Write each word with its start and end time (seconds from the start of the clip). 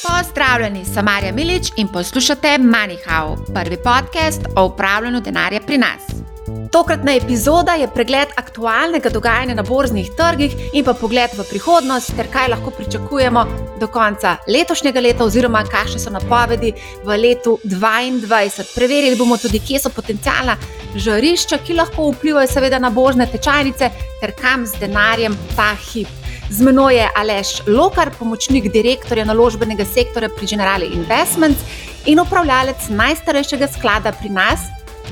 Pozdravljeni, 0.00 0.84
sem 0.84 1.04
Marja 1.04 1.32
Milič 1.32 1.72
in 1.76 1.88
poslušate 1.88 2.48
MoneyHow, 2.58 3.36
prvi 3.54 3.76
podcast 3.76 4.40
o 4.56 4.64
upravljanju 4.64 5.20
denarja 5.20 5.60
pri 5.60 5.78
nas. 5.78 6.02
Tokratna 6.72 7.14
epizoda 7.14 7.72
je 7.72 7.88
pregled 7.94 8.28
aktualnega 8.36 9.10
dogajanja 9.10 9.54
na 9.54 9.62
borznih 9.62 10.10
trgih 10.16 10.54
in 10.72 10.84
pa 10.84 10.94
pogled 10.94 11.30
v 11.36 11.44
prihodnost, 11.50 12.14
ter 12.16 12.30
kaj 12.32 12.48
lahko 12.48 12.70
pričakujemo 12.70 13.44
do 13.80 13.86
konca 13.86 14.36
letošnjega 14.48 15.00
leta, 15.00 15.24
oziroma 15.24 15.64
kakšne 15.64 16.00
so 16.00 16.10
napovedi 16.10 16.72
v 17.04 17.18
letu 17.18 17.58
2022. 17.64 18.74
Preverili 18.74 19.16
bomo 19.16 19.36
tudi, 19.36 19.60
kje 19.60 19.82
so 19.84 19.90
potencijalna 19.90 20.56
žarišča, 20.94 21.58
ki 21.66 21.76
lahko 21.76 22.08
vplivajo, 22.14 22.48
seveda, 22.48 22.78
na 22.78 22.90
borzne 22.90 23.26
tečajnice, 23.26 23.90
ter 24.20 24.32
kam 24.40 24.66
z 24.66 24.80
denarjem 24.80 25.36
ta 25.56 25.74
hip. 25.74 26.19
Z 26.50 26.66
menoj 26.66 26.94
je 26.94 27.06
Aleš 27.14 27.62
Lokar, 27.66 28.10
pomočnik 28.18 28.64
direktorja 28.74 29.22
naložbenega 29.24 29.84
sektorja 29.86 30.28
pri 30.34 30.46
Generali 30.50 30.88
Investments 30.96 31.62
in 32.10 32.18
upravljalec 32.18 32.88
najstarejšega 32.90 33.68
sklada 33.70 34.10
pri 34.18 34.32
nas, 34.34 34.64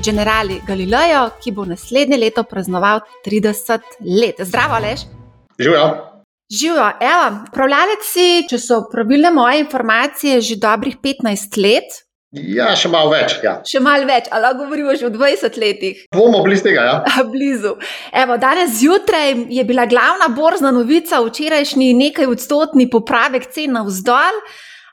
Generali 0.03 0.59
Galileo, 0.67 1.29
ki 1.39 1.53
bo 1.55 1.63
naslednje 1.65 2.19
leto 2.19 2.43
praznoval 2.43 2.99
30 3.23 3.79
let. 4.19 4.43
Zdravo, 4.43 4.75
Aleš. 4.81 5.05
Živijo. 5.59 5.87
Živijo, 6.51 6.91
evo, 7.07 7.25
upravljalec 7.47 8.03
si, 8.03 8.27
če 8.49 8.59
so 8.59 8.81
pravilne 8.91 9.31
moje 9.31 9.63
informacije, 9.63 10.41
že 10.41 10.59
dobrih 10.59 10.99
15 10.99 11.55
let. 11.63 12.01
Ja, 12.29 12.75
še 12.77 12.91
malo 12.93 13.09
več. 13.09 13.39
Ja. 13.41 13.55
Še 13.65 13.79
malo 13.81 14.05
več, 14.05 14.27
ali 14.29 14.45
lahko 14.45 14.67
govorimo 14.67 14.93
že 14.93 15.07
o 15.07 15.13
20 15.13 15.55
letih? 15.57 16.03
Bomo 16.13 16.43
blizu 16.45 16.67
tega. 16.67 16.85
Ja. 16.85 17.23
blizu. 17.33 17.73
Evo, 18.13 18.37
danes 18.37 18.75
zjutraj 18.77 19.33
je 19.49 19.63
bila 19.65 19.87
glavna 19.89 20.29
borzna 20.29 20.69
novica, 20.75 21.23
včerajšnji 21.25 21.93
nekaj 21.97 22.29
odstotni 22.29 22.85
popravek 22.89 23.49
cen 23.49 23.73
na 23.73 23.85
vzdolj. 23.87 24.43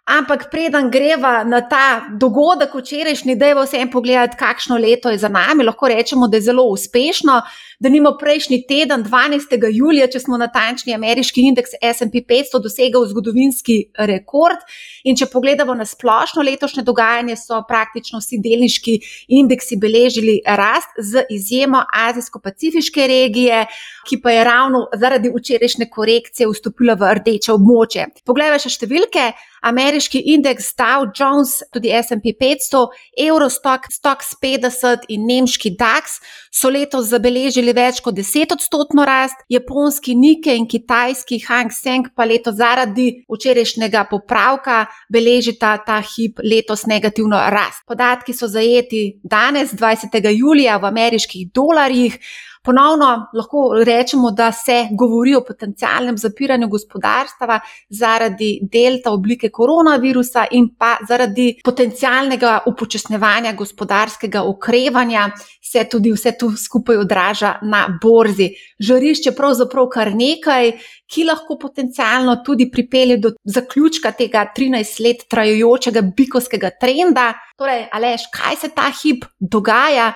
Ampak 0.07 0.47
preden 0.53 0.87
greva 0.89 1.41
na 1.43 1.65
ta 1.67 2.07
dogodek 2.15 2.77
včerajšnji, 2.79 3.35
da 3.37 3.51
je 3.51 3.57
vse 3.59 3.81
en 3.83 3.89
pogled, 3.91 4.37
kakšno 4.39 4.79
leto 4.79 5.11
je 5.11 5.19
za 5.19 5.29
nami, 5.29 5.67
lahko 5.67 5.91
rečemo, 5.91 6.29
da 6.31 6.39
je 6.39 6.47
zelo 6.47 6.63
uspešno 6.71 7.41
da 7.79 7.89
nimo 7.89 8.17
prejšnji 8.21 8.63
teden, 8.69 9.05
12. 9.05 9.69
julija, 9.73 10.07
če 10.09 10.21
smo 10.21 10.39
natančni, 10.41 10.95
ameriški 10.95 11.45
indeks 11.51 11.77
SP 11.97 12.23
500 12.29 12.61
dosegel 12.63 13.05
zgodovinski 13.11 13.79
rekord. 14.09 14.63
In 15.05 15.17
če 15.17 15.29
pogledamo 15.33 15.75
na 15.75 15.85
splošno 15.87 16.43
letošnje 16.47 16.83
dogajanje, 16.87 17.37
so 17.37 17.61
praktično 17.69 18.21
vsi 18.23 18.41
delniški 18.43 18.97
indeksi 19.39 19.79
beležili 19.81 20.39
rast, 20.47 20.97
z 20.99 21.27
izjemo 21.31 21.83
Azijsko-Pacifiške 22.07 23.07
regije, 23.07 23.67
ki 24.09 24.21
pa 24.23 24.33
je 24.33 24.45
ravno 24.45 24.87
zaradi 24.97 25.33
včerajšnje 25.35 25.91
korekcije 25.91 26.49
vstopila 26.49 26.97
v 26.97 27.13
rdeče 27.21 27.53
območje. 27.53 28.09
Poglejmo 28.25 28.59
še 28.63 28.73
številke. 28.73 29.31
Ameriški 29.67 30.21
indeks 30.31 30.69
Dow 30.79 31.09
Jones, 31.11 31.59
tudi 31.75 31.91
SP 31.91 32.31
500, 32.39 32.85
Eurostock, 33.27 33.89
Stox 33.91 34.37
50 34.43 35.09
in 35.11 35.27
nemški 35.27 35.73
DAX 35.75 36.21
so 36.55 36.71
letos 36.71 37.09
zabeležili 37.11 37.66
beležili 37.67 37.75
več 37.75 38.01
kot 38.01 38.15
10 38.15 38.53
odstotno 38.55 39.05
rast, 39.05 39.43
japonski 39.49 40.15
Nike 40.15 40.55
in 40.55 40.67
kitajski 40.67 41.41
Hang 41.47 41.73
Seng 41.73 42.13
pa 42.15 42.25
leto 42.25 42.53
zaradi 42.53 43.25
včerajšnjega 43.29 44.07
popravka 44.11 44.87
beležita 45.11 45.79
ta 45.85 46.01
hip 46.01 46.41
letos 46.43 46.87
negativno 46.87 47.37
rast. 47.51 47.85
Podatki 47.87 48.33
so 48.33 48.47
zajeti 48.47 49.21
danes, 49.23 49.73
20. 49.73 50.31
julija, 50.37 50.79
v 50.79 50.87
ameriških 50.87 51.51
dolarjih. 51.53 52.19
Ponovno 52.67 53.29
lahko 53.33 53.83
rečemo, 53.87 54.31
da 54.31 54.53
se 54.53 54.89
govori 54.91 55.35
o 55.35 55.45
potencialnem 55.47 56.17
zapiranju 56.19 56.69
gospodarstva 56.69 57.61
zaradi 57.89 58.49
delta 58.73 59.13
oblike 59.15 59.51
koronavirusa 59.55 60.49
in 60.51 60.73
pa 60.79 60.97
zaradi 61.09 61.61
potencialnega 61.65 62.59
upočasnevanja 62.67 63.53
gospodarskega 63.53 64.43
okrevanja, 64.43 65.31
se 65.63 65.85
tudi 65.91 66.11
vse 66.13 66.33
to 66.39 66.51
skupaj 66.59 66.97
odraža 66.97 67.55
na 67.63 67.87
borzi. 68.03 68.51
Žarišče 68.79 69.31
je 69.31 69.37
pravzaprav 69.37 69.87
kar 69.95 70.15
nekaj, 70.15 70.73
ki 71.07 71.25
lahko 71.25 71.59
potencialno 71.63 72.41
tudi 72.47 72.71
pripelje 72.71 73.17
do 73.23 73.37
zaključka 73.45 74.11
tega 74.13 74.47
13 74.57 75.03
let 75.07 75.29
trajajočega 75.31 76.03
bikovskega 76.17 76.71
trenda. 76.81 77.33
Torej, 77.57 77.87
Aleš, 77.93 78.27
kaj 78.35 78.57
se 78.57 78.75
ta 78.75 78.91
hip 79.03 79.25
dogaja? 79.39 80.13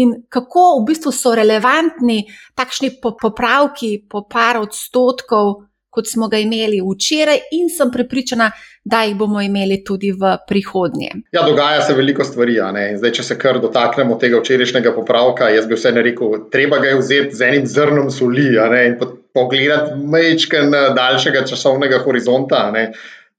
In 0.00 0.14
kako 0.28 0.64
v 0.80 0.86
bistvu 0.88 1.12
so 1.14 1.34
relevantni 1.36 2.24
takšni 2.58 2.96
popravki 3.00 3.96
po 4.10 4.24
par 4.30 4.58
odstotkov, 4.62 5.54
kot 5.94 6.10
smo 6.10 6.26
ga 6.28 6.40
imeli 6.42 6.80
včeraj, 6.82 7.38
in 7.54 7.68
sem 7.70 7.90
prepričana, 7.94 8.50
da 8.84 9.04
jih 9.06 9.14
bomo 9.16 9.40
imeli 9.40 9.78
tudi 9.86 10.10
v 10.12 10.34
prihodnje. 10.48 11.10
Ja, 11.32 11.44
dogaja 11.46 11.84
se 11.86 11.94
veliko 11.94 12.24
stvari. 12.26 12.58
Zdaj, 12.98 13.12
če 13.16 13.22
se 13.22 13.36
kar 13.38 13.60
dotaknemo 13.62 14.18
tega 14.20 14.42
včerajšnjega 14.42 14.92
popravka, 14.96 15.48
jaz 15.54 15.68
bi 15.70 15.78
vse 15.78 15.94
rekel, 15.94 16.34
treba 16.52 16.82
ga 16.82 16.90
je 16.90 16.98
vzeti 16.98 17.38
z 17.38 17.48
enim 17.48 17.66
zrnom 17.70 18.10
soli 18.10 18.50
in 18.86 18.98
pogledati 19.34 19.94
mečken 20.02 20.74
daljšega 20.98 21.46
časovnega 21.46 22.02
horizonta. 22.04 22.66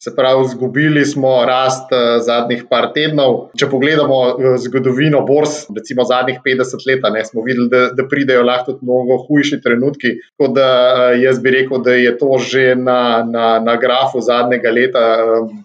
Se 0.04 0.12
pravi, 0.16 0.44
izgubili 0.46 1.06
smo 1.06 1.46
rast 1.46 1.92
uh, 1.92 2.20
zadnjih 2.20 2.66
par 2.70 2.90
tednov. 2.94 3.36
Če 3.56 3.70
pogledamo 3.72 4.18
uh, 4.28 4.48
zgodovino 4.60 5.22
borz, 5.24 5.54
recimo 5.76 6.04
zadnjih 6.04 6.42
50 6.44 6.84
let, 6.90 7.08
ne, 7.16 7.22
smo 7.26 7.46
videli, 7.46 7.70
da, 7.72 7.86
da 7.96 8.04
pridejo 8.12 8.44
lahko 8.44 8.74
tudi 8.74 8.90
mnogo 8.90 9.22
hujši 9.24 9.62
trenutki. 9.64 10.12
Tako 10.36 10.50
da 10.58 10.68
uh, 10.68 11.04
jaz 11.22 11.40
bi 11.40 11.54
rekel, 11.56 11.80
da 11.86 11.96
je 11.96 12.12
to 12.20 12.36
že 12.44 12.66
na, 12.76 13.24
na, 13.24 13.46
na 13.64 13.78
grafu 13.80 14.20
zadnjega 14.22 14.74
leta 14.76 15.06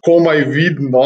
komaj 0.07 0.45
vidno, 0.47 1.05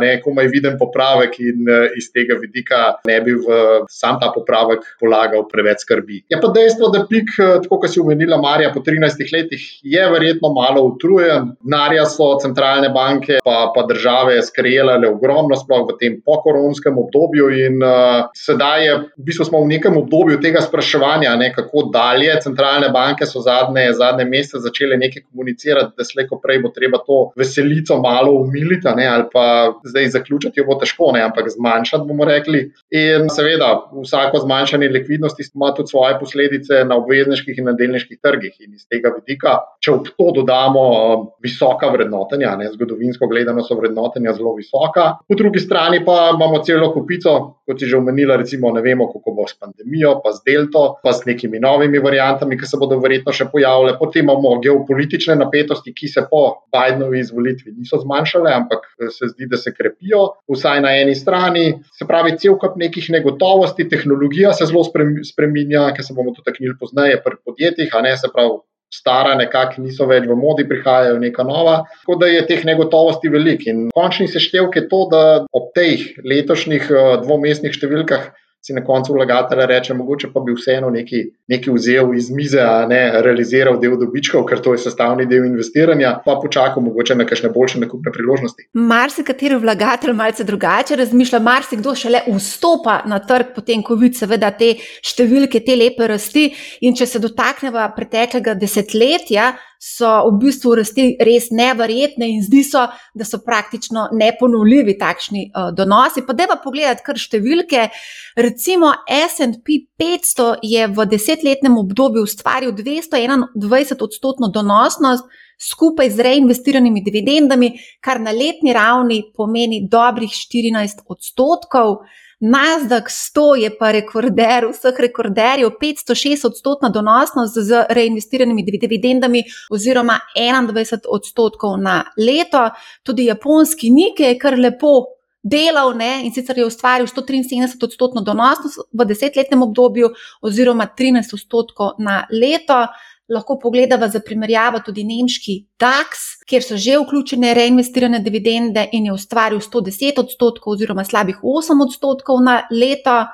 ne, 0.00 0.12
komaj 0.20 0.50
viden 0.52 0.76
popravek 0.78 1.38
in 1.40 1.64
iz 1.96 2.10
tega 2.12 2.36
vidika 2.40 2.80
ne 3.08 3.16
bi 3.24 3.32
v 3.38 3.58
sam 3.90 4.18
ta 4.20 4.28
popravek 4.34 4.84
polagal 5.00 5.46
preveč 5.48 5.84
skrbi. 5.86 6.20
Je 6.32 6.38
pa 6.42 6.50
dejstvo, 6.52 6.90
da 6.92 7.04
pik, 7.08 7.32
tako 7.64 7.80
kot 7.82 7.92
si 7.92 8.02
omenila 8.02 8.38
Marija, 8.42 8.72
po 8.74 8.82
13 8.84 9.32
letih 9.32 9.64
je 9.82 10.06
verjetno 10.12 10.52
malo 10.54 10.84
utrujen. 10.90 11.54
Narja 11.64 12.04
so 12.10 12.34
centralne 12.42 12.65
centralne 12.66 12.88
banke 12.88 13.38
pa, 13.44 13.72
pa 13.74 13.86
države 13.86 14.42
skrejele 14.42 15.08
ogromno, 15.08 15.56
sploh 15.56 15.86
v 15.86 15.96
tem 16.00 16.20
pokoronskem 16.24 16.98
obdobju. 16.98 17.50
In 17.66 17.82
uh, 17.82 18.26
sedaj 18.34 18.84
je, 18.86 18.94
v 19.16 19.26
bistvu 19.26 19.46
smo 19.46 19.62
v 19.62 19.70
nekem 19.70 19.96
obdobju 19.96 20.40
tega 20.42 20.60
spraševanja, 20.60 21.36
ne, 21.36 21.52
kako 21.54 21.88
dalje. 21.92 22.34
Centralne 22.42 22.90
banke 22.92 23.26
so 23.26 23.40
zadnje, 23.40 23.92
zadnje 23.96 24.24
mesece 24.24 24.62
začele 24.64 24.96
nekaj 24.96 25.22
komunicirati, 25.30 25.94
da 25.96 26.04
slejko 26.04 26.40
prej 26.42 26.62
bo 26.64 26.72
treba 26.74 26.98
to 27.06 27.30
veselico 27.36 28.00
malo 28.02 28.32
umiliti, 28.42 28.88
ne, 28.96 29.06
ali 29.06 29.28
pa 29.32 29.46
zdaj 29.84 30.10
zaključiti, 30.18 30.60
jo 30.60 30.66
bo 30.66 30.78
težko, 30.80 31.12
ne, 31.14 31.22
ampak 31.26 31.50
zmanjšati, 31.54 32.06
bomo 32.08 32.26
rekli. 32.26 32.66
In 32.90 33.30
seveda, 33.30 33.70
vsako 34.02 34.42
zmanjšanje 34.44 34.88
likvidnosti 34.88 35.48
ima 35.54 35.72
tudi 35.74 35.92
svoje 35.92 36.18
posledice 36.18 36.84
na 36.84 36.98
obvezniških 36.98 37.58
in 37.58 37.70
na 37.70 37.76
delniških 37.78 38.18
trgih. 38.22 38.54
In 38.66 38.74
iz 38.74 38.86
tega 38.90 39.12
vidika, 39.14 39.58
če 39.80 39.94
ob 39.94 40.10
to 40.16 40.30
dodamo 40.40 40.84
uh, 40.90 41.26
visoka 41.44 41.90
vrednotenja, 41.92 42.55
ne, 42.56 42.68
zgodovinsko 42.72 43.26
gledano 43.30 43.62
so 43.64 43.76
vrednotenja 43.78 44.32
zelo 44.36 44.54
visoka. 44.56 45.06
Po 45.28 45.38
drugi 45.38 45.60
strani 45.60 46.02
pa 46.04 46.30
imamo 46.34 46.62
celo 46.64 46.92
kupico, 46.94 47.36
kot 47.66 47.80
si 47.80 47.88
že 47.90 47.96
omenila, 47.96 48.36
recimo 48.36 48.70
ne 48.72 48.82
vemo, 48.82 49.08
kako 49.12 49.34
bo 49.36 49.46
s 49.48 49.56
pandemijo, 49.58 50.20
pa 50.24 50.32
z 50.32 50.42
delto, 50.46 50.84
pa 51.02 51.12
s 51.12 51.26
nekimi 51.26 51.60
novimi 51.62 51.98
variantami, 52.02 52.58
ki 52.58 52.66
se 52.66 52.80
bodo 52.80 52.98
verjetno 53.02 53.34
še 53.34 53.48
pojavile. 53.52 53.96
Potem 53.98 54.26
imamo 54.26 54.56
geopolitične 54.62 55.36
napetosti, 55.40 55.94
ki 55.96 56.08
se 56.08 56.26
po 56.30 56.42
Bidenovi 56.74 57.20
izvolitvi 57.22 57.74
niso 57.76 58.00
zmanjšale, 58.02 58.52
ampak 58.52 58.86
se 59.10 59.32
zdi, 59.32 59.50
da 59.50 59.60
se 59.60 59.74
krepijo, 59.74 60.22
vsaj 60.52 60.82
na 60.84 60.94
eni 61.00 61.14
strani. 61.14 61.66
Se 61.96 62.06
pravi, 62.08 62.36
cel 62.40 62.58
kup 62.60 62.78
nekih 62.80 63.10
negotovosti, 63.14 63.88
tehnologija 63.88 64.54
se 64.56 64.68
zelo 64.70 64.84
spreminja, 64.86 65.90
ker 65.96 66.06
se 66.06 66.16
bomo 66.16 66.34
dotaknili 66.36 66.78
pozneje 66.80 67.20
pri 67.24 67.38
podjetjih, 67.44 67.92
a 67.94 68.02
ne 68.06 68.16
se 68.16 68.30
pravi 68.32 68.58
stara, 68.92 69.34
nekako 69.38 69.82
niso 69.84 70.06
več 70.08 70.26
v 70.28 70.36
modi, 70.38 70.66
prihajajo 70.68 71.18
neka 71.22 71.44
nova. 71.46 71.82
Tako 72.02 72.18
da 72.20 72.30
je 72.30 72.46
teh 72.48 72.64
negotovosti 72.68 73.30
veliko. 73.32 73.70
In 73.70 73.86
končni 73.94 74.28
seštevek 74.30 74.80
je 74.80 74.86
to, 74.90 75.04
da 75.12 75.22
ob 75.52 75.72
teh 75.76 76.12
letošnjih 76.24 76.90
eh, 76.90 77.12
dvomestnih 77.26 77.74
številkah 77.76 78.30
si 78.66 78.74
na 78.74 78.84
koncu 78.84 79.12
vlagatelja 79.14 79.66
reče, 79.66 79.94
mogoče 79.94 80.28
pa 80.34 80.40
bi 80.40 80.54
vseeno 80.56 80.90
nekaj, 80.90 81.22
nekaj 81.52 81.74
vzel 81.74 82.14
iz 82.18 82.30
mize, 82.34 82.60
a 82.60 82.86
ne 82.90 83.00
realiziral 83.22 83.78
del 83.78 83.94
dobičkov, 84.00 84.42
ker 84.48 84.62
to 84.62 84.74
je 84.74 84.82
sestavni 84.82 85.26
del 85.30 85.46
investiranja, 85.46 86.16
pa 86.24 86.34
počakal 86.42 86.82
mogoče 86.82 87.14
na 87.14 87.26
kakšne 87.28 87.52
boljše 87.54 87.80
nakupne 87.84 88.12
priložnosti. 88.12 88.66
Marsikateri 88.74 89.60
vlagatelj 89.62 90.16
malce 90.18 90.44
drugače 90.44 90.98
razmišlja, 90.98 91.42
marsikdo 91.46 91.94
šele 91.94 92.24
vstopa 92.26 92.98
na 93.06 93.20
trg, 93.22 93.54
potem 93.54 93.86
ko 93.86 93.94
vidi 94.00 94.18
seveda 94.18 94.50
te 94.58 94.74
številke, 95.06 95.62
te 95.62 95.78
lepe 95.78 96.10
rasti. 96.10 96.48
In 96.82 96.98
če 96.98 97.06
se 97.06 97.22
dotakneva 97.22 97.86
preteklega 97.94 98.56
desetletja, 98.58 99.52
so 99.78 100.08
v 100.30 100.38
bistvu 100.40 100.74
rasti 100.78 101.06
res 101.20 101.48
neverjetne 101.54 102.28
in 102.30 102.42
zdi 102.44 102.62
se, 102.64 102.84
da 103.14 103.24
so 103.24 103.40
praktično 103.44 104.08
neponovljivi 104.12 104.96
takšni 104.98 105.46
uh, 105.48 105.70
donosi. 105.76 106.24
Pa 106.26 106.36
deva 106.36 106.58
pogledati 106.62 107.04
kar 107.06 107.20
številke. 107.20 107.88
Recimo 108.36 108.92
SP 109.06 109.86
500 110.00 110.62
je 110.66 110.86
v 110.92 111.08
desetletnem 111.10 111.78
obdobju 111.80 112.26
ustvaril 112.26 112.74
221 112.76 114.06
odstotno 114.06 114.52
donosnost. 114.52 115.24
Skupaj 115.56 116.10
z 116.12 116.20
reinvestiranimi 116.20 117.00
dividendami, 117.00 117.70
kar 118.04 118.20
na 118.20 118.34
letni 118.36 118.74
ravni 118.76 119.22
pomeni 119.32 119.86
dobrih 119.88 120.28
14 120.28 121.06
odstotkov. 121.08 122.02
Nasdaq 122.40 123.08
100 123.08 123.54
je 123.56 123.70
pa 123.78 123.90
rekorder 123.96 124.66
vseh 124.68 124.98
rekorderjev, 125.00 125.70
506 125.80 126.44
odstotna 126.46 126.90
donosnost 126.92 127.56
z 127.56 127.86
reinvestiranimi 127.88 128.62
dividendami 128.62 129.42
oziroma 129.72 130.18
21 130.36 131.08
odstotkov 131.08 131.78
na 131.80 132.04
leto. 132.16 132.70
Tudi 133.02 133.24
japonski 133.24 133.90
Nike 133.90 134.28
je 134.28 134.38
kar 134.38 134.58
lepo 134.58 135.16
delal 135.42 135.94
ne? 135.96 136.20
in 136.24 136.32
sicer 136.34 136.58
je 136.58 136.66
ustvaril 136.66 137.06
173 137.06 137.84
odstotno 137.84 138.20
donosnost 138.20 138.84
v 138.92 139.04
desetletnem 139.04 139.62
obdobju 139.62 140.10
oziroma 140.42 140.88
13 140.98 141.34
odstotkov 141.34 141.96
na 141.98 142.26
leto 142.30 142.86
lahko 143.28 143.58
pogledamo 143.62 144.08
za 144.08 144.20
primerjavo 144.20 144.80
tudi 144.86 145.04
nemški 145.04 145.56
DAX, 145.80 146.08
kjer 146.46 146.62
so 146.62 146.76
že 146.76 146.98
vključene 146.98 147.54
reinvestirane 147.54 148.20
dividende 148.20 148.88
in 148.92 149.06
je 149.06 149.12
ustvaril 149.12 149.60
110 149.60 150.20
odstotkov 150.20 150.72
oziroma 150.72 151.04
slabih 151.04 151.42
8 151.42 151.82
odstotkov 151.88 152.42
na 152.44 152.62
leto. 152.70 153.24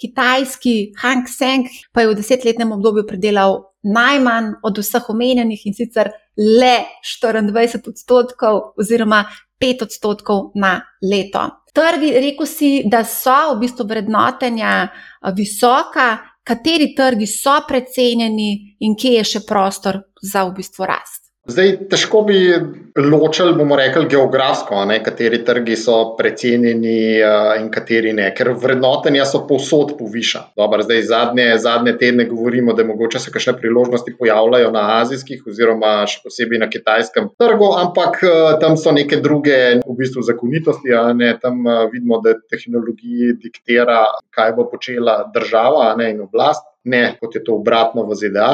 Kitajski 0.00 0.92
Hang 0.98 1.28
Seng 1.28 1.68
pa 1.92 2.02
je 2.02 2.08
v 2.10 2.14
desetletnem 2.18 2.72
obdobju 2.72 3.04
predelal 3.06 3.60
najmanj 3.82 4.54
od 4.62 4.78
vseh 4.78 5.10
omenjenih 5.10 5.66
in 5.66 5.74
sicer 5.74 6.10
le 6.36 6.76
24 7.22 7.88
odstotkov 7.88 8.60
oziroma 8.78 9.24
5 9.60 9.82
odstotkov 9.82 10.50
na 10.54 10.80
leto. 11.02 11.50
Trgi, 11.72 12.10
rekel 12.20 12.46
si, 12.46 12.70
da 12.84 13.04
so 13.04 13.54
v 13.54 13.62
bistvu 13.62 13.86
vrednotenja 13.88 14.88
visoka, 15.36 16.18
kateri 16.44 16.94
trgi 16.96 17.26
so 17.26 17.56
precenjeni 17.68 18.76
in 18.80 18.96
kje 18.98 19.18
je 19.18 19.24
še 19.34 19.44
prostor 19.48 20.02
za 20.22 20.44
v 20.48 20.56
bistvu 20.58 20.88
rast. 20.88 21.21
Zdaj, 21.42 21.72
težko 21.90 22.20
bi 22.22 22.36
ločili, 22.94 23.54
bomo 23.58 23.74
rekli, 23.74 24.06
geografsko, 24.06 24.76
ne, 24.86 25.00
kateri 25.02 25.40
trgi 25.42 25.74
so 25.80 25.96
precenjeni 26.14 27.18
uh, 27.18 27.56
in 27.58 27.66
kateri 27.74 28.12
ne, 28.14 28.28
ker 28.36 28.52
vrednotenja 28.62 29.24
so 29.26 29.40
povsod 29.48 29.96
poviša. 29.98 30.44
Dobar, 30.60 30.84
zdaj, 30.86 31.02
zadnje, 31.10 31.48
zadnje 31.58 31.96
tedne 31.98 32.28
govorimo, 32.30 32.76
da 32.78 32.86
mogoče 32.86 33.18
se 33.24 33.34
kakšne 33.34 33.56
priložnosti 33.58 34.14
pojavljajo 34.20 34.70
na 34.70 34.84
azijskih 35.00 35.42
oziroma 35.50 35.90
še 36.06 36.22
posebej 36.22 36.62
na 36.62 36.70
kitajskem 36.70 37.32
trgu, 37.42 37.72
ampak 37.80 38.22
uh, 38.22 38.38
tam 38.62 38.78
so 38.78 38.94
neke 38.94 39.18
druge 39.24 39.58
v 39.82 39.98
bistvu 39.98 40.22
zakonitosti. 40.28 40.94
Ne, 41.18 41.34
tam 41.42 41.66
uh, 41.66 41.88
vidimo, 41.90 42.22
da 42.22 42.36
tehnologiji 42.54 43.34
diktira, 43.42 44.04
kaj 44.30 44.54
bo 44.54 44.70
počela 44.70 45.24
država 45.34 45.90
ne, 45.98 46.12
in 46.14 46.22
oblast, 46.22 46.70
ne 46.84 47.16
kot 47.20 47.34
je 47.34 47.44
to 47.44 47.56
obratno 47.60 48.04
v 48.08 48.16
ZDA 48.18 48.50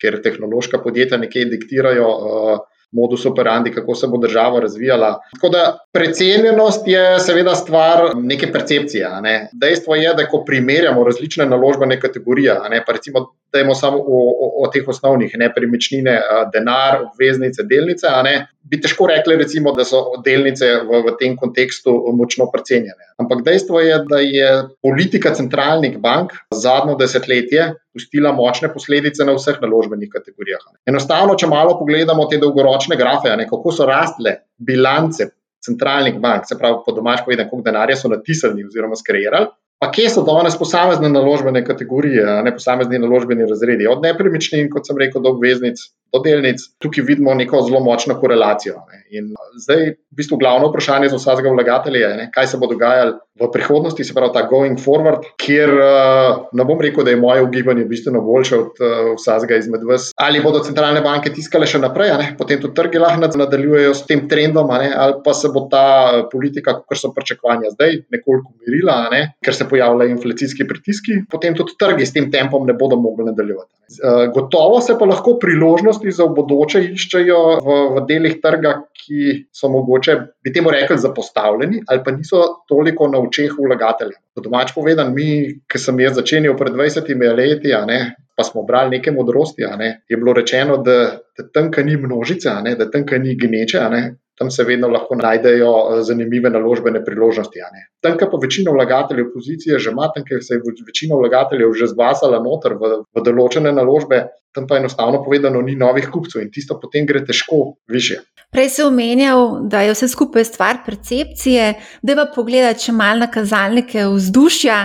ker 0.00 0.18
tehnološka 0.22 0.80
podjetja 0.82 1.18
nekje 1.20 1.44
diktirajo 1.52 2.08
uh, 2.08 2.58
modus 2.92 3.26
operandi, 3.26 3.72
kako 3.72 3.94
se 3.94 4.06
bo 4.06 4.18
država 4.18 4.60
razvijala. 4.60 5.20
Tako 5.34 5.48
da 5.48 5.78
precenjenost 5.92 6.86
je 6.86 7.18
seveda 7.20 7.54
stvar 7.54 8.10
neke 8.16 8.52
percepcije. 8.52 9.08
Ne. 9.22 9.48
Dejstvo 9.52 9.94
je, 9.94 10.14
da 10.14 10.26
ko 10.26 10.44
primerjamo 10.46 11.04
različne 11.04 11.46
naložbene 11.46 12.00
kategorije, 12.00 12.56
ne, 12.70 12.82
pa 12.86 12.92
recimo 12.92 13.26
dajmo 13.52 13.74
samo 13.74 13.98
o, 13.98 14.20
o, 14.30 14.64
o 14.64 14.70
teh 14.72 14.88
osnovnih, 14.88 15.32
nepremičnine, 15.38 16.20
denar, 16.52 17.02
obveznice, 17.02 17.62
delnice. 17.62 18.06
Bi 18.70 18.78
težko 18.80 19.06
rekli, 19.10 19.36
recimo, 19.36 19.72
da 19.74 19.84
so 19.84 20.02
delnice 20.24 20.68
v, 20.86 21.02
v 21.06 21.14
tem 21.18 21.36
kontekstu 21.36 21.94
močno 22.14 22.46
precenjene. 22.52 23.10
Ampak 23.18 23.42
dejstvo 23.44 23.80
je, 23.80 23.96
da 24.10 24.20
je 24.22 24.50
politika 24.82 25.34
centralnih 25.34 25.98
bank 25.98 26.36
zadnjo 26.54 26.94
desetletje 27.00 27.72
pustila 27.94 28.32
močne 28.32 28.70
posledice 28.72 29.24
na 29.26 29.34
vseh 29.34 29.58
naložbenih 29.62 30.10
kategorijah. 30.12 30.62
Enostavno, 30.88 31.34
če 31.38 31.48
malo 31.50 31.76
pogledamo 31.78 32.26
te 32.30 32.38
dolgoročne 32.42 32.98
grafe, 33.00 33.32
ne, 33.36 33.48
kako 33.50 33.74
so 33.74 33.86
rastle 33.88 34.36
bilance 34.56 35.26
centralnih 35.64 36.20
bank, 36.20 36.46
se 36.48 36.56
pravi, 36.58 36.80
po 36.86 36.94
domač 36.96 37.24
povedano, 37.26 37.50
koliko 37.50 37.66
denarja 37.66 37.98
so 37.98 38.08
natisnili 38.08 38.64
oziroma 38.64 38.96
skreirali, 38.96 39.50
Pa 39.80 39.88
kje 39.88 40.10
so 40.12 40.22
danes 40.26 40.58
posamezne 40.60 41.08
naložbene 41.08 41.62
kategorije, 41.64 42.24
ne 42.44 42.52
posamezni 42.52 42.98
naložbeni 43.00 43.46
razredi, 43.48 43.86
od 43.88 44.02
nepremičnin, 44.04 44.68
kot 44.72 44.90
sem 44.90 44.98
rekel, 45.00 45.22
do 45.24 45.32
obveznic, 45.32 45.80
do 46.12 46.20
delnic, 46.24 46.60
tukaj 46.82 47.04
vidimo 47.06 47.34
neko 47.34 47.62
zelo 47.64 47.80
močno 47.80 48.18
korelacijo. 48.20 48.82
Ne. 48.90 49.00
In 49.16 49.32
zdaj, 49.62 49.94
v 49.94 50.18
bistvu, 50.20 50.36
glavno 50.38 50.68
vprašanje 50.68 51.08
za 51.08 51.18
vsakega 51.18 51.54
vlagatelja 51.54 52.08
je, 52.08 52.16
ne, 52.16 52.26
kaj 52.34 52.50
se 52.52 52.58
bo 52.60 52.68
dogajalo 52.70 53.18
v 53.40 53.48
prihodnosti, 53.52 54.04
se 54.04 54.14
pravi, 54.14 54.34
ta 54.34 54.42
going 54.50 54.78
forward, 54.78 55.24
kjer 55.40 55.72
uh, 55.72 56.42
ne 56.52 56.66
bom 56.68 56.80
rekel, 56.82 57.06
da 57.06 57.14
je 57.14 57.20
moje 57.20 57.42
ugibanje 57.42 57.86
bistveno 57.88 58.20
boljše 58.26 58.58
od 58.58 58.82
uh, 58.82 59.14
vsakega 59.16 59.56
izmed 59.62 59.86
vas. 59.88 60.10
Ali 60.20 60.42
bodo 60.44 60.60
centralne 60.66 61.00
banke 61.00 61.32
tiskale 61.32 61.66
še 61.70 61.80
naprej, 61.80 62.12
ne, 62.20 62.28
potem 62.38 62.60
tudi 62.60 62.76
trgi 62.76 63.00
lahko 63.00 63.30
nadaljujejo 63.40 63.94
s 63.96 64.04
tem 64.10 64.26
trendom, 64.28 64.68
ne, 64.82 64.90
ali 64.92 65.18
pa 65.24 65.34
se 65.34 65.48
bo 65.54 65.64
ta 65.72 65.86
politika, 66.32 66.76
kot 66.82 67.00
so 67.00 67.14
pričakovanja 67.16 67.72
zdaj, 67.78 68.02
nekoliko 68.12 68.52
umirila, 68.58 69.00
ne, 69.14 69.22
ker 69.44 69.56
se 69.56 69.69
pojavljajo 69.70 70.14
inflacijski 70.14 70.66
pritiski, 70.68 71.20
potem 71.30 71.54
tudi 71.56 71.76
trgi 71.78 72.06
s 72.06 72.14
tem 72.16 72.30
tempom 72.30 72.66
ne 72.66 72.74
bodo 72.76 72.98
mogli 73.00 73.28
nadaljevati. 73.30 73.72
Uh, 73.90 74.26
gotovo 74.34 74.80
se 74.80 74.94
pa 74.98 75.08
lahko 75.08 75.36
priložnosti 75.42 76.12
za 76.14 76.26
bodoče 76.30 76.82
iščejo 76.92 77.40
v, 77.64 77.78
v 77.96 78.04
delih 78.08 78.36
trga, 78.42 78.76
ki 79.00 79.32
so 79.56 79.70
mogoče, 79.72 80.16
bi 80.44 80.52
temu 80.54 80.70
rekli, 80.70 80.98
zapostavljeni 81.00 81.82
ali 81.88 82.02
pa 82.04 82.12
niso 82.14 82.42
toliko 82.68 83.08
na 83.08 83.18
očeh 83.18 83.56
vlagateljev. 83.58 84.18
Po 84.34 84.44
domač 84.44 84.74
povedan, 84.76 85.14
mi, 85.14 85.30
ki 85.66 85.80
sem 85.80 85.98
jaz 86.04 86.18
začenjal 86.20 86.54
pred 86.58 86.76
20 86.76 87.10
leti, 87.36 87.74
ne, 87.88 88.00
pa 88.36 88.44
smo 88.46 88.62
brali 88.62 88.96
nekaj 88.96 89.14
modrosti, 89.14 89.66
ne, 89.78 89.90
je 90.08 90.16
bilo 90.16 90.32
rečeno, 90.36 90.78
da, 90.84 91.20
da 91.38 91.48
tam, 91.52 91.70
ki 91.72 91.84
ni 91.84 91.96
množice, 92.00 92.54
ne, 92.64 92.76
da 92.78 92.86
tam, 92.90 93.04
ki 93.06 93.18
ni 93.20 93.36
gneče, 93.36 93.82
ne, 93.92 94.02
tam 94.40 94.50
se 94.50 94.64
vedno 94.64 94.88
lahko 94.88 95.16
najdejo 95.20 95.70
eh, 95.70 96.02
zanimive 96.02 96.50
naložbene 96.50 97.04
priložnosti. 97.04 97.60
Tam, 98.00 98.16
pa 98.20 98.38
večina 98.42 98.72
vlagateljev 98.72 99.26
pozicije 99.34 99.78
že 99.78 99.90
ima, 99.90 100.08
tam, 100.14 100.24
se 100.40 100.54
je 100.54 100.60
večina 100.86 101.16
vlagateljev 101.20 101.74
že 101.76 101.90
zbasala 101.92 102.40
noter 102.40 102.72
v, 102.80 103.02
v 103.04 103.24
določene 103.26 103.72
naložbe, 103.72 104.22
tam 104.56 104.66
pa 104.66 104.80
enostavno 104.80 105.20
povedano 105.24 105.60
ni 105.60 105.76
novih 105.76 106.08
kupcev 106.08 106.40
in 106.42 106.48
tisto 106.50 106.78
potem 106.80 107.06
gre 107.06 107.20
težko 107.24 107.76
više. 107.92 108.22
Prej 108.50 108.68
si 108.68 108.82
omenjal, 108.82 109.60
da 109.68 109.84
je 109.84 109.92
vse 109.92 110.08
skupaj 110.08 110.48
stvar 110.48 110.80
percepcije, 110.86 111.74
da 112.02 112.16
pa 112.16 112.30
pogleda, 112.34 112.72
če 112.74 112.96
mal 112.96 113.20
na 113.20 113.28
kazalnike 113.30 114.08
vzdušja. 114.08 114.80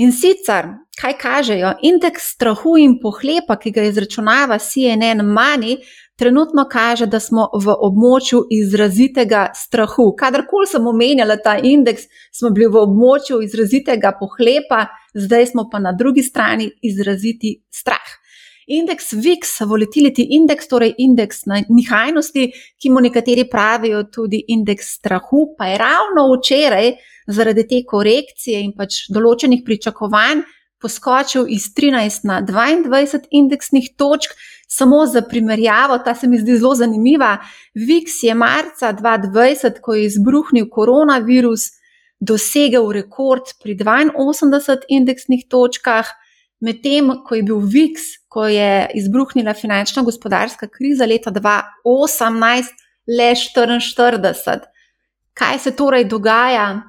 In 0.00 0.12
sicer, 0.16 0.68
kaj 1.00 1.16
kažejo? 1.20 1.72
Indeks 1.88 2.30
strahu 2.36 2.76
in 2.80 2.98
pohlepa, 3.02 3.56
ki 3.60 3.72
ga 3.74 3.82
izračunava 3.88 4.60
CNN 4.60 5.24
Money, 5.26 5.80
trenutno 6.20 6.66
kaže, 6.68 7.06
da 7.08 7.16
smo 7.20 7.46
v 7.64 7.72
območju 7.72 8.42
izrazitega 8.52 9.46
strahu. 9.56 10.10
Kadarkoli 10.18 10.68
sem 10.68 10.86
omenjala 10.86 11.38
ta 11.40 11.54
indeks, 11.56 12.02
smo 12.36 12.50
bili 12.52 12.68
v 12.68 12.82
območju 12.82 13.40
izrazitega 13.46 14.12
pohlepa, 14.20 14.82
zdaj 15.16 15.46
smo 15.54 15.64
pa 15.72 15.80
na 15.80 15.94
drugi 15.96 16.22
strani 16.22 16.68
izraziti 16.84 17.54
strah. 17.72 18.12
Indeks 18.68 19.14
VIX, 19.16 19.56
volatility 19.66 20.28
index, 20.36 20.68
torej 20.68 20.92
indeks 21.00 21.46
nihajnosti, 21.48 22.46
ki 22.76 22.92
mu 22.92 23.00
nekateri 23.00 23.48
pravijo 23.48 24.04
tudi 24.12 24.44
indeks 24.52 24.92
strahu, 25.00 25.54
pa 25.56 25.72
je 25.72 25.80
ravno 25.80 26.28
včeraj 26.36 26.92
zaradi 27.26 27.64
te 27.72 27.80
korekcije 27.88 28.60
in 28.60 28.76
pač 28.76 29.06
določenih 29.08 29.64
pričakovanj 29.64 30.44
poskočil 30.80 31.48
iz 31.48 31.72
13 31.76 32.28
na 32.28 32.40
22 32.44 33.26
indeksnih 33.30 33.92
točk. 33.96 34.36
Samo 34.72 35.06
za 35.06 35.22
primerjavo, 35.22 35.98
ta 35.98 36.14
se 36.14 36.28
mi 36.28 36.38
zdi 36.38 36.56
zelo 36.58 36.74
zanimiva. 36.74 37.38
VIX 37.74 38.22
je 38.22 38.34
marca 38.34 38.92
2020, 38.92 39.80
ko 39.82 39.94
je 39.94 40.04
izbruhnil 40.04 40.68
koronavirus, 40.70 41.64
dosegel 42.20 42.92
rekord 42.92 43.50
pri 43.62 43.74
82 43.74 44.76
indeksnih 44.88 45.46
točkah, 45.50 46.06
medtem 46.60 47.10
ko 47.26 47.34
je 47.34 47.42
bil 47.42 47.58
VIX, 47.58 48.06
ko 48.28 48.46
je 48.46 48.86
izbruhnila 48.94 49.54
finančna 49.54 50.02
gospodarska 50.02 50.68
kriza 50.68 51.06
leta 51.06 51.30
2018, 51.30 52.70
le 53.18 53.34
44. 53.34 54.60
Kaj 55.34 55.58
se 55.58 55.76
torej 55.76 56.04
dogaja? 56.04 56.82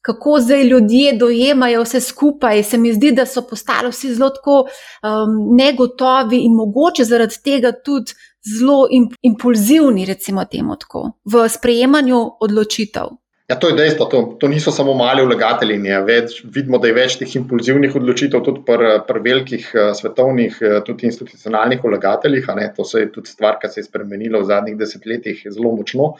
Kako 0.00 0.38
zdaj 0.40 0.64
ljudje 0.64 1.12
dojemajo 1.18 1.82
vse 1.82 2.00
skupaj. 2.00 2.62
Se 2.62 2.78
mi 2.78 2.92
zdi, 2.92 3.12
da 3.12 3.26
so 3.26 3.42
postali 3.42 3.90
vsi 3.90 4.14
zelo 4.14 4.30
tako 4.30 4.58
um, 4.62 5.38
negotovi 5.56 6.42
in 6.44 6.54
mogoče 6.54 7.04
zaradi 7.04 7.42
tega 7.44 7.72
tudi 7.72 8.12
zelo 8.58 8.86
impulzivni, 9.22 10.04
recimo 10.04 10.44
temu 10.44 10.76
tako, 10.76 11.10
v 11.24 11.48
sprejemanju 11.48 12.20
odločitev. 12.40 13.16
Ja, 13.48 13.56
to 13.56 13.70
je 13.70 13.76
dejstvo, 13.78 14.06
to, 14.12 14.18
to 14.40 14.48
niso 14.48 14.68
samo 14.72 14.92
mali 14.94 15.22
vlagatelji. 15.24 15.78
Več, 16.04 16.42
vidimo, 16.44 16.76
da 16.78 16.90
je 16.90 16.96
več 16.98 17.14
teh 17.16 17.36
impulzivnih 17.38 17.94
odločitev 17.96 18.42
tudi 18.44 18.60
pri 18.66 18.90
pr 19.08 19.20
velikih 19.24 19.70
uh, 19.72 19.92
svetovnih, 19.96 20.58
uh, 20.60 20.74
tudi 20.84 21.08
institucionalnih 21.08 21.80
vlagateljih. 21.84 22.50
To 22.76 22.84
se 22.84 23.06
je 23.06 23.12
tudi 23.14 23.32
stvar, 23.32 23.56
ki 23.62 23.70
se 23.72 23.80
je 23.80 23.86
spremenila 23.86 24.42
v 24.42 24.50
zadnjih 24.50 24.76
desetletjih 24.76 25.46
zelo 25.48 25.72
močno. 25.78 26.10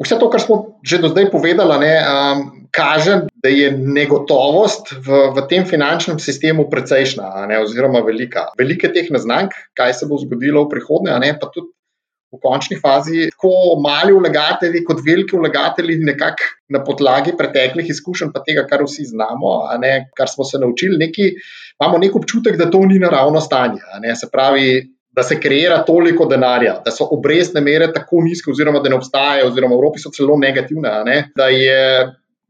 Vse 0.00 0.16
to, 0.16 0.30
kar 0.32 0.40
smo 0.40 0.80
že 0.80 0.98
do 0.98 1.10
zdaj 1.12 1.28
povedali, 1.28 1.76
ne, 1.84 1.94
um, 2.00 2.38
kaže, 2.72 3.26
da 3.44 3.50
je 3.52 3.68
negotovost 3.72 4.94
v, 4.96 5.26
v 5.36 5.44
tem 5.50 5.66
finančnem 5.68 6.16
sistemu 6.16 6.70
precejšna, 6.72 7.44
ne, 7.50 7.60
oziroma 7.60 8.00
velika. 8.00 8.48
Velike 8.56 8.88
teh 8.94 9.10
neznank, 9.12 9.52
kaj 9.76 10.00
se 10.00 10.08
bo 10.08 10.16
zgodilo 10.16 10.64
v 10.64 10.72
prihodnje, 10.72 11.18
ne, 11.20 11.34
pa 11.36 11.52
tudi 11.52 11.68
v 12.30 12.38
končni 12.38 12.78
fazi, 12.78 13.26
tako 13.34 13.76
mali 13.82 14.14
vlagatelji, 14.14 14.84
kot 14.86 15.02
veliki 15.04 15.36
vlagatelji, 15.36 15.98
nekako 16.06 16.48
na 16.70 16.80
podlagi 16.86 17.34
preteklih 17.36 17.90
izkušenj, 17.90 18.30
pa 18.32 18.44
tega, 18.46 18.64
kar 18.70 18.86
vsi 18.86 19.08
znamo, 19.10 19.56
ne, 19.82 20.12
kar 20.16 20.30
smo 20.30 20.46
se 20.46 20.62
naučili, 20.62 20.96
neki, 20.96 21.26
imamo 21.80 21.98
nek 21.98 22.16
občutek, 22.16 22.56
da 22.56 22.70
to 22.70 22.84
ni 22.86 23.02
naravno 23.02 23.42
stanje. 23.42 23.82
Se 24.14 24.30
pravi, 24.32 24.86
da 25.16 25.22
se 25.22 25.40
kreira 25.40 25.82
toliko 25.84 26.26
denarja, 26.30 26.78
da 26.84 26.92
so 26.94 27.08
obrestne 27.10 27.60
mere 27.60 27.90
tako 27.92 28.22
nizke, 28.22 28.50
oziroma 28.50 28.80
da 28.80 28.92
ne 28.92 28.98
obstajajo, 29.00 29.48
oziroma 29.50 29.74
v 29.74 29.78
Evropi 29.78 30.02
so 30.02 30.12
celo 30.14 30.38
negativne, 30.38 30.92
ne, 31.06 31.16
da 31.36 31.48
je 31.50 31.80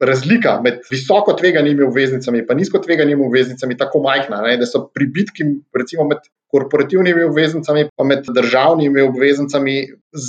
razlika 0.00 0.60
med 0.64 0.80
visoko 0.90 1.32
tveganimi 1.36 1.84
obveznicami 1.84 2.38
in 2.38 2.56
nizko 2.56 2.78
tveganimi 2.78 3.26
obveznicami 3.26 3.76
tako 3.76 4.00
majhna, 4.00 4.40
ne, 4.42 4.56
da 4.56 4.66
so 4.66 4.86
pribitki, 4.94 5.44
recimo 5.76 6.04
med 6.08 6.24
korporativnimi 6.50 7.22
obveznicami 7.22 7.80
in 7.80 8.06
med 8.06 8.24
državnimi 8.34 9.02
obveznicami, 9.02 9.76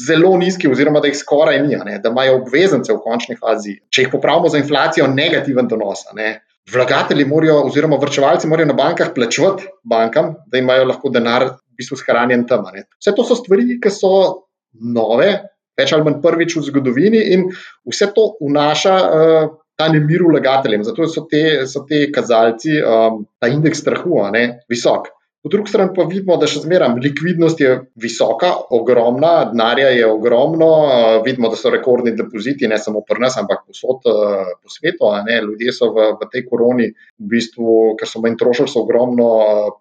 zelo 0.08 0.36
nizki, 0.38 0.70
oziroma 0.70 1.00
da 1.00 1.08
jih 1.08 1.18
skoraj 1.18 1.60
ni, 1.66 1.80
ne, 1.86 1.98
da 2.04 2.12
imajo 2.12 2.38
obveznice 2.42 2.94
v 2.94 3.02
končni 3.04 3.40
fazi, 3.40 3.80
če 3.90 4.06
jih 4.06 4.12
popravimo 4.12 4.52
za 4.52 4.62
inflacijo, 4.62 5.08
negativen 5.08 5.68
donos. 5.72 6.06
Ne. 6.16 6.42
Vlagatelji 6.72 7.26
morajo, 7.26 7.64
oziroma 7.72 7.98
vrčevalci 7.98 8.48
morajo 8.48 8.70
na 8.70 8.78
bankah 8.78 9.16
plačevati 9.16 9.66
bankam, 9.84 10.36
da 10.48 10.62
imajo 10.62 10.86
lahko 10.92 11.10
denar 11.10 11.48
bistvu 11.82 12.00
shranjen 12.00 12.46
tam. 12.50 12.70
Ne. 12.74 12.86
Vse 13.02 13.16
to 13.18 13.26
so 13.28 13.38
stvari, 13.40 13.80
ki 13.82 13.94
so 13.94 14.14
nove, 14.80 15.32
več 15.78 15.96
ali 15.96 16.08
manj 16.08 16.22
prvič 16.24 16.56
v 16.60 16.68
zgodovini, 16.70 17.26
in 17.36 17.50
vse 17.90 18.12
to 18.16 18.32
vnaša. 18.42 19.00
Uh, 19.02 19.58
ta 19.82 19.88
nemir 19.90 20.22
vlagateljem. 20.28 20.84
Zato 20.86 21.08
so 21.10 21.26
te, 21.32 21.66
so 21.66 21.82
te 21.90 22.04
kazalci, 22.14 22.76
um, 22.86 23.24
ta 23.42 23.50
indeks 23.50 23.82
strahu, 23.82 24.20
ne, 24.34 24.44
visok. 24.70 25.10
Po 25.43 25.50
drugi 25.50 25.69
strani 25.69 25.89
pa 25.95 26.03
vidimo, 26.05 26.36
da 26.38 26.45
še 26.45 26.60
zmeraj 26.62 27.00
likvidnost 27.01 27.62
je 27.63 27.71
visoka, 27.98 28.51
ogromna, 28.77 29.31
denarja 29.50 29.88
je 29.89 30.05
ogromno, 30.05 30.67
vidimo, 31.25 31.50
da 31.50 31.57
so 31.57 31.71
rekordni 31.74 32.13
depoziti, 32.13 32.67
ne 32.69 32.77
samo 32.77 33.01
pri 33.07 33.24
nas, 33.24 33.39
ampak 33.41 33.63
posod 33.65 34.05
po 34.05 34.69
svetu. 34.69 35.10
Ljudje 35.48 35.74
so 35.74 35.89
v, 35.95 36.12
v 36.19 36.27
tej 36.29 36.43
koroni, 36.45 36.91
v 36.93 37.29
bistvu, 37.31 37.77
ker 37.98 38.10
so 38.10 38.21
manj 38.21 38.38
trošili, 38.38 38.69
so 38.69 38.83
ogromno 38.83 39.31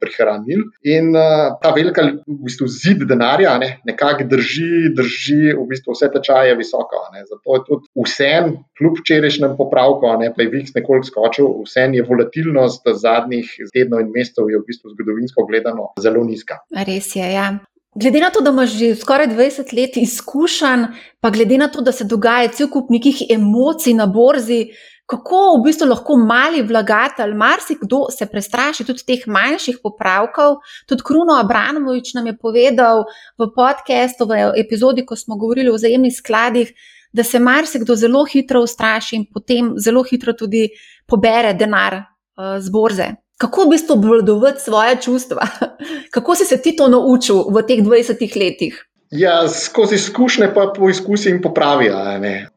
prihranili. 0.00 0.64
In 0.94 1.12
ta 1.12 1.74
velika 1.76 2.06
v 2.08 2.38
bistvu, 2.46 2.70
zid 2.72 3.04
denarja 3.10 3.52
ne, 3.60 3.70
nekako 3.84 4.30
drži, 4.32 4.94
drži 4.96 5.52
v 5.58 5.66
bistvu 5.68 5.92
vse 5.92 6.08
tečaje 6.16 6.56
visoko. 6.56 7.04
Ne. 7.12 7.26
Zato 7.28 7.58
je 7.58 7.64
tudi 7.68 7.92
vsem, 8.08 8.54
kljub 8.80 8.96
včerajšnjem 9.02 9.58
popravku, 9.60 10.08
ne, 10.24 10.32
pa 10.32 10.46
je 10.46 10.48
VIX 10.56 10.72
nekoliko 10.80 11.12
skočil, 11.12 11.52
vsem 11.68 12.00
je 12.00 12.08
volatilnost 12.08 12.88
zadnjih 13.04 13.52
tednov 13.76 14.06
in 14.06 14.12
mesecev 14.16 14.48
v 14.48 14.64
bistvu 14.64 14.96
zgodovinsko 14.96 15.49
gledano 15.50 15.90
zelo 16.00 16.22
nizka. 16.24 16.62
Res 16.86 17.10
je. 17.16 17.26
Ja. 17.32 17.50
Glede 17.94 18.20
na 18.22 18.30
to, 18.30 18.40
da 18.40 18.52
imaš 18.54 18.76
že 18.78 18.94
skoraj 18.94 19.26
20 19.32 19.74
let 19.74 19.96
izkušenj, 19.98 20.84
pa 21.20 21.30
glede 21.30 21.58
na 21.58 21.68
to, 21.68 21.82
da 21.82 21.92
se 21.92 22.06
dogaja 22.06 22.52
cel 22.54 22.70
kup 22.70 22.90
nekih 22.90 23.24
emocij 23.34 23.96
na 23.98 24.06
borzi, 24.06 24.68
kako 25.10 25.38
v 25.58 25.64
bistvu 25.64 25.88
lahko 25.90 26.16
mali 26.16 26.62
vlagatelj, 26.62 27.34
marsikdo 27.34 28.04
se 28.14 28.28
prestraši 28.30 28.86
tudi 28.86 29.02
teh 29.06 29.26
manjših 29.26 29.80
popravkov. 29.82 30.60
Tudi 30.86 31.02
Kruno 31.06 31.34
Abramovič 31.40 32.14
nam 32.14 32.30
je 32.30 32.36
povedal 32.38 33.04
v 33.38 33.50
podkastu, 33.56 34.28
v 34.30 34.52
epizodi, 34.62 35.02
ko 35.06 35.18
smo 35.18 35.36
govorili 35.36 35.70
o 35.70 35.74
vzajemnih 35.74 36.14
skladih, 36.14 36.70
da 37.12 37.26
se 37.26 37.42
marsikdo 37.42 37.96
zelo 37.98 38.22
hitro 38.24 38.62
ustraši 38.62 39.16
in 39.16 39.26
potem 39.34 39.74
zelo 39.78 40.04
hitro 40.06 40.32
tudi 40.32 40.68
pobere 41.06 41.54
denar 41.58 41.98
uh, 41.98 42.62
z 42.62 42.70
borze. 42.70 43.08
Kako 43.40 43.64
v 43.64 43.68
bistvu 43.72 43.96
obvladovati 43.96 44.60
svoje 44.60 44.96
čustva? 45.00 45.46
Kako 46.14 46.34
si 46.34 46.44
se 46.44 46.60
ti 46.60 46.76
to 46.76 46.88
naučil 46.88 47.48
v 47.48 47.64
teh 47.64 47.80
20 47.80 48.20
letih? 48.36 48.76
Ja, 49.10 49.48
skozi 49.48 49.96
izkušnje 49.96 50.52
pa 50.54 50.68
poizkusi 50.76 51.30
in 51.30 51.40
popravi. 51.42 51.88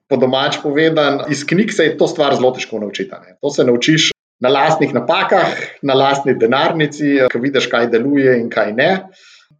Po 0.07 0.19
domač 0.19 0.59
povedan, 0.63 1.23
iz 1.31 1.45
knjig 1.47 1.71
se 1.73 1.87
je 1.87 1.97
to 1.97 2.07
stvar 2.07 2.35
zelo 2.35 2.51
težko 2.51 2.79
naučiti. 2.83 3.15
Ne? 3.15 3.37
To 3.41 3.49
se 3.49 3.63
naučiš 3.63 4.11
na 4.43 4.49
lastnih 4.49 4.93
napakah, 4.93 5.55
na 5.81 5.93
lastni 5.93 6.35
denarnici, 6.35 7.15
ko 7.31 7.39
vidiš, 7.39 7.71
kaj 7.71 7.87
deluje 7.87 8.35
in 8.41 8.51
kaj 8.51 8.75
ne. 8.75 8.91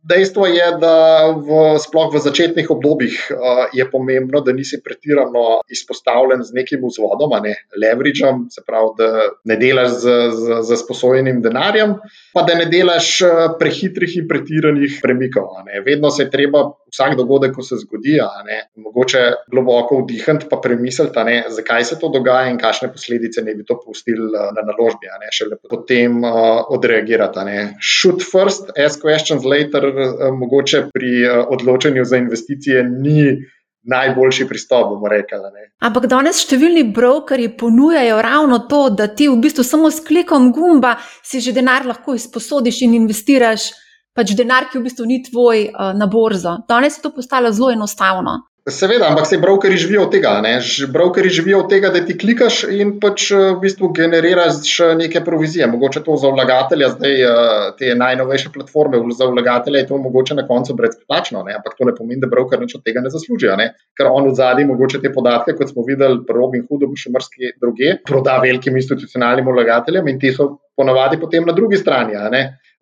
Dejstvo 0.03 0.45
je, 0.51 0.65
da 0.81 0.95
v, 1.31 1.79
sploh 1.79 2.11
v 2.11 2.19
začetnih 2.19 2.67
obdobjih 2.71 3.15
uh, 3.31 3.71
je 3.71 3.85
pomembno, 3.87 4.41
da 4.43 4.51
nisi 4.51 4.81
pretirano 4.83 5.61
izpostavljen 5.71 6.43
z 6.43 6.57
nekim 6.59 6.83
vzvodom, 6.83 7.31
ne 7.43 7.55
leverageom, 7.79 8.45
se 8.51 8.65
pravi, 8.67 8.91
da 8.99 9.09
ne 9.47 9.57
delaš 9.57 9.95
z, 10.03 10.17
z, 10.35 10.61
z 10.67 10.79
sposojenim 10.83 11.39
denarjem, 11.41 11.95
pa 12.35 12.43
da 12.43 12.57
ne 12.59 12.67
delaš 12.67 13.15
prehitrih 13.59 14.17
in 14.19 14.27
pretiranih 14.27 14.99
premikov. 15.01 15.63
Vedno 15.85 16.11
se 16.11 16.27
je 16.27 16.31
treba 16.35 16.67
vsak 16.93 17.15
dogodek, 17.17 17.55
ko 17.55 17.63
se 17.65 17.79
zgodi, 17.81 18.19
ne, 18.45 18.59
mogoče 18.77 19.23
globoko 19.51 20.03
vdihniti, 20.03 20.47
pa 20.49 20.59
premisliti, 20.61 21.23
ne, 21.25 21.37
zakaj 21.49 21.87
se 21.89 21.99
to 21.99 22.09
dogaja 22.13 22.51
in 22.51 22.59
kakšne 22.61 22.91
posledice 22.93 23.41
ne 23.41 23.55
bi 23.57 23.65
to 23.65 23.79
pustili 23.81 24.29
na 24.31 24.61
naložbi, 24.61 25.09
ne 25.21 25.31
šele 25.33 25.57
potem 25.69 26.21
uh, 26.23 26.61
odreagirati. 26.69 27.47
Ne. 27.49 27.57
Shoot 27.81 28.21
first, 28.21 28.71
ask 28.77 29.01
questions 29.01 29.45
later. 29.45 29.89
Eh, 29.89 30.31
mogoče 30.31 30.85
pri 30.93 31.11
eh, 31.23 31.41
odločanju 31.55 32.05
za 32.05 32.17
investicije 32.17 32.83
ni 32.83 33.43
najboljši 33.83 34.47
pristop, 34.47 34.89
bomo 34.89 35.09
rekli. 35.11 35.39
Ampak 35.83 36.07
danes 36.07 36.39
številni 36.45 36.85
brokeri 36.95 37.49
ponujajo 37.59 38.21
ravno 38.23 38.59
to, 38.69 38.85
da 38.95 39.09
ti 39.11 39.27
v 39.27 39.39
bistvu 39.43 39.65
samo 39.67 39.91
s 39.91 40.03
klikom 40.05 40.51
gumba 40.55 40.95
si 41.23 41.41
že 41.43 41.51
denar 41.55 41.87
lahko 41.87 42.15
izposodiš 42.15 42.83
in 42.87 42.95
investiraš. 43.01 43.71
Pač 44.13 44.35
denar, 44.37 44.69
ki 44.69 44.77
v 44.77 44.85
bistvu 44.85 45.05
ni 45.09 45.21
tvoj 45.25 45.69
uh, 45.69 45.91
na 45.97 46.05
borzo. 46.05 46.59
Danes 46.69 46.99
je 46.99 47.05
to 47.05 47.13
postalo 47.15 47.51
zelo 47.51 47.71
enostavno. 47.73 48.43
Seveda, 48.69 49.09
ampak 49.09 49.25
se 49.27 49.37
brokeri 49.37 49.77
živijo 49.77 50.05
od 50.05 50.11
tega. 50.11 50.41
Brokeri 50.87 51.29
živijo 51.29 51.59
od 51.59 51.69
tega, 51.69 51.89
da 51.89 51.99
ti 52.05 52.15
klikaš 52.17 52.61
in 52.71 52.93
pač 52.99 53.25
eh, 53.31 53.41
v 53.51 53.57
bistvu 53.59 53.89
generiraš 53.91 54.77
neke 54.95 55.19
provizije. 55.23 55.67
Mogoče 55.67 56.03
to 56.05 56.15
za 56.15 56.31
vlagatelja, 56.31 56.89
zdaj 56.93 57.23
eh, 57.23 57.33
te 57.79 57.91
najnovejše 57.95 58.53
platforme, 58.53 59.01
za 59.17 59.27
vlagatelja 59.27 59.83
je 59.83 59.87
to 59.87 59.97
mogoče 59.97 60.39
na 60.39 60.47
koncu 60.47 60.77
brezplačno, 60.79 61.43
ne? 61.43 61.57
ampak 61.59 61.75
to 61.77 61.89
ne 61.89 61.95
pomeni, 61.97 62.21
da 62.21 62.31
broker 62.31 62.61
nič 62.61 62.77
od 62.79 62.87
tega 62.87 63.03
ne 63.03 63.11
zasluži. 63.11 63.51
Ne? 63.59 63.73
Ker 63.99 64.07
on 64.07 64.31
v 64.31 64.35
zadnji 64.39 64.69
mogoče 64.71 65.03
te 65.03 65.11
podatke, 65.11 65.57
kot 65.59 65.75
smo 65.75 65.83
videli 65.87 66.23
pri 66.23 66.39
Robin 66.39 66.63
Hoodu, 66.69 66.93
še 66.95 67.11
mrski 67.11 67.57
druge, 67.59 67.97
proda 68.07 68.39
velikim 68.39 68.79
institucionalnim 68.79 69.51
vlagateljem 69.51 70.07
in 70.07 70.23
ti 70.23 70.31
so 70.31 70.53
ponavadi 70.79 71.19
potem 71.19 71.43
na 71.43 71.51
drugi 71.51 71.83
strani. 71.83 72.15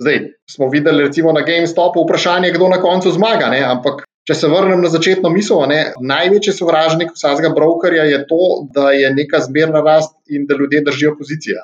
Zdaj 0.01 0.19
smo 0.49 0.69
videli 0.73 1.05
recimo 1.05 1.31
na 1.31 1.43
GameStopu 1.45 2.03
vprašanje, 2.03 2.51
kdo 2.55 2.71
na 2.71 2.81
koncu 2.81 3.11
zmaga, 3.13 3.51
ne? 3.53 3.61
ampak 3.61 4.01
Če 4.29 4.35
se 4.37 4.49
vrnem 4.49 4.83
na 4.85 4.89
začetno 4.93 5.31
misel, 5.33 5.63
ne, 5.69 5.79
največji 5.97 6.53
sovražnik 6.53 7.15
vsakega 7.15 7.49
brokerja 7.57 8.03
je 8.05 8.19
to, 8.29 8.41
da 8.75 8.91
je 8.93 9.09
neka 9.15 9.39
zmerna 9.47 9.81
rast 9.81 10.13
in 10.29 10.45
da 10.49 10.57
ljudje 10.59 10.83
držijo 10.85 11.15
pozicije. 11.17 11.63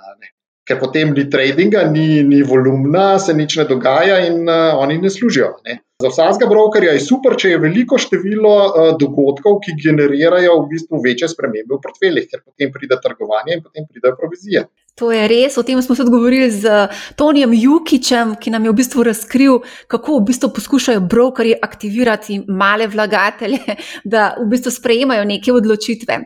Ker 0.68 0.80
potem 0.82 1.14
ni 1.16 1.28
tradinga, 1.32 1.84
ni, 1.92 2.24
ni 2.28 2.42
volumna, 2.44 3.20
se 3.24 3.36
nič 3.38 3.60
ne 3.62 3.68
dogaja 3.70 4.18
in 4.26 4.42
uh, 4.50 4.82
oni 4.82 4.98
ne 5.04 5.12
služijo. 5.14 5.54
Ne. 5.70 5.78
Za 6.04 6.10
vsakega 6.12 6.50
brokerja 6.50 6.98
je 6.98 7.06
super, 7.06 7.38
če 7.40 7.54
je 7.54 7.62
veliko 7.62 8.02
število 8.02 8.56
uh, 8.66 8.90
dogodkov, 9.00 9.62
ki 9.64 9.78
generirajo 9.86 10.58
v 10.64 10.68
bistvu 10.74 11.00
večje 11.06 11.30
spremembe 11.32 11.78
v 11.78 11.80
portfeljih, 11.86 12.28
ker 12.34 12.42
potem 12.42 12.74
pride 12.74 13.00
trgovanje 13.06 13.56
in 13.56 13.64
potem 13.64 13.88
pride 13.88 14.12
provizije. 14.18 14.66
To 14.98 15.12
je 15.14 15.28
res, 15.30 15.54
o 15.58 15.64
tem 15.64 15.78
smo 15.82 15.96
se 15.96 16.02
odgovorili 16.02 16.50
z 16.52 16.88
Tonijem 17.16 17.52
Jukičem, 17.54 18.32
ki 18.42 18.50
nam 18.50 18.64
je 18.66 18.72
v 18.72 18.78
bistvu 18.80 19.04
razkril, 19.06 19.60
kako 19.86 20.16
v 20.18 20.24
bistvu 20.26 20.50
poskušajo 20.56 21.04
brokeri 21.06 21.54
aktivirati 21.54 22.40
male 22.50 22.88
vlagatelje, 22.90 23.60
da 24.14 24.32
v 24.40 24.48
bistvu 24.50 24.74
sprejemajo 24.74 25.28
neke 25.30 25.54
odločitve. 25.54 26.18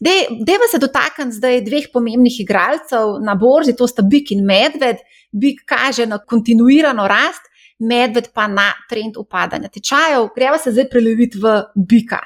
Deva 0.00 0.68
se 0.72 0.80
dotakniti 0.80 1.36
zdaj 1.36 1.60
dveh 1.68 1.90
pomembnih 1.92 2.40
igralcev 2.40 3.18
na 3.20 3.36
borzi, 3.36 3.76
to 3.76 3.84
sta 3.86 4.02
Bik 4.02 4.32
in 4.32 4.40
Medved. 4.48 5.04
Bik 5.32 5.66
kaže 5.68 6.06
na 6.08 6.16
kontinuirano 6.16 7.04
rast, 7.04 7.52
Medved 7.84 8.32
pa 8.32 8.48
na 8.48 8.70
trend 8.88 9.20
upadanja 9.20 9.68
tečajev. 9.68 10.30
Greva 10.32 10.56
se 10.58 10.72
zdaj 10.72 10.88
preleviti 10.88 11.44
v 11.44 11.58
Bika. 11.76 12.22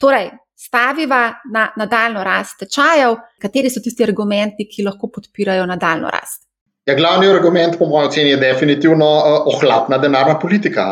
Torej, 0.00 0.30
staviva 0.72 1.34
na 1.52 1.66
nadaljno 1.76 2.24
rast 2.24 2.62
tečajev, 2.64 3.18
kateri 3.40 3.68
so 3.70 3.82
tisti 3.84 4.06
argumenti, 4.06 4.64
ki 4.64 4.86
lahko 4.86 5.10
podpirajo 5.12 5.66
nadaljno 5.68 6.08
rast. 6.12 6.46
Ja, 6.88 6.96
glavni 6.98 7.28
argument, 7.30 7.76
po 7.78 7.86
mojem 7.86 8.08
oceni, 8.08 8.30
je 8.32 8.38
definitivno 8.40 9.06
uh, 9.06 9.50
ohlapna 9.52 10.00
denarna 10.02 10.38
politika, 10.42 10.86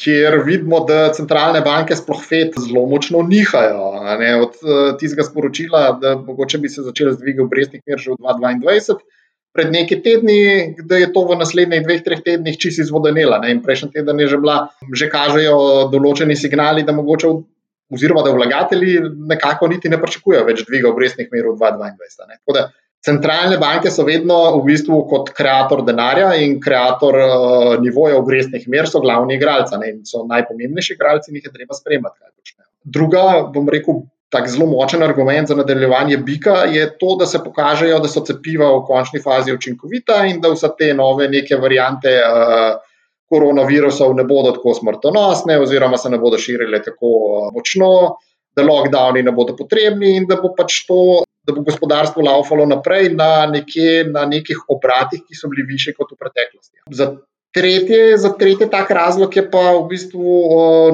kjer 0.00 0.40
vidimo, 0.46 0.80
da 0.88 1.12
centralne 1.14 1.60
banke, 1.62 1.94
sploh 1.94 2.24
FED, 2.24 2.56
zelo 2.64 2.86
močno 2.90 3.20
nihajo. 3.22 3.92
Od 4.46 4.56
uh, 4.64 4.80
tistega 4.98 5.28
sporočila, 5.28 5.84
da 6.00 6.16
mogoče 6.16 6.58
bi 6.58 6.72
se 6.72 6.82
začeli 6.82 7.12
z 7.12 7.20
dvigom 7.20 7.46
obrestnih 7.46 7.84
mer 7.86 8.02
že 8.02 8.16
v 8.16 8.32
2022, 8.32 8.98
pred 9.54 9.70
nekaj 9.76 10.02
tedni, 10.02 10.40
da 10.88 10.98
je 10.98 11.12
to 11.12 11.22
v 11.28 11.38
naslednjih 11.38 11.84
dveh, 11.84 12.02
treh 12.02 12.24
tednih 12.24 12.58
čisto 12.58 12.82
izvodenela. 12.82 13.38
Prejšnji 13.44 13.92
teden 13.92 14.24
je 14.24 14.32
že 14.34 14.42
bila, 14.42 14.58
že 14.94 15.12
kažejo 15.12 15.62
določeni 15.92 16.34
signali, 16.36 16.88
da 16.88 16.96
mogoče. 16.96 17.36
Oziroma, 17.94 18.22
da 18.22 18.34
vlagatelji 18.36 18.98
nekako 19.30 19.68
niti 19.72 19.88
ne 19.88 19.96
pričakujejo 20.00 20.44
več 20.44 20.66
dviga 20.68 20.90
obrestnih 20.90 21.30
mer 21.32 21.48
v 21.48 21.54
2022. 21.56 22.66
Centralne 23.04 23.56
banke 23.62 23.90
so 23.94 24.02
vedno 24.04 24.36
v 24.58 24.64
bistvu 24.66 24.98
kot 25.08 25.30
ustvarjalec 25.30 25.86
denarja 25.86 26.32
in 26.42 26.56
ustvarjalec 26.58 27.22
uh, 27.22 27.74
nivoja 27.80 28.18
obrestnih 28.18 28.66
mer, 28.68 28.90
so 28.90 29.00
glavni 29.00 29.38
igralci 29.38 29.78
in 29.86 30.02
so 30.04 30.24
najpomembnejši 30.26 30.96
igralci, 30.96 31.30
in 31.30 31.38
jih 31.38 31.46
je 31.46 31.54
treba 31.54 31.78
spremljati. 31.78 32.56
Druga, 32.84 33.22
bom 33.54 33.68
rekel, 33.70 34.02
tak 34.28 34.48
zelo 34.50 34.66
močen 34.66 35.02
argument 35.02 35.48
za 35.48 35.56
nadaljevanje 35.56 36.18
bika 36.26 36.66
je 36.68 36.84
to, 36.98 37.14
da 37.20 37.26
se 37.26 37.40
pokažejo, 37.44 38.02
da 38.02 38.08
so 38.08 38.20
cepiva 38.26 38.68
v 38.74 38.82
končni 38.84 39.22
fazi 39.24 39.54
učinkovita 39.54 40.24
in 40.28 40.42
da 40.42 40.52
vse 40.52 40.68
te 40.78 40.90
nove 40.94 41.28
neke 41.28 41.56
variante. 41.56 42.18
Uh, 42.18 42.87
Koronavirusov 43.28 44.14
ne 44.16 44.24
bodo 44.24 44.54
tako 44.56 44.74
smrtonosne, 44.74 45.58
oziroma 45.60 45.98
se 46.00 46.10
ne 46.10 46.18
bodo 46.18 46.38
širile 46.40 46.80
tako 46.82 47.10
močno, 47.54 47.90
da 48.56 48.64
lockdowni 48.64 49.22
ne 49.22 49.32
bodo 49.32 49.56
potrebni, 49.56 50.16
in 50.16 50.26
da 50.26 50.40
bo 50.40 50.54
pač 50.56 50.82
to 50.88 51.24
da 51.48 51.54
bo 51.56 51.62
gospodarstvo 51.64 52.22
laufalo 52.22 52.66
naprej 52.68 53.08
na, 53.16 53.46
nekje, 53.48 54.04
na 54.12 54.26
nekih 54.28 54.58
obratih, 54.68 55.22
ki 55.24 55.36
so 55.36 55.48
bili 55.48 55.64
više 55.68 55.94
kot 55.96 56.12
v 56.12 56.18
preteklosti. 56.20 56.76
Za 56.92 57.06
tretje, 57.58 58.16
za 58.18 58.30
tretje 58.38 58.70
tak 58.70 58.90
razlog 58.90 59.36
je 59.36 59.44
pa 59.50 59.64
v 59.76 59.86
bistvu 59.90 60.42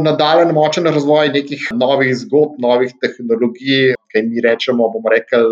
nadaljen 0.02 0.54
močen 0.56 0.88
razvoj 0.88 1.32
nekih 1.34 1.68
novih 1.76 2.14
zgodb, 2.24 2.58
novih 2.58 2.94
tehnologij, 3.00 3.94
kaj 4.12 4.22
mi 4.28 4.40
rečemo, 4.44 4.88
bomo 4.92 5.12
rekli, 5.12 5.42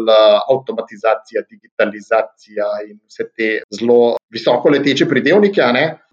avtomatizacija, 0.52 1.45
digitalizacija 1.50 2.69
in 2.88 2.97
vse 3.07 3.28
te 3.37 3.50
zelo 3.78 4.16
visoko 4.33 4.73
leteče 4.73 5.09
pridevnike 5.11 5.69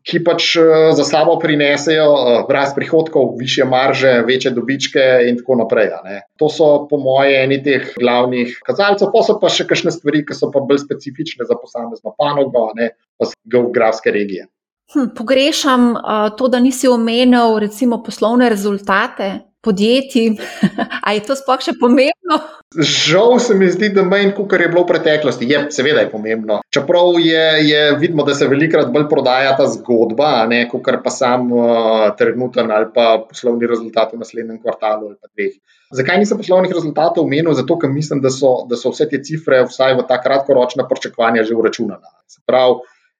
ki 0.09 0.21
pač 0.25 0.53
za 0.95 1.05
sabo 1.05 1.35
prinesejo 1.41 2.45
rast 2.49 2.75
prihodkov, 2.75 3.35
više 3.39 3.65
marže, 3.65 4.21
večje 4.27 4.51
dobičke 4.55 5.05
in 5.29 5.39
tako 5.41 5.59
naprej. 5.63 5.91
To 6.39 6.49
so, 6.49 6.69
po 6.89 6.97
mojem, 6.97 7.49
eni 7.49 7.59
teh 7.63 7.91
glavnih 7.99 8.59
kazalcev, 8.65 9.11
pa 9.13 9.23
so 9.25 9.37
pa 9.41 9.51
še 9.53 9.67
kakšne 9.69 9.93
stvari, 9.95 10.23
ki 10.25 10.37
so 10.37 10.51
pa 10.53 10.63
bolj 10.63 10.81
specifične 10.85 11.47
za 11.49 11.57
posamezno 11.59 12.15
panogo, 12.17 12.69
ne 12.79 12.93
pa 13.19 13.29
geografske 13.51 14.13
regije. 14.15 14.47
Hm, 14.93 15.11
pogrešam 15.17 15.91
uh, 15.91 16.01
to, 16.37 16.47
da 16.47 16.59
nisi 16.59 16.87
omenil, 16.87 17.59
recimo, 17.59 18.03
poslovne 18.03 18.49
rezultate 18.49 19.39
podjetij. 19.61 20.37
Ali 21.05 21.17
je 21.17 21.23
to 21.27 21.35
sploh 21.35 21.61
še 21.61 21.75
pomembno? 21.79 22.39
Žal 22.73 23.39
se 23.41 23.55
mi 23.57 23.67
zdi, 23.69 23.89
da 23.93 24.03
manj, 24.05 24.31
kot 24.37 24.53
je 24.53 24.69
bilo 24.69 24.83
v 24.85 24.89
preteklosti. 24.91 25.47
Je, 25.49 25.61
seveda 25.73 26.03
je 26.05 26.11
pomembno. 26.11 26.59
Čeprav 26.73 27.17
je, 27.21 27.45
je 27.65 27.81
vidno, 28.01 28.25
da 28.25 28.33
se 28.37 28.47
velikokrat 28.49 28.91
bolj 28.93 29.07
prodaja 29.11 29.55
ta 29.57 29.65
zgodba, 29.69 30.47
kot 30.71 30.89
pa 31.03 31.13
sam 31.13 31.49
uh, 31.53 32.09
trenuten 32.17 32.71
ali 32.71 32.89
pa 32.93 33.11
poslovni 33.29 33.69
rezultat 33.69 34.13
v 34.13 34.21
naslednjem 34.21 34.61
kvartalu 34.61 35.11
ali 35.11 35.17
pa 35.17 35.29
dveh. 35.33 35.57
Zakaj 35.97 36.21
nisem 36.21 36.37
poslovnih 36.37 36.73
rezultatov 36.73 37.25
omenil? 37.25 37.53
Zato, 37.57 37.77
ker 37.81 37.89
mislim, 37.89 38.21
da 38.21 38.29
so, 38.33 38.63
da 38.69 38.77
so 38.77 38.93
vse 38.93 39.09
te 39.09 39.21
cifre, 39.25 39.63
vsaj 39.65 39.97
v 39.97 40.05
ta 40.09 40.19
kratkoročna 40.21 40.85
pričakovanja, 40.89 41.45
že 41.49 41.57
uračunane. 41.57 42.13
Se 42.29 42.41
pravi, 42.45 42.77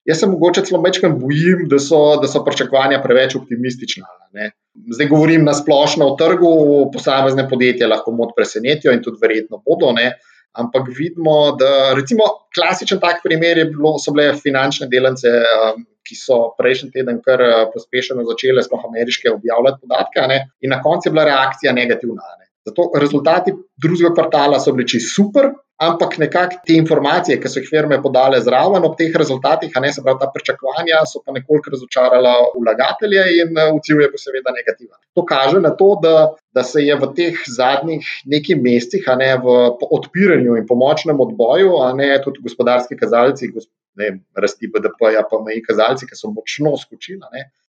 Jaz 0.10 0.20
se 0.24 0.28
mogoče 0.28 0.64
celo 0.66 0.82
večkrat 0.82 1.14
bojim, 1.22 1.68
da 1.70 1.78
so, 1.80 2.00
da 2.22 2.28
so 2.28 2.42
pričakovanja 2.46 3.02
preveč 3.04 3.36
optimistična. 3.38 4.08
Ne. 4.34 4.52
Zdaj 4.96 5.08
govorim 5.12 5.46
na 5.46 5.54
splošno 5.54 6.08
o 6.08 6.16
trgu, 6.18 6.50
posamezne 6.94 7.46
podjetja 7.50 7.88
lahko 7.92 8.12
mod 8.18 8.34
presenetijo 8.38 8.94
in 8.96 9.04
tudi 9.06 9.22
verjetno 9.22 9.62
bodo. 9.66 9.92
Ne. 9.94 10.16
Ampak 10.58 10.88
vidimo, 10.98 11.36
da 11.60 11.94
recimo 11.94 12.26
klasičen 12.56 13.00
tak 13.00 13.22
primer 13.24 13.62
bilo, 13.70 13.94
so 14.02 14.12
bile 14.16 14.34
finančne 14.34 14.88
delence, 14.90 15.30
um, 15.30 15.86
ki 16.08 16.18
so 16.18 16.40
prejšnji 16.58 16.90
teden 16.96 17.20
kar 17.26 17.44
uh, 17.46 17.60
pospešeno 17.74 18.26
začele, 18.32 18.64
sploh 18.66 18.88
ameriške, 18.90 19.30
objavljati 19.30 19.84
podatke, 19.86 20.26
ne, 20.32 20.40
in 20.66 20.74
na 20.74 20.82
koncu 20.82 21.10
je 21.10 21.14
bila 21.14 21.28
reakcija 21.30 21.76
negativna. 21.78 22.34
Ne. 22.40 22.50
Zato 22.66 22.90
rezultati 23.02 23.54
drugega 23.78 24.16
kvartala 24.18 24.60
so 24.60 24.74
bili 24.74 24.90
čisto 24.90 25.22
super, 25.22 25.54
ampak 25.80 26.18
nekako 26.20 26.60
te 26.68 26.76
informacije, 26.76 27.38
ki 27.40 27.50
so 27.50 27.62
jih 27.62 27.70
firme 27.72 28.00
podale 28.04 28.42
zraven 28.44 28.84
ob 28.84 28.98
teh 29.00 29.16
rezultatih, 29.22 29.72
a 29.76 29.84
ne 29.84 29.92
se 29.96 30.04
pravi 30.04 30.20
ta 30.20 30.28
pričakovanja, 30.34 31.00
so 31.08 31.22
pa 31.26 31.36
nekoliko 31.36 31.72
razočarala 31.76 32.34
vlagatelje 32.58 33.24
in 33.40 33.56
eh, 33.58 33.72
odziv 33.76 34.04
je 34.04 34.10
pa 34.12 34.20
seveda 34.20 34.54
negativen. 34.56 34.98
To 35.16 35.26
kaže 35.26 35.62
na 35.64 35.72
to, 35.80 35.90
da, 36.04 36.16
da 36.56 36.64
se 36.68 36.84
je 36.84 37.00
v 37.00 37.12
teh 37.16 37.40
zadnjih 37.48 38.12
nekaj 38.36 38.60
mesecih, 38.60 39.08
a 39.08 39.16
ne 39.20 39.32
v 39.44 39.58
odpiranju 40.00 40.60
in 40.60 40.68
pomočnem 40.68 41.20
odboju, 41.28 41.80
a 41.86 41.94
ne 41.96 42.12
tudi 42.26 42.44
gospodarski 42.44 43.00
kazalci, 43.00 43.54
ne, 44.00 44.12
rasti 44.36 44.68
BDP-ja, 44.68 45.24
pa 45.32 45.40
meji 45.46 45.64
kazalci, 45.64 46.08
ki 46.08 46.20
so 46.20 46.32
močno 46.36 46.76
skočili 46.80 47.24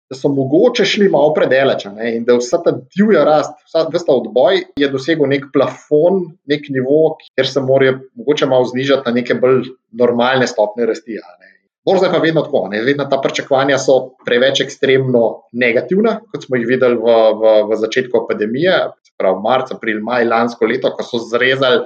da 0.10 0.18
so 0.18 0.30
mogoče 0.34 0.86
šli 0.86 1.10
malo 1.10 1.34
predaleč 1.34 1.86
in 1.86 2.24
da 2.26 2.40
vsa 2.40 2.58
ta 2.66 2.74
divja 2.96 3.24
rast, 3.28 3.54
vsa 3.70 3.86
ta 3.94 4.14
odboj 4.16 4.64
je 4.82 4.90
dosegel 4.90 5.30
nek 5.30 5.52
plafon, 5.54 6.24
nek 6.50 6.66
nivo, 6.74 7.18
kjer 7.36 7.48
se 7.48 7.62
morajo 7.62 8.00
mogoče 8.18 8.50
malo 8.50 8.66
znižati 8.66 9.06
na 9.06 9.14
neke 9.20 9.38
bolj 9.38 9.70
normalne 9.92 10.48
stopne 10.48 10.90
rasti. 10.90 11.20
Borza 11.86 12.06
je 12.06 12.12
pa 12.12 12.18
vedno 12.18 12.42
tako, 12.42 12.68
ne? 12.72 12.82
vedno 12.82 13.06
ta 13.10 13.22
pričakovanja 13.22 13.78
so 13.78 14.00
preveč 14.26 14.62
ekstremno 14.66 15.44
negativna, 15.54 16.20
kot 16.32 16.44
smo 16.46 16.58
jih 16.58 16.68
videli 16.68 16.98
v, 16.98 17.16
v, 17.40 17.54
v 17.70 17.78
začetku 17.80 18.26
epidemije, 18.26 18.74
pravi 19.18 19.42
marca, 19.44 19.78
april, 19.78 20.02
maj 20.04 20.26
lansko 20.28 20.68
leto, 20.68 20.92
ko 20.96 21.06
so 21.06 21.22
zrezali 21.24 21.86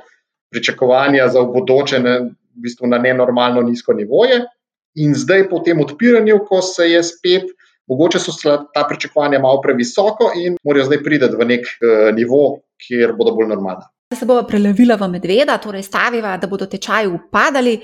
pričakovanja 0.54 1.28
za 1.34 1.44
bodoče 1.50 2.00
ne, 2.00 2.16
v 2.54 2.66
bistvu 2.66 2.88
na 2.88 3.00
nenormalno 3.02 3.62
nizko 3.66 3.94
nivoje. 3.98 4.44
In 5.02 5.16
zdaj, 5.18 5.48
po 5.50 5.60
tem 5.66 5.80
odpiranju, 5.82 6.44
ko 6.50 6.62
se 6.62 6.90
je 6.92 7.02
spet 7.04 7.50
Mogoče 7.88 8.20
so 8.20 8.32
ta 8.74 8.86
pričakovanja 8.90 9.40
malo 9.40 9.62
previsoko 9.62 10.32
in 10.40 10.56
morajo 10.64 10.86
zdaj 10.88 11.04
priti 11.04 11.28
v 11.40 11.48
nek 11.50 11.68
uh, 11.68 12.14
nivo, 12.16 12.44
kjer 12.80 13.16
bodo 13.18 13.36
bolj 13.36 13.50
normalna. 13.52 13.90
Da 14.12 14.20
se 14.20 14.26
bo 14.30 14.38
prelevila 14.48 14.96
v 14.96 15.10
medveda, 15.16 15.58
torej 15.58 15.84
staviva, 15.84 16.38
da 16.38 16.48
bodo 16.48 16.68
tečaji 16.70 17.10
upadali. 17.12 17.78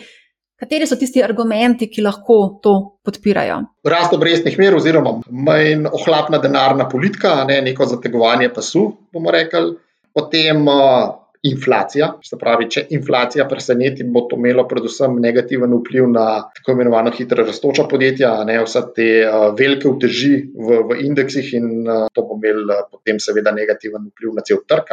Kateri 0.59 0.87
so 0.87 0.97
tisti 0.99 1.23
argumenti, 1.23 1.87
ki 1.87 2.03
lahko 2.03 2.59
to 2.63 2.73
podpirajo? 3.07 3.61
Rast 3.87 4.13
obrestnih 4.13 4.57
mer, 4.59 4.75
oziroma 4.75 5.15
manj 5.31 5.87
ohlapna 5.87 6.41
denarna 6.43 6.87
politika, 6.91 7.37
ne 7.47 7.61
neko 7.63 7.87
zategovanje 7.87 8.49
pasu, 8.55 8.83
bomo 9.13 9.31
rekli. 9.31 9.77
Potem 10.13 10.67
uh, 10.67 11.15
inflacija. 11.47 12.09
Se 12.23 12.37
pravi, 12.39 12.67
če 12.71 12.83
inflacija 12.95 13.45
preseneti, 13.47 14.03
bo 14.03 14.25
to 14.27 14.35
imelo 14.39 14.65
predvsem 14.67 15.15
negativen 15.23 15.71
vpliv 15.77 16.09
na 16.11 16.25
tako 16.57 16.75
imenovano 16.75 17.13
hitro 17.15 17.45
raztoča 17.47 17.85
podjetja, 17.91 18.33
ne 18.47 18.57
vse 18.63 18.83
te 18.95 19.07
uh, 19.23 19.47
velike 19.59 19.87
uteži 19.87 20.33
v, 20.51 20.81
v 20.89 20.99
indeksih 21.05 21.53
in 21.59 21.71
uh, 21.87 22.07
to 22.13 22.25
bo 22.27 22.35
imelo 22.41 22.75
uh, 22.75 22.85
potem 22.91 23.21
seveda 23.23 23.55
negativen 23.55 24.09
vpliv 24.11 24.35
na 24.35 24.43
cel 24.47 24.65
trg, 24.67 24.91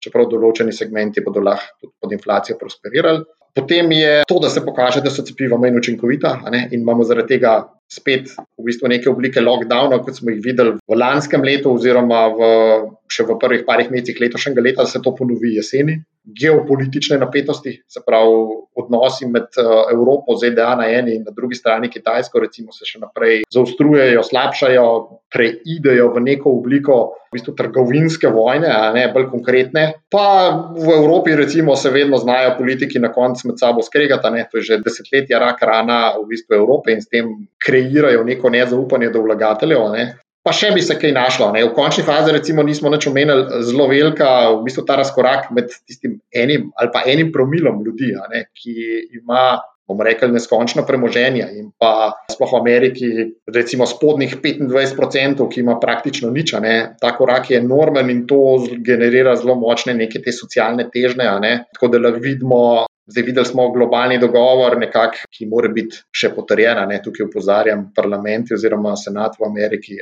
čeprav 0.00 0.30
določeni 0.30 0.72
segmenti 0.72 1.24
bodo 1.26 1.42
lahko 1.44 1.92
pod 1.98 2.14
inflacijo 2.14 2.58
prosperirali. 2.60 3.26
Potem 3.54 3.92
je 3.92 4.22
to, 4.28 4.38
da 4.38 4.50
se 4.50 4.62
pokaže, 4.64 5.00
da 5.02 5.10
so 5.10 5.24
cepiva 5.26 5.58
manj 5.58 5.78
učinkovita 5.80 6.36
in 6.70 6.80
imamo 6.80 7.04
zaradi 7.04 7.34
tega 7.34 7.54
spet 7.90 8.30
v 8.58 8.64
bistvu 8.68 8.88
neke 8.88 9.10
oblike 9.10 9.42
lockdowna, 9.42 9.98
kot 10.04 10.14
smo 10.16 10.30
jih 10.30 10.42
videli 10.44 10.76
v 10.78 10.98
lanskem 10.98 11.42
letu, 11.42 11.74
oziroma 11.74 12.28
v, 12.30 12.50
še 13.10 13.26
v 13.26 13.38
prvih 13.42 13.64
parih 13.66 13.90
mesecih 13.90 14.20
letošnjega 14.22 14.62
leta, 14.62 14.86
da 14.86 14.90
se 14.90 15.02
to 15.02 15.14
ponovi 15.18 15.56
jeseni. 15.56 15.98
Geopolitične 16.36 17.18
napetosti, 17.18 17.74
se 17.88 18.02
pravi 18.06 18.34
odnosi 18.78 19.26
med 19.26 19.48
eh, 19.58 19.70
Evropo, 19.92 20.36
ZDA 20.36 20.74
na 20.78 20.88
eni 20.90 21.16
in 21.18 21.24
na 21.26 21.34
drugi 21.36 21.58
strani 21.58 21.90
Kitajsko, 21.90 22.40
recimo, 22.40 22.72
se 22.72 22.86
še 22.88 23.00
naprej 23.02 23.42
zaostrujejo, 23.52 24.22
slabšajo, 24.26 24.86
preidejo 25.32 26.10
v 26.14 26.24
neko 26.26 26.54
obliko 26.60 27.00
v 27.30 27.38
bistvu, 27.38 27.54
trgovinske 27.58 28.30
vojne, 28.34 28.70
a 28.70 28.90
ne 28.94 29.04
bolj 29.14 29.28
konkretne. 29.30 29.84
Pa 30.10 30.24
v 30.74 30.96
Evropi, 30.96 31.36
recimo, 31.38 31.76
se 31.76 31.92
vedno 31.94 32.18
znajo 32.18 32.56
politiki 32.58 32.98
na 33.02 33.12
koncu 33.14 33.50
med 33.50 33.60
sabo 33.62 33.84
skregati, 33.86 34.46
to 34.50 34.58
je 34.58 34.62
že 34.70 34.80
desetletja 34.82 35.38
rak 35.38 35.62
rana 35.62 36.16
v 36.18 36.26
bistvu 36.32 36.58
Evrope 36.58 36.92
in 36.92 37.02
s 37.02 37.08
tem 37.08 37.30
kreirajo 37.62 38.24
neko 38.26 38.50
nezaupanje 38.50 39.10
do 39.14 39.22
vlagateljev. 39.22 39.86
Ne. 39.94 40.04
Pa 40.40 40.54
še 40.56 40.70
bi 40.72 40.80
se 40.80 40.96
kaj 40.96 41.12
našlo. 41.12 41.50
Ne. 41.52 41.66
V 41.68 41.74
končni 41.76 42.04
fazi, 42.04 42.32
recimo, 42.32 42.64
nismo 42.64 42.92
več 42.92 43.06
omenili 43.10 43.64
zelo 43.68 43.88
velika, 43.90 44.28
v 44.54 44.62
bistvu 44.64 44.86
ta 44.88 44.96
razkorak 45.00 45.50
med 45.56 45.68
tistim 45.84 46.16
enim 46.32 46.70
ali 46.80 46.92
pa 46.94 47.04
enim 47.12 47.32
promilom 47.34 47.82
ljudi, 47.84 48.14
ne, 48.32 48.46
ki 48.56 48.76
ima. 49.20 49.60
bomo 49.90 50.04
rekli, 50.06 50.28
neskončno 50.30 50.84
premoženje 50.86 51.46
in 51.58 51.72
pa 51.74 52.12
sploh 52.30 52.52
v 52.52 52.58
Ameriki, 52.60 53.08
recimo 53.50 53.88
spodnjih 53.90 54.36
25%, 54.38 55.48
ki 55.50 55.64
ima 55.64 55.74
praktično 55.82 56.30
nič, 56.30 56.52
ne, 56.62 56.74
ta 57.02 57.10
korak 57.16 57.50
je 57.50 57.58
enormen 57.58 58.12
in 58.14 58.20
to 58.30 58.38
generira 58.86 59.34
zelo 59.34 59.58
močne 59.58 59.96
neke 59.98 60.22
te 60.22 60.30
socialne 60.30 60.86
težnje. 60.94 61.26
Tako 61.74 61.90
da 61.90 62.04
lahko 62.06 62.22
vidimo 62.22 62.62
Zdaj 63.10 63.24
videli 63.26 63.46
smo 63.46 63.64
globalni 63.74 64.18
dogovor, 64.22 64.76
nekak, 64.78 65.16
ki 65.34 65.48
mora 65.50 65.68
biti 65.74 65.98
še 66.14 66.30
potrjen. 66.34 66.78
Tukaj 67.02 67.26
upozarjam 67.26 67.88
parlament 67.96 68.52
oziroma 68.54 68.92
senat 68.96 69.34
v 69.40 69.48
Ameriki. 69.48 69.96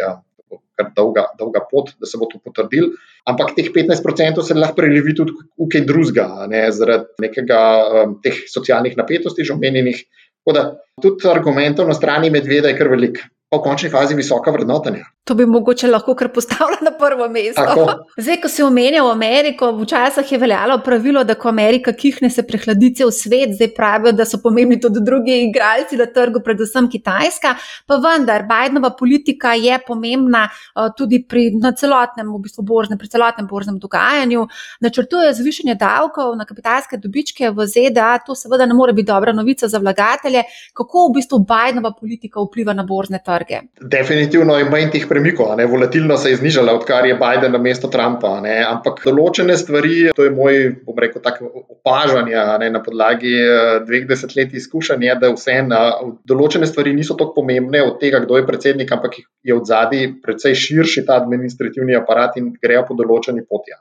Kar 0.79 0.93
dolga, 0.95 1.25
dolga 1.39 1.65
pot, 1.67 1.91
da 1.99 2.07
se 2.07 2.19
bo 2.21 2.29
to 2.31 2.39
potrdil. 2.39 2.93
Ampak 3.29 3.57
teh 3.57 3.71
15% 3.75 4.45
se 4.47 4.55
lahko 4.55 4.79
prelevi 4.79 5.15
tudi 5.19 5.35
v 5.35 5.67
kaj 5.73 5.83
drugega, 5.89 6.29
ne, 6.51 6.69
zaradi 6.75 7.27
nekega 7.27 7.61
um, 8.05 8.15
teh 8.23 8.45
socialnih 8.47 8.95
napetosti, 8.99 9.45
že 9.45 9.57
omenjenih. 9.57 10.05
Tako 10.39 10.55
da 10.55 10.63
tudi 11.03 11.29
argumentov 11.29 11.91
na 11.91 11.99
strani 11.99 12.31
medveda 12.31 12.71
je 12.71 12.79
kar 12.79 12.93
veliko 12.95 13.27
pa 13.49 13.57
v 13.57 13.65
končni 13.65 13.89
fazi 13.89 14.17
visoka 14.17 14.53
vrednotenja. 14.53 15.09
To 15.29 15.35
bi 15.35 15.45
mogoče 15.47 15.88
lahko 15.93 16.14
kar 16.17 16.31
postavila 16.33 16.79
na 16.81 16.91
prvo 16.99 17.27
mesto. 17.29 17.61
Tako. 17.61 17.87
Zdaj, 18.17 18.37
ko 18.41 18.49
si 18.49 18.62
omenjal 18.62 19.11
Ameriko, 19.11 19.69
včasih 19.77 20.33
je 20.33 20.38
veljalo 20.38 20.79
pravilo, 20.85 21.25
da 21.25 21.35
ko 21.35 21.49
Amerika 21.49 21.93
kihne, 21.93 22.31
se 22.31 22.47
prehladi 22.49 22.95
cel 22.97 23.11
svet, 23.12 23.53
zdaj 23.59 23.75
pravijo, 23.77 24.12
da 24.17 24.25
so 24.25 24.41
pomembni 24.43 24.79
tudi 24.81 25.03
drugi 25.05 25.37
igralci 25.43 25.99
na 26.01 26.07
trgu, 26.07 26.41
predvsem 26.45 26.88
Kitajska. 26.91 27.55
Pa 27.87 27.99
vendar, 28.01 28.47
Bidenova 28.49 28.91
politika 28.97 29.53
je 29.53 29.77
pomembna 29.87 30.47
uh, 30.49 30.88
tudi 30.97 31.21
pri 31.29 31.51
celotnem, 31.77 32.33
v 32.33 32.41
bistvu 32.47 32.64
borznem, 32.64 32.99
pri 32.99 33.12
celotnem 33.12 33.47
borznem 33.51 33.77
dogajanju. 33.79 34.47
Načrtuje 34.81 35.35
zvišanje 35.35 35.75
davkov 35.75 36.33
na 36.41 36.49
kapitalske 36.49 36.97
dobičke 36.97 37.51
v 37.51 37.69
ZDA, 37.69 38.14
to 38.25 38.35
seveda 38.35 38.67
ne 38.67 38.75
more 38.75 38.97
biti 38.97 39.11
dobra 39.12 39.37
novica 39.37 39.69
za 39.69 39.79
vlagatelje. 39.79 40.47
Kako 40.73 41.09
v 41.11 41.14
bistvu 41.21 41.45
Bidenova 41.45 41.93
politika 42.01 42.41
vpliva 42.41 42.73
na 42.73 42.88
borzne 42.88 43.21
trge? 43.25 43.61
Definitivno 43.81 44.57
je 44.57 44.71
manj 44.71 44.91
teh 44.97 45.05
premikov, 45.18 45.57
ne? 45.57 45.66
volatilnost 45.66 46.22
se 46.22 46.31
je 46.31 46.37
znižala, 46.37 46.72
odkar 46.78 47.07
je 47.07 47.14
Biden 47.18 47.52
na 47.52 47.59
mesto 47.59 47.90
Trumpa. 47.90 48.38
Ne? 48.44 48.54
Ampak 48.62 49.02
določene 49.04 49.57
stvari, 49.59 50.12
to 50.14 50.26
je 50.26 50.33
moj, 50.35 50.61
bom 50.87 50.98
rekel, 50.98 51.22
tako 51.24 51.50
opažanje 51.74 52.38
ne? 52.62 52.70
na 52.70 52.83
podlagi 52.85 53.35
eh, 53.42 53.81
dveh 53.87 54.07
desetletij 54.09 54.62
izkušenj, 54.62 55.09
je, 55.09 55.18
da 55.18 55.33
vse 55.35 55.59
ena, 55.64 55.83
določene 56.28 56.68
stvari 56.70 56.94
niso 56.94 57.18
tako 57.18 57.40
pomembne 57.40 57.83
od 57.83 57.98
tega, 58.02 58.22
kdo 58.24 58.38
je 58.38 58.46
predsednik, 58.46 58.92
ampak 58.94 59.18
je 59.42 59.57
od 59.57 59.66
zadaj 59.66 60.07
precej 60.22 60.54
širši 60.54 61.07
ta 61.09 61.18
administrativni 61.18 61.98
aparat 61.98 62.38
in 62.38 62.52
grejo 62.62 62.87
po 62.88 62.98
določeni 62.98 63.42
poti. 63.42 63.74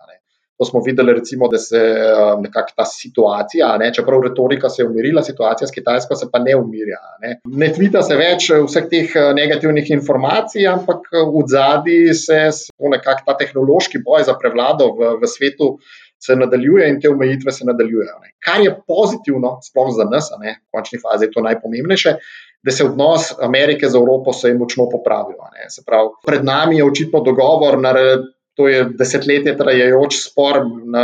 To 0.58 0.65
smo 0.65 0.82
videli, 0.86 1.13
recimo, 1.13 1.48
da 1.48 1.58
se 1.62 1.78
um, 1.78 2.41
nekako 2.41 2.74
ta 2.76 2.86
situacija, 2.86 3.67
ne, 3.78 3.91
čeprav 3.93 4.24
retorika 4.26 4.70
se 4.70 4.82
je 4.82 4.88
umirila, 4.88 5.22
situacija 5.24 5.67
s 5.67 5.76
Kitajsko 5.76 6.15
se 6.15 6.30
pa 6.32 6.39
ne 6.39 6.56
umirja. 6.56 6.98
Ne, 7.22 7.36
ne 7.46 7.70
tvita 7.74 8.02
se 8.02 8.17
več 8.17 8.50
vseh 8.65 8.88
teh 8.89 9.13
uh, 9.13 9.30
negativnih 9.38 9.91
informacij, 10.00 10.65
ampak 10.72 11.06
uh, 11.13 11.30
v 11.36 11.46
zadnji 11.54 12.13
se 12.17 12.41
nekako 12.80 13.28
ta 13.28 13.38
tehnološki 13.38 14.02
boj 14.06 14.26
za 14.26 14.34
prevlado 14.41 14.91
v, 14.98 15.13
v 15.22 15.32
svetu. 15.38 15.78
Se 16.17 16.34
nadaljuje 16.34 16.88
in 16.89 16.96
te 16.98 17.12
omejitve 17.13 17.52
se 17.54 17.65
nadaljujejo. 17.65 18.15
Ne. 18.24 18.32
Kar 18.41 18.58
je 18.65 18.72
pozitivno, 18.89 19.60
sploh 19.62 19.91
za 19.93 20.08
nas, 20.10 20.32
ne, 20.41 20.56
v 20.65 20.74
končni 20.74 20.98
fazi 20.98 21.28
je 21.28 21.34
to 21.36 21.43
najpomembnejše, 21.46 22.15
da 22.65 22.74
se 22.74 22.86
odnos 22.86 23.36
Amerike 23.41 23.89
z 23.89 23.96
Evropo 23.96 24.34
se 24.34 24.50
je 24.50 24.58
močno 24.58 24.89
popravil. 24.89 25.38
Pravi, 25.86 26.10
pred 26.26 26.43
nami 26.46 26.78
je 26.78 26.88
očitno 26.89 27.22
dogovor, 27.22 27.78
To 28.58 28.67
je 28.67 28.88
desetletje 29.00 29.54
trajajoč 29.58 30.15
spor 30.17 30.63
na, 30.65 31.04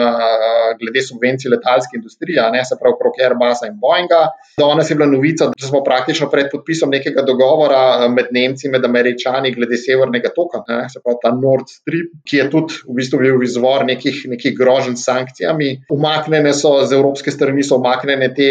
glede 0.80 1.04
subvencij 1.06 1.52
letalske 1.54 2.00
industrije, 2.00 2.42
ne, 2.52 2.64
se 2.66 2.78
pravi, 2.80 2.96
okrog 2.98 3.20
Airbusa 3.22 3.68
in 3.70 3.76
Boeinga. 3.84 4.22
Danes 4.58 4.90
je 4.90 4.98
bila 4.98 5.08
novica, 5.12 5.52
da 5.52 5.68
smo 5.68 5.84
praktično 5.86 6.30
pred 6.34 6.50
podpisom 6.52 6.90
nekega 6.90 7.22
dogovora 7.28 8.08
med 8.10 8.32
Nemci 8.32 8.68
in 8.68 8.80
Američani 8.86 9.54
glede 9.54 9.78
severnega 9.78 10.34
toka, 10.36 10.64
ne, 10.68 10.80
se 10.90 11.02
pravi 11.04 11.22
ta 11.22 11.34
Nord 11.44 11.70
Stream, 11.70 12.10
ki 12.30 12.42
je 12.42 12.48
tudi 12.56 12.82
v 12.88 12.98
bistvu 12.98 13.22
bil 13.22 13.46
izvor 13.46 13.86
nekih, 13.86 14.24
nekih 14.34 14.58
groženj 14.58 14.98
s 14.98 15.06
sankcijami. 15.12 15.70
Umaknjene 15.94 16.54
so 16.58 16.74
z 16.82 16.98
evropske 16.98 17.32
strani, 17.32 17.64
so 17.64 17.78
umaknjene 17.78 18.34
te 18.34 18.50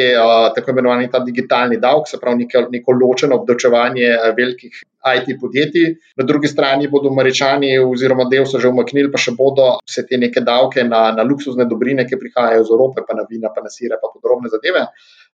tako 0.54 0.76
imenovani 0.76 1.10
ta 1.10 1.24
digitalni 1.26 1.82
davek, 1.82 2.06
se 2.06 2.22
pravi 2.22 2.44
neko, 2.44 2.66
neko 2.70 2.98
ločeno 3.02 3.42
obdavčevanje 3.42 4.14
velikih 4.38 4.84
IT 5.02 5.40
podjetij. 5.40 5.96
Na 6.16 6.24
drugi 6.24 6.48
strani 6.48 6.88
bodo 6.88 7.10
Američani, 7.10 7.72
oziroma 7.78 8.28
del 8.30 8.46
so 8.46 8.60
že 8.62 8.70
umaknili, 8.70 9.10
pa 9.12 9.18
še 9.18 9.34
bodo 9.38 9.78
vse 9.82 10.06
te 10.08 10.20
neke 10.20 10.44
davke 10.46 10.84
na, 10.84 11.08
na 11.16 11.26
luksuzne 11.26 11.66
dobrine, 11.70 12.06
ki 12.08 12.20
prihajajo 12.20 12.62
iz 12.66 12.70
Evrope, 12.70 13.04
pa 13.08 13.18
na 13.18 13.26
vina, 13.30 13.50
pa 13.54 13.64
na 13.64 13.72
sire, 13.72 13.98
pa 14.02 14.12
podrobne 14.12 14.52
zadeve. 14.52 14.86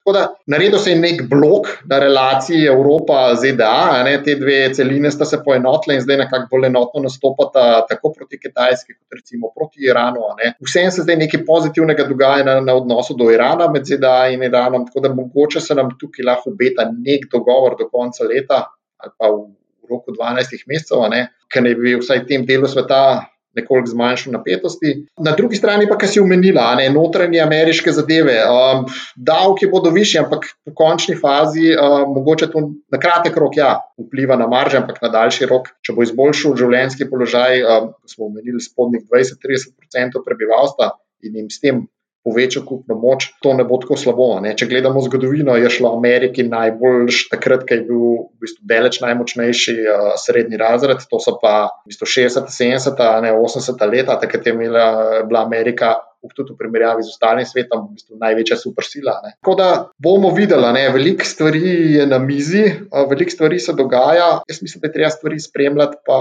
Tako 0.07 0.19
da 0.19 0.35
naredil 0.47 0.79
se 0.79 0.91
je 0.91 0.99
nek 0.99 1.23
blok 1.31 1.67
na 1.91 1.99
relaciji 1.99 2.67
Evropa-ZDA, 2.71 4.05
te 4.25 4.37
dve 4.39 4.59
celine 4.75 5.11
sta 5.11 5.27
se 5.27 5.41
poenotile 5.45 5.97
in 5.97 6.05
zdaj 6.05 6.21
nekako 6.21 6.47
bolj 6.53 6.67
enotno 6.69 7.03
nastopata 7.03 7.65
tako 7.89 8.13
proti 8.15 8.39
Kitajski, 8.39 8.95
kot 8.95 9.19
recimo 9.19 9.51
proti 9.57 9.83
Iranu. 9.89 10.29
Vsem 10.63 10.93
se 10.95 11.03
zdaj 11.03 11.19
nekaj 11.25 11.43
pozitivnega 11.49 12.07
dogaja 12.07 12.47
na, 12.47 12.61
na 12.61 12.79
odnosu 12.79 13.19
do 13.19 13.33
Irana 13.35 13.67
med 13.73 13.91
ZDA 13.91 14.29
in 14.31 14.47
Iranom, 14.47 14.87
tako 14.87 15.03
da 15.09 15.15
mogoče 15.15 15.61
se 15.61 15.75
nam 15.75 15.91
tukaj 15.99 16.31
lahko 16.31 16.55
obeta 16.55 16.87
nek 16.87 17.27
dogovor 17.33 17.75
do 17.75 17.91
konca 17.91 18.31
leta 18.31 18.63
ali 19.07 19.15
pa 19.19 19.31
v 19.31 19.91
roku 19.91 20.13
12 20.13 20.67
mesecev, 20.67 21.07
ker 21.53 21.63
ne 21.63 21.75
bi 21.79 21.95
vsaj 21.95 22.25
v 22.25 22.29
tem 22.29 22.47
delu 22.47 22.69
sveta 22.69 23.31
nekoliko 23.57 23.89
zmanjšal 23.91 24.33
napetosti. 24.33 24.93
Na 25.25 25.33
drugi 25.37 25.57
strani 25.57 25.89
pa, 25.89 25.97
kar 25.97 26.11
si 26.13 26.21
umenila, 26.21 26.67
ne, 26.77 26.89
notranje 26.93 27.41
ameriške 27.41 27.93
zadeve. 27.97 28.37
Um, 28.45 28.85
davki 29.17 29.71
bodo 29.73 29.91
višji, 29.95 30.21
ampak 30.25 30.45
v 30.69 30.75
končni 30.77 31.17
fazi 31.17 31.73
um, 31.73 32.13
mogoče 32.19 32.51
to 32.53 32.63
na 32.93 33.01
kratek 33.01 33.39
rok 33.41 33.57
ja, 33.57 33.73
vpliva 34.01 34.37
na 34.37 34.49
marže, 34.51 34.83
ampak 34.83 35.01
na 35.05 35.13
daljši 35.15 35.49
rok, 35.49 35.73
če 35.81 35.97
bo 35.97 36.05
izboljšal 36.05 36.57
življenjski 36.61 37.09
položaj, 37.11 37.65
um, 37.65 37.91
smo 38.13 38.29
omenili 38.31 38.61
spodnjih 38.61 39.07
20-30% 39.09 40.25
prebivalstva 40.27 40.93
in 41.25 41.41
jim 41.41 41.51
s 41.51 41.63
tem 41.63 41.87
poveča 42.27 42.65
kupno 42.67 42.99
moč, 42.99 43.31
to 43.43 43.55
ne 43.55 43.63
bo 43.65 43.79
tako 43.79 43.95
slabo. 44.01 44.29
Ne? 44.43 44.57
Če 44.59 44.67
gledamo 44.71 45.03
zgodovino, 45.05 45.55
je 45.61 45.71
šlo 45.71 45.93
Ameriki 45.95 46.43
najbolj 46.47 47.31
takrat, 47.31 47.63
ko 47.69 47.79
je 47.79 47.85
bil 47.87 48.03
v 48.03 48.43
bistvu 48.43 48.67
deleč 48.67 48.99
najmočnejši 49.05 49.77
uh, 49.85 50.11
srednji 50.19 50.59
razred, 50.59 51.07
to 51.07 51.23
so 51.23 51.37
pa 51.39 51.71
v 51.85 51.95
bistvu 51.95 52.11
60, 52.17 52.51
70, 52.51 53.07
ne 53.23 53.33
80 53.39 53.87
leta, 53.93 54.19
takrat 54.19 54.51
je 54.51 54.57
imela, 54.57 54.91
bila 55.29 55.47
Amerika. 55.47 55.97
Tudi 56.27 56.57
v 56.57 56.59
primerjavi 56.59 57.05
z 57.07 57.13
ostalim 57.13 57.47
svetom, 57.47 57.85
v 57.87 58.01
bistvu 58.01 58.17
največja 58.19 58.57
supersila. 58.59 59.13
Ne. 59.23 59.37
Tako 59.39 59.53
da 59.55 59.67
bomo 60.03 60.33
videli, 60.35 60.83
veliko 60.91 61.23
stvari 61.23 61.61
je 61.95 62.07
na 62.11 62.19
mizi, 62.19 62.65
veliko 62.91 63.31
stvari 63.31 63.61
se 63.63 63.77
dogaja. 63.79 64.41
Jaz 64.51 64.59
mislim, 64.59 64.83
da 64.83 64.91
je 64.91 64.97
treba 64.97 65.13
stvari 65.15 65.39
spremljati, 65.39 66.01
pa 66.03 66.19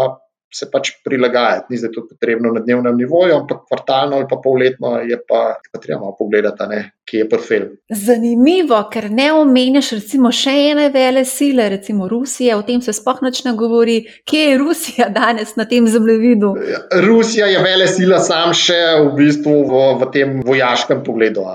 se 0.55 0.69
pač 0.71 0.91
prilagajati. 1.03 1.67
Ni 1.69 1.77
zdaj 1.77 1.91
to 1.95 2.05
potrebno 2.09 2.51
na 2.55 2.61
dnevnem 2.63 2.97
nivoju, 2.97 3.35
ampak 3.35 3.65
kvartalno 3.67 4.19
ali 4.19 4.27
pa 4.29 4.37
polletno 4.43 4.95
je 5.03 5.17
pa, 5.27 5.41
pa 5.71 5.79
treba 5.79 5.99
malo 6.05 6.15
pogledati, 6.19 6.67
ne, 6.69 6.79
kje 7.05 7.19
je 7.19 7.29
portfelj. 7.29 7.67
Zanimivo, 8.05 8.79
ker 8.91 9.09
ne 9.11 9.27
omenjaš 9.35 9.91
recimo 9.97 10.31
še 10.31 10.53
ene 10.71 10.87
vele 10.93 11.25
sile, 11.27 11.67
recimo 11.75 12.07
Rusije, 12.11 12.55
o 12.55 12.63
tem 12.67 12.81
se 12.81 12.95
sploh 12.95 13.19
noč 13.25 13.43
ne 13.47 13.55
govori. 13.57 13.97
Kje 14.23 14.45
je 14.45 14.57
Rusija 14.61 15.09
danes 15.13 15.55
na 15.59 15.67
tem 15.69 15.87
zemljevidu? 15.91 16.53
Ja, 16.71 16.81
Rusija 17.05 17.51
je 17.51 17.61
vele 17.65 17.87
sila 17.91 18.21
sam 18.23 18.55
še 18.55 18.79
v 19.03 19.11
bistvu 19.19 19.57
v, 19.69 19.83
v 19.99 20.11
tem 20.15 20.39
vojaškem 20.45 21.03
pogledu. 21.03 21.45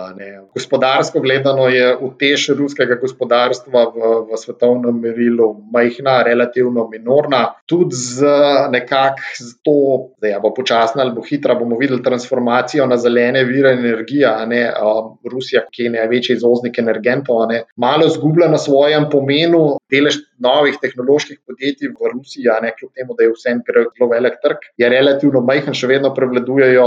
Gospodarsko 0.55 1.21
gledano 1.21 1.69
je 1.69 1.97
utež 1.97 2.49
ruskega 2.59 2.97
gospodarstva 3.01 3.85
v, 3.95 4.11
v 4.31 4.39
svetovnem 4.39 4.97
merilu 4.99 5.53
majhna, 5.73 6.23
relativno 6.27 6.89
minorna. 6.91 7.43
Tudi 7.71 7.95
z 7.95 8.27
nekako 8.71 9.23
to, 9.63 9.77
da 10.21 10.33
je 10.33 10.41
bo 10.43 10.51
počasna 10.55 11.03
ali 11.03 11.15
bo 11.15 11.23
hitra, 11.23 11.55
bomo 11.55 11.79
videli 11.79 12.03
transformacijo 12.03 12.87
na 12.87 12.97
zelene 12.97 13.45
vire 13.45 13.73
energije. 13.79 14.31
Rusija, 15.31 15.65
ki 15.71 15.87
je 15.87 15.95
največji 15.95 16.37
izvoznik 16.37 16.79
energentov, 16.79 17.47
malo 17.77 18.09
zgublja 18.09 18.49
na 18.51 18.59
svojem 18.59 19.07
pomenu. 19.11 19.79
Delež 19.91 20.21
novih 20.41 20.79
tehnoloških 20.81 21.41
podjetij 21.47 21.93
v 21.93 22.11
Rusiji, 22.15 22.49
ne 22.63 22.73
kljub 22.75 22.91
temu, 22.97 23.15
da 23.19 23.25
je 23.25 23.33
vse 23.35 23.53
en 23.53 23.63
zelo 23.67 24.09
velik 24.11 24.41
trg, 24.43 24.65
je 24.81 24.89
relativno 24.89 25.43
majhen, 25.45 25.77
še 25.77 25.91
vedno 25.91 26.15
prevladujejo 26.17 26.87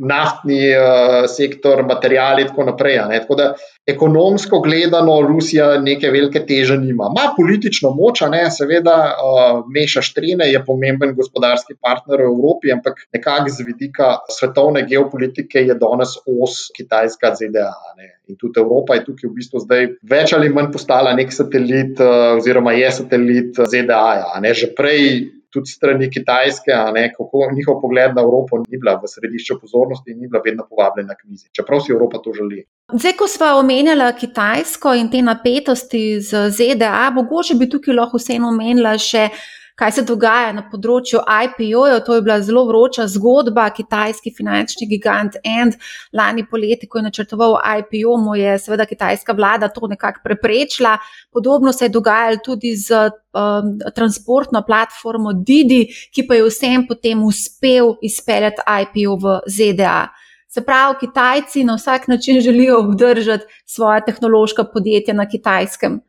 naftni 0.00 0.60
uh, 0.72 1.26
sektor, 1.28 1.82
materijali 1.86 2.42
in 2.42 2.48
tako 2.48 2.64
naprej. 2.64 2.98
Tako 3.10 3.34
da 3.34 3.54
ekonomsko 3.86 4.60
gledano 4.60 5.20
Rusija 5.20 5.80
neke 5.80 6.10
velike 6.10 6.40
teže 6.46 6.78
nima. 6.78 7.10
Ma 7.16 7.30
politično 7.36 7.90
moč, 7.96 8.22
ne, 8.30 8.46
seveda, 8.50 8.96
uh, 9.12 9.60
meša 9.74 10.02
štrene, 10.02 10.48
je 10.52 10.62
pomemben 10.66 11.14
gospodarski 11.16 11.76
partner 11.80 12.22
v 12.24 12.30
Evropi, 12.30 12.72
ampak 12.72 13.04
nekako 13.12 13.52
z 13.56 13.66
vidika 13.66 14.14
svetovne 14.28 14.86
geopolitike 14.88 15.66
je 15.66 15.76
danes 15.76 16.16
os 16.24 16.70
Kitajska 16.76 17.34
ZDA. 17.36 17.74
Ne. 17.98 18.14
In 18.30 18.38
tudi 18.40 18.60
Evropa 18.60 18.96
je 18.96 19.04
tukaj 19.04 19.28
v 19.28 19.34
bistvu 19.36 19.64
zdaj 19.66 19.88
več 20.08 20.32
ali 20.36 20.48
manj 20.54 20.70
postala 20.72 21.12
nek 21.18 21.32
satelit, 21.34 22.00
uh, 22.00 22.38
oziroma 22.38 22.72
je 22.78 22.90
satelit 23.02 23.60
ZDA. 23.60 24.06
-ja, 24.40 24.54
Že 24.60 24.72
prej 24.76 25.04
tudi 25.52 25.70
strani 25.70 26.10
Kitajske, 26.10 26.74
ne, 26.94 27.04
kako 27.16 27.50
njihov 27.56 27.80
pogled 27.82 28.14
na 28.14 28.22
Evropo 28.22 28.58
ni 28.58 28.78
bila 28.78 28.94
v 29.02 29.10
središču 29.10 29.58
pozornosti 29.60 30.10
in 30.10 30.20
ni 30.20 30.28
bila 30.28 30.42
vedno 30.44 30.66
povabljena 30.70 31.14
k 31.14 31.28
mizi, 31.28 31.48
čeprav 31.56 31.80
si 31.80 31.92
Evropa 31.92 32.22
to 32.24 32.32
želi. 32.32 32.64
Zdaj, 32.92 33.16
ko 33.18 33.28
smo 33.28 33.46
omenjali 33.62 34.12
Kitajsko 34.20 34.94
in 34.94 35.10
te 35.10 35.22
napetosti 35.22 36.20
z 36.20 36.50
ZDA, 36.50 37.10
mogoče 37.14 37.54
bi 37.54 37.70
tukaj 37.70 37.94
lahko 37.94 38.18
vseeno 38.18 38.48
omenila 38.48 38.96
še 38.98 39.28
kaj 39.74 39.92
se 39.92 40.04
dogaja 40.06 40.52
na 40.56 40.64
področju 40.70 41.22
IPO-jev. 41.24 42.00
To 42.06 42.16
je 42.16 42.24
bila 42.24 42.38
zelo 42.44 42.64
vroča 42.68 43.06
zgodba. 43.10 43.68
Kitajski 43.74 44.32
finančni 44.36 44.88
gigant 44.90 45.36
End 45.44 45.78
lani 46.12 46.46
poleti, 46.46 46.88
ko 46.88 47.00
je 47.00 47.08
načrtoval 47.08 47.58
IPO, 47.80 48.16
mu 48.20 48.36
je 48.38 48.58
seveda 48.58 48.86
kitajska 48.86 49.36
vlada 49.36 49.68
to 49.68 49.90
nekako 49.90 50.24
preprečila. 50.24 50.96
Podobno 51.32 51.72
se 51.72 51.86
je 51.86 51.94
dogajalo 51.94 52.42
tudi 52.44 52.74
z 52.76 53.10
um, 53.32 53.76
transportno 53.94 54.62
platformo 54.66 55.32
Didi, 55.32 55.86
ki 56.14 56.26
pa 56.26 56.38
je 56.38 56.48
vsem 56.48 56.86
potem 56.88 57.22
uspel 57.24 57.94
izpeljati 58.02 58.66
IPO 58.82 59.16
v 59.20 59.38
ZDA. 59.46 60.10
Se 60.50 60.64
pravi, 60.66 60.96
Kitajci 61.00 61.64
na 61.64 61.76
vsak 61.78 62.08
način 62.08 62.40
želijo 62.40 62.78
obdržati 62.78 63.44
svoje 63.64 64.04
tehnološka 64.04 64.64
podjetja 64.64 65.14
na 65.14 65.28
kitajskem. 65.28 66.00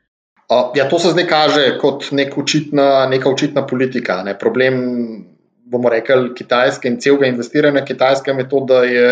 Ja, 0.75 0.89
to 0.89 0.99
se 0.99 1.13
zdaj 1.13 1.27
kaže 1.27 1.65
kot 1.79 2.09
nek 2.11 2.37
očitna, 2.37 3.05
neka 3.07 3.29
očitna 3.29 3.63
politika. 3.67 4.19
Ne. 4.23 4.33
Problem, 4.39 4.81
bomo 5.71 5.89
rekli, 5.89 6.33
kitajske 6.35 6.89
in 6.91 6.97
celega 6.99 7.29
investiranja 7.31 7.79
na 7.79 7.85
kitajskem 7.87 8.39
je 8.43 8.49
to, 8.49 8.59
da 8.67 8.81
je 8.83 9.11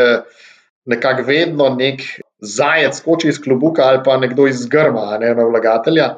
nekako 0.89 1.23
vedno 1.27 1.69
nek 1.75 2.03
zajec 2.39 2.97
skoči 2.97 3.29
iz 3.31 3.39
klobuka 3.39 3.87
ali 3.87 4.01
pa 4.03 4.17
nekdo 4.17 4.47
iz 4.47 4.65
grma, 4.67 5.17
ne 5.21 5.31
na 5.35 5.45
vlagatelja. 5.47 6.09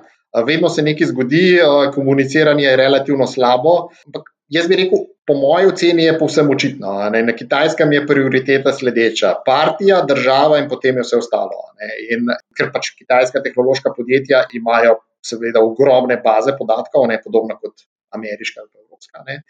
Vedno 0.47 0.69
se 0.69 0.81
nekaj 0.81 1.12
zgodi, 1.12 1.60
komuniciranje 1.93 2.65
je 2.65 2.75
relativno 2.79 3.27
slabo. 3.27 3.75
Ampak 4.05 4.29
jaz 4.49 4.67
bi 4.67 4.79
rekel, 4.79 5.05
po 5.27 5.36
moji 5.38 5.67
oceni 5.67 6.03
je 6.03 6.17
povsem 6.17 6.49
očitno. 6.49 6.93
Ne? 7.13 7.21
Na 7.27 7.36
kitajskem 7.36 7.93
je 7.93 8.05
prioriteta 8.07 8.73
sledeča: 8.73 9.36
partija, 9.45 10.01
država 10.07 10.57
in 10.57 10.69
potem 10.69 10.97
je 10.97 11.05
vse 11.05 11.21
ostalo. 11.21 11.67
In, 12.10 12.31
ker 12.57 12.71
pač 12.73 12.93
kitajska 12.97 13.43
tehnološka 13.43 13.93
podjetja 13.97 14.45
imajo, 14.57 14.97
seveda, 15.25 15.63
ogromne 15.63 16.17
baze 16.23 16.55
podatkov, 16.57 17.07
ne 17.10 17.19
podobno 17.23 17.57
kot 17.62 17.86
ameriška 18.15 18.62
ali 18.63 18.84
evropska. 18.84 19.23
Ne? 19.27 19.41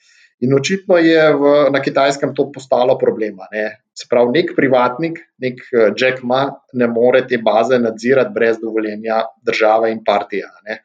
In 0.41 0.53
očitno 0.57 0.97
je 0.97 1.21
v, 1.37 1.53
na 1.73 1.81
kitajskem 1.81 2.33
to 2.35 2.47
postalo 2.53 2.97
problema. 2.97 3.47
Ne? 3.53 3.65
Se 3.97 4.07
pravi, 4.09 4.33
nek 4.39 4.53
privatnik, 4.57 5.19
nek 5.41 5.63
eh, 5.69 5.91
Jack 5.97 6.23
Ma, 6.23 6.47
ne 6.73 6.87
more 6.89 7.23
te 7.27 7.37
baze 7.37 7.79
nadzirati 7.79 8.33
brez 8.33 8.61
dovoljenja 8.61 9.23
države 9.45 9.91
in 9.93 10.03
partije. 10.05 10.49
Ne? 10.67 10.81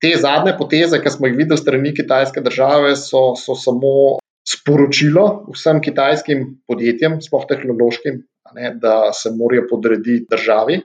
Te 0.00 0.12
zadnje 0.20 0.56
poteze, 0.58 1.00
ki 1.00 1.12
smo 1.12 1.28
jih 1.28 1.36
videli 1.36 1.60
strani 1.60 1.92
kitajske 1.96 2.40
države, 2.44 2.94
so, 3.00 3.32
so 3.40 3.56
samo 3.56 4.20
sporočilo 4.46 5.46
vsem 5.54 5.80
kitajskim 5.82 6.44
podjetjem, 6.68 7.18
sploh 7.24 7.46
tehnološkim, 7.48 8.20
ne, 8.54 8.70
da 8.80 9.12
se 9.12 9.32
morajo 9.34 9.66
podrediti 9.70 10.26
državi 10.30 10.80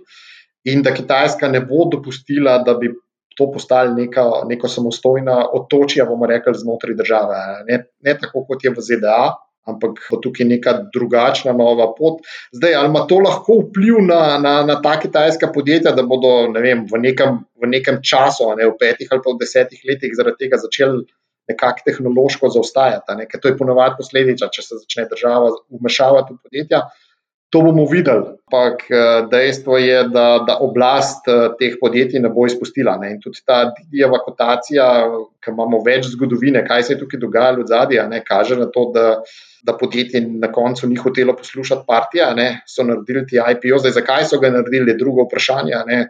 in 0.71 0.81
da 0.85 0.93
Kitajska 0.93 1.47
ne 1.49 1.61
bo 1.65 1.85
dopustila, 1.91 2.57
da 2.65 2.73
bi 2.77 2.91
to 3.37 3.47
postali 3.51 3.93
neka, 3.95 4.25
neka 4.49 4.67
samostojna 4.67 5.37
otočja, 5.53 6.05
bomo 6.05 6.27
rekli, 6.27 6.53
znotraj 6.57 6.95
države. 6.95 7.37
Ne, 7.69 7.85
ne 8.03 8.17
tako, 8.19 8.45
kot 8.47 8.63
je 8.63 8.73
v 8.75 8.83
ZDA, 8.87 9.21
ampak 9.69 10.01
bo 10.09 10.17
tukaj 10.21 10.47
neka 10.49 10.73
drugačna 10.93 11.53
nova 11.53 11.91
pot. 11.97 12.21
Zdaj, 12.51 12.75
ali 12.75 12.89
ima 12.89 13.05
to 13.07 13.21
lahko 13.21 13.59
vpliv 13.61 14.01
na, 14.07 14.37
na, 14.41 14.53
na 14.67 14.79
ta 14.81 14.97
kitajska 14.99 15.51
podjetja, 15.53 15.93
da 15.95 16.03
bodo 16.03 16.49
ne 16.51 16.63
vem, 16.63 16.85
v, 16.91 17.01
nekem, 17.05 17.41
v 17.61 17.71
nekem 17.71 18.01
času, 18.03 18.49
ne 18.57 18.67
v 18.67 18.77
petih 18.79 19.11
ali 19.11 19.23
pa 19.23 19.35
v 19.35 19.41
desetih 19.43 19.83
letih, 19.87 20.15
zaradi 20.17 20.45
tega 20.45 20.61
začeli 20.61 21.05
nekako 21.51 21.85
tehnološko 21.85 22.49
zaostajati. 22.55 23.27
Ker 23.29 23.41
to 23.41 23.51
je 23.51 23.57
ponovadi 23.59 23.99
posledica, 23.99 24.49
če 24.53 24.65
se 24.65 24.81
začne 24.83 25.07
država 25.11 25.53
vmešavati 25.69 26.35
v 26.35 26.41
podjetja. 26.41 26.83
To 27.51 27.59
bomo 27.59 27.83
videli, 27.83 28.31
ampak 28.47 28.85
eh, 28.87 29.27
dejstvo 29.27 29.77
je, 29.77 30.03
da, 30.07 30.39
da 30.47 30.55
oblast 30.63 31.27
eh, 31.27 31.49
teh 31.59 31.75
podjetij 31.81 32.23
ne 32.23 32.29
bo 32.31 32.45
izpustila. 32.47 32.95
Ne. 33.01 33.09
In 33.15 33.19
tudi 33.19 33.43
ta 33.45 33.65
Didijeva 33.75 34.21
kotacija, 34.23 34.85
ki 35.43 35.51
imamo 35.51 35.81
več 35.83 36.07
zgodovine, 36.13 36.63
kaj 36.67 36.85
se 36.87 36.93
je 36.93 37.01
tukaj 37.01 37.19
dogajalo 37.19 37.65
v 37.65 37.67
zadnji, 37.67 38.21
kaže 38.27 38.55
na 38.55 38.69
to, 38.71 38.85
da, 38.95 39.05
da 39.67 39.75
podjetje 39.75 40.23
na 40.31 40.47
koncu 40.51 40.87
ni 40.87 40.95
hotelo 40.95 41.35
poslušati 41.35 41.83
partija, 41.87 42.31
ne. 42.39 42.61
so 42.67 42.87
naredili 42.87 43.25
ti 43.27 43.41
IPO. 43.41 43.83
Zdaj, 43.83 43.97
zakaj 43.99 44.29
so 44.31 44.39
ga 44.39 44.53
naredili, 44.55 44.95
je 44.95 44.99
drugo 45.03 45.27
vprašanje. 45.27 45.83
Ne. 45.91 46.05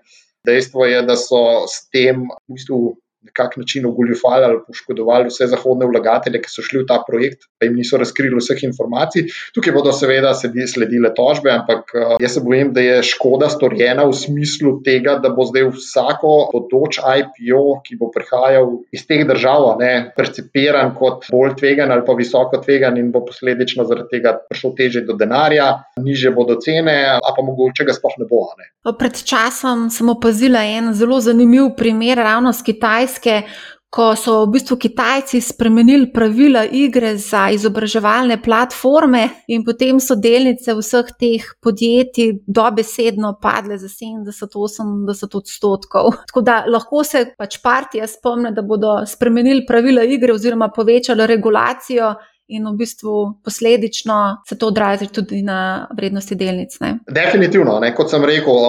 Dejstvo 0.46 0.86
je, 0.86 1.02
da 1.10 1.18
so 1.18 1.66
s 1.66 1.88
tem 1.90 2.28
v 2.30 2.54
bistvu 2.54 2.84
na 3.22 3.32
kak 3.34 3.58
način 3.58 3.86
ogoljufali 3.86 4.46
ali 4.46 4.60
poškodovali 4.68 5.30
vse 5.30 5.48
zahodne 5.48 5.86
vlagatelje, 5.86 6.42
ki 6.42 6.50
so 6.50 6.64
šli 6.66 6.82
v 6.82 6.88
ta 6.90 6.98
projekt, 7.08 7.46
pa 7.60 7.68
jim 7.68 7.76
niso 7.78 7.98
razkrili 8.02 8.34
vseh 8.38 8.64
informacij. 8.66 9.28
Tukaj 9.54 9.74
bodo 9.74 9.94
seveda 9.94 10.34
sledile 10.34 11.14
tožbe, 11.14 11.52
ampak 11.54 11.94
eh, 11.94 12.16
jaz 12.24 12.34
se 12.34 12.42
bojim, 12.46 12.74
da 12.74 12.82
je 12.82 13.04
škoda 13.12 13.50
storjena 13.50 14.08
v 14.10 14.16
smislu 14.18 14.80
tega, 14.86 15.20
da 15.22 15.30
bo 15.30 15.46
zdaj 15.46 15.70
vsako 15.76 16.34
podoč 16.54 16.98
IPO, 16.98 17.62
ki 17.86 18.00
bo 18.00 18.10
prihajal 18.16 18.72
iz 18.92 19.06
teh 19.08 19.22
držav, 19.28 19.68
ne, 19.80 19.92
percepiran 20.18 20.96
kot 20.98 21.30
bolj 21.32 21.56
tvegan 21.60 21.92
ali 21.92 22.06
pa 22.08 22.18
visoko 22.18 22.58
tvegan 22.64 22.98
in 22.98 23.12
bo 23.14 23.22
posledično 23.28 23.86
zaradi 23.86 24.18
tega 24.18 24.34
prišel 24.50 24.74
teže 24.78 25.06
do 25.06 25.14
denarja, 25.20 25.70
niže 26.02 26.34
bodo 26.34 26.58
cene, 26.64 26.98
a 27.22 27.36
pa 27.36 27.46
mogoče 27.46 27.86
ga 27.86 27.94
sploh 27.94 28.18
ne 28.18 28.30
bo. 28.30 28.42
Ne. 28.58 28.72
Pred 28.98 29.22
časom 29.30 29.90
sem 29.94 30.10
opazila 30.10 30.64
en 30.66 30.94
zelo 30.98 31.20
zanimiv 31.22 31.76
primer 31.78 32.18
ravno 32.18 32.54
z 32.54 32.66
Kitajske. 32.66 33.11
Kitajske, 33.12 33.44
ko 33.92 34.16
so 34.16 34.46
v 34.46 34.54
bistvu 34.54 34.78
Kitajci 34.80 35.42
spremenili 35.44 36.08
pravila 36.14 36.64
igre 36.64 37.18
za 37.20 37.50
izobraževalne 37.52 38.38
platforme, 38.42 39.26
in 39.52 39.66
potem 39.68 40.00
so 40.00 40.16
delnice 40.16 40.72
vseh 40.78 41.12
teh 41.20 41.50
podjetij 41.60 42.38
dobesedno 42.48 43.36
padle 43.42 43.78
za 43.78 43.92
70-80 43.92 45.38
odstotkov. 45.38 46.12
Tako 46.32 46.42
da 46.42 46.64
lahko 46.72 47.04
se 47.04 47.26
pač 47.38 47.60
partija 47.60 48.08
spomne, 48.08 48.54
da 48.56 48.64
bodo 48.64 49.02
spremenili 49.06 49.66
pravila 49.68 50.08
igre 50.08 50.34
oziroma 50.34 50.72
povečali 50.72 51.28
regulacijo 51.28 52.16
in 52.52 52.68
v 52.68 52.76
bistvu 52.76 53.42
posledično 53.44 54.44
se 54.48 54.58
to 54.58 54.68
odrazi 54.68 55.08
tudi 55.08 55.42
na 55.42 55.88
vrednosti 55.98 56.36
delnic. 56.36 56.80
Ne? 56.80 56.98
Definitivno, 57.08 57.80
ne? 57.80 57.94
kot 57.96 58.12
sem 58.12 58.24
rekel, 58.28 58.66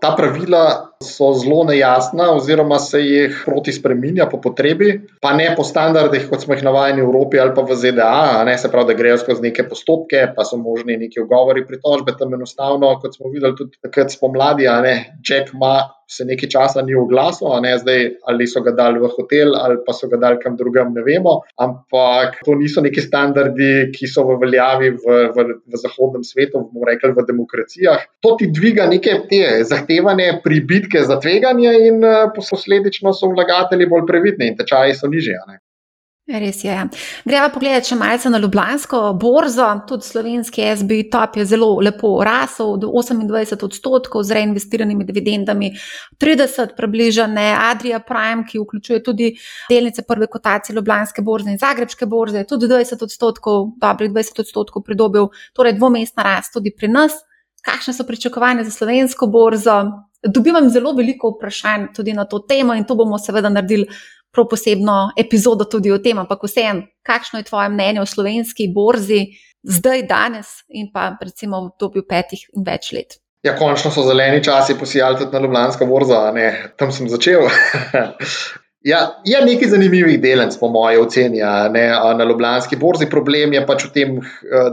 ta 0.00 0.12
pravila 0.16 0.91
so 1.04 1.32
zelo 1.38 1.62
nejasna, 1.68 2.30
oziroma 2.36 2.78
se 2.78 3.00
jih 3.02 3.42
proti 3.44 3.72
spremenja 3.72 4.26
po 4.30 4.40
potrebi, 4.40 4.94
pa 5.22 5.34
ne 5.36 5.50
po 5.56 5.64
standardih, 5.66 6.28
kot 6.30 6.44
smo 6.44 6.56
jih 6.56 6.64
navajeni 6.66 7.02
v 7.02 7.06
Evropi 7.06 7.40
ali 7.42 7.54
pa 7.56 7.66
v 7.66 7.76
ZDA, 7.76 8.44
ne 8.48 8.56
se 8.58 8.70
pravi, 8.72 8.92
da 8.92 8.98
grejo 8.98 9.18
skozi 9.22 9.48
neke 9.48 9.66
postopke, 9.68 10.26
pa 10.36 10.46
so 10.48 10.60
možni 10.60 10.96
neki 11.00 11.22
ugovori, 11.24 11.66
pritožbe 11.66 12.16
tam 12.18 12.34
enostavno, 12.34 12.94
kot 13.02 13.18
smo 13.18 13.32
videli 13.32 13.58
tudi 13.58 13.76
takrat 13.82 14.14
spomladi, 14.14 14.68
a 14.68 14.80
ne 14.84 14.94
Jack 15.20 15.52
Ma 15.52 15.80
se 16.12 16.24
nekaj 16.28 16.48
časa 16.52 16.82
ni 16.82 16.94
oglasil, 16.94 17.48
ali 18.28 18.46
so 18.46 18.60
ga 18.60 18.74
dali 18.76 19.00
v 19.00 19.08
hotel 19.16 19.56
ali 19.56 19.78
pa 19.86 19.94
so 19.96 20.08
ga 20.12 20.18
dali 20.20 20.40
kam 20.42 20.56
drugam, 20.56 20.92
ne 20.94 21.04
vemo. 21.06 21.40
Ampak 21.56 22.42
to 22.44 22.56
niso 22.58 22.84
neki 22.84 23.00
standardi, 23.00 23.88
ki 23.94 24.08
so 24.10 24.26
v 24.28 24.36
veljavi 24.42 24.92
v, 24.98 25.18
v, 25.32 25.46
v 25.72 25.80
zahodnem 25.80 26.24
svetu, 26.26 26.66
bomo 26.68 26.88
rekli 26.88 27.14
v 27.16 27.24
demokracijah. 27.28 28.04
To 28.24 28.34
ti 28.36 28.50
dviga 28.52 28.86
neke 28.90 29.22
te 29.30 29.64
zahtevane 29.64 30.28
pribitke 30.44 30.91
za 31.00 31.20
tveganje, 31.20 31.72
in 31.88 32.04
uh, 32.04 32.30
posledično 32.36 33.12
so 33.12 33.32
vlagatelji 33.32 33.86
bolj 33.86 34.06
previdni 34.06 34.52
in 34.52 34.56
tečaji 34.56 34.94
so 34.94 35.08
nižji. 35.08 35.38
Res 36.30 36.60
je. 36.64 36.70
Ja. 36.70 36.84
Greva 37.26 37.48
pogledati 37.50 37.90
še 37.90 37.96
malce 37.98 38.30
na 38.30 38.38
Ljubljansko 38.38 38.98
borzo. 39.18 39.66
Tudi 39.88 40.06
slovenski 40.06 40.62
SB 40.70 41.00
top 41.10 41.34
je 41.40 41.46
zelo 41.50 41.66
lepo 41.82 42.12
rasel, 42.24 42.76
do 42.78 42.92
28 42.94 43.64
odstotkov 43.66 44.22
z 44.22 44.36
reinvestiranimi 44.38 45.04
dividendami, 45.08 45.72
30 46.22 46.76
približane 46.78 47.48
Adria 47.58 47.98
Prime, 48.06 48.46
ki 48.46 48.62
vključuje 48.62 49.02
tudi 49.02 49.32
delnice 49.68 50.06
prve 50.06 50.30
kotacije 50.30 50.76
Ljubljanske 50.78 51.26
borze 51.26 51.50
in 51.50 51.58
Zagrebske 51.58 52.06
borze, 52.06 52.46
tudi 52.46 52.70
20 52.70 53.02
odstotkov, 53.02 53.72
dobrih 53.82 54.14
20 54.14 54.46
odstotkov 54.46 54.86
pridobil, 54.86 55.28
torej 55.58 55.74
dvomestna 55.80 56.22
rast 56.30 56.54
tudi 56.54 56.70
pri 56.70 56.92
nas. 56.92 57.18
Kakšne 57.66 57.94
so 57.98 58.06
pričakovanja 58.06 58.62
za 58.64 58.70
slovensko 58.70 59.26
borzo? 59.26 59.82
Dobivam 60.22 60.68
zelo 60.70 60.92
veliko 60.94 61.32
vprašanj 61.36 61.88
tudi 61.96 62.12
na 62.12 62.24
to 62.24 62.38
temo 62.38 62.74
in 62.74 62.84
to 62.84 62.94
bomo 62.94 63.18
seveda 63.18 63.50
naredili 63.50 63.88
prav 64.32 64.46
posebno 64.50 65.12
epizodo 65.18 65.64
tudi 65.64 65.92
o 65.92 65.98
tem, 65.98 66.18
ampak 66.18 66.44
vseeno, 66.46 66.86
kakšno 67.02 67.40
je 67.40 67.48
tvoje 67.48 67.68
mnenje 67.68 68.00
o 68.00 68.06
slovenski 68.06 68.68
borzi 68.74 69.26
zdaj, 69.62 70.06
danes 70.08 70.46
in 70.68 70.90
pa 70.92 71.12
recimo 71.20 71.60
v 71.60 71.70
obdobju 71.72 72.06
petih 72.08 72.46
in 72.56 72.64
več 72.66 72.92
let? 72.92 73.18
Ja, 73.42 73.56
končno 73.58 73.90
so 73.90 74.04
zeleni 74.06 74.42
časi 74.44 74.78
posijali 74.78 75.18
tudi 75.18 75.34
na 75.34 75.42
Ljubljansko 75.42 75.86
borzo, 75.86 76.20
tam 76.78 76.92
sem 76.94 77.08
začel. 77.10 77.48
Ja, 78.84 78.98
je 79.24 79.38
nekaj 79.46 79.68
zanimivih 79.70 80.16
delnic, 80.20 80.56
po 80.58 80.68
mojem 80.68 81.04
oceni, 81.04 81.38
ne, 81.70 81.84
na 82.18 82.24
Ljubljanski 82.24 82.76
borzi. 82.76 83.06
Problem 83.10 83.52
je 83.54 83.60
pač 83.66 83.84
v 83.86 83.90
tem, 83.94 84.16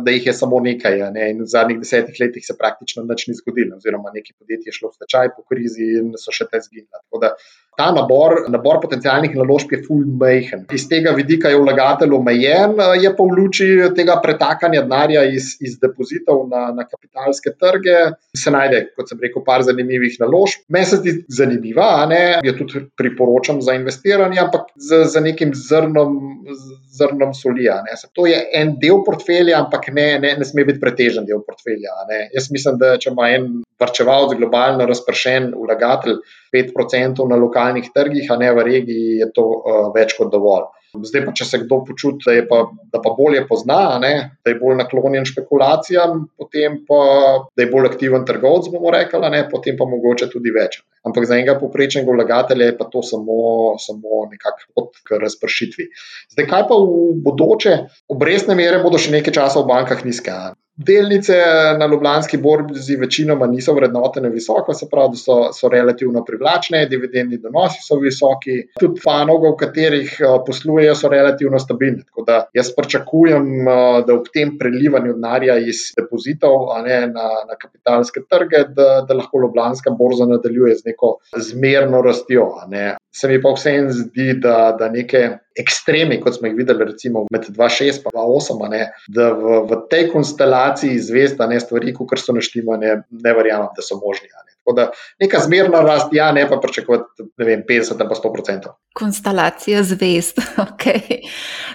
da 0.03 0.15
jih 0.15 0.25
je 0.31 0.33
samo 0.33 0.61
nekaj. 0.65 1.03
Ne, 1.13 1.27
v 1.37 1.45
zadnjih 1.49 1.77
desetih 1.83 2.17
letih 2.21 2.45
se 2.45 2.57
praktično 2.57 3.05
nič 3.05 3.27
ni 3.29 3.37
zgodilo, 3.37 3.77
oziroma 3.77 4.09
nekaj 4.15 4.33
podjetij 4.39 4.71
je 4.71 4.77
šlo 4.79 4.89
v 4.89 4.97
stečaj 4.97 5.29
po 5.35 5.45
krizi 5.45 5.91
in 6.01 6.15
so 6.17 6.33
še 6.33 6.49
te 6.49 6.61
zginile. 6.65 7.03
Ta 7.79 7.89
nabor, 7.95 8.35
nabor 8.51 8.81
potencijalnih 8.83 9.35
naložb 9.39 9.71
je 9.71 9.81
full 9.85 10.03
majhen. 10.19 10.65
Iz 10.75 10.87
tega 10.91 11.13
vidika 11.15 11.51
je 11.51 11.59
vlagatelj 11.61 12.15
omejen, 12.17 12.75
je 12.99 13.11
pa 13.15 13.27
v 13.27 13.37
luči 13.37 13.67
tega 13.95 14.17
pretakanja 14.23 14.83
denarja 14.83 15.23
iz, 15.31 15.53
iz 15.63 15.77
depozitov 15.79 16.43
na, 16.51 16.65
na 16.75 16.83
kapitalske 16.89 17.55
trge, 17.55 17.97
se 18.35 18.51
najde, 18.51 18.83
kot 18.99 19.11
sem 19.11 19.21
rekel, 19.23 19.45
par 19.47 19.63
zanimivih 19.67 20.17
naložb. 20.19 20.65
Meni 20.75 20.89
se 20.89 20.99
zdi 20.99 21.15
zanimiva, 21.39 21.91
ne, 22.11 22.23
jo 22.43 22.55
tudi 22.59 22.83
priporočam 22.99 23.63
za 23.63 23.77
investiranje, 23.79 24.41
ampak 24.43 24.73
z, 24.75 25.05
z 25.13 25.23
nekim 25.29 25.55
zrnom. 25.55 26.19
Zrnom 26.99 27.33
solija. 27.33 27.79
To 28.17 28.25
je 28.27 28.39
en 28.59 28.75
del 28.81 29.03
portfelja, 29.05 29.59
ampak 29.63 29.89
ne, 29.95 30.07
ne, 30.19 30.33
ne 30.39 30.47
sme 30.47 30.65
biti 30.67 30.81
pretežen 30.81 31.27
del 31.27 31.43
portfelja. 31.45 31.95
Jaz 32.35 32.49
mislim, 32.51 32.79
da 32.81 32.95
če 33.01 33.13
ima 33.13 33.29
en 33.35 33.47
vrčevalec 33.79 34.35
globalno 34.39 34.87
razpršen 34.89 35.53
vlagatelj 35.55 36.19
5% 36.55 37.27
na 37.29 37.39
lokalnih 37.39 37.91
trgih, 37.95 38.27
a 38.31 38.37
ne 38.41 38.51
v 38.53 38.67
regiji, 38.67 39.19
je 39.23 39.31
to 39.35 39.45
uh, 39.45 39.87
več 39.95 40.17
kot 40.17 40.31
dovolj. 40.33 40.67
Zdaj 41.07 41.25
pa, 41.25 41.33
če 41.35 41.45
se 41.47 41.59
kdo 41.63 41.81
počuti, 41.87 42.25
da, 42.27 42.35
pa, 42.49 42.61
da 42.93 43.01
pa 43.03 43.13
bolje 43.17 43.41
pozna, 43.47 43.97
ne, 44.01 44.13
da 44.43 44.53
je 44.53 44.57
bolj 44.59 44.77
naklonjen 44.81 45.27
špekulacijam, 45.29 46.25
potem 46.39 46.79
pa 46.87 47.01
da 47.55 47.65
je 47.65 47.69
bolj 47.71 47.89
aktiven 47.91 48.25
trgovec, 48.27 48.69
bomo 48.73 48.93
rekli, 48.95 49.21
ne, 49.33 49.43
potem 49.51 49.77
pa 49.79 49.87
mogoče 49.89 50.29
tudi 50.33 50.53
več. 50.55 50.81
Ampak 51.07 51.25
za 51.29 51.37
enega 51.37 51.55
poprečnega 51.59 52.11
vlagatelja 52.11 52.69
je 52.69 52.77
pa 52.77 52.89
to 52.91 53.03
samo, 53.05 53.39
samo 53.79 54.25
nekako 54.31 54.67
pot 54.75 55.03
k 55.03 55.19
razpršitvi. 55.21 55.89
Zdaj, 56.35 56.49
kaj 56.49 56.65
pa 56.71 56.79
v 56.79 57.13
bodoče? 57.25 57.75
Obrestne 58.11 58.57
mere 58.59 58.81
bodo 58.83 58.99
še 58.99 59.13
nekaj 59.15 59.39
časa 59.39 59.63
v 59.63 59.69
bankah 59.71 60.03
nizke. 60.07 60.35
Delnice 60.87 61.35
na 61.79 61.85
Ljubljanski 61.85 62.37
borzi 62.37 62.95
večinoma 62.95 63.47
niso 63.47 63.73
vrednotene 63.73 64.29
visoko, 64.29 64.73
se 64.73 64.85
pravi, 64.91 65.17
so, 65.19 65.49
so 65.53 65.67
relativno 65.67 66.21
privlačne, 66.25 66.85
dividendni 66.85 67.37
donosi 67.37 67.81
so 67.83 67.97
visoki, 67.99 68.55
tudi 68.79 69.01
panoge, 69.03 69.51
v 69.51 69.57
katerih 69.59 70.13
eh, 70.21 70.37
poslujejo, 70.47 70.93
so 70.95 71.11
relativno 71.11 71.59
stabilne. 71.59 72.05
Tako 72.07 72.23
da 72.29 72.37
jaz 72.55 72.71
pričakujem, 72.77 73.49
eh, 73.67 73.89
da 74.07 74.15
ob 74.15 74.31
tem 74.33 74.55
prelivanju 74.61 75.17
denarja 75.17 75.57
iz 75.59 75.89
depozitov 75.99 76.71
ne, 76.87 77.01
na, 77.11 77.27
na 77.49 77.59
kapitalske 77.59 78.23
trge, 78.31 78.63
da, 78.71 79.01
da 79.07 79.19
lahko 79.19 79.43
Ljubljanska 79.43 79.91
borza 79.99 80.29
nadaljuje 80.31 80.79
z 80.79 80.93
neko 80.93 81.17
zmerno 81.49 82.01
rastjo. 82.07 82.47
Se 83.19 83.27
mi 83.27 83.41
pa 83.43 83.51
vseeno 83.51 83.91
zdi, 83.91 84.33
da, 84.39 84.71
da 84.79 84.87
neke 84.91 85.25
ekstremi, 85.59 86.19
kot 86.23 86.37
smo 86.37 86.47
jih 86.47 86.55
videli, 86.55 86.85
recimo 86.87 87.25
med 87.33 87.49
2-6 87.51 88.05
in 88.05 88.13
2-8, 88.15 88.85
da 89.15 89.31
v, 89.35 89.57
v 89.67 89.79
tej 89.91 90.07
konstelaciji 90.13 91.01
zvesta 91.03 91.49
ne 91.51 91.59
stvari, 91.59 91.91
kot 91.97 92.15
so 92.21 92.35
naštemane, 92.35 93.01
ne 93.09 93.33
verjamem, 93.35 93.73
da 93.75 93.83
so 93.83 93.99
možni. 93.99 94.31
Tako 94.69 94.75
da 94.75 94.91
neka 95.19 95.39
zmerna 95.39 95.81
rast, 95.81 96.07
ja, 96.11 96.31
ne 96.31 96.49
pa 96.49 96.57
pričakovati 96.57 97.03
50 97.37 97.95
ali 97.99 98.09
pa 98.09 98.15
100%. 98.29 98.59
Konstelacija 98.93 99.83
zvest. 99.83 100.39
Okay. 100.79 101.17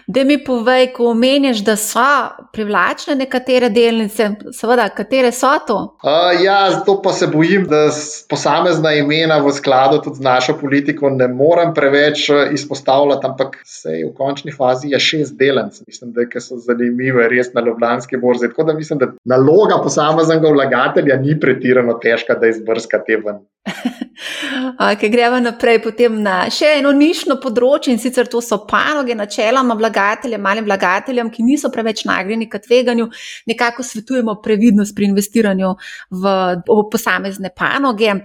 Da 0.07 0.25
mi 0.25 0.45
povej, 0.45 0.93
ko 0.93 1.07
omeniš, 1.11 1.59
da 1.65 1.77
so 1.77 2.05
privlačne 2.53 3.15
nekatere 3.15 3.69
delnice, 3.73 4.29
seveda, 4.53 4.89
katere 4.89 5.33
so 5.33 5.51
to? 5.67 5.77
Uh, 6.05 6.45
ja, 6.45 6.71
zato 6.71 6.99
pa 7.03 7.13
se 7.13 7.27
bojim, 7.27 7.65
da 7.69 7.89
posamezna 8.31 8.93
imena 8.93 9.39
v 9.39 9.53
skladu 9.53 10.03
tudi 10.05 10.21
z 10.21 10.25
našo 10.25 10.57
politiko 10.61 11.11
ne 11.11 11.29
morem 11.29 11.75
preveč 11.75 12.29
izpostavljati, 12.53 13.27
ampak 13.27 13.57
se 13.65 13.97
v 14.05 14.13
končni 14.17 14.53
fazi 14.53 14.93
je 14.93 15.01
šest 15.01 15.39
delnic, 15.39 15.81
mislim, 15.87 16.13
da 16.13 16.41
so 16.41 16.61
zanimive, 16.61 17.29
res 17.29 17.53
na 17.55 17.65
Ljubljanski 17.65 18.21
borzi. 18.21 18.49
Tako 18.53 18.69
da 18.69 18.77
mislim, 18.77 18.99
da 18.99 19.11
naloga 19.25 19.81
posameznega 19.83 20.53
vlagatelja 20.53 21.17
ni 21.17 21.41
pretirano 21.41 21.99
težka, 22.03 22.35
da 22.35 22.53
izbrska 22.53 22.84
te 22.89 23.17
ven. 23.17 23.43
okay, 24.93 25.09
gremo 25.09 25.39
naprej 25.41 25.81
na 26.13 26.51
še 26.53 26.79
eno 26.79 26.93
nišno 26.93 27.39
področje 27.41 27.93
in 27.93 27.99
sicer 27.99 28.29
to 28.29 28.43
so 28.45 28.61
panoge, 28.69 29.15
načeloma 29.15 29.75
vlagateljem, 29.75 30.41
malim 30.41 30.65
vlagateljem, 30.65 31.31
ki 31.31 31.43
niso 31.43 31.71
preveč 31.73 32.05
nagnjeni 32.05 32.49
k 32.49 32.61
tveganju, 32.61 33.09
nekako 33.47 33.83
svetujemo 33.83 34.37
previdnost 34.45 34.95
pri 34.95 35.09
investiranju 35.13 35.75
v, 36.11 36.35
v 36.69 36.83
posamezne 36.93 37.51
panoge. 37.57 38.21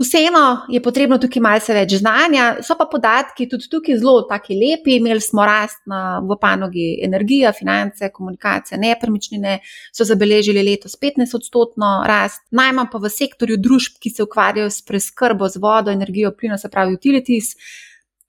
Vseeno 0.00 0.64
je 0.68 0.80
potrebno 0.80 1.18
tukaj 1.20 1.42
malce 1.44 1.74
več 1.76 1.98
znanja, 2.00 2.44
so 2.64 2.72
pa 2.78 2.86
podatki 2.88 3.44
tudi 3.50 3.66
tukaj 3.68 3.98
zelo 4.00 4.22
taki 4.30 4.56
lepi. 4.56 4.94
Imeli 4.96 5.20
smo 5.20 5.44
rast 5.44 5.82
na, 5.90 6.22
v 6.24 6.38
panogi 6.40 6.86
energija, 7.04 7.52
finance, 7.52 8.08
komunikacije, 8.14 8.78
nepremičnine, 8.80 9.58
so 9.92 10.06
zabeležili 10.08 10.62
letos 10.64 10.96
15-odstotno 11.02 11.90
rast, 12.08 12.46
najmanj 12.56 12.88
pa 12.94 13.02
v 13.02 13.12
sektorju 13.12 13.60
družb, 13.60 14.00
ki 14.00 14.14
se 14.14 14.24
ukvarjajo 14.24 14.72
s 14.72 14.80
preskrbo 14.88 15.50
z 15.52 15.60
vodo, 15.60 15.92
energijo, 15.92 16.32
plino, 16.32 16.56
se 16.56 16.72
pravi 16.72 16.96
utilities. 16.96 17.52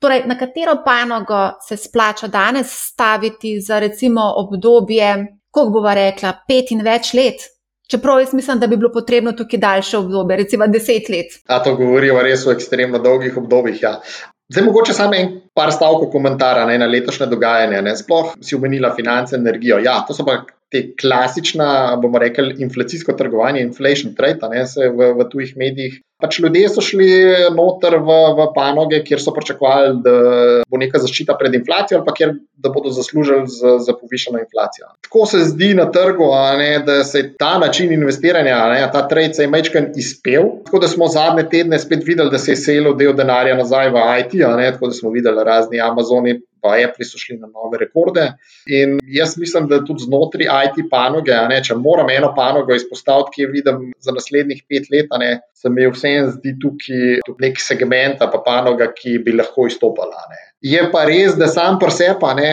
Torej, 0.04 0.26
na 0.28 0.36
katero 0.36 0.76
panogo 0.84 1.40
se 1.64 1.80
splača 1.80 2.28
danes 2.28 2.68
staviti 2.92 3.62
za 3.64 3.80
recimo 3.80 4.28
obdobje, 4.44 5.14
kako 5.56 5.70
bova 5.80 5.96
rekla, 5.96 6.36
pet 6.48 6.76
in 6.76 6.84
več 6.84 7.14
let? 7.16 7.48
Čeprav 7.92 8.20
jaz 8.20 8.34
mislim, 8.34 8.60
da 8.60 8.68
bi 8.68 8.78
bilo 8.78 8.92
potrebno 8.94 9.32
tukaj 9.32 9.60
daljše 9.60 9.98
obdobje, 9.98 10.38
recimo 10.38 10.68
deset 10.68 11.10
let. 11.10 11.34
A 11.48 11.64
to 11.64 11.76
govorijo 11.76 12.22
res 12.24 12.46
o 12.48 12.54
ekstremno 12.56 13.00
dolgih 13.00 13.38
obdobjih. 13.38 13.82
Ja. 13.84 13.98
Zdaj, 14.52 14.66
mogoče 14.66 14.94
samo 14.94 15.16
en 15.16 15.36
par 15.56 15.72
stavkov 15.72 16.10
komentarja 16.12 16.66
na 16.78 16.88
letošnje 16.88 17.28
dogajanje. 17.32 17.82
Ne. 17.82 17.96
Sploh 17.98 18.34
si 18.42 18.56
omenila 18.56 18.94
finance, 18.96 19.36
energijo. 19.36 19.80
Ja, 19.84 20.02
to 20.08 20.16
so 20.16 20.26
pa 20.28 20.42
te 20.72 20.86
klasična, 21.02 21.98
bomo 22.02 22.20
rekli, 22.20 22.56
inflacijsko 22.64 23.14
trgovanje, 23.20 23.62
inflation 23.62 24.16
trade, 24.16 24.48
ne 24.52 24.64
se 24.68 24.88
v, 24.88 25.12
v 25.20 25.28
tujih 25.32 25.54
medijih 25.60 26.00
Pač 26.22 26.40
ljudje 26.40 26.70
so 26.70 26.84
šli 26.86 27.08
noter 27.56 27.98
v, 27.98 28.18
v 28.38 28.48
panoge, 28.56 29.02
kjer 29.06 29.22
so 29.22 29.34
pričakovali, 29.36 29.96
da 30.06 30.16
bo 30.70 30.80
neka 30.82 31.02
zaščita 31.02 31.38
pred 31.40 31.56
inflacijo, 31.58 32.00
ali 32.00 32.08
pa 32.08 32.14
kjer 32.18 32.36
bodo 32.62 32.92
zaslužili 32.94 33.48
za, 33.48 33.78
za 33.80 33.96
povišeno 33.98 34.40
inflacijo. 34.40 34.92
Tako 35.08 35.26
se 35.26 35.40
zdi 35.50 35.74
na 35.74 35.88
trgu, 35.92 36.28
ne, 36.58 36.70
da 36.86 37.04
se 37.04 37.20
je 37.20 37.34
ta 37.38 37.58
način 37.60 37.94
investiranja, 37.94 38.60
ne, 38.74 38.86
ta 38.94 39.08
trade 39.08 39.34
se 39.34 39.44
je 39.44 39.50
mečken 39.50 39.92
izpel. 39.96 40.44
Tako 40.66 40.80
da 40.80 40.88
smo 40.88 41.08
zadnje 41.08 41.48
tedne 41.50 41.80
spet 41.80 42.06
videli, 42.06 42.32
da 42.32 42.38
se 42.38 42.52
je 42.52 42.62
selil 42.62 42.96
del 42.98 43.14
denarja 43.18 43.58
nazaj 43.58 43.90
v 43.90 44.06
IT, 44.22 44.38
ne, 44.58 44.72
tako 44.72 44.94
da 44.94 45.00
smo 45.02 45.10
videli 45.10 45.44
razni 45.44 45.82
Amazoni, 45.82 46.40
pa 46.62 46.76
Apple 46.78 47.06
so 47.06 47.18
šli 47.18 47.38
na 47.42 47.48
nove 47.50 47.80
rekorde. 47.82 48.28
In 48.70 49.00
jaz 49.04 49.38
mislim, 49.38 49.68
da 49.68 49.82
tudi 49.86 50.06
znotraj 50.06 50.48
IT 50.68 50.86
panoge, 50.92 51.36
ne, 51.50 51.58
če 51.66 51.76
moram 51.76 52.10
eno 52.14 52.34
panogo 52.38 52.76
izpostaviti, 52.78 53.34
ki 53.36 53.46
jo 53.46 53.52
vidim 53.56 53.80
za 54.00 54.14
naslednjih 54.16 54.64
pet 54.70 54.92
let, 54.94 55.10
ne, 55.20 55.32
se 55.58 55.70
mi 55.70 55.88
vseeno 56.12 56.32
zdi 56.36 56.56
tukaj 56.60 57.40
nek 57.42 57.60
segment, 57.60 58.20
pa 58.20 58.42
panoga, 58.46 58.92
ki 58.94 59.20
bi 59.26 59.36
lahko 59.36 59.68
izstopala. 59.68 60.28
Ne. 60.30 60.42
Je 60.62 60.84
pa 60.92 61.06
res, 61.06 61.36
da 61.40 61.48
sam 61.48 61.80
pri 61.80 61.92
sebi, 61.92 62.46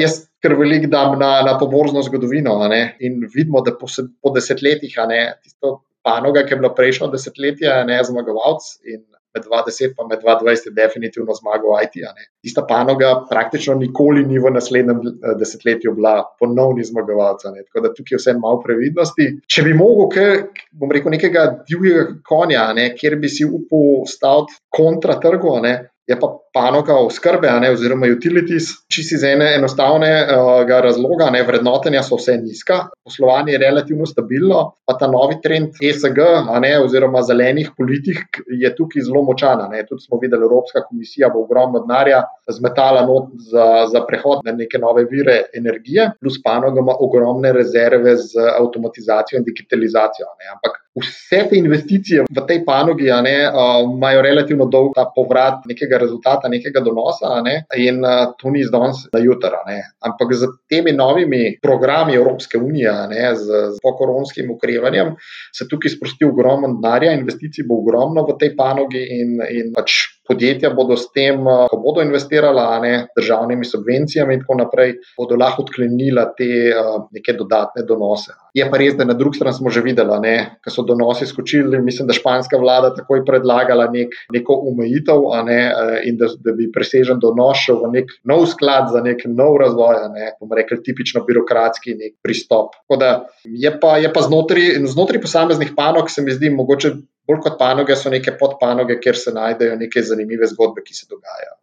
jaz 0.00 0.24
kar 0.44 0.54
velik 0.58 0.90
dam 0.92 1.18
na, 1.18 1.42
na 1.42 1.56
poborzno 1.58 2.02
zgodovino 2.04 2.58
ne, 2.68 2.96
in 3.00 3.22
vidimo, 3.32 3.62
da 3.64 3.72
po, 3.72 3.88
po 4.20 4.32
desetletjih, 4.34 4.96
ne, 5.08 5.20
tisto 5.42 5.80
panoga, 6.04 6.44
ki 6.44 6.52
je 6.52 6.60
bila 6.60 6.74
prejšnjo 6.76 7.08
desetletje, 7.14 7.72
ne 7.88 8.02
zmagovalc 8.04 8.66
in 8.84 9.00
med 9.34 9.44
2010 9.44 9.84
in 9.84 10.20
2020 10.22 10.68
je 10.68 10.72
definitivno 10.82 11.34
zmagal 11.34 11.70
IT. 11.84 11.94
Tista 12.42 12.64
panoga 12.68 13.10
praktično 13.30 13.74
nikoli 13.74 14.24
ni 14.26 14.38
v 14.38 14.52
naslednjem 14.54 15.00
eh, 15.00 15.34
desetletju 15.38 15.94
bila 15.94 16.14
ponovni 16.38 16.84
zmagovalec. 16.84 17.42
Tako 17.42 17.86
da 17.86 17.94
tukaj 17.94 18.14
je 18.14 18.22
vse 18.22 18.36
malo 18.38 18.60
previdnosti. 18.64 19.28
Če 19.46 19.66
bi 19.66 19.74
mogel, 19.74 20.46
bom 20.72 20.92
rekel, 20.92 21.14
nekega 21.16 21.46
divjega 21.68 22.06
konja, 22.28 22.68
ne, 22.76 22.90
kjer 22.98 23.18
bi 23.20 23.28
si 23.28 23.44
upal 23.44 24.06
staviti 24.10 24.60
kontra 24.70 25.18
trgu, 25.20 25.58
ne, 25.62 25.74
je 26.06 26.18
pa 26.20 26.30
panoga 26.54 26.94
oskrbe, 26.94 27.50
ne, 27.60 27.70
oziroma 27.74 28.06
utilities, 28.12 28.68
čisto 28.92 29.16
iz 29.16 29.24
ene 29.26 29.48
enostavnega 29.56 30.38
uh, 30.78 30.82
razloga, 30.84 31.30
ne, 31.34 31.42
vrednotenja 31.42 32.02
so 32.06 32.18
vse 32.20 32.36
nizka, 32.38 32.76
poslovanje 33.04 33.56
je 33.56 33.58
relativno 33.58 34.06
stabilno, 34.06 34.60
pa 34.86 34.94
ta 35.00 35.08
novi 35.10 35.40
trend 35.42 35.80
ESG, 35.82 36.20
ne, 36.62 36.72
oziroma 36.84 37.22
zelenih 37.26 37.72
politik 37.78 38.38
je 38.62 38.70
tukaj 38.76 39.02
zelo 39.08 39.24
močan. 39.26 39.64
Tudi 39.88 40.06
smo 40.06 40.18
videli, 40.22 40.46
Evropska 40.46 40.84
komisija 40.88 41.30
bo 41.34 41.42
ogromno 41.42 41.82
denarja 41.86 42.22
zmetala 42.50 43.02
not 43.06 43.30
za, 43.50 43.66
za 43.92 44.04
prehod 44.08 44.44
na 44.44 44.52
neke 44.52 44.78
nove 44.78 45.04
vire 45.10 45.40
energije, 45.54 46.10
plus 46.20 46.38
panoga 46.42 46.80
ima 46.80 46.94
ogromne 47.00 47.52
rezerve 47.52 48.16
z 48.16 48.46
avtomatizacijo 48.60 49.38
in 49.38 49.44
digitalizacijo. 49.50 50.30
Ne, 50.38 50.50
ampak 50.54 50.80
vse 51.00 51.42
te 51.50 51.58
investicije 51.58 52.24
v 52.30 52.46
tej 52.46 52.62
panogi 52.64 53.10
ne, 53.26 53.36
uh, 53.48 53.82
imajo 53.96 54.22
relativno 54.22 54.66
dolg 54.70 54.94
povrat 55.16 55.66
nekega 55.66 55.98
rezultata, 55.98 56.43
nekega 56.48 56.82
donosa, 56.84 57.40
ne, 57.44 57.64
in 57.76 58.02
uh, 58.04 58.32
to 58.38 58.50
ni 58.54 58.64
zdaj 58.64 59.10
na 59.12 59.20
jutra. 59.22 59.62
Ampak 60.04 60.34
z 60.34 60.48
temi 60.68 60.92
novimi 60.92 61.58
programi 61.62 62.14
Evropske 62.14 62.58
unije, 62.58 62.92
ne, 63.10 63.34
z, 63.36 63.44
z 63.76 63.82
pokoronskim 63.82 64.50
ukrevanjem, 64.50 65.14
se 65.54 65.68
tukaj 65.70 65.94
sprosti 65.96 66.26
ogromno 66.28 66.74
denarja, 66.74 67.14
investicij 67.16 67.66
bo 67.68 67.80
ogromno 67.82 68.26
v 68.28 68.36
tej 68.40 68.54
panogi 68.56 69.02
in, 69.20 69.38
in 69.50 69.72
pač 69.74 70.20
podjetja 70.28 70.72
bodo 70.74 70.96
s 70.96 71.10
tem, 71.14 71.44
ko 71.44 71.80
bodo 71.80 72.04
investirala 72.04 72.78
ne, 72.84 72.94
državnimi 73.16 73.64
subvencijami 73.64 74.34
in 74.34 74.44
tako 74.44 74.60
naprej, 74.62 74.96
bodo 75.18 75.36
lahko 75.40 75.66
odklenila 75.66 76.30
te 76.36 76.48
uh, 76.72 77.04
neke 77.12 77.36
dodatne 77.38 77.84
donose. 77.88 78.34
Je 78.54 78.62
pa 78.70 78.78
res, 78.78 78.94
da 78.94 79.02
na 79.02 79.16
drugi 79.18 79.40
strani 79.40 79.56
smo 79.56 79.70
že 79.74 79.80
videli, 79.82 80.32
da 80.62 80.70
so 80.70 80.84
donosi 80.86 81.26
skočili. 81.26 81.80
Mislim, 81.82 82.06
da 82.06 82.14
španska 82.14 82.58
vlada 82.62 82.92
takoj 82.94 83.24
predlagala 83.26 83.88
nek, 83.90 84.14
neko 84.30 84.54
omejitev 84.70 85.26
ne, 85.48 85.58
in 86.06 86.20
da, 86.20 86.28
da 86.38 86.54
bi 86.54 86.68
presežen 86.72 87.18
donos 87.22 87.64
šel 87.64 87.80
v 87.82 87.90
nek 87.96 88.12
nov 88.30 88.46
sklad 88.52 88.92
za 88.94 89.02
nek 89.02 89.24
nov 89.26 89.58
razvoj, 89.58 89.98
ne 90.14 90.30
bomo 90.38 90.54
rekli 90.54 90.78
tipično 90.86 91.24
birokratski 91.26 91.96
pristop. 92.22 92.78
Da, 93.00 93.26
je 93.42 93.74
pa, 93.80 93.96
je 93.98 94.12
pa 94.14 94.22
znotraj, 94.22 94.78
znotraj 94.92 95.24
posameznih 95.26 95.74
panog, 95.74 96.10
se 96.10 96.22
mi 96.22 96.30
zdi, 96.30 96.52
mogoče 96.54 96.94
bolj 97.26 97.42
kot 97.42 97.58
panoge, 97.58 97.98
so 97.98 98.12
neke 98.12 98.36
podpanoge, 98.38 99.00
kjer 99.02 99.18
se 99.18 99.34
najdejo 99.34 99.80
neke 99.82 100.02
zanimive 100.06 100.46
zgodbe, 100.52 100.86
ki 100.86 100.94
se 100.94 101.10
dogajajo. 101.10 101.58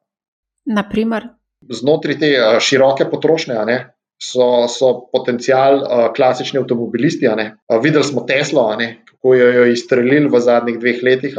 Naprimer. 0.75 1.32
Znotraj 1.72 2.20
te 2.20 2.36
široke 2.59 3.07
potrošnje, 3.07 3.55
ne, 3.70 3.80
so, 4.22 4.67
so 4.69 4.91
potencial 5.11 5.82
uh, 5.82 6.07
klasični 6.15 6.59
avtomobilisti. 6.61 7.28
Uh, 7.28 7.80
videli 7.84 8.03
smo 8.03 8.26
Teslo, 8.28 8.67
kako 9.09 9.36
jo 9.36 9.47
je 9.47 9.74
izstrelil 9.74 10.30
v 10.30 10.39
zadnjih 10.39 10.80
dveh 10.80 11.01
letih, 11.03 11.36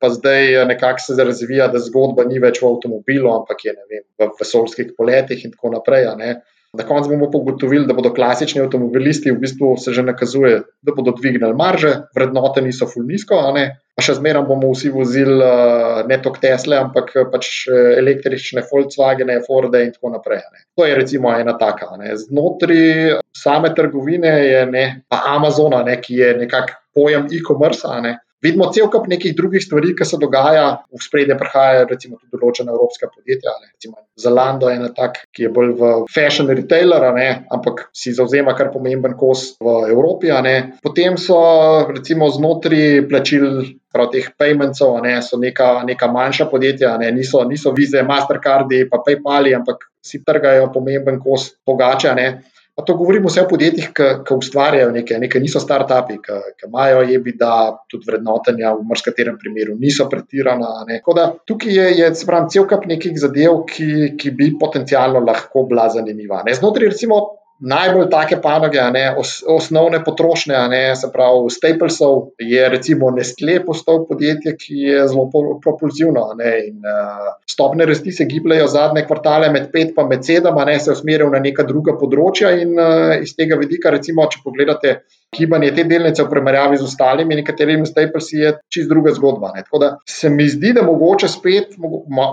pa 0.00 0.08
zdaj 0.10 0.64
nekako 0.70 1.04
se 1.06 1.24
razvija, 1.24 1.68
da 1.68 1.82
zgodba 1.82 2.24
ni 2.24 2.38
več 2.42 2.62
v 2.62 2.70
avtomobilu, 2.70 3.32
ampak 3.34 3.64
je 3.64 3.74
vem, 3.90 4.06
v 4.18 4.30
vesoljskih 4.40 4.94
poletih 4.98 5.44
in 5.44 5.54
tako 5.56 5.74
naprej. 5.76 6.08
Na 6.72 6.84
koncu 6.86 7.10
bomo 7.10 7.26
ugotovili, 7.34 7.86
da 7.86 7.94
bodo 7.94 8.12
klasični 8.14 8.60
avtomobilisti 8.62 9.32
v 9.32 9.40
bistvu 9.42 9.72
se 9.76 9.92
že 9.92 10.02
nakazuje, 10.06 10.60
da 10.86 10.92
bodo 10.94 11.10
dvignili 11.18 11.54
marže, 11.54 11.96
vrednote 12.14 12.62
niso 12.62 12.86
fulnisko, 12.86 13.40
pa 13.96 14.04
še 14.06 14.14
zmeraj 14.20 14.46
bomo 14.46 14.70
vsi 14.70 14.92
vozili 14.94 15.34
uh, 15.42 16.06
ne 16.06 16.20
toliko 16.22 16.40
Tesla, 16.44 16.78
ampak 16.86 17.10
pač 17.32 17.66
eh, 17.66 17.98
električne 17.98 18.62
Volkswagen, 18.70 19.34
Ford 19.46 19.74
in 19.74 19.90
tako 19.96 20.14
naprej. 20.14 20.44
Ne. 20.54 20.64
To 20.78 20.86
je 20.86 20.94
recimo 20.94 21.34
ena 21.34 21.56
taka. 21.58 21.90
Ne. 21.98 22.14
Znotraj 22.16 23.18
same 23.34 23.74
trgovine 23.74 24.30
je 24.46 24.64
ne, 24.70 24.86
pa 25.10 25.24
Amazona, 25.34 25.82
ne, 25.82 25.98
ki 26.00 26.22
je 26.22 26.34
nekako 26.44 26.78
pojem 26.94 27.26
e-commerce. 27.34 27.90
Vidimo 28.40 28.70
cel 28.72 28.88
kup 28.88 29.04
nekih 29.08 29.34
drugih 29.36 29.60
stvari, 29.60 29.92
ki 29.96 30.06
se 30.08 30.16
dogaja, 30.20 30.80
v 30.88 31.00
spredje 31.04 31.36
prihajajo 31.36 31.88
recimo 31.90 32.16
tudi 32.16 32.40
določena 32.40 32.72
evropska 32.72 33.10
podjetja. 33.12 33.52
Zalando 34.20 34.70
je 34.70 34.78
ena 34.80 34.88
tak, 34.96 35.18
ki 35.36 35.44
je 35.44 35.50
bolj 35.52 35.74
v 35.76 35.90
fashion 36.12 36.48
retailer, 36.48 37.04
ne, 37.16 37.28
ampak 37.52 37.90
si 37.92 38.14
zauzema 38.16 38.54
kar 38.56 38.72
pomemben 38.72 39.16
kos 39.20 39.58
v 39.60 39.74
Evropi. 39.92 40.32
Potem 40.80 41.20
so 41.20 41.40
recimo 41.90 42.30
znotraj 42.32 43.04
plačil. 43.10 43.76
Prav 43.90 44.06
teh 44.12 44.28
paymentov 44.38 45.00
ne, 45.02 45.16
so 45.18 45.34
neka, 45.34 45.82
neka 45.82 46.06
manjša 46.06 46.44
podjetja, 46.46 46.92
ne, 47.02 47.08
niso, 47.10 47.40
niso 47.42 47.72
vize, 47.74 48.04
Mastercardi, 48.06 48.84
pa 48.86 49.00
PayPali, 49.02 49.50
ampak 49.50 49.88
si 49.98 50.20
trgajo 50.22 50.68
pomemben 50.70 51.18
kos 51.18 51.48
pogača. 51.66 52.14
Pa 52.76 52.84
to 52.86 52.94
govorimo 52.96 53.28
vse 53.28 53.42
o 53.44 53.48
podjetjih, 53.50 53.88
ki 53.96 54.36
ustvarjajo 54.36 54.92
nekaj, 54.94 55.18
nekaj 55.24 55.42
niso 55.42 55.60
start-upi, 55.60 56.20
ki 56.22 56.68
imajo 56.68 57.02
jebi, 57.08 57.34
da 57.36 57.52
tudi 57.90 58.08
vrednotenja 58.08 58.72
v 58.78 58.86
marskaterem 58.88 59.36
primeru 59.40 59.74
niso 59.78 60.06
pretirana. 60.08 60.70
Da, 61.16 61.26
tukaj 61.50 61.76
je, 61.76 61.88
je 61.98 62.10
pravim, 62.26 62.48
cel 62.52 62.68
kup 62.70 62.86
nekih 62.88 63.18
zadev, 63.20 63.64
ki, 63.68 64.14
ki 64.20 64.32
bi 64.38 64.52
potencialno 64.60 65.20
lahko 65.26 65.66
bila 65.68 65.88
zanimiva. 65.92 66.44
Ne? 66.46 66.54
Znotraj, 66.56 66.94
recimo, 66.94 67.20
najbolj 67.60 68.08
take 68.10 68.40
panoge, 68.42 68.80
ne, 68.92 69.04
os, 69.18 69.40
osnovne 69.48 70.00
potrošnje, 70.04 70.56
ne, 70.72 70.82
se 70.96 71.10
pravi, 71.12 71.50
Staplesov 71.50 72.22
je 72.38 72.68
recimo 72.68 73.10
Nestle 73.10 73.58
postal 73.64 74.04
podjetje, 74.08 74.56
ki 74.56 74.80
je 74.86 75.06
zelo 75.08 75.28
propulzivno. 75.62 76.24
Ne, 76.38 76.54
in, 76.68 76.80
uh, 76.80 77.30
stopne 77.50 77.86
rasti 77.86 78.12
se 78.12 78.24
gibljajo 78.24 78.66
zadnje 78.66 79.04
kvartale 79.06 79.50
med 79.52 79.70
pet 79.72 79.92
in 79.96 80.08
med 80.08 80.24
sedem, 80.24 80.60
ne 80.66 80.78
se 80.80 80.92
usmerjajo 80.92 81.30
na 81.30 81.40
neka 81.44 81.66
druga 81.68 81.96
področja 82.00 82.52
in 82.62 82.76
uh, 82.78 83.16
iz 83.20 83.36
tega 83.36 83.58
vidika, 83.60 83.92
recimo, 83.92 84.26
če 84.30 84.44
pogledate 84.44 85.00
gibanje 85.36 85.70
te 85.74 85.84
delnice 85.86 86.24
v 86.24 86.30
primerjavi 86.30 86.78
z 86.80 86.86
ostalimi, 86.88 87.36
nekaterimi 87.38 87.86
Staplesi 87.86 88.40
je 88.40 88.54
čist 88.72 88.88
druga 88.90 89.12
zgodba. 89.14 89.52
Ne. 89.54 89.62
Tako 89.66 89.78
da 89.78 89.90
se 90.08 90.30
mi 90.30 90.48
zdi, 90.48 90.72
da 90.74 90.82
mogoče 90.82 91.28
spet 91.30 91.76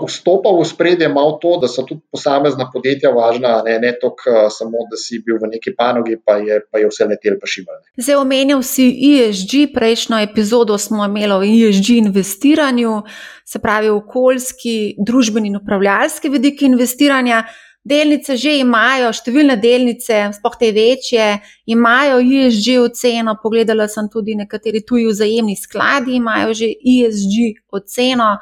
vstopa 0.06 0.50
v 0.56 0.64
spredje 0.66 1.08
malo 1.12 1.36
to, 1.42 1.56
da 1.62 1.70
so 1.70 1.84
tudi 1.86 2.02
posamezna 2.10 2.70
podjetja 2.72 3.12
važna, 3.14 3.60
ne, 3.66 3.78
ne 3.82 3.92
toliko 4.00 4.34
uh, 4.34 4.40
samo, 4.50 4.86
da 4.90 4.98
si 4.98 5.17
bil 5.24 5.38
v 5.42 5.50
neki 5.52 5.74
panogi, 5.76 6.16
pa 6.24 6.38
je, 6.42 6.60
pa 6.70 6.80
je 6.82 6.88
vse 6.90 7.06
letel 7.08 7.38
pa 7.40 7.48
šival. 7.50 7.78
Zdaj 7.96 8.18
omenil 8.20 8.62
si 8.66 8.88
ESG, 9.10 9.68
prejšnjo 9.74 10.20
epizodo 10.24 10.78
smo 10.78 11.06
imeli 11.06 11.34
o 11.34 11.40
ESG 11.44 11.90
investiranju, 11.98 13.02
se 13.46 13.58
pravi 13.58 13.88
okoljski, 13.88 14.96
družbeni 14.98 15.48
in 15.48 15.56
upravljalski 15.62 16.28
vidiki 16.28 16.68
investiranja. 16.68 17.44
Delnice 17.88 18.34
že 18.36 18.58
imajo, 18.60 19.12
številne 19.16 19.54
delnice, 19.56 20.26
sploh 20.36 20.56
te 20.60 20.68
večje, 20.76 21.28
imajo 21.72 22.18
ESG 22.20 22.74
oceno. 22.82 23.38
Pogledala 23.40 23.86
sem 23.88 24.10
tudi 24.12 24.34
nekateri 24.36 24.82
tuji 24.84 25.06
vzajemni 25.08 25.56
skladi, 25.56 26.18
imajo 26.18 26.52
že 26.58 26.68
ESG 26.68 27.62
oceno. 27.72 28.34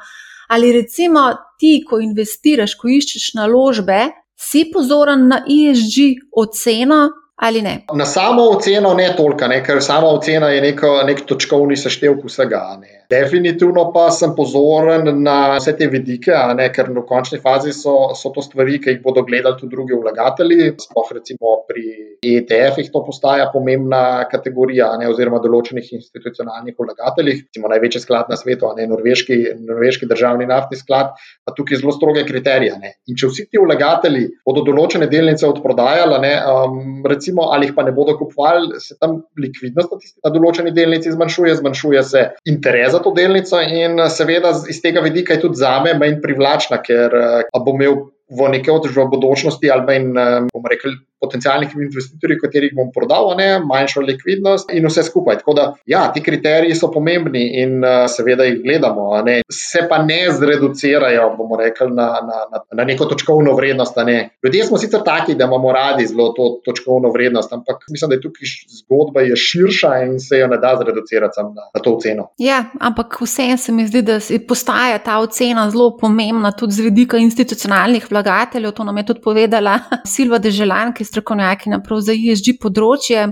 Ali 0.51 0.71
recimo 0.75 1.29
ti, 1.59 1.77
ko 1.87 1.99
investiraš, 2.03 2.75
ko 2.79 2.91
iščeš 2.91 3.33
naložbe, 3.37 4.07
si 4.37 4.69
pozoren 4.71 5.27
na 5.27 5.43
ESG 5.43 6.29
oceno 6.31 7.09
ali 7.37 7.61
ne? 7.61 7.85
Na 7.93 8.05
samo 8.05 8.49
oceno 8.49 8.93
ne 8.93 9.09
toliko, 9.17 9.47
ne, 9.47 9.61
ker 9.63 9.81
sama 9.81 10.07
ocena 10.07 10.49
je 10.49 10.61
neko, 10.61 10.93
nek 11.05 11.25
točkovni 11.29 11.77
seštevek 11.77 12.25
vsega. 12.25 12.61
Ne. 12.81 12.97
Definitivno 13.09 13.85
pa 13.93 14.09
sem 14.11 14.33
pozoren 14.35 15.07
na 15.23 15.35
vse 15.55 15.71
te 15.79 15.87
vidike, 15.87 16.35
ne, 16.59 16.65
ker 16.75 16.89
v 16.91 17.03
končni 17.07 17.39
fazi 17.39 17.71
so, 17.71 17.93
so 18.19 18.33
to 18.35 18.43
stvari, 18.43 18.81
ki 18.83 18.95
jih 18.95 18.99
bodo 19.03 19.23
gledali 19.27 19.55
tudi 19.59 19.71
drugi 19.75 19.95
vlagatelji. 19.95 20.73
Sploh 20.83 21.13
recimo 21.15 21.53
pri 21.69 21.85
ETF-ih 22.19 22.89
to 22.91 23.03
postaja 23.07 23.47
pomembna 23.53 24.25
kategorija, 24.31 24.89
ne, 24.99 25.07
oziroma 25.07 25.39
določenih 25.43 25.87
institucionalnih 25.99 26.75
vlagateljih. 26.75 27.45
Recimo 27.47 27.71
največji 27.71 28.03
sklad 28.03 28.33
na 28.33 28.39
svetu, 28.39 28.73
ne, 28.75 28.89
norveški, 28.91 29.39
norveški 29.69 30.09
državni 30.11 30.49
naftni 30.49 30.81
sklad, 30.81 31.15
pa 31.47 31.55
tukaj 31.55 31.79
zelo 31.79 31.95
stroge 31.95 32.25
kriterije. 32.27 32.75
Ne. 32.81 32.97
In 33.07 33.15
če 33.15 33.31
vsi 33.31 33.47
ti 33.47 33.63
vlagatelji 33.63 34.25
bodo 34.43 34.65
določene 34.67 35.07
delnice 35.07 35.47
odprodajali, 35.47 36.19
ne, 36.27 36.33
um, 36.43 36.83
recimo, 37.07 37.26
ali 37.35 37.67
jih 37.67 37.75
pa 37.75 37.83
ne 37.83 37.91
bodo 37.91 38.17
kupovali, 38.17 38.79
se 38.79 38.97
tam 38.99 39.21
likvidnost 39.39 39.93
na 40.23 40.31
določeni 40.33 40.73
delnici 40.75 41.11
zmanjšuje, 41.11 41.55
zmanjšuje 41.61 42.03
se 42.03 42.23
interes 42.45 42.91
za 42.91 42.99
to 43.03 43.13
delnico, 43.15 43.61
in 43.61 43.99
eh, 43.99 44.09
seveda 44.09 44.53
iz 44.69 44.81
tega 44.83 45.03
vidika 45.05 45.35
je 45.35 45.43
tudi 45.45 45.61
za 45.61 45.77
me 45.83 45.97
manj 45.97 46.21
privlačna, 46.23 46.81
ker 46.83 47.17
uh, 47.17 47.63
bom 47.63 47.81
imel 47.81 47.99
v 48.29 48.49
neki 48.51 48.71
od 48.71 48.85
v 48.85 49.07
bodočnosti 49.11 49.71
ali 49.71 49.85
manj, 49.87 50.09
uh, 50.11 50.47
bomo 50.53 50.67
rekli, 50.71 50.95
potencijalnih 51.21 51.71
investitorjev, 51.73 52.39
katerih 52.41 52.73
bom 52.77 52.91
prodal, 52.93 53.31
ne, 53.37 53.47
manjšo 53.65 54.03
likvidnost 54.05 54.69
in 54.73 54.85
vse 54.85 55.03
skupaj. 55.07 55.39
Tako 55.41 55.53
da, 55.57 55.65
ja, 55.89 56.03
ti 56.13 56.21
kriteriji 56.23 56.75
so 56.77 56.91
pomembni 56.93 57.43
in 57.61 57.79
uh, 57.81 58.05
seveda 58.11 58.45
jih 58.45 58.61
gledamo, 58.63 59.09
ne. 59.25 59.39
se 59.51 59.81
pa 59.89 59.97
ne 60.03 60.19
zreducirajo, 60.31 61.29
bomo 61.37 61.57
rekli, 61.57 61.89
na, 61.89 62.07
na, 62.27 62.43
na, 62.51 62.61
na 62.73 62.83
neko 62.83 63.05
točkovno 63.05 63.55
vrednost. 63.57 63.97
Ne. 64.05 64.29
Ljudje 64.43 64.65
smo 64.65 64.77
sicer 64.77 65.01
taki, 65.05 65.35
da 65.35 65.45
imamo 65.45 65.71
radi 65.73 66.05
zelo 66.07 66.29
to 66.37 66.49
točkovno 66.65 67.09
vrednost, 67.09 67.53
ampak 67.53 67.87
mislim, 67.89 68.09
da 68.09 68.15
je 68.15 68.21
tukaj 68.21 68.53
zgodba 68.79 69.21
je 69.21 69.35
širša 69.35 69.93
in 70.05 70.19
se 70.19 70.37
jo 70.37 70.47
ne 70.47 70.57
da 70.57 70.75
zreducirati 70.81 71.39
na, 71.41 71.69
na 71.73 71.81
to 71.83 71.95
oceno. 71.95 72.29
Ja, 72.37 72.63
ampak 72.79 73.17
vseeno 73.21 73.57
se 73.57 73.71
mi 73.71 73.87
zdi, 73.87 74.01
da 74.01 74.19
postaja 74.47 74.99
ta 74.99 75.17
ocena 75.19 75.69
zelo 75.71 75.97
pomembna 75.97 76.51
tudi 76.51 76.73
z 76.73 76.81
vidika 76.89 77.17
institucionalnih 77.17 78.11
vlagateljev. 78.17 78.71
To 78.71 78.83
nam 78.83 78.97
je 78.97 79.05
tudi 79.05 79.21
povedala 79.21 79.79
Silva 80.15 80.37
Deželan, 80.37 80.93
ki 80.93 81.05
strokovnjaki 81.05 81.69
za 82.01 82.13
ESG 82.13 82.57
področje. 82.61 83.27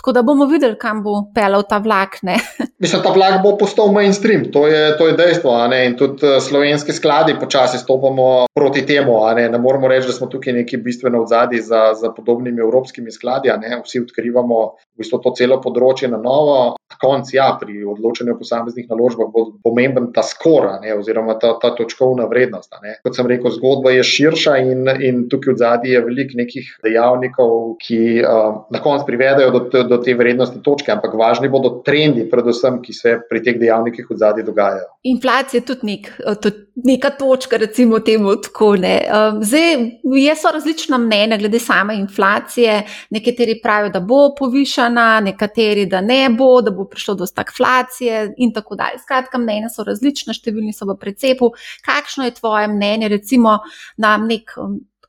Tako 0.00 0.12
da 0.16 0.22
bomo 0.24 0.46
videli, 0.48 0.78
kam 0.80 1.02
bo 1.04 1.26
pelal 1.34 1.66
ta 1.68 1.78
vlak. 1.78 2.22
Mislim, 2.82 3.02
ta 3.04 3.12
vlak 3.12 3.42
bo 3.42 3.56
postal 3.60 3.92
mainstream, 3.92 4.46
to 4.52 4.66
je, 4.66 4.96
to 4.96 5.10
je 5.10 5.16
dejstvo. 5.18 5.52
In 5.76 5.96
tudi 6.00 6.24
eh, 6.26 6.40
slovenski 6.40 6.92
skladi 6.92 7.36
počasi 7.40 7.78
stopamo 7.78 8.46
proti 8.56 8.86
temu. 8.86 9.18
Ne? 9.36 9.48
ne 9.52 9.58
moramo 9.58 9.88
reči, 9.88 10.08
da 10.08 10.16
smo 10.16 10.30
tukaj 10.32 10.56
neki 10.56 10.80
bistveno 10.80 11.20
odzadi 11.22 11.60
za, 11.60 11.92
za 12.00 12.12
podobnimi 12.16 12.60
evropskimi 12.60 13.12
skladi. 13.12 13.52
Vsi 13.84 14.00
odkrivamo 14.00 14.60
v 14.96 15.02
bistvu 15.04 15.20
to 15.20 15.34
celo 15.36 15.60
področje 15.60 16.08
na 16.08 16.16
novo. 16.16 16.76
Na 16.90 16.96
koncu, 16.98 17.36
ja, 17.36 17.52
pri 17.60 17.84
odločanju 17.84 18.32
o 18.34 18.38
posameznih 18.40 18.88
naložbah 18.88 19.28
bo 19.30 19.44
pomemben 19.62 20.08
ta 20.16 20.24
skor, 20.26 20.66
oziroma 20.96 21.36
ta, 21.38 21.52
ta 21.60 21.74
točkovna 21.76 22.24
vrednost. 22.30 22.72
Kot 23.04 23.16
sem 23.16 23.28
rekel, 23.28 23.52
zgodba 23.52 23.92
je 23.94 24.02
širša 24.02 24.29
in, 24.60 24.88
in 25.00 25.22
tukaj 25.28 25.54
v 25.54 25.58
zadnji 25.58 25.94
je 25.94 26.02
veliko 26.04 26.38
nekih 26.38 26.70
dejavnikov, 26.84 27.76
ki 27.82 28.00
uh, 28.22 28.64
na 28.70 28.80
koncu 28.82 29.06
privedajo 29.06 29.50
do, 29.50 29.84
do 29.84 29.98
te 30.04 30.14
vrednosti 30.14 30.62
točke, 30.62 30.92
ampak 30.92 31.14
važni 31.18 31.48
bodo 31.48 31.80
trendi, 31.86 32.28
predvsem 32.30 32.60
vsem, 32.60 32.80
ki 32.82 32.92
se 32.92 33.16
pri 33.28 33.42
teh 33.42 33.58
dejavnikih 33.60 34.06
v 34.10 34.16
zadnji 34.16 34.44
dogajajo. 34.46 34.86
Inflacija 35.10 35.60
je 35.60 35.66
tudi, 35.66 35.86
nek, 35.86 36.10
tudi 36.42 36.66
neka 36.84 37.10
točka, 37.10 37.56
recimo 37.56 38.00
temu 38.00 38.36
tako. 38.36 38.76
Ne. 38.76 39.00
Zdaj, 39.42 40.36
so 40.36 40.50
različna 40.52 40.98
mnenja 40.98 41.36
glede 41.36 41.58
same 41.58 41.96
inflacije. 41.96 42.82
Nekateri 43.10 43.60
pravijo, 43.62 43.92
da 43.92 44.00
bo 44.00 44.34
povišana, 44.38 45.20
nekateri, 45.20 45.86
da 45.86 46.00
ne 46.00 46.28
bo, 46.30 46.60
da 46.62 46.70
bo 46.70 46.84
prišlo 46.84 47.14
do 47.14 47.26
stagflacije 47.26 48.34
in 48.36 48.52
tako 48.54 48.74
dalje. 48.74 48.98
Skratka, 49.02 49.38
mnenja 49.38 49.68
so 49.68 49.84
različna, 49.84 50.34
številni 50.34 50.72
so 50.76 50.88
v 50.88 50.98
precepu. 51.00 51.52
Kakšno 51.86 52.24
je 52.28 52.36
tvoje 52.38 52.68
mnenje, 52.68 53.08
recimo, 53.08 53.58
na 53.96 54.16
nek 54.16 54.56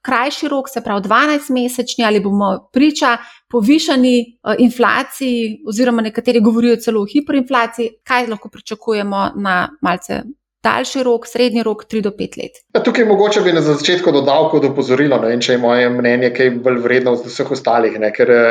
krajši 0.02 0.48
rok, 0.48 0.70
se 0.70 0.82
pravi 0.82 1.02
12-mesečni, 1.02 2.06
ali 2.06 2.20
bomo 2.20 2.70
priča 2.74 3.18
povišani 3.50 4.16
uh, 4.44 4.56
inflaciji, 4.60 5.64
oziroma 5.68 6.02
nekateri 6.02 6.42
govorijo 6.42 6.76
celo 6.76 7.02
o 7.02 7.06
hiperinflaciji, 7.06 7.90
kaj 8.04 8.28
lahko 8.28 8.50
pričakujemo 8.50 9.32
na 9.36 9.70
malce. 9.82 10.22
Daljši 10.62 11.04
rok, 11.04 11.24
srednji 11.26 11.64
rok, 11.66 11.88
3 11.90 12.04
do 12.06 12.12
5 12.18 12.36
let. 12.38 12.60
Ja, 12.76 12.84
tukaj 12.86 13.06
mogoče 13.10 13.42
bi 13.42 13.54
na 13.54 13.64
začetku 13.66 14.12
dodal 14.14 14.46
kot 14.52 14.66
opozorilo, 14.68 15.18
ne, 15.24 15.32
če 15.42 15.56
je 15.56 15.62
moje 15.62 15.88
mnenje 15.90 16.30
kaj 16.38 16.52
bolj 16.62 16.78
vredno 16.84 17.16
od 17.18 17.26
vseh 17.26 17.50
ostalih. 17.56 17.98
Ne, 18.02 18.12
ker 18.14 18.30
e, 18.30 18.44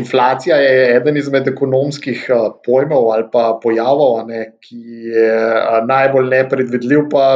inflacija 0.00 0.58
je 0.58 0.72
eden 0.96 1.20
izmed 1.20 1.46
ekonomskih 1.46 2.24
eh, 2.34 2.48
pojmov 2.66 3.12
ali 3.14 3.28
pa 3.32 3.44
pojavov, 3.62 4.24
ne, 4.26 4.42
ki 4.58 4.80
je 5.12 5.30
a, 5.60 5.78
najbolj 5.86 6.32
nepredvidljiv, 6.34 7.06
pa 7.14 7.28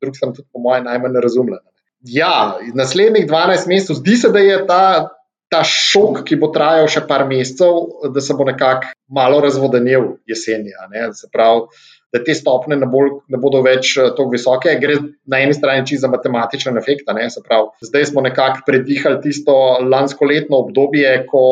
drugi 0.00 0.20
strani 0.20 0.36
tudi, 0.36 0.48
po 0.52 0.60
mojem, 0.60 0.84
najmanj 0.84 1.20
razumljen. 1.24 1.64
Ja, 2.04 2.58
naslednjih 2.74 3.26
12 3.30 3.68
mesecev, 3.68 3.96
zdi 4.02 4.16
se, 4.20 4.28
da 4.28 4.44
je 4.44 4.58
ta, 4.68 4.84
ta 5.48 5.62
šok, 5.64 6.20
ki 6.28 6.36
bo 6.40 6.50
trajal 6.52 6.90
še 6.92 7.06
par 7.08 7.24
mesecev, 7.30 8.10
da 8.12 8.20
se 8.20 8.36
bo 8.36 8.44
nekako 8.44 8.92
malo 9.08 9.40
razvodenil 9.40 10.18
jeseni. 10.28 10.74
Se 11.16 11.30
pravi, 11.32 11.64
da 12.14 12.20
te 12.24 12.34
stopne 12.34 12.76
ne, 12.78 12.86
bolj, 12.86 13.10
ne 13.34 13.40
bodo 13.42 13.60
več 13.66 13.96
eh, 13.98 14.12
tako 14.14 14.30
visoke. 14.32 14.76
Gre 14.80 15.00
na 15.30 15.40
eni 15.42 15.56
strani 15.56 15.82
čisto 15.88 16.06
za 16.06 16.10
matematičen 16.12 16.78
efekt. 16.78 17.10
Zdaj 17.82 18.06
smo 18.10 18.22
nekako 18.22 18.62
predihali 18.66 19.18
tisto 19.24 19.54
lansko 19.82 20.28
letno 20.30 20.60
obdobje, 20.62 21.10
ko 21.30 21.44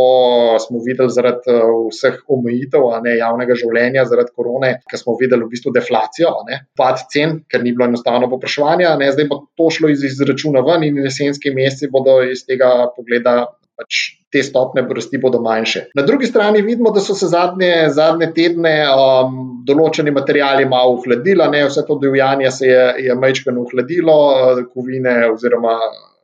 smo 0.63 0.83
videli 0.87 1.11
zaradi 1.11 1.51
eh, 1.51 1.65
vseh 1.91 2.21
omejitev 2.37 2.87
ne, 3.03 3.17
javnega 3.19 3.57
življenja, 3.59 4.07
zaradi 4.11 4.35
korone, 4.37 4.75
ki 4.87 5.01
smo 5.01 5.17
videli 5.19 5.47
v 5.47 5.53
bistvu 5.57 5.75
deflacijo, 5.75 6.35
pad 6.79 7.03
cen, 7.11 7.41
ker 7.51 7.65
ni 7.65 7.75
bilo 7.75 7.91
enostavno 7.91 8.31
popraševanja. 8.31 8.95
Zdaj 9.17 9.29
bo 9.31 9.43
to 9.59 9.67
šlo 9.75 9.91
iz 9.91 10.05
izračuna 10.07 10.63
ven 10.67 10.87
in 10.87 11.03
jesenski 11.03 11.51
meseci 11.55 11.91
bodo 11.91 12.21
iz 12.23 12.47
tega 12.47 12.71
pogleda 12.95 13.41
pač 13.83 14.01
te 14.33 14.43
stopne 14.43 14.85
rasti 14.89 15.21
bodo 15.21 15.43
manjše. 15.45 15.85
Na 15.99 16.07
drugi 16.09 16.27
strani 16.27 16.63
vidimo, 16.65 16.91
da 16.91 17.03
so 17.05 17.15
se 17.15 17.29
zadnje, 17.29 17.91
zadnje 17.93 18.31
tedne 18.37 18.77
um, 18.89 19.43
določeni 19.69 20.15
materijali 20.15 20.65
malo 20.69 20.97
uhladili, 20.97 21.65
vse 21.67 21.85
to 21.89 21.99
divjanje 22.01 22.51
se 22.51 22.71
je, 22.71 22.87
je 23.09 23.19
majčkano 23.19 23.67
uhladilo, 23.67 24.17
uh, 24.33 24.65
kovine 24.73 25.19
oziroma 25.35 25.77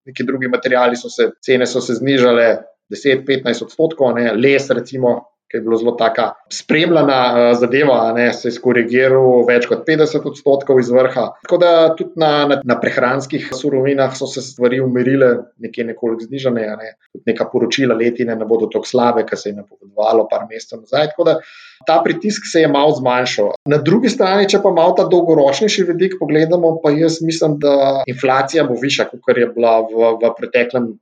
neki 0.09 0.25
drugi 0.25 0.49
materijali 0.49 0.97
so 0.97 1.11
se, 1.13 1.33
cene 1.45 1.67
so 1.69 1.83
se 1.85 1.99
znižale 1.99 2.49
10-15 2.89 3.67
odstotkov, 3.67 4.15
ne, 4.17 4.33
les 4.33 4.71
recimo 4.73 5.19
ki 5.49 5.57
je 5.57 5.65
bilo 5.65 5.77
zelo 5.81 5.95
taka 5.97 6.33
spremljena 6.53 7.21
uh, 7.33 7.59
zadeva, 7.59 8.13
ne, 8.17 8.29
se 8.37 8.49
je 8.49 8.57
skorigiral 8.57 9.47
več 9.49 9.67
kot 9.71 9.87
50 9.89 10.27
odstotkov 10.29 10.81
iz 10.83 10.91
vrha. 10.93 11.29
Tako 11.45 11.59
da 11.63 11.71
tudi 11.97 12.21
na, 12.21 12.33
na, 12.51 12.61
na 12.65 12.77
prehranskih 12.81 13.49
surovinah 13.57 14.13
so 14.17 14.29
se 14.29 14.45
stvari 14.45 14.81
umirile, 14.85 15.31
nekje 15.65 15.89
nekoliko 15.93 16.29
znižene, 16.29 16.67
ne. 16.83 16.93
tudi 17.13 17.33
neka 17.33 17.49
poročila 17.53 17.97
letine 17.97 18.37
ne 18.37 18.49
bodo 18.49 18.69
tako 18.73 18.89
slabe, 18.89 19.25
kot 19.29 19.41
se 19.41 19.53
je 19.53 19.57
napovedovalo 19.57 20.29
par 20.31 20.45
mesecev 20.51 20.85
nazaj. 20.85 21.15
Ta 21.87 22.01
pritisk 22.05 22.49
se 22.51 22.65
je 22.65 22.69
malo 22.69 22.93
zmanjšal. 22.99 23.55
Na 23.71 23.79
drugi 23.81 24.11
strani, 24.13 24.49
če 24.51 24.61
pa 24.63 24.73
malo 24.75 24.97
ta 24.99 25.07
dolgoročnejši 25.09 25.87
vidik 25.93 26.19
pogledamo, 26.21 26.77
pa 26.83 26.93
jaz 26.93 27.23
mislim, 27.25 27.57
da 27.63 28.03
inflacija 28.11 28.67
bo 28.69 28.77
višja, 28.81 29.09
kot 29.15 29.39
je 29.39 29.49
bila 29.55 29.79
v, 29.87 30.13
v 30.21 30.33
preteklem 30.37 30.93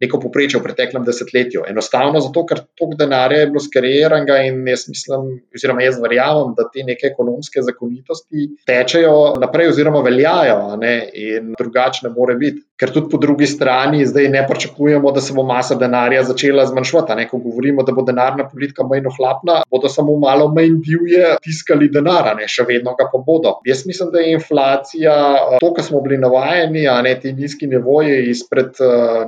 neko 0.00 0.20
poprečje 0.20 0.60
v 0.60 0.64
preteklem 0.66 1.04
desetletju. 1.04 1.64
Enostavno 1.68 2.20
zato, 2.20 2.44
ker 2.46 2.60
toliko 2.78 2.98
denarja 3.00 3.40
je 3.40 3.48
bilo 3.50 3.62
skreiranega 3.64 4.38
in 4.44 4.60
jaz 4.68 4.86
mislim, 4.90 5.30
oziroma 5.56 5.84
jaz 5.86 6.00
verjamem, 6.02 6.52
da 6.56 6.68
te 6.72 6.84
neke 6.84 7.08
ekonomske 7.12 7.64
zakonitosti 7.64 8.50
tečejo 8.68 9.36
naprej 9.40 9.72
oziroma 9.72 10.02
veljajo 10.04 10.76
ne, 10.80 10.94
in 11.14 11.54
drugače 11.58 12.06
ne 12.08 12.12
more 12.16 12.36
biti. 12.36 12.62
Ker 12.76 12.90
tudi 12.92 13.08
po 13.08 13.16
drugi 13.16 13.46
strani 13.48 14.04
zdaj 14.04 14.28
ne 14.28 14.42
pričakujemo, 14.48 15.10
da 15.16 15.20
se 15.24 15.32
bo 15.32 15.46
masa 15.48 15.78
denarja 15.80 16.26
začela 16.28 16.66
zmanjševati. 16.68 17.28
Ko 17.30 17.38
govorimo, 17.40 17.82
da 17.86 17.94
bo 17.96 18.04
denarna 18.04 18.44
politika 18.48 18.84
manj 18.84 19.08
ohlapna, 19.08 19.62
bodo 19.72 19.88
samo 19.88 20.18
malo 20.20 20.50
manj 20.52 20.76
divje 20.84 21.38
tiskali 21.44 21.88
denar, 21.88 22.34
ne 22.36 22.44
še 22.48 22.66
vedno 22.68 22.92
ga 22.98 23.08
pa 23.12 23.22
bodo. 23.24 23.54
Jaz 23.64 23.86
mislim, 23.88 24.12
da 24.12 24.20
je 24.20 24.36
inflacija 24.36 25.14
to, 25.62 25.72
kar 25.72 25.84
smo 25.84 26.02
bili 26.04 26.20
navajeni, 26.20 26.84
a 26.88 26.98
ne 27.02 27.14
ti 27.20 27.32
nizki 27.32 27.66
nivoji 27.70 28.26
izpred 28.34 28.76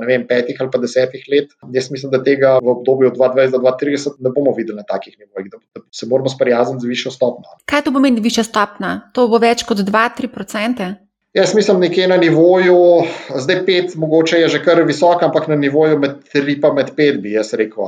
vem, 0.05 0.27
petih 0.29 0.58
ali 0.61 0.71
pa 0.73 0.81
desetih 0.83 1.25
let. 1.33 1.53
Jaz 1.75 1.91
mislim, 1.91 2.13
da 2.13 2.23
tega 2.25 2.57
v 2.63 2.73
obdobju 2.75 3.11
2020-2030 3.17 4.23
ne 4.25 4.33
bomo 4.35 4.55
videli 4.57 4.77
na 4.77 4.87
takih 4.89 5.17
nivojih, 5.19 5.51
da 5.51 5.83
se 5.93 6.07
moramo 6.07 6.29
sprijazniti 6.29 6.87
z 6.87 6.95
višjo 6.95 7.13
stopnjo. 7.17 7.59
Kaj 7.67 7.85
to 7.87 7.93
pomeni 7.93 8.25
višja 8.25 8.45
stopnja? 8.49 8.95
To 9.15 9.29
bo 9.29 9.41
več 9.43 9.65
kot 9.69 9.85
2-3%? 9.85 10.95
Jaz 11.37 11.55
mislim, 11.55 11.81
nekje 11.81 12.09
na 12.09 12.17
nivoju, 12.17 13.05
zdaj 13.37 13.59
pet, 13.67 13.95
mogoče 13.97 14.41
je 14.41 14.49
že 14.49 14.63
kar 14.65 14.81
visok, 14.83 15.23
ampak 15.23 15.49
na 15.49 15.57
nivoju 15.57 15.99
med 15.99 16.23
tri 16.33 16.57
in 16.57 16.75
med 16.75 16.95
pet, 16.97 17.21
bi 17.23 17.37
jaz 17.37 17.53
rekel. 17.55 17.85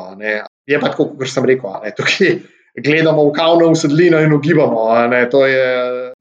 Je 0.67 0.81
pa 0.81 0.91
tako, 0.93 1.09
kot 1.19 1.29
sem 1.29 1.45
rekel, 1.49 1.89
tukaj 1.97 2.37
gledamo 2.77 3.25
v 3.25 3.33
kavno 3.33 3.71
usedlino 3.71 4.21
in 4.21 4.33
ugibamo. 4.33 4.87
To 5.31 5.47
je 5.47 5.67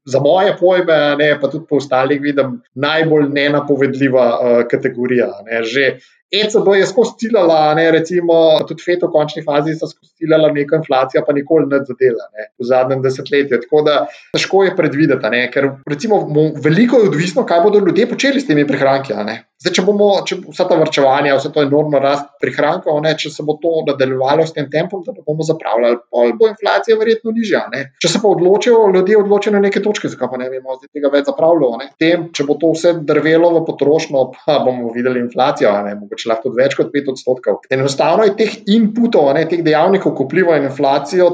za 0.04 0.20
moje 0.20 0.56
pojme, 0.60 1.16
ne, 1.18 1.40
pa 1.40 1.48
tudi 1.48 1.66
po 1.68 1.76
ostalih, 1.76 2.20
vidim 2.20 2.62
najbolj 2.74 3.28
nenapovedljiva 3.28 4.26
uh, 4.26 4.62
kategorija. 4.70 5.28
Ne. 5.46 5.62
Že 5.62 5.98
ECB 6.30 6.68
je 6.78 6.86
skozi 6.86 7.16
ciljala, 7.18 7.74
ne, 7.74 7.90
recimo, 7.90 8.34
tudi 8.68 8.84
FED 8.86 9.02
v 9.02 9.10
končni 9.10 9.42
fazi 9.42 9.74
so 9.74 9.88
skozi 9.90 10.12
ciljala 10.22 10.52
neko 10.54 10.78
inflacijo, 10.78 11.24
pa 11.26 11.34
nikoli 11.34 11.66
ne 11.70 11.82
zadela 11.88 12.28
ne, 12.36 12.48
v 12.58 12.68
zadnjem 12.70 13.02
desetletju. 13.02 13.60
Tako 13.64 13.82
da 13.86 13.96
težko 14.36 14.64
je 14.68 14.76
predvideti, 14.76 15.32
ne, 15.34 15.44
ker 15.50 15.70
recimo, 15.90 16.22
veliko 16.62 17.02
je 17.02 17.10
odvisno, 17.10 17.46
kaj 17.46 17.64
bodo 17.66 17.82
ljudje 17.86 18.08
počeli 18.10 18.40
s 18.40 18.46
temi 18.46 18.66
prihranki. 18.68 19.16
Zdaj, 19.60 19.74
če 19.76 19.82
bomo 19.84 20.06
če 20.24 20.38
vsa 20.46 20.64
ta 20.70 20.76
vrčevanja, 20.80 21.34
vse 21.36 21.50
to 21.52 21.60
enormno 21.60 21.98
rast 22.00 22.30
prihrankov, 22.40 23.02
ne, 23.04 23.10
če 23.18 23.28
se 23.34 23.44
bo 23.44 23.58
to 23.60 23.82
nadaljevalo 23.88 24.46
s 24.48 24.54
tem 24.56 24.70
tempom, 24.72 25.02
da 25.04 25.12
ne 25.12 25.20
bomo 25.26 25.44
zapravljali, 25.44 25.98
pol 26.08 26.32
bo 26.38 26.48
inflacija 26.48 26.96
verjetno 26.96 27.34
nižja. 27.36 27.66
Ne. 27.74 27.82
Če 28.00 28.14
se 28.14 28.22
pa 28.22 28.30
odločijo, 28.30 28.86
ljudje 28.94 29.18
odločijo 29.20 29.52
na 29.52 29.60
neke 29.66 29.82
točke, 29.84 30.08
zakaj 30.08 30.30
pa 30.32 30.40
ne 30.40 30.48
bi 30.48 30.62
mogli 30.64 30.88
tega 30.88 31.10
več 31.12 31.28
zapravljati. 31.28 31.90
Tem, 32.00 32.30
če 32.32 32.46
bo 32.48 32.56
to 32.62 32.72
vse 32.72 32.94
drvelo 33.04 33.52
v 33.58 33.64
potrošnjo, 33.68 34.24
pa 34.46 34.62
bomo 34.64 34.94
videli 34.94 35.20
inflacijo, 35.26 35.74
ne, 35.84 35.92
mogoče 35.98 36.19
lahko 36.28 36.52
več 36.56 36.76
kot 36.78 36.90
5 36.92 37.12
odstotkov. 37.14 37.62
Enostavno 37.72 38.26
je 38.28 38.34
teh 38.36 38.56
inputov, 38.74 39.30
ne, 39.36 39.46
teh 39.48 39.62
dejavnikov, 39.64 40.16
ki 40.16 40.26
vplivajo 40.28 40.64
na 40.64 40.70
inflacijo, 40.72 41.30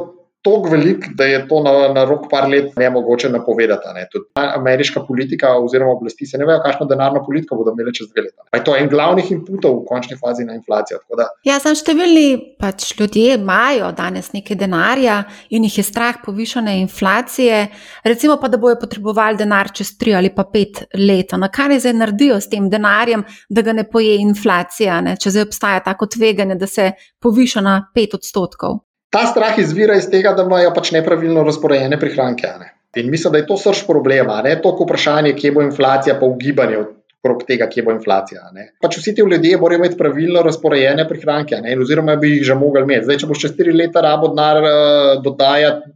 tako 0.47 0.69
velik, 0.71 1.07
da 1.15 1.25
je 1.25 1.41
to 1.49 1.61
na, 1.63 1.73
na 1.95 2.05
rok 2.05 2.29
par 2.31 2.49
let 2.49 2.77
ne 2.77 2.91
mogoče 2.91 3.29
napovedati. 3.29 3.89
Ne. 3.95 4.07
Tudi 4.13 4.25
ameriška 4.37 5.03
politika 5.09 5.53
oziroma 5.59 5.93
oblasti 5.93 6.27
se 6.27 6.39
ne 6.39 6.47
vejo, 6.47 6.61
kakšno 6.63 6.87
denarno 6.87 7.25
politiko 7.27 7.57
bodo 7.59 7.75
imeli 7.75 7.95
čez 7.95 8.09
dve 8.13 8.23
leti. 8.23 8.37
Pa 8.51 8.59
je 8.59 8.65
to 8.65 8.77
en 8.77 8.89
glavnih 8.89 9.31
inputov 9.33 9.81
v 9.81 9.85
končni 9.89 10.17
fazi 10.21 10.47
na 10.47 10.55
inflacijo. 10.55 11.01
Ja, 11.47 11.59
sem 11.63 11.75
številni 11.75 12.57
pač 12.61 12.93
ljudje 12.99 13.35
imajo 13.41 13.91
danes 13.97 14.31
nekaj 14.35 14.59
denarja 14.61 15.19
in 15.51 15.67
jih 15.67 15.81
je 15.81 15.87
strah 15.87 16.23
povišene 16.25 16.79
inflacije, 16.85 17.61
recimo 18.05 18.39
pa, 18.41 18.49
da 18.49 18.61
bojo 18.63 18.79
potrebovali 18.81 19.41
denar 19.43 19.73
čez 19.75 19.97
tri 19.99 20.15
ali 20.15 20.31
pa 20.35 20.47
pet 20.53 20.85
let. 20.95 21.35
Na 21.37 21.51
kaj 21.53 21.73
ne 21.73 21.83
zdaj 21.83 21.99
naredijo 21.99 22.41
s 22.41 22.51
tem 22.53 22.71
denarjem, 22.71 23.27
da 23.51 23.67
ga 23.67 23.75
ne 23.75 23.87
poje 23.91 24.17
inflacija, 24.23 25.01
ne? 25.03 25.17
če 25.21 25.35
zdaj 25.35 25.49
obstaja 25.51 25.85
tako 25.91 26.07
tveganje, 26.07 26.55
da 26.61 26.71
se 26.71 26.93
poviša 27.23 27.65
na 27.67 27.81
pet 27.95 28.15
odstotkov. 28.15 28.87
Ta 29.11 29.27
strah 29.31 29.59
izvira 29.59 29.97
iz 29.97 30.09
tega, 30.11 30.33
da 30.37 30.45
imajo 30.45 30.73
pač 30.75 30.91
nepravilno 30.97 31.45
razporejene 31.47 31.99
prihranke. 32.01 32.51
Ne? 32.61 32.73
In 33.01 33.11
mislim, 33.11 33.33
da 33.33 33.39
je 33.39 33.47
to 33.47 33.57
srč 33.61 33.85
problema, 33.87 34.41
ne 34.45 34.57
toliko 34.63 34.87
vprašanje, 34.87 35.35
kje 35.37 35.53
bo 35.53 35.63
inflacija, 35.63 36.17
pa 36.21 36.27
ugibanje 36.27 36.81
okrog 36.81 37.43
tega, 37.49 37.69
kje 37.71 37.85
bo 37.87 37.95
inflacija. 37.95 38.49
Pač 38.83 38.99
vsi 39.01 39.15
ti 39.15 39.25
ljudje 39.27 39.59
morajo 39.61 39.83
imeti 39.83 39.99
pravilno 39.99 40.43
razporejene 40.47 41.07
prihranke, 41.09 41.61
ne? 41.63 41.77
oziroma 41.81 42.17
bi 42.17 42.37
jih 42.37 42.45
že 42.51 42.59
mogli 42.59 42.83
imeti. 42.87 43.07
Zdaj, 43.09 43.23
če 43.23 43.31
boš 43.31 43.45
čez 43.45 43.55
štiri 43.55 43.75
leta 43.77 44.03
rabo 44.05 44.33
denar 44.33 44.63
uh, 44.63 45.23
dodajati, 45.25 45.93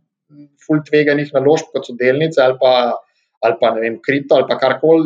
fult 0.66 0.86
tveganih 0.86 1.32
naložb, 1.34 1.72
kot 1.74 1.88
so 1.88 1.96
delnice 1.98 2.42
ali 2.44 2.58
pa 2.60 2.72
ali 3.40 3.56
pa 3.60 3.70
ne 3.74 3.80
vem, 3.80 3.98
kripto 4.04 4.36
ali 4.36 4.58
karkoli, 4.60 5.04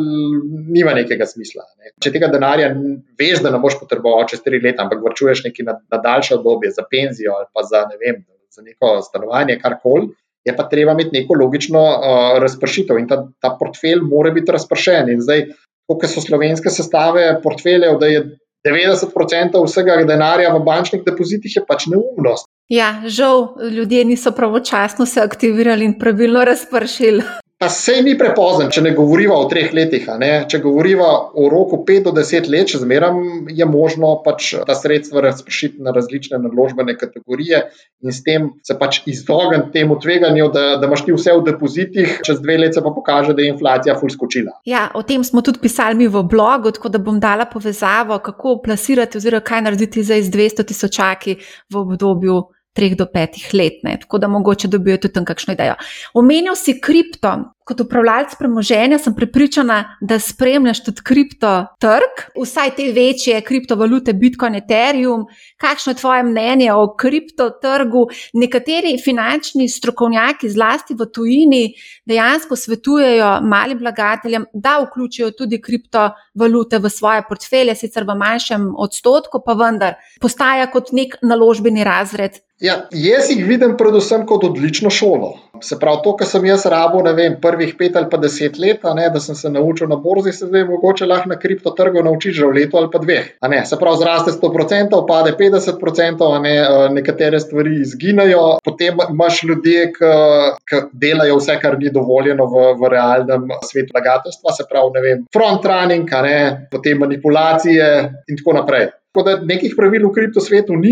nima 0.75 0.93
nekega 0.93 1.27
smisla. 1.27 1.63
Ne. 1.79 1.93
Če 2.03 2.11
tega 2.15 2.27
denarja 2.33 2.73
veš, 3.19 3.41
da 3.45 3.51
ne 3.53 3.61
boš 3.63 3.79
potreboval 3.79 4.27
čez 4.29 4.43
tri 4.43 4.59
leta, 4.63 4.83
ampak 4.83 5.03
vrčuješ 5.03 5.45
nekaj 5.47 5.67
na, 5.67 5.77
na 5.91 5.99
daljše 6.03 6.35
obdobje 6.39 6.73
za 6.75 6.83
penzijo 6.89 7.37
ali 7.37 7.47
pa 7.53 7.63
za, 7.63 7.85
ne 7.91 7.99
vem, 8.01 8.23
za 8.51 8.63
neko 8.65 8.99
stanovanje, 9.05 9.59
karkoli. 9.61 10.09
Je 10.45 10.53
pa 10.55 10.67
treba 10.69 10.93
imeti 10.93 11.15
neko 11.15 11.33
logično 11.39 11.81
uh, 11.81 12.39
razpršitev 12.43 12.99
in 13.01 13.07
ta, 13.09 13.23
ta 13.41 13.55
portfelj 13.59 14.03
mora 14.05 14.29
biti 14.35 14.53
razpršen. 14.53 15.09
In 15.09 15.23
zdaj, 15.23 15.47
kot 15.89 16.05
so 16.09 16.21
slovenske 16.21 16.69
sestave 16.69 17.29
portfeljev, 17.41 17.97
da 18.01 18.11
je 18.11 18.25
90% 18.67 19.63
vsega 19.65 19.95
denarja 20.05 20.51
v 20.53 20.61
bančnih 20.65 21.01
depozitih, 21.05 21.55
je 21.55 21.63
pač 21.65 21.87
neumnost. 21.89 22.49
Ja, 22.69 23.03
žal 23.05 23.55
ljudje 23.71 24.05
niso 24.05 24.31
pravočasno 24.33 25.05
se 25.05 25.21
aktivirali 25.21 25.85
in 25.85 25.99
pravilno 25.99 26.45
razpršili. 26.45 27.21
Pa 27.55 27.69
sej 27.71 28.01
ni 28.03 28.17
prepozno, 28.19 28.65
če 28.67 28.81
ne 28.83 28.91
govorimo 28.91 29.37
o 29.39 29.45
treh 29.47 29.69
letih. 29.71 30.09
Če 30.51 30.59
govorimo 30.59 31.05
o 31.39 31.45
roku 31.47 31.85
pet 31.87 32.03
do 32.03 32.11
deset 32.11 32.49
let, 32.51 32.67
še 32.67 32.81
zmeraj 32.81 33.15
je 33.55 33.67
možno 33.69 34.09
pač 34.25 34.49
ta 34.67 34.75
sredstva 34.75 35.23
razpršiti 35.23 35.79
na 35.85 35.93
različne 35.95 36.41
naložbene 36.43 36.97
kategorije 36.99 37.61
in 38.03 38.11
s 38.11 38.25
tem 38.25 38.49
se 38.59 38.75
pač 38.75 38.99
izogniti 39.07 39.71
temu 39.71 39.95
tveganju, 40.03 40.49
da, 40.51 40.65
da 40.81 40.89
imaš 40.89 41.05
ti 41.07 41.15
vse 41.15 41.37
v 41.37 41.45
depozitih, 41.47 42.17
čez 42.27 42.41
dve 42.43 42.57
leti 42.59 42.83
pa 42.83 42.91
pokaže, 42.91 43.37
da 43.37 43.45
je 43.45 43.53
inflacija 43.53 43.95
ful 44.01 44.11
skočila. 44.11 44.57
Ja, 44.67 44.89
o 44.91 45.05
tem 45.07 45.23
smo 45.23 45.39
tudi 45.45 45.63
pisali 45.63 45.95
mi 45.95 46.09
v 46.11 46.25
blogu, 46.27 46.75
tako 46.75 46.91
da 46.91 46.99
bom 46.99 47.23
dala 47.23 47.47
povezavo, 47.47 48.19
kako 48.19 48.57
plasirati 48.67 49.21
oziroma 49.21 49.47
kaj 49.47 49.63
narediti 49.69 50.03
za 50.03 50.19
iz 50.19 50.27
200 50.27 50.67
tisočaki 50.67 51.39
v 51.71 51.81
obdobju 51.85 52.43
treh 52.75 52.95
do 52.99 53.07
petih 53.07 53.49
let, 53.53 53.81
ne? 53.83 53.97
tako 54.01 54.19
da 54.21 54.27
mogoče 54.27 54.67
dobijo 54.67 54.97
tudi 54.97 55.13
tam 55.15 55.25
kakšno 55.25 55.55
idejo. 55.55 55.75
Omenil 56.13 56.55
si 56.59 56.79
kripto. 56.81 57.37
Kot 57.65 57.79
upravljalec 57.81 58.35
premoženja 58.37 58.99
sem 59.01 59.13
prepričana, 59.17 59.97
da 60.01 60.19
spremljaš 60.21 60.83
tudi 60.85 61.01
kripto 61.03 61.53
trg, 61.81 62.19
vsaj 62.37 62.75
te 62.77 62.91
večje 62.93 63.39
kriptovalute, 63.41 64.13
Bitcoin, 64.13 64.59
Ethereum. 64.59 65.23
Kakšno 65.57 65.95
je 65.95 65.97
tvoje 65.97 66.23
mnenje 66.23 66.69
o 66.73 66.83
kripto 66.97 67.49
trgu? 67.61 68.05
Nekateri 68.37 68.99
finančni 69.01 69.65
strokovnjaki, 69.69 70.49
zlasti 70.53 70.93
v 70.93 71.09
tujini, 71.09 71.63
dejansko 72.05 72.55
svetujejo 72.55 73.39
malim 73.41 73.81
vlagateljem, 73.81 74.45
da 74.53 74.77
vključijo 74.85 75.31
tudi 75.31 75.61
kriptovalute 75.61 76.77
v 76.77 76.89
svoje 76.89 77.25
portfelje, 77.25 77.75
sicer 77.75 78.05
v 78.05 78.13
manjšem 78.13 78.75
odstotku, 78.77 79.41
pa 79.41 79.57
vendar 79.57 79.97
postaja 80.21 80.69
kot 80.69 80.93
nek 80.93 81.17
naložbeni 81.25 81.83
razred 81.83 82.45
Ja, 82.63 82.75
jaz 82.95 83.27
jih 83.27 83.41
vidim 83.43 83.73
predvsem 83.75 84.21
kot 84.27 84.45
odlično 84.47 84.89
šolo. 84.89 85.33
Se 85.61 85.75
pravi, 85.79 85.99
to, 86.05 86.13
kar 86.15 86.27
sem 86.27 86.45
jaz 86.47 86.63
rabo, 86.71 87.01
ne 87.03 87.11
vem, 87.13 87.35
prvih 87.55 87.75
pet 87.79 87.95
ali 87.95 88.09
pa 88.11 88.17
deset 88.17 88.57
let, 88.59 88.83
ne, 88.95 89.09
da 89.09 89.19
sem 89.19 89.35
se 89.35 89.49
naučil 89.49 89.87
na 89.87 89.95
borzi, 89.95 90.31
se 90.31 90.45
zdaj 90.45 90.65
mogoče 90.67 91.05
lahko 91.05 91.29
na 91.29 91.39
kriptotrgu 91.39 92.03
naučiš 92.03 92.35
že 92.35 92.45
v 92.45 92.55
letu 92.59 92.77
ali 92.77 92.89
pa 92.91 92.99
dveh. 92.99 93.29
Se 93.65 93.79
pravi, 93.79 93.97
zraste 93.97 94.31
100%, 94.31 95.01
pade 95.07 95.35
50%, 95.39 96.41
ne, 96.41 96.55
eh, 96.57 96.89
nekatere 96.91 97.39
stvari 97.39 97.79
izginejo, 97.81 98.59
potem 98.63 98.99
imaš 99.09 99.43
ljudi, 99.43 99.77
ki 99.95 100.81
delajo 100.91 101.39
vse, 101.39 101.57
kar 101.61 101.79
ni 101.79 101.91
dovoljeno 101.93 102.45
v, 102.45 102.67
v 102.81 102.91
realnem 102.91 103.47
svetu 103.63 103.95
vlagateljstva, 103.95 104.51
se 104.57 104.67
pravi, 104.69 104.91
ne 104.97 105.01
vem, 105.07 105.25
front 105.33 105.65
running, 105.65 106.11
ne, 106.27 106.67
potem 106.71 106.99
manipulacije 106.99 107.89
in 108.27 108.37
tako 108.37 108.59
naprej. 108.59 108.91
Tako 109.15 109.29
da 109.29 109.33
nekih 109.47 109.71
pravil 109.77 110.09
v 110.09 110.11
kriptosvetu 110.11 110.75
ni, 110.75 110.91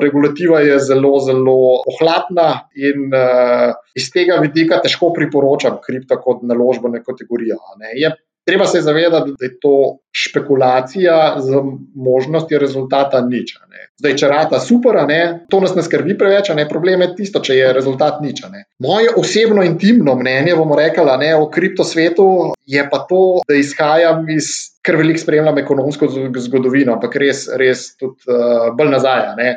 regulativa 0.00 0.62
je 0.64 0.78
zelo, 0.80 1.18
zelo 1.20 1.56
ohlapna 1.92 2.46
in 2.72 3.12
uh, 3.12 3.74
iz 3.92 4.06
tega 4.14 4.38
vidika 4.40 4.78
težko 4.80 5.10
priporočam 5.12 5.76
kripto 5.84 6.16
kot 6.24 6.40
naložbeno 6.48 7.02
kategorijo. 7.04 7.58
Je 8.00 8.08
Treba 8.44 8.66
se 8.66 8.80
zavedati, 8.84 9.32
da 9.38 9.46
je 9.46 9.58
to 9.60 9.98
špekulacija 10.12 11.36
z 11.40 11.60
možnostjo 11.94 12.58
rezultata 12.58 13.22
nič. 13.24 13.54
Zdaj, 13.98 14.14
če 14.20 14.28
rata 14.28 14.58
super, 14.60 14.98
ne, 15.08 15.46
to 15.50 15.60
nas 15.62 15.72
ne 15.78 15.82
skrbi 15.86 16.16
preveč, 16.18 16.50
ne, 16.56 16.66
problem 16.68 17.04
je 17.04 17.12
tisto, 17.20 17.40
če 17.44 17.56
je 17.56 17.70
rezultat 17.72 18.20
nič. 18.20 18.42
Ne. 18.52 18.64
Moje 18.84 19.14
osebno 19.16 19.64
intimno 19.64 20.16
mnenje, 20.18 20.56
bomo 20.58 20.76
rekli, 20.76 21.06
ne, 21.22 21.30
o 21.38 21.48
kriptosvetu 21.50 22.26
je 22.66 22.84
pa 22.90 23.00
to, 23.08 23.22
da 23.48 23.56
izhajam 23.56 24.28
iz, 24.34 24.50
ker 24.84 24.98
veliko 25.00 25.22
spremljam 25.22 25.62
ekonomsko 25.62 26.10
zgodovino, 26.10 26.98
ampak 26.98 27.16
res, 27.22 27.46
res 27.56 27.92
tudi 27.96 28.28
uh, 28.28 28.70
bolj 28.76 28.92
nazaj. 28.98 29.26
Ne. 29.40 29.50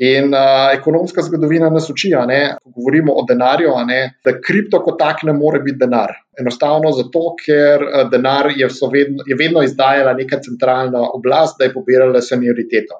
In 0.00 0.30
uh, 0.32 0.70
ekonomska 0.72 1.24
zgodovina 1.26 1.68
nas 1.72 1.90
uči, 1.92 2.14
ko 2.14 2.70
govorimo 2.76 3.16
o 3.16 3.24
denarju, 3.28 3.74
ne, 3.88 4.00
da 4.24 4.38
kripto 4.40 4.80
kot 4.84 5.00
tak 5.00 5.26
ne 5.28 5.34
more 5.36 5.60
biti 5.64 5.82
denar. 5.82 6.14
Enostavno 6.40 6.92
zato, 6.96 7.34
ker 7.36 7.84
denar 8.12 8.48
je 8.56 8.68
vedno, 8.92 9.24
je 9.26 9.36
vedno 9.36 9.62
izdajala 9.62 10.14
neka 10.16 10.40
centralna 10.40 11.02
oblast, 11.14 11.58
da 11.58 11.68
je 11.68 11.74
pobirala 11.74 12.22
senioriteto. 12.24 12.96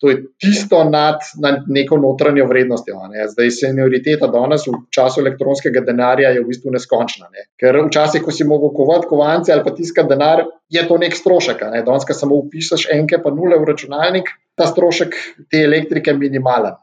To 0.00 0.10
je 0.10 0.24
tisto 0.38 0.84
nad, 0.84 1.18
nad 1.42 1.64
neko 1.66 1.96
notranjo 1.96 2.46
vrednostjo. 2.46 3.00
Ne. 3.10 3.26
Zdaj, 3.28 3.50
senioriteta 3.50 4.28
danes 4.30 4.66
v 4.68 4.78
času 4.94 5.20
elektronskega 5.24 5.82
denarja 5.86 6.30
je 6.34 6.42
v 6.44 6.50
bistvu 6.50 6.74
neskončna. 6.74 7.30
Ne. 7.32 7.48
Ker 7.60 7.80
včasih, 7.88 8.22
ko 8.22 8.34
si 8.34 8.46
mogel 8.46 8.70
kovati 8.76 9.10
kovance 9.10 9.52
ali 9.52 9.64
pa 9.66 9.74
tiskati 9.74 10.12
denar, 10.14 10.44
je 10.70 10.86
to 10.88 10.98
nek 11.02 11.16
strošek. 11.16 11.66
Ne. 11.72 11.82
Danes, 11.86 12.06
ko 12.06 12.14
samo 12.14 12.38
upišeš 12.44 12.88
enke 12.94 13.18
pa 13.22 13.34
nule 13.34 13.58
v 13.58 13.70
računalnik, 13.72 14.30
ta 14.56 14.68
strošek 14.70 15.16
te 15.50 15.64
elektrike 15.66 16.14
minimalen. 16.14 16.78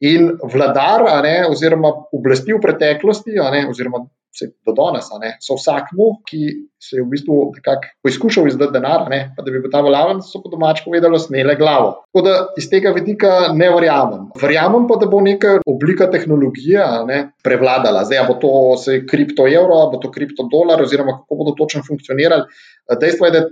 In 0.00 0.30
vladar, 0.52 1.04
ne, 1.24 1.34
oziroma 1.50 1.90
oblasti 2.16 2.54
v 2.56 2.62
preteklosti, 2.62 3.34
ne, 3.36 3.66
oziroma 3.68 4.00
do 4.66 4.72
danes, 4.72 5.08
ne, 5.20 5.34
so 5.42 5.56
vsakmu, 5.58 6.22
ki 6.26 6.40
se 6.80 6.96
je 6.96 7.02
v 7.02 7.10
bistvu 7.12 7.36
poizkušal 8.02 8.48
izdati 8.48 8.72
denar, 8.72 9.04
ne, 9.10 9.20
pa 9.36 9.44
da 9.44 9.52
bi 9.52 9.60
bil 9.60 9.72
ta 9.72 9.82
valaven, 9.84 10.22
so 10.24 10.40
po 10.42 10.52
domač 10.52 10.84
povedali, 10.84 11.18
snele 11.20 11.56
glavo. 11.58 11.92
Tako 12.08 12.24
da 12.24 12.34
iz 12.60 12.70
tega 12.70 12.94
vidika 12.96 13.50
ne 13.56 13.68
verjamem. 13.74 14.30
Verjamem 14.40 14.86
pa, 14.88 14.96
da 15.02 15.10
bo 15.10 15.20
neka 15.24 15.58
oblika 15.68 16.08
tehnologije 16.10 16.86
ne, 17.10 17.20
prevladala. 17.44 18.06
Zdaj 18.08 18.26
bo 18.30 18.38
to 18.40 18.52
kripto 19.10 19.48
evro, 19.50 19.82
bo 19.92 20.00
to 20.02 20.12
kripto 20.14 20.48
dolar, 20.52 20.82
oziroma 20.82 21.18
kako 21.20 21.40
bodo 21.42 21.56
točno 21.58 21.82
funkcionirali. 21.86 22.46
Dejstvo 23.00 23.28
je, 23.28 23.34
da 23.36 23.46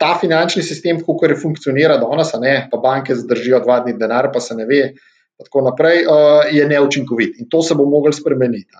ta 0.00 0.14
finančni 0.20 0.62
sistem, 0.62 0.98
kako 1.04 1.26
je 1.26 1.36
funkcionira 1.38 1.98
danes, 2.02 2.32
pa 2.70 2.80
banke 2.82 3.14
zdržijo 3.14 3.60
dva 3.62 3.80
dni 3.84 3.94
denar, 3.98 4.32
pa 4.32 4.40
se 4.40 4.56
ne 4.56 4.66
ve. 4.66 4.86
Tako 5.34 5.64
naprej 5.66 6.04
uh, 6.06 6.44
je 6.54 6.62
neučinkovit 6.68 7.40
in 7.42 7.48
to 7.50 7.62
se 7.62 7.74
bo 7.74 7.84
moglo 7.90 8.12
spremeniti. 8.12 8.70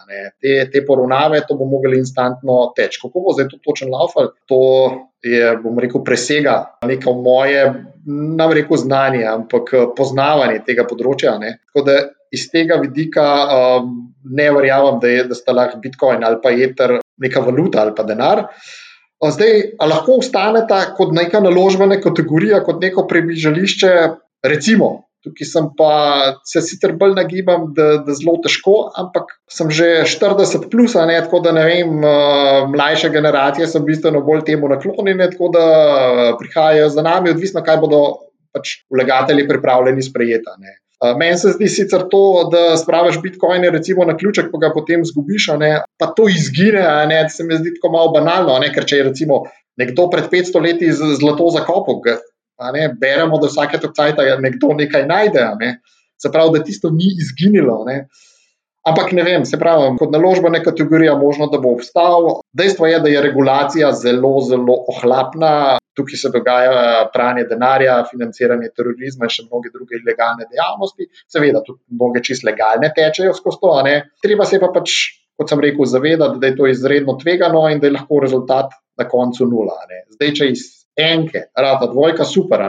Te, 0.41 0.71
te 0.71 0.85
poravnave, 0.87 1.41
to 1.49 1.57
bo 1.59 1.67
moglo 1.67 1.97
instantno 1.99 2.69
teči. 2.77 3.01
Kako 3.03 3.25
bo 3.25 3.35
zdaj 3.35 3.49
to 3.51 3.59
točno 3.65 3.91
laufal, 3.97 4.31
to 4.47 4.61
je, 5.25 5.57
bom 5.63 5.79
rekel, 5.83 6.05
presega 6.05 6.79
neko 6.87 7.17
moje, 7.19 7.65
nam 8.39 8.53
reko, 8.53 8.77
znanje, 8.77 9.25
ampak 9.25 9.73
eh, 9.73 9.87
poznavanje 9.97 10.63
tega 10.67 10.87
področja. 10.89 11.39
Ne? 11.43 11.57
Tako 11.71 11.87
da 11.89 11.99
iz 12.35 12.49
tega 12.53 12.79
vidika 12.83 13.25
um, 13.45 13.93
ne 14.25 14.49
verjamem, 14.55 14.99
da, 15.03 15.13
da 15.29 15.37
sta 15.39 15.55
lahko 15.55 15.79
Bitcoin 15.83 16.25
ali 16.27 16.41
pa 16.43 16.51
Ether 16.51 16.99
neka 17.23 17.43
valuta 17.45 17.83
ali 17.83 17.95
pa 17.97 18.07
denar. 18.07 18.49
Zdaj, 19.25 19.79
lahko 19.81 20.19
ostaneta 20.21 20.81
kot 20.99 21.15
neka 21.17 21.41
naložbena 21.41 22.01
kategorija, 22.03 22.61
kot 22.67 22.83
neko 22.83 23.07
prebižališče, 23.09 23.93
recimo. 24.45 25.04
Tukaj 25.25 25.49
sem 25.49 25.70
pa 25.79 25.93
se 26.45 26.61
sicer 26.61 26.93
bolj 27.01 27.14
nagibam, 27.16 27.70
da 27.77 27.87
je 27.95 28.16
zelo 28.18 28.37
težko, 28.45 28.75
ampak 29.01 29.33
sem 29.49 29.70
že 29.72 30.05
40 30.05 30.68
plus, 30.68 30.97
ne, 31.09 31.16
tako 31.25 31.41
da 31.47 31.55
ne 31.57 31.64
vem, 31.64 31.97
uh, 32.05 32.68
mlajše 32.68 33.09
generacije 33.14 33.68
so 33.70 33.81
bistveno 33.81 34.20
bolj 34.27 34.45
temu 34.51 34.68
naklonjene, 34.68 35.31
tako 35.33 35.49
da 35.57 35.64
prihajajo 36.41 36.93
za 36.93 37.05
nami, 37.07 37.33
odvisno, 37.33 37.64
kaj 37.64 37.81
bodo 37.81 38.03
pač 38.55 38.79
vlagatelji 38.93 39.49
pripravljeni 39.49 40.03
sprejeti. 40.05 40.75
Meni 41.18 41.37
se 41.37 41.51
zdi 41.57 41.68
sicer 41.68 42.07
to, 42.11 42.49
da 42.53 42.77
spraviš 42.81 43.18
bitcoine 43.22 43.70
recimo, 43.70 44.05
na 44.09 44.14
ključek, 44.16 44.53
pa 44.53 44.61
ga 44.62 44.70
potem 44.72 45.03
zgubiš, 45.05 45.51
pa 46.01 46.07
to 46.16 46.29
izgine. 46.31 46.85
Ne, 47.11 47.25
se 47.29 47.45
mi 47.45 47.59
zdi 47.59 47.75
tako 47.77 47.93
malo 47.97 48.12
banalno, 48.14 48.57
ne, 48.62 48.70
ker 48.72 48.87
če 48.89 49.01
je 49.01 49.09
recimo 49.11 49.43
nekdo 49.81 50.07
pred 50.11 50.31
500 50.33 50.62
leti 50.62 50.93
zlato 50.93 51.51
zakopal, 51.51 52.01
ne, 52.75 52.89
beremo, 53.01 53.39
da 53.43 53.51
vsake 53.51 53.81
to 53.83 53.91
cajt 53.97 54.23
nekdo 54.43 54.75
nekaj 54.79 55.07
najde. 55.07 55.49
Ne, 55.61 55.79
se 56.23 56.31
pravi, 56.33 56.59
da 56.59 56.65
tisto 56.65 56.91
ni 56.91 57.11
izginilo. 57.21 57.83
Ne. 57.89 58.05
Ampak 58.85 59.15
ne 59.17 59.23
vem, 59.25 59.47
se 59.49 59.57
pravi, 59.57 59.95
kot 59.97 60.13
naložbena 60.13 60.61
kategorija, 60.63 61.15
možno, 61.17 61.49
da 61.53 61.59
bo 61.59 61.73
obstal. 61.73 62.43
Dejstvo 62.53 62.87
je, 62.91 62.99
da 63.01 63.09
je 63.09 63.23
regulacija 63.25 63.93
zelo, 63.97 64.37
zelo 64.45 64.77
ohlapna. 64.93 65.79
Tukaj 65.97 66.19
se 66.21 66.31
dogaja 66.35 67.09
pranje 67.15 67.45
denarja, 67.49 68.01
financiranje 68.11 68.73
terorizma 68.77 69.29
in 69.29 69.33
še 69.33 69.47
mnoge 69.47 69.71
druge 69.73 70.01
ilegalne 70.01 70.49
dejavnosti. 70.51 71.07
Seveda, 71.31 71.63
tudi 71.65 71.81
mnoge 71.95 72.21
čist 72.27 72.45
legalne 72.45 72.91
tečejo 72.97 73.33
skozi 73.39 73.63
to. 73.63 73.75
Treba 74.27 74.45
se 74.45 74.61
pa 74.61 74.73
pač, 74.75 74.97
kot 75.39 75.55
sem 75.55 75.63
rekel, 75.63 75.87
zavedati, 75.89 76.43
da 76.43 76.51
je 76.51 76.59
to 76.59 76.69
izredno 76.69 77.15
tvegano 77.23 77.65
in 77.71 77.81
da 77.81 77.89
je 77.89 77.95
lahko 77.95 78.21
rezultat 78.27 78.75
na 78.99 79.07
koncu 79.09 79.47
nula. 79.49 79.79
Zdaj, 80.19 80.35
če 80.35 80.51
iz 80.51 80.67
enke, 80.97 81.49
rada 81.57 81.86
dvojka, 81.86 82.24
super. 82.24 82.68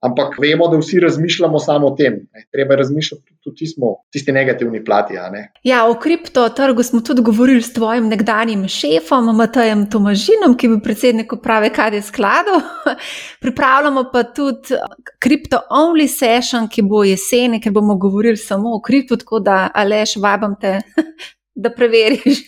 Ampak 0.00 0.38
vemo, 0.40 0.68
da 0.68 0.78
vsi 0.80 1.00
razmišljamo 1.00 1.58
samo 1.58 1.86
o 1.86 1.96
tem. 1.96 2.14
Ne. 2.32 2.44
Treba 2.52 2.74
razmišljati 2.76 3.34
tudi 3.44 3.64
o 3.82 3.90
tisti 4.12 4.32
negativni 4.32 4.84
plati. 4.84 5.14
Ja, 5.62 5.88
o 5.88 5.94
kriptotrgu 5.94 6.82
smo 6.82 7.00
tudi 7.00 7.22
govorili 7.22 7.62
s 7.62 7.72
tvojim 7.72 8.08
nekdanjim 8.08 8.68
šefom, 8.68 9.36
Matajem 9.36 9.90
Tomažinom, 9.90 10.56
ki 10.56 10.66
je 10.66 10.70
bil 10.70 10.80
predsednik 10.80 11.32
uprave 11.32 11.68
KD 11.70 12.00
skladov. 12.04 12.62
Pripravljamo 13.44 14.06
pa 14.12 14.22
tudi 14.22 14.80
kripto-only 15.18 16.08
session, 16.08 16.68
ki 16.68 16.82
bo 16.82 17.04
jeseni, 17.04 17.60
ker 17.60 17.72
bomo 17.72 17.98
govorili 18.00 18.36
samo 18.36 18.72
o 18.74 18.80
kriptu, 18.80 19.20
tako 19.20 19.40
da 19.40 19.68
aleš, 19.74 20.16
vabam 20.16 20.56
te, 20.60 20.78
da 21.62 21.74
preveriš. 21.76 22.46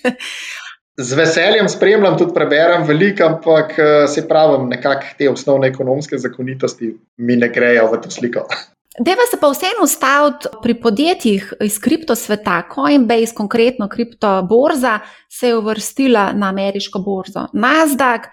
Z 0.96 1.16
veseljem 1.16 1.68
spremljam, 1.68 2.18
tudi 2.18 2.34
preberem 2.34 2.84
veliko, 2.84 3.24
ampak 3.24 3.72
eh, 3.78 3.92
se 4.08 4.26
pravim, 4.28 4.68
nekako 4.68 5.14
te 5.18 5.30
osnovne 5.30 5.70
ekonomske 5.72 6.18
zakonitosti 6.18 6.92
mi 7.16 7.36
ne 7.36 7.48
grejo 7.48 7.88
v 7.92 8.00
to 8.02 8.10
sliko. 8.10 8.44
Deva 9.06 9.24
se 9.30 9.38
pa 9.40 9.48
vseeno 9.48 9.86
ustaviti 9.86 10.48
pri 10.62 10.74
podjetjih 10.80 11.52
iz 11.64 11.78
kripto 11.80 12.14
sveta. 12.14 12.62
Coinbase, 12.74 13.34
konkretno 13.34 13.88
kripto 13.88 14.42
borza, 14.42 14.98
se 15.28 15.48
je 15.48 15.56
uvrstila 15.56 16.32
na 16.32 16.48
ameriško 16.48 16.98
borzo. 16.98 17.46
Nasdaq 17.54 18.28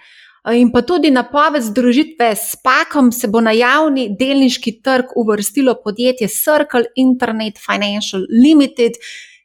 in 0.53 0.71
pa 0.71 0.81
tudi 0.81 1.11
napoved 1.11 1.63
združitve 1.63 2.35
s 2.35 2.59
Pakom 2.63 3.11
se 3.11 3.27
bo 3.27 3.41
na 3.41 3.51
javni 3.51 4.09
delniški 4.19 4.81
trg 4.83 5.15
uvrstilo 5.15 5.77
podjetje 5.83 6.27
Circle 6.27 6.91
Internet 6.95 7.59
Financial 7.65 8.21
Limited, 8.43 8.99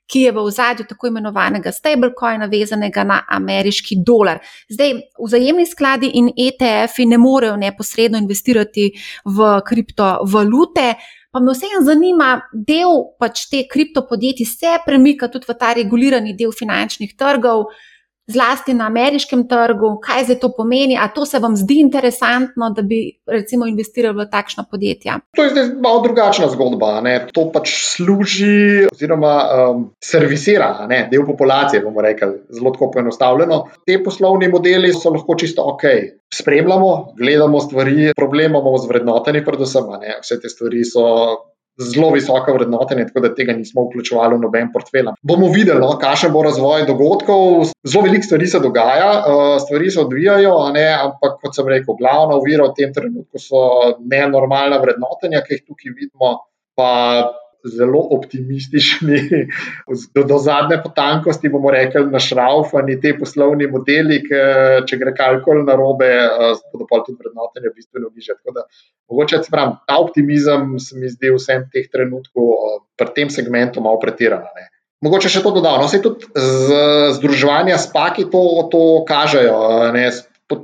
ki 0.07 0.21
je 0.27 0.33
v 0.33 0.45
ozadju 0.45 0.87
tako 0.89 1.09
imenovanega 1.09 1.73
stablecoina, 1.73 2.47
vezanega 2.47 3.05
na 3.05 3.23
ameriški 3.29 3.97
dolar. 4.07 4.41
Zdaj, 4.69 4.95
vzajemni 5.19 5.67
skladi 5.67 6.11
in 6.21 6.31
ETF-ji 6.37 7.07
ne 7.07 7.19
morejo 7.19 7.57
neposredno 7.57 8.19
investirati 8.19 8.91
v 9.25 9.51
kriptovalute. 9.67 10.95
Pa 11.35 11.41
me 11.41 11.51
vseeno 11.51 11.81
zanima, 11.83 12.29
del 12.53 13.01
pač 13.19 13.49
te 13.51 13.65
kriptopodjetij 13.71 14.47
se 14.47 14.77
premika 14.87 15.29
tudi 15.29 15.49
v 15.49 15.57
ta 15.59 15.73
regulirani 15.75 16.37
del 16.39 16.53
finančnih 16.55 17.17
trgov 17.19 17.67
zlasti 18.27 18.75
na 18.75 18.87
ameriškem 18.87 19.45
trgu, 19.49 19.99
kaj 20.03 20.25
zdaj 20.25 20.39
to 20.41 20.51
pomeni, 20.57 20.97
a 21.01 21.09
to 21.09 21.27
se 21.27 21.39
vam 21.39 21.57
zdi 21.57 21.79
interesantno, 21.81 22.71
da 22.71 22.83
bi 22.83 23.01
recimo 23.27 23.67
investirali 23.67 24.17
v 24.25 24.29
takšna 24.31 24.65
podjetja? 24.71 25.19
To 25.37 25.45
je 25.45 25.51
zdaj 25.51 25.69
malo 25.85 26.03
drugačna 26.03 26.49
zgodba. 26.49 27.01
Ne? 27.05 27.15
To 27.37 27.47
pač 27.53 27.75
služi 27.97 28.89
oziroma 28.93 29.35
um, 29.45 29.87
servisira 30.05 30.87
ne? 30.89 31.05
del 31.13 31.27
populacije, 31.27 31.83
bomo 31.85 32.03
rekli, 32.05 32.33
zelo 32.51 32.73
poenostavljeno. 32.73 33.65
Te 33.87 34.01
poslovni 34.05 34.49
modeli 34.49 34.93
so 34.93 35.13
lahko 35.13 35.37
čisto 35.41 35.65
ok. 35.75 35.85
Spremljamo, 36.35 37.15
gledamo 37.19 37.61
stvari, 37.61 38.13
problem 38.17 38.51
imamo 38.51 38.79
z 38.79 38.89
vrednotenjem, 38.89 39.45
predvsem. 39.45 39.91
Ne? 40.01 40.19
Vse 40.23 40.41
te 40.41 40.49
stvari 40.49 40.85
so 40.89 41.05
zelo 41.81 42.11
visoka 42.15 42.53
vrednotenja, 42.53 43.07
tako 43.09 43.25
da 43.25 43.35
tega 43.35 43.53
nismo 43.53 43.87
vključevali 43.89 44.37
v 44.37 44.43
noben 44.45 44.71
portfelj. 44.73 45.13
Bomo 45.23 45.49
videli, 45.53 45.81
no, 45.83 45.95
kakšen 46.01 46.33
bo 46.33 46.45
razvoj 46.47 46.87
dogodkov. 46.87 47.71
Zelo 47.83 48.05
veliko 48.07 48.29
stvari 48.29 48.47
se 48.47 48.61
dogaja, 48.63 49.11
uh, 49.19 49.45
stvari 49.63 49.91
se 49.91 50.01
odvijajo, 50.01 50.57
ne, 50.75 50.87
ampak 50.95 51.41
kot 51.43 51.57
sem 51.57 51.69
rekel, 51.69 51.99
glavna 51.99 52.39
ovira 52.39 52.69
v 52.69 52.77
tem 52.79 52.93
trenutku 52.95 53.43
so 53.43 53.65
nenormalna 54.01 54.79
vrednotenja, 54.83 55.43
ki 55.47 55.59
jih 55.59 55.65
tukaj 55.67 55.97
vidimo. 55.97 56.37
Pa 56.75 56.91
zelo 57.65 58.01
optimistični, 58.11 59.19
do, 60.15 60.23
do 60.23 60.39
zadnje 60.39 60.79
potankosti, 60.83 61.49
bomo 61.49 61.71
rekli, 61.71 62.05
našraufani 62.13 62.99
ti 63.01 63.15
poslovni 63.19 63.67
modeli, 63.71 64.21
ki 64.27 64.43
če 64.89 64.99
gre 65.01 65.15
karkoli 65.17 65.65
na 65.65 65.77
robe, 65.79 66.11
eh, 66.13 66.45
bodo 66.73 66.89
pa 66.91 67.01
tudi 67.07 67.23
vrednotenje 67.25 67.73
bistveno 67.75 68.13
niže. 68.13 68.37
Tako 68.37 68.57
da, 68.59 68.67
mogoče 69.11 69.41
pravim, 69.51 69.79
ta 69.89 69.99
optimizem 70.03 70.77
se 70.79 70.99
mi 70.99 71.09
zdi 71.09 71.33
vsem 71.33 71.65
teh 71.73 71.89
trenutkov 71.93 72.53
eh, 72.53 72.79
pri 73.01 73.15
tem 73.17 73.33
segmentu 73.33 73.85
malo 73.85 74.01
pretiran. 74.03 74.45
Mogoče 75.05 75.29
še 75.29 75.43
to 75.45 75.53
dodam. 75.57 75.83
No, 75.83 75.89
tudi 75.89 76.29
združevanja 77.17 77.77
s 77.81 77.91
paki 77.93 78.29
to, 78.33 78.45
to 78.73 78.85
kažejo. 79.09 79.57
Ne? 79.97 80.07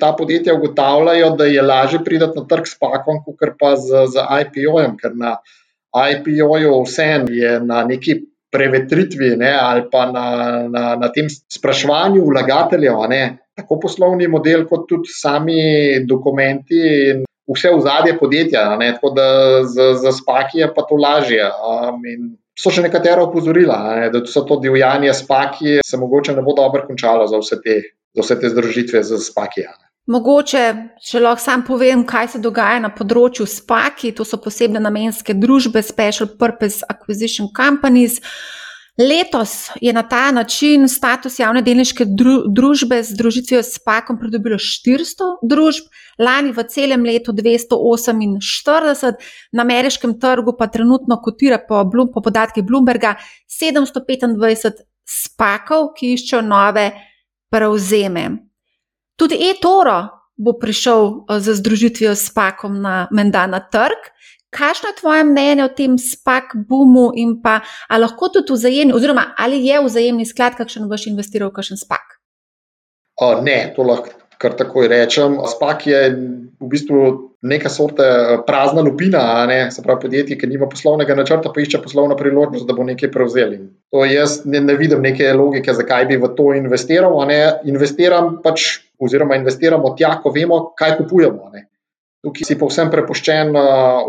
Ta 0.00 0.12
podjetja 0.16 0.54
ugotavljajo, 0.54 1.32
da 1.36 1.48
je 1.48 1.62
lažje 1.64 1.98
priti 2.04 2.24
na 2.24 2.44
trg 2.48 2.68
s 2.68 2.76
pakom, 2.80 3.20
kot 3.24 3.56
pa 3.60 3.74
z, 3.80 4.04
z 4.12 4.24
IPO-jem, 4.44 4.94
ker 5.00 5.16
na 5.16 5.38
IPO-ju 5.90 6.82
vsem 6.84 7.26
je 7.34 7.60
na 7.60 7.84
neki 7.84 8.20
prevetritvi 8.50 9.36
ne, 9.36 9.52
ali 9.60 9.86
pa 9.90 10.10
na, 10.10 10.26
na, 10.68 10.84
na 10.96 11.08
tem 11.14 11.28
spraševanju 11.30 12.24
vlagateljev, 12.26 12.98
ne, 13.10 13.22
tako 13.54 13.78
poslovni 13.82 14.28
model, 14.28 14.66
kot 14.66 14.88
tudi 14.90 15.10
sami 15.14 15.60
dokumenti 16.06 16.80
in 17.10 17.24
vse 17.50 17.72
v 17.74 17.82
zadje 17.84 18.16
podjetja. 18.18 18.64
Ne, 18.80 18.92
tako 18.96 19.12
da 19.14 19.26
za, 19.64 19.92
za 20.02 20.12
spaki 20.12 20.64
je 20.64 20.70
pa 20.74 20.86
to 20.88 20.98
lažje. 20.98 21.46
Um, 21.46 22.34
so 22.58 22.72
še 22.74 22.84
nekatera 22.84 23.22
opozorila, 23.24 23.78
ne, 24.00 24.10
da 24.12 24.24
so 24.26 24.42
to 24.48 24.58
divjanje 24.62 25.14
spaki, 25.16 25.78
se 25.86 26.00
mogoče 26.00 26.34
ne 26.36 26.44
bo 26.46 26.54
dobro 26.58 26.84
končalo 26.86 27.26
za 27.30 27.40
vse 27.40 27.60
te, 27.64 27.78
za 28.16 28.26
vse 28.26 28.40
te 28.40 28.50
združitve 28.52 29.02
z 29.06 29.22
spaki. 29.24 29.66
Ne. 29.68 29.89
Mogoče, 30.10 30.62
če 31.06 31.20
lahko 31.22 31.42
sam 31.44 31.60
povem, 31.62 32.00
kaj 32.02 32.32
se 32.32 32.38
dogaja 32.42 32.80
na 32.82 32.88
področju 32.90 33.44
SPAKI, 33.46 34.10
to 34.18 34.24
so 34.26 34.40
posebne 34.42 34.80
namenske 34.82 35.36
družbe, 35.38 35.84
Special 35.86 36.32
Purpose 36.40 36.82
Acquisition 36.90 37.46
Companies. 37.54 38.18
Letos 38.98 39.70
je 39.78 39.92
na 39.94 40.02
ta 40.02 40.24
način 40.34 40.88
status 40.90 41.38
javne 41.38 41.62
delniške 41.62 42.08
družbe 42.10 42.98
z 43.04 43.14
združitvijo 43.14 43.62
s 43.62 43.78
SPAKom 43.78 44.18
pridobilo 44.18 44.58
400 44.58 45.30
družb, 45.46 45.86
lani 46.18 46.50
v 46.58 46.66
celem 46.74 47.06
letu 47.06 47.30
248, 47.30 49.14
na 49.54 49.62
ameriškem 49.62 50.18
trgu 50.18 50.58
pa 50.58 50.66
trenutno 50.66 51.22
kotira 51.22 51.62
po, 51.62 51.86
po 51.86 52.26
podatkih 52.26 52.66
Bloomberga 52.66 53.14
725 53.46 54.84
SPAKov, 55.06 55.92
ki 55.94 56.16
iščejo 56.18 56.42
nove 56.50 56.90
prevzeme. 57.50 58.49
Tudi 59.20 59.36
e-toro 59.36 60.08
bo 60.40 60.56
prišel 60.56 61.28
eh, 61.28 61.40
z 61.40 61.60
združitvijo 61.60 62.14
s 62.16 62.32
Pakom 62.32 62.80
na 62.80 63.08
Menda 63.12 63.44
na 63.46 63.60
trg. 63.60 64.08
Kakšno 64.50 64.88
je 64.88 64.96
tvoje 65.00 65.24
mnenje 65.24 65.64
o 65.64 65.68
tem 65.68 65.98
spak 65.98 66.56
boomu 66.68 67.12
in 67.14 67.36
pa 67.42 67.60
ali 67.88 68.02
lahko 68.02 68.32
tudi 68.32 68.52
vzajemni, 68.52 68.96
oziroma 68.96 69.34
ali 69.38 69.60
je 69.66 69.78
vzajemni 69.84 70.26
sklad, 70.26 70.56
kakšen 70.58 70.88
boš 70.88 71.06
investiral 71.06 71.52
kakšen 71.54 71.78
spak? 71.78 72.18
O, 73.20 73.36
ne, 73.44 73.70
to 73.76 73.84
lahko 73.86 74.16
kar 74.40 74.56
takoj 74.56 74.88
rečem. 74.88 75.36
Spak 75.44 75.84
je 75.86 76.00
v 76.56 76.66
bistvu 76.72 77.00
neka 77.44 77.68
sorte 77.68 78.04
eh, 78.04 78.40
prazna 78.46 78.80
lupina, 78.80 79.44
ne? 79.46 79.68
se 79.70 79.84
pravi 79.84 80.06
podjetje, 80.06 80.38
ki 80.40 80.48
nima 80.48 80.68
poslovnega 80.68 81.14
načrta, 81.14 81.52
pa 81.52 81.60
išče 81.60 81.82
poslovno 81.84 82.16
priložnost, 82.16 82.66
da 82.66 82.76
bo 82.76 82.84
nekaj 82.88 83.12
prevzel. 83.12 83.56
To 83.92 84.04
jaz 84.08 84.40
ne, 84.48 84.64
ne 84.64 84.76
vidim 84.80 85.04
neke 85.04 85.28
logike, 85.36 85.76
zakaj 85.76 86.08
bi 86.08 86.20
v 86.20 86.32
to 86.36 86.52
investiral. 86.56 87.20
Investiram 87.68 88.38
pač, 88.44 88.80
oziroma 89.00 89.38
investiramo 89.40 89.94
tja, 89.98 90.14
ko 90.22 90.32
vemo, 90.34 90.62
kaj 90.78 90.96
kupujemo. 91.00 91.50
Ne? 91.54 91.66
Tukaj 92.24 92.46
si 92.46 92.58
povsem 92.60 92.90
prepuščen 92.92 93.54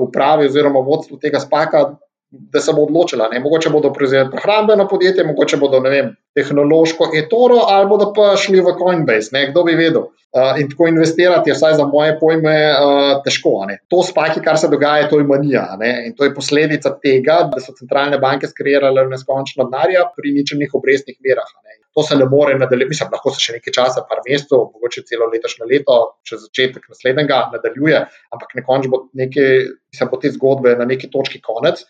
upravi 0.04 0.50
oziroma 0.52 0.84
vodstvu 0.84 1.20
tega 1.22 1.40
spaka, 1.40 1.86
da 2.32 2.60
se 2.60 2.74
bo 2.74 2.86
odločila. 2.88 3.28
Ne? 3.28 3.40
Mogoče 3.40 3.70
bodo 3.70 3.92
prevzeli 3.94 4.30
prehrambeno 4.32 4.88
podjetje, 4.88 5.24
mogoče 5.28 5.58
bodo 5.58 5.80
vem, 5.84 6.14
tehnološko 6.36 7.10
etoro 7.20 7.60
ali 7.68 7.90
bodo 7.90 8.12
pa 8.16 8.36
šli 8.40 8.62
v 8.64 8.74
Coinbase, 8.80 9.36
ne? 9.36 9.50
kdo 9.52 9.64
bi 9.68 9.76
vedel. 9.76 10.08
Uh, 10.32 10.56
in 10.62 10.70
tako 10.72 10.88
investirati, 10.88 11.52
vsaj 11.52 11.74
za 11.76 11.86
moje 11.92 12.14
pojme, 12.20 12.56
uh, 12.72 13.10
težko. 13.26 13.66
Ne? 13.68 13.82
To 13.92 14.00
spaki, 14.04 14.40
kar 14.40 14.56
se 14.58 14.70
dogaja, 14.72 15.10
to 15.12 15.20
je 15.20 15.28
manija. 15.28 15.66
Ne? 15.80 15.92
In 16.08 16.16
to 16.16 16.24
je 16.24 16.32
posledica 16.36 16.94
tega, 17.04 17.42
da 17.52 17.60
so 17.60 17.76
centralne 17.76 18.20
banke 18.20 18.48
skreirale 18.48 19.04
neskončno 19.12 19.68
denarja 19.68 20.06
pri 20.16 20.32
ničelnih 20.38 20.72
obrestnih 20.80 21.20
merah. 21.20 21.52
Ne? 21.66 21.81
To 21.96 22.04
se 22.08 22.16
ne 22.16 22.26
more 22.26 22.54
nadaljevati, 22.56 22.94
mislim, 22.94 23.10
lahko 23.12 23.34
se 23.36 23.42
še 23.44 23.58
nekaj 23.58 23.74
časa, 23.76 24.06
par 24.08 24.22
mesecev, 24.24 24.62
mogoče 24.72 25.04
celo 25.10 25.28
letošnje 25.32 25.66
leto, 25.68 25.98
če 26.28 26.40
začetek 26.46 26.86
naslednjega 26.88 27.40
nadaljuje, 27.56 28.06
ampak 28.32 28.54
nekoč 28.60 28.88
bo, 28.92 29.02
nekaj, 29.20 29.66
mislim, 29.92 30.12
bo 30.14 30.20
te 30.22 30.32
zgodbe 30.32 30.78
na 30.80 30.88
neki 30.88 31.12
točki 31.12 31.44
konec. 31.44 31.84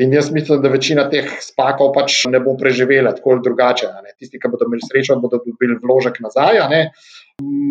In 0.00 0.12
jaz 0.16 0.30
mislim, 0.32 0.62
da 0.62 0.70
večina 0.72 1.02
teh 1.12 1.26
spakov 1.44 1.90
pač 1.92 2.22
ne 2.32 2.40
bo 2.40 2.54
preživela 2.56 3.12
tako 3.16 3.34
ali 3.34 3.44
drugače. 3.44 3.88
Tisti, 4.16 4.38
ki 4.40 4.48
bodo 4.48 4.68
imeli 4.68 4.86
srečo, 4.86 5.16
bodo 5.20 5.42
dobili 5.44 5.76
vložek 5.82 6.22
nazaj. 6.24 6.60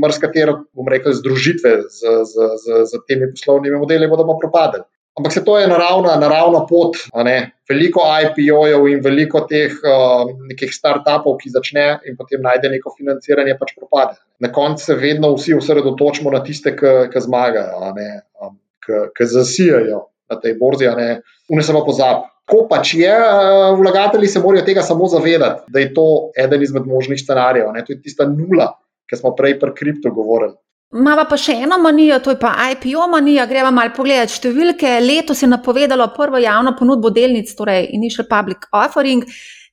Mrzkatero, 0.03 0.59
bom 0.77 0.89
rekel, 0.89 1.15
združitve 1.17 1.71
z, 1.87 2.13
z, 2.29 2.49
z, 2.65 2.83
z 2.91 3.01
temi 3.09 3.31
poslovnimi 3.33 3.81
modeli 3.81 4.09
bodo 4.11 4.27
pa 4.29 4.37
propadli. 4.41 4.85
Ampak 5.19 5.33
se 5.35 5.43
to 5.43 5.57
je 5.59 5.67
naravna, 5.67 6.15
naravna 6.15 6.61
pot. 6.69 6.95
Veliko 7.69 8.05
IPO-jev 8.07 8.85
in 8.87 9.01
veliko 9.03 9.41
teh 9.49 9.73
uh, 9.83 10.29
nekih 10.47 10.71
start-upov, 10.71 11.35
ki 11.41 11.51
začne 11.51 11.87
in 12.07 12.15
potem 12.15 12.39
najde 12.41 12.71
neko 12.71 12.93
financiranje, 12.95 13.57
pač 13.59 13.75
propade. 13.75 14.15
Na 14.39 14.51
koncu 14.55 14.85
se 14.85 14.95
vedno 14.95 15.33
vsi 15.35 15.57
osredotočimo 15.59 16.31
na 16.31 16.39
tiste, 16.45 16.71
ki 16.79 17.25
zmagajo, 17.27 17.91
um, 18.39 18.55
ki 18.87 19.27
zasijajo 19.27 20.05
na 20.31 20.39
tej 20.39 20.55
borzi, 20.55 20.87
a 20.87 20.95
ne 20.95 21.09
vne 21.49 21.65
samo 21.65 21.83
pozab. 21.85 22.29
Ko 22.49 22.63
pač 22.69 22.95
je, 22.97 23.11
eh, 23.11 23.75
vlagatelji 23.77 24.27
se 24.27 24.39
morajo 24.39 24.65
tega 24.65 24.81
samo 24.81 25.07
zavedati, 25.07 25.67
da 25.67 25.79
je 25.79 25.93
to 25.93 26.31
eden 26.37 26.63
izmed 26.63 26.87
možnih 26.87 27.19
scenarijev. 27.21 27.73
Ne? 27.73 27.85
To 27.85 27.93
je 27.93 28.01
tista 28.01 28.25
nula, 28.25 28.71
ki 29.09 29.19
smo 29.19 29.35
prej 29.35 29.59
pri 29.59 29.75
kriptu 29.75 30.13
govorili. 30.13 30.55
Mava 30.89 31.27
pa 31.29 31.37
še 31.37 31.53
eno 31.67 31.77
manijo, 31.77 32.15
to 32.25 32.31
je 32.33 32.37
pa 32.41 32.49
IPO 32.71 33.03
manija. 33.11 33.43
Gremo 33.45 33.69
malo 33.77 33.91
pogledati 33.93 34.33
številke. 34.33 34.95
Letos 35.03 35.43
je 35.43 35.49
napovedalo 35.51 36.07
prvo 36.15 36.39
javno 36.41 36.73
ponudbo 36.79 37.11
delnic, 37.13 37.51
torej 37.53 37.91
Initial 37.93 38.25
Public 38.31 38.65
Offering, 38.73 39.21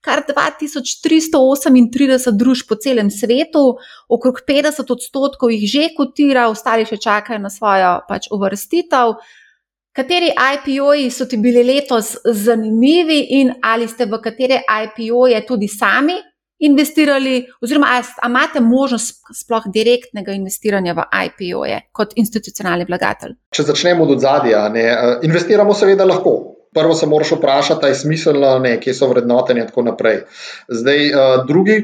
kar 0.04 0.20
2338 0.28 2.36
družb 2.36 2.68
po 2.68 2.76
celem 2.76 3.08
svetu, 3.10 3.80
okrog 4.12 4.44
50 4.44 4.92
odstotkov 4.92 5.56
jih 5.56 5.64
že 5.64 5.88
kotira, 5.96 6.52
ostali 6.52 6.84
še 6.84 7.00
čakajo 7.00 7.40
na 7.40 7.48
svojo 7.48 8.04
pač 8.04 8.28
uvrstitev. 8.28 9.16
Kateri 9.96 10.36
IPO-ji 10.36 11.08
so 11.08 11.24
ti 11.24 11.40
bili 11.40 11.64
letos 11.64 12.20
zanimivi 12.28 13.40
in 13.40 13.56
ali 13.64 13.88
ste 13.88 14.04
v 14.04 14.20
katere 14.20 14.68
IPO-je 14.68 15.40
tudi 15.48 15.64
sami 15.64 16.35
investirali, 16.58 17.46
oziroma 17.62 17.86
ali 17.90 18.30
imate 18.30 18.60
možnost 18.60 19.22
sploh 19.34 19.68
direktnega 19.74 20.32
investiranja 20.32 20.94
v 20.96 21.04
IPO-je 21.26 21.80
kot 21.92 22.12
institucionalni 22.16 22.86
vlagatelj? 22.88 23.36
Če 23.52 23.62
začnemo 23.62 24.04
od 24.04 24.20
zadja, 24.20 24.66
eh, 24.74 25.18
investiramo 25.22 25.74
seveda 25.74 26.04
lahko. 26.04 26.52
Prvo 26.76 26.94
se 26.94 27.06
moraš 27.06 27.30
vprašati, 27.32 27.80
ali 27.82 27.90
je 27.90 28.00
smiselno, 28.02 28.58
ne, 28.58 28.74
kje 28.80 28.94
so 28.94 29.08
vrednotenje 29.08 29.60
in 29.60 29.68
tako 29.70 29.82
naprej. 29.82 30.18
Zdaj, 30.68 31.10
drugi 31.48 31.76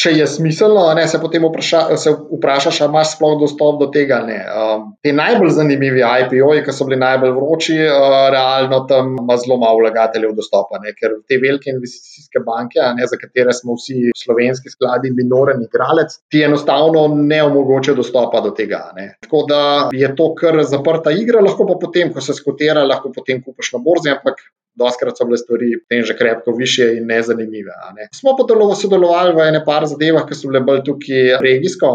če 0.00 0.12
je 0.16 0.26
smiselno, 0.28 0.82
ne, 0.96 1.04
se 1.08 1.18
potem 1.20 1.44
vpraša, 1.44 1.80
se 2.00 2.12
vprašaš, 2.14 2.80
ali 2.84 2.92
imaš 2.94 3.14
sploh 3.16 3.36
dostop 3.42 3.80
do 3.82 3.88
tega. 3.92 4.20
Um, 4.24 4.86
te 5.04 5.12
najbolj 5.16 5.52
zanimivi 5.58 6.02
IPO-ji, 6.04 6.62
ki 6.64 6.74
so 6.74 6.86
bili 6.88 6.98
najbolj 7.00 7.34
vroči, 7.36 7.76
uh, 7.84 8.28
realno 8.32 8.82
tam 8.90 9.14
ima 9.20 9.36
zelo 9.40 9.58
malo 9.60 9.82
vlagateljev 9.82 10.32
dostopa, 10.38 10.80
ne, 10.84 10.94
ker 10.96 11.18
te 11.28 11.40
velike 11.42 11.72
investicijske 11.74 12.42
banke, 12.46 12.80
ne, 12.96 13.08
za 13.10 13.18
katere 13.20 13.54
smo 13.56 13.76
vsi 13.78 14.14
slovenski 14.24 14.72
skladi 14.72 15.12
minoren 15.16 15.64
igralec, 15.66 16.16
ti 16.32 16.44
enostavno 16.46 17.06
ne 17.16 17.42
omogočajo 17.48 17.98
dostopa 18.00 18.40
do 18.44 18.54
tega. 18.56 18.86
Ne. 18.96 19.10
Tako 19.26 19.44
da 19.50 19.62
je 19.96 20.14
to 20.16 20.30
kar 20.38 20.62
zaprta 20.68 21.12
igra, 21.16 21.44
lahko 21.44 21.68
pa 21.68 21.76
potem, 21.80 22.14
ko 22.14 22.24
se 22.24 22.36
skotira, 22.36 22.86
lahko 22.88 23.12
potem 23.14 23.42
kupiš 23.44 23.74
na 23.76 23.84
borzi, 23.84 24.14
ampak 24.14 24.40
Doskrat 24.78 25.18
so 25.18 25.26
bile 25.26 25.38
stvari 25.38 25.70
tem 25.88 26.04
že 26.06 26.16
krepko 26.16 26.52
više 26.56 26.92
in 26.96 27.06
nezanimive. 27.06 27.74
Ne. 27.96 28.08
Smo 28.14 28.36
pa 28.38 28.46
delo 28.48 28.74
sodelovali 28.74 29.34
v 29.34 29.48
ene 29.48 29.64
par 29.64 29.86
zadevah, 29.86 30.26
ki 30.28 30.38
so 30.38 30.48
bile 30.48 30.62
bolj 30.64 30.84
tukaj 30.86 31.36
regijsko 31.42 31.90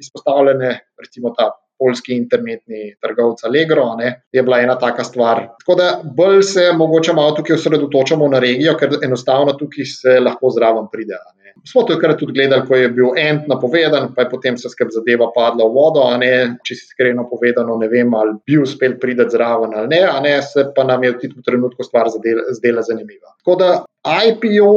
izpostavljene, 0.00 0.72
recimo 0.98 1.34
ta 1.36 1.52
polski 1.78 2.16
internetni 2.16 2.94
trgovec 3.02 3.44
Allegro, 3.44 3.86
ne, 3.98 4.10
je 4.32 4.42
bila 4.42 4.60
ena 4.60 4.78
taka 4.78 5.04
stvar. 5.04 5.42
Tako 5.60 5.74
da 5.78 5.88
bolj 6.16 6.42
se 6.42 6.72
mogoče 6.72 7.12
malo 7.12 7.34
tukaj 7.36 7.54
osredotočamo 7.54 8.28
na 8.28 8.38
regijo, 8.38 8.76
ker 8.78 8.98
enostavno 9.04 9.52
tukaj 9.58 9.84
se 9.84 10.18
lahko 10.20 10.50
zraven 10.54 10.86
pride. 10.92 11.18
Ne. 11.36 11.54
Smo 11.70 11.82
to 11.82 11.96
kar 11.98 12.16
tudi 12.18 12.32
gledali, 12.32 12.66
ko 12.66 12.76
je 12.76 12.88
bil 12.88 13.14
end 13.18 13.48
napovedan, 13.48 14.10
pa 14.14 14.24
je 14.24 14.30
potem 14.30 14.58
se 14.58 14.68
skrb 14.68 14.90
zadeva 14.92 15.30
padla 15.34 15.64
v 15.64 15.74
vodo. 15.74 16.04
Ne, 16.20 16.32
če 16.66 16.76
si 16.76 16.88
iskreno 16.88 17.26
povedano, 17.30 17.78
ne 17.80 17.88
vem, 17.88 18.14
ali 18.14 18.36
bi 18.46 18.58
uspel 18.60 18.98
priti 19.00 19.26
zraven 19.30 19.74
ali 19.74 19.90
ne, 19.94 20.02
a 20.10 20.20
ne 20.20 20.36
se 20.42 20.66
pa 20.76 20.84
nam 20.84 21.04
je 21.04 21.14
v 21.14 21.18
tem 21.22 21.42
trenutku 21.46 21.86
stvar 21.86 22.10
zdela 22.10 22.82
zanimiva. 22.82 23.34
Tako 23.42 23.58
da 23.60 23.70
IPO 24.04 24.70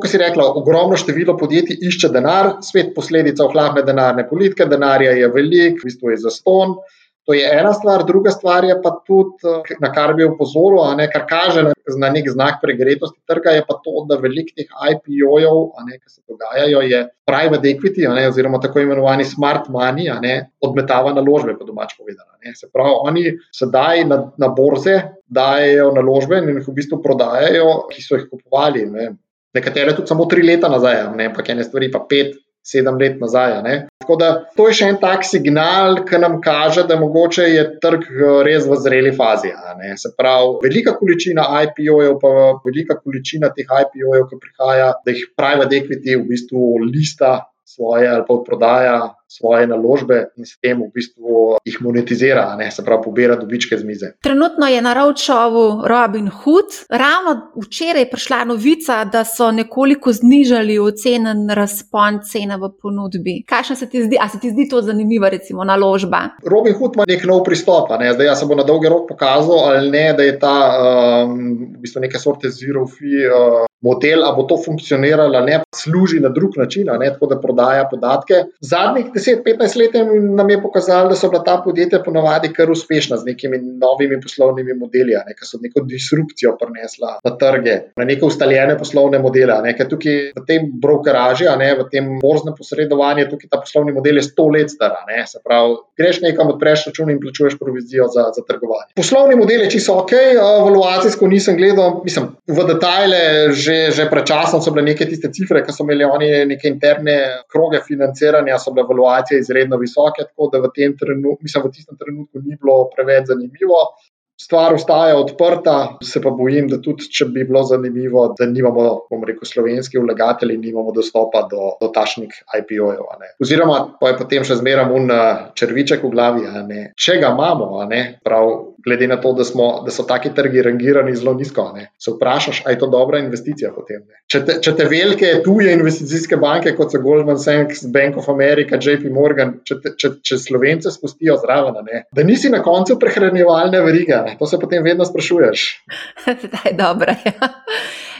kot 0.00 0.10
si 0.10 0.20
rekla, 0.20 0.46
ogromno 0.60 0.96
število 0.96 1.36
podjetij 1.40 1.84
išče 1.88 2.08
denar, 2.14 2.56
svet 2.64 2.94
posledica 2.96 3.44
ohlapne 3.44 3.84
denarne 3.86 4.24
politike, 4.28 4.68
denarja 4.70 5.12
je 5.18 5.28
velik, 5.34 5.80
v 5.82 5.90
bistvu 5.90 6.14
je 6.14 6.22
zaston. 6.24 6.76
To 7.24 7.34
je 7.34 7.46
ena 7.58 7.70
stvar, 7.72 8.02
druga 8.06 8.30
stvar 8.30 8.64
je 8.64 8.74
pa 8.82 8.90
tudi, 9.06 9.52
na 9.80 9.92
kar 9.94 10.10
bi 10.18 10.24
opozoril, 10.26 10.80
ne, 10.98 11.06
kar 11.10 11.22
kaže 11.30 11.62
na 12.02 12.08
nek 12.10 12.26
znak 12.30 12.58
pregretosti 12.62 13.20
trga, 13.30 13.54
je 13.54 13.62
pa 13.68 13.76
to, 13.84 14.02
da 14.10 14.18
velik 14.18 14.50
teh 14.56 14.66
IPO-jev, 14.66 15.60
ki 15.86 16.10
se 16.10 16.20
dogajajo, 16.26 16.82
je 16.90 17.04
private 17.28 17.70
equity, 17.70 18.08
ne, 18.10 18.26
oziroma 18.32 18.58
tako 18.62 18.82
imenovani 18.82 19.24
smart 19.28 19.70
money, 19.70 20.10
ne, 20.22 20.34
odmetava 20.66 21.14
naložbe, 21.14 21.54
po 21.58 21.68
domač 21.68 21.94
povedano. 21.94 22.34
Ne. 22.42 22.56
Se 22.58 22.66
pravi, 22.72 22.98
oni 23.06 23.24
sedaj 23.54 24.02
na, 24.10 24.22
na 24.42 24.50
borze 24.50 24.98
dajo 25.30 25.92
naložbe 25.94 26.42
in 26.42 26.56
jih 26.56 26.66
v 26.66 26.74
bistvu 26.80 26.98
prodajajo, 27.06 27.84
ki 27.92 28.02
so 28.02 28.18
jih 28.18 28.26
kupovali. 28.34 28.88
Ne. 28.90 29.12
Nekatere 29.52 29.96
tudi 29.96 30.08
samo 30.08 30.24
tri 30.30 30.44
leta 30.46 30.70
nazaj, 30.72 31.04
ne, 31.16 31.28
ampak 31.30 31.52
ene 31.52 31.64
stvari 31.66 31.90
pa 31.92 32.00
pet, 32.08 32.38
sedem 32.62 32.98
let 32.98 33.20
nazaj. 33.20 33.52
Tako 34.00 34.16
da 34.16 34.28
to 34.56 34.68
je 34.68 34.76
še 34.78 34.88
en 34.92 34.98
tak 35.02 35.26
signal, 35.26 36.02
ki 36.06 36.20
nam 36.22 36.38
kaže, 36.42 36.84
da 36.88 36.98
mogoče 36.98 37.46
je 37.50 37.64
trg 37.82 38.06
eh, 38.10 38.34
res 38.46 38.66
v 38.70 38.78
zreli 38.84 39.12
fazi. 39.16 39.52
Se 39.98 40.12
pravi, 40.18 40.60
velika 40.64 40.94
količina 40.98 41.46
IPO-jev, 41.66 42.18
pa 42.22 42.34
velika 42.66 42.98
količina 43.00 43.50
teh 43.56 43.66
IPO-jev, 43.66 44.28
ki 44.30 44.40
prihaja, 44.42 44.92
da 45.04 45.14
jih 45.14 45.32
private 45.38 45.82
equity 45.82 46.16
v 46.18 46.28
bistvu 46.30 46.76
lista 46.86 47.40
svoje 47.66 48.08
ali 48.08 48.24
pa 48.28 48.34
odprodaja 48.34 48.96
svoje 49.36 49.66
naložbe 49.66 50.26
in 50.36 50.46
s 50.46 50.58
tem 50.60 50.80
v 50.82 50.90
bistvu 50.94 51.56
jih 51.64 51.78
monetizira, 51.80 52.56
ne, 52.58 52.70
se 52.70 52.84
pravi, 52.84 53.02
pobira 53.04 53.36
dobičke 53.36 53.78
z 53.78 53.84
mize. 53.84 54.12
Trenutno 54.22 54.66
je 54.68 54.82
na 54.82 54.92
Ravčovu 54.92 55.82
Robin 55.88 56.28
Hood. 56.28 56.76
Ravno 56.90 57.50
včeraj 57.64 58.02
je 58.02 58.10
prišla 58.10 58.44
novica, 58.44 59.04
da 59.04 59.24
so 59.24 59.50
nekoliko 59.52 60.12
znižali 60.12 60.78
ocenjen 60.78 61.48
razpon 61.50 62.20
cene 62.30 62.56
v 62.56 62.70
ponudbi. 62.82 63.40
Kaj 63.48 63.74
se 63.74 63.88
ti 63.88 64.04
zdi? 64.04 64.18
A 64.20 64.28
se 64.28 64.40
ti 64.40 64.50
zdi 64.50 64.68
to 64.68 64.82
zanimiva, 64.82 65.28
recimo, 65.28 65.64
naložba? 65.64 66.22
Robin 66.44 66.74
Hood 66.78 66.96
ima 66.96 67.08
nek 67.08 67.24
nov 67.28 67.44
pristop. 67.44 67.90
Ne. 68.00 68.12
Zdaj, 68.12 68.26
jaz 68.26 68.40
se 68.40 68.46
bo 68.46 68.58
na 68.58 68.66
dolgi 68.68 68.88
rok 68.88 69.08
pokazal, 69.08 69.64
ali 69.72 69.90
ne, 69.90 70.06
da 70.16 70.22
je 70.22 70.38
ta 70.38 70.56
um, 70.70 71.36
v 71.76 71.82
bistvu 71.84 72.04
neke 72.04 72.18
sorte 72.18 72.50
zero 72.50 72.86
fee. 72.86 73.28
Uh, 73.28 73.66
Model, 73.82 74.22
ali 74.22 74.36
bo 74.36 74.42
to 74.46 74.56
funkcioniralo, 74.64 75.40
ne, 75.42 75.56
služi 75.74 76.20
na 76.22 76.28
drug 76.28 76.54
način, 76.56 76.86
ne, 77.00 77.08
tako 77.12 77.26
da 77.26 77.40
prodaja 77.40 77.88
podatke. 77.90 78.34
Zadnjih 78.60 79.08
10-15 79.22 79.78
let 79.78 79.94
nam 80.36 80.50
je 80.50 80.62
pokazalo, 80.62 81.08
da 81.08 81.16
so 81.16 81.30
bila 81.30 81.42
ta 81.44 81.56
podjetja 81.64 82.02
ponovadi 82.04 82.52
kar 82.52 82.70
uspešna 82.70 83.16
z 83.16 83.24
nekimi 83.26 83.58
novimi 83.58 84.20
poslovnimi 84.20 84.74
modeli, 84.78 85.14
ne, 85.26 85.36
ki 85.38 85.46
so 85.46 85.60
neko 85.62 85.84
disrupcijo 85.88 86.56
prinesla 86.60 87.18
na 87.24 87.34
trge, 87.38 87.76
na 87.96 88.06
neke 88.08 88.26
ustaljene 88.26 88.76
poslovne 88.78 89.18
modele. 89.22 89.58
Ne, 89.64 89.74
tukaj 89.88 90.18
v 90.36 90.44
tem 90.48 90.68
brokeraži, 90.82 91.48
ne, 91.58 91.72
v 91.78 91.86
tem 91.92 92.08
borznem 92.22 92.56
posredovanju, 92.58 93.28
tukaj 93.30 93.50
ta 93.52 93.60
poslovni 93.62 93.94
model 93.96 94.20
je 94.20 94.26
sto 94.28 94.48
let 94.52 94.70
star. 94.70 94.96
Ne, 95.08 95.24
se 95.26 95.40
pravi, 95.44 95.76
greš 95.98 96.22
nekam, 96.24 96.52
odpreš 96.54 96.86
račun 96.90 97.10
in 97.10 97.20
plačuješ 97.22 97.58
provizijo 97.60 98.08
za, 98.12 98.28
za 98.36 98.44
trgovanje. 98.48 98.92
Poslovni 98.98 99.38
modeli, 99.38 99.68
če 99.70 99.80
so 99.82 99.98
ok, 100.02 100.14
evaluacijsko 100.36 101.28
nisem 101.30 101.56
gledal, 101.58 102.00
mislim, 102.04 102.32
v 102.48 102.66
detajle, 102.68 103.22
že, 103.56 103.78
že 103.94 104.08
pred 104.10 104.26
časom 104.28 104.62
so 104.62 104.74
bile 104.74 104.90
neke 104.90 105.06
tiste 105.08 105.30
cifre, 105.34 105.62
ki 105.64 105.74
so 105.74 105.86
imeli 105.86 106.06
oni 106.08 106.30
neke 106.52 106.70
interne 106.70 107.18
kroge 107.52 107.82
financiranja, 107.86 108.58
so 108.58 108.74
bile 108.74 108.86
evaluacije 108.86 109.11
motivacije 109.12 109.40
izredno 109.40 109.76
visoke, 109.76 110.22
tako 110.22 110.50
da 110.52 110.58
v 110.58 110.72
trenutku, 110.98 111.42
mislim, 111.42 111.64
v 111.64 111.70
tistem 111.72 111.96
trenutku 111.98 112.38
ni 112.38 112.56
bilo 112.56 112.88
preveč 112.96 113.26
zanimivo. 113.26 113.92
Stvar 114.40 114.74
ostaja 114.74 115.16
odprta, 115.16 115.98
se 116.02 116.20
pa 116.22 116.30
bojim, 116.30 116.66
da 116.68 116.80
tudi 116.82 117.06
če 117.14 117.28
bi 117.30 117.44
bilo 117.46 117.62
zanimivo, 117.62 118.34
da 118.38 118.46
nimamo, 118.46 119.06
bomo 119.10 119.28
rekel, 119.28 119.46
slovenski 119.46 120.00
vlagatelji, 120.02 120.56
nimamo 120.58 120.90
dostopa 120.92 121.44
do, 121.50 121.76
do 121.80 121.90
tašnih 121.94 122.32
IPO-jev. 122.58 123.04
Oziroma, 123.44 123.78
pa 124.00 124.10
je 124.10 124.16
potem 124.18 124.42
še 124.42 124.56
zmeraj 124.58 124.90
un 124.96 125.12
eh, 125.14 125.44
črviček 125.54 126.02
v 126.02 126.10
glavi, 126.10 126.48
če 126.96 127.20
ga 127.22 127.30
imamo, 127.36 127.84
prav 128.24 128.50
glede 128.84 129.06
na 129.08 129.16
to, 129.20 129.32
da, 129.32 129.44
smo, 129.44 129.82
da 129.84 129.90
so 129.90 130.04
taki 130.08 130.30
trgi 130.34 130.62
rangirani 130.62 131.14
zelo 131.16 131.34
nizko. 131.34 131.72
Ne? 131.76 131.88
Se 131.98 132.10
vprašaš, 132.14 132.62
ali 132.64 132.74
je 132.74 132.78
to 132.78 132.86
dobra 132.92 133.18
investicija 133.18 133.72
potem. 133.74 134.02
Če 134.26 134.42
te, 134.46 134.58
če 134.64 134.74
te 134.78 134.86
velike 134.90 135.32
tuje 135.44 135.72
investicijske 135.76 136.36
banke, 136.42 136.74
kot 136.76 136.94
so 136.94 137.00
Goldman 137.02 137.38
Sachs, 137.42 137.84
Bank 137.94 138.18
of 138.20 138.28
America, 138.32 138.78
JP 138.80 139.10
Morgan, 139.14 139.58
če, 139.68 139.78
te, 139.84 139.94
če, 139.98 140.12
če 140.22 140.38
slovence 140.42 140.92
spustijo 140.94 141.38
zraven, 141.42 141.82
ne? 141.86 142.04
da 142.12 142.26
nisi 142.26 142.50
na 142.52 142.62
koncu 142.62 142.98
prehranjevalne 143.00 143.82
verige, 143.84 144.22
to 144.38 144.48
se 144.48 144.60
potem 144.60 144.84
vedno 144.84 145.06
sprašuješ. 145.08 145.66
da 146.52 146.64
je 146.68 146.76
dobro. 146.78 147.14
Ja. 147.26 147.52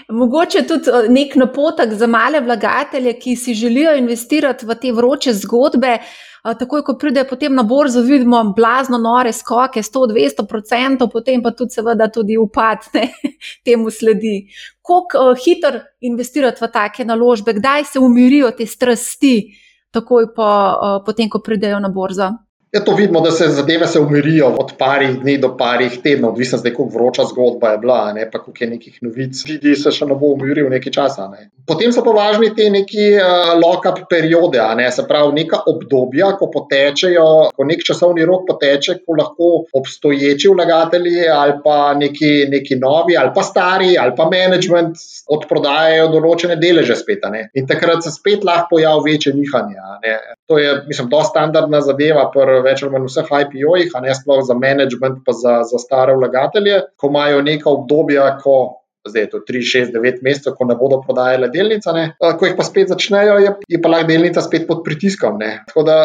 Mogoče 0.08 0.66
tudi 0.66 0.90
eh, 0.90 1.08
nek 1.08 1.36
napotek 1.36 1.94
za 1.94 2.06
male 2.06 2.40
vlagatelje, 2.40 3.18
ki 3.18 3.36
si 3.36 3.54
želijo 3.54 3.96
investirati 3.96 4.66
v 4.66 4.74
te 4.74 4.92
vroče 4.92 5.32
zgodbe 5.32 5.98
takoj, 6.42 6.82
ko 6.82 6.94
pride 6.98 7.24
potem 7.28 7.54
na 7.54 7.62
borzo, 7.62 8.02
vidimo 8.02 8.42
blazno 8.56 8.98
nore 8.98 9.32
skoke, 9.32 9.82
100-200 9.82 10.46
procent, 10.48 11.02
potem 11.12 11.42
pa 11.42 11.50
tudi, 11.50 11.70
seveda, 11.70 12.08
tudi 12.10 12.36
upad 12.38 12.88
ne, 12.94 13.08
temu 13.64 13.90
sledi. 13.90 14.48
Kako 14.82 15.30
uh, 15.30 15.36
hitro 15.44 15.80
investirati 16.00 16.64
v 16.64 16.70
take 16.72 17.04
naložbe, 17.04 17.54
kdaj 17.54 17.84
se 17.92 18.02
umirijo 18.02 18.50
te 18.50 18.66
strasti, 18.66 19.36
takoj 19.94 20.32
po, 20.34 20.48
uh, 20.48 20.96
potem, 21.06 21.30
ko 21.30 21.38
pridejo 21.38 21.78
na 21.80 21.88
borzo? 21.88 22.32
Ja, 22.72 22.80
to 22.80 22.94
vidimo, 22.94 23.20
da 23.20 23.30
se 23.30 23.48
zadeve 23.48 23.86
se 23.86 24.00
umirijo 24.00 24.46
od 24.58 24.70
parih 24.78 25.18
dni 25.20 25.38
do 25.38 25.56
parih 25.56 25.98
tednov, 26.02 26.30
odvisno 26.30 26.58
zdaj, 26.58 26.72
kako 26.72 26.88
vroča 26.94 27.24
zgodba 27.24 27.68
je 27.68 27.78
bila, 27.78 28.12
ne 28.12 28.30
pa 28.30 28.38
koliko 28.38 28.64
je 28.64 28.70
nekih 28.70 28.98
novic. 29.02 29.42
Vidi 29.48 29.74
se 29.76 29.90
še 29.92 30.06
ne 30.08 30.16
bo 30.16 30.30
umiril 30.32 30.70
nekaj 30.72 30.92
časa. 30.92 31.26
Ne. 31.28 31.50
Potem 31.68 31.92
so 31.92 32.00
pa 32.04 32.14
važni 32.16 32.48
te 32.56 32.70
neki 32.72 33.10
uh, 33.20 33.52
lock-up 33.60 34.00
periode, 34.08 34.62
ne, 34.78 34.86
se 34.90 35.04
pravi 35.08 35.34
neka 35.42 35.58
obdobja, 35.68 36.30
ko 36.40 36.48
potečejo, 36.54 37.26
ko 37.52 37.66
nek 37.68 37.84
časovni 37.84 38.24
rok 38.24 38.46
poteče, 38.48 38.96
ko 39.04 39.18
lahko 39.20 39.50
obstoječi 39.76 40.48
vlagatelji 40.54 41.28
ali 41.28 41.58
pa 41.64 41.92
neki, 42.00 42.32
neki 42.56 42.80
novi 42.80 43.20
ali 43.20 43.34
pa 43.36 43.44
stari 43.44 43.98
ali 44.00 44.16
pa 44.16 44.30
management 44.32 44.96
odprodajajo 45.28 46.08
določene 46.16 46.56
deleže 46.56 46.96
spet. 46.96 47.28
Ne. 47.36 47.44
In 47.52 47.68
takrat 47.68 48.00
se 48.00 48.14
spet 48.16 48.48
lahko 48.48 48.78
pojavi 48.78 49.12
večje 49.12 49.36
nihanje. 49.36 49.76
To 50.48 50.56
je, 50.58 50.72
mislim, 50.88 51.12
dosta 51.12 51.34
standardna 51.36 51.80
zadeva 51.84 52.30
več 52.64 52.82
ali 52.82 52.92
manj 52.94 53.08
vseh 53.08 53.32
IPO-jih, 53.44 53.94
a 53.94 54.04
ne 54.04 54.14
sploh 54.14 54.42
za 54.46 54.56
management, 54.58 55.22
pa 55.26 55.34
za, 55.36 55.60
za 55.68 55.80
stare 55.82 56.14
vlagatelje, 56.18 56.80
ko 56.96 57.10
imajo 57.12 57.42
neka 57.42 57.70
obdobja, 57.70 58.28
ko. 58.42 58.81
Zdaj 59.08 59.22
je 59.22 59.30
to 59.30 59.38
3, 59.48 59.62
6, 59.90 59.92
9 59.94 60.22
mesecev, 60.22 60.54
ko 60.58 60.66
ne 60.68 60.76
bodo 60.78 61.00
prodajale 61.02 61.48
delnice, 61.50 61.92
ne. 61.92 62.04
ko 62.18 62.46
jih 62.46 62.54
pa 62.58 62.66
spet 62.66 62.92
začnejo, 62.92 63.38
je, 63.42 63.54
je 63.74 63.80
pa 63.82 63.90
lahko 63.90 64.10
delnica 64.12 64.42
spet 64.44 64.66
pod 64.68 64.84
pritiskom. 64.86 65.40
Ne. 65.42 65.64
Tako 65.66 65.82
da 65.88 65.96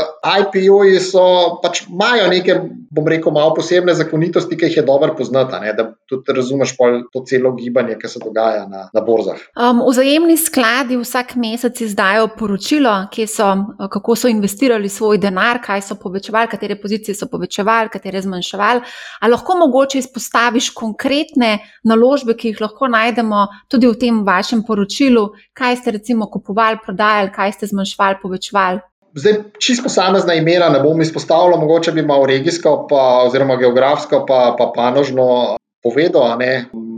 IPO-ji 0.42 1.00
so 1.04 1.26
pač 1.62 1.84
imajo 1.86 2.30
neke 2.32 2.58
bom 2.92 3.08
rekel, 3.08 3.32
malo 3.36 3.54
posebne 3.58 3.94
zakonitosti, 3.98 4.58
ki 4.58 4.70
jih 4.70 4.78
je 4.80 4.84
dobro 4.88 5.14
poznati, 5.18 5.60
ne, 5.62 5.74
da 5.78 5.92
tudi 6.10 6.34
razumeš 6.34 6.74
to 7.14 7.24
celo 7.28 7.52
gibanje, 7.56 7.98
ki 8.02 8.10
se 8.10 8.22
dogaja 8.24 8.66
na, 8.68 8.88
na 8.94 9.04
borzah. 9.06 9.40
Um, 9.54 9.84
vzajemni 9.88 10.38
skladi 10.38 10.98
vsak 10.98 11.36
mesec 11.36 11.82
izdajo 11.82 12.30
poročilo, 12.38 12.96
so, 13.28 13.50
kako 13.92 14.16
so 14.16 14.32
investirali 14.32 14.90
svoj 14.90 15.20
denar, 15.22 15.62
kaj 15.64 15.84
so 15.90 16.00
povečevali, 16.02 16.50
katere 16.52 16.80
pozicije 16.82 17.16
so 17.16 17.28
povečevali, 17.32 17.94
katere 17.94 18.22
zmanjševali. 18.22 18.82
Ali 19.22 19.36
lahko 19.36 19.58
mogoče 19.60 20.00
izpostaviš 20.00 20.72
konkretne 20.74 21.58
naložbe, 21.84 22.38
ki 22.38 22.54
jih 22.54 22.62
lahko 22.62 22.87
najdemo 22.90 23.48
tudi 23.68 23.88
v 23.88 23.98
tem 24.00 24.24
vašem 24.26 24.64
poročilu, 24.68 25.30
kaj 25.54 25.78
ste 25.82 25.92
recimo 25.98 26.30
kupovali, 26.32 26.82
prodajali, 26.86 27.34
kaj 27.36 27.58
ste 27.58 27.70
zmanjševali, 27.72 28.22
povečevali? 28.22 28.80
Zdaj, 29.18 29.34
čisto 29.58 29.88
posamezna 29.88 30.36
imena 30.38 30.70
ne 30.70 30.80
bom 30.80 31.02
izpostavljal, 31.02 31.60
mogoče 31.60 31.92
bi 31.92 32.06
malo 32.06 32.26
regijsko, 32.26 32.86
pa, 32.90 33.24
oziroma 33.26 33.56
geografsko, 33.58 34.26
pa, 34.28 34.56
pa 34.60 34.72
panožno 34.76 35.58
povedal. 35.84 36.38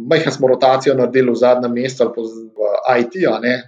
Majhen 0.10 0.34
smo 0.34 0.48
rotacijo 0.48 0.96
naredili 0.98 1.32
v 1.32 1.40
zadnjem 1.40 1.74
mesecu 1.74 2.04
ali 2.10 2.16
v 2.60 2.70
IT, 3.00 3.16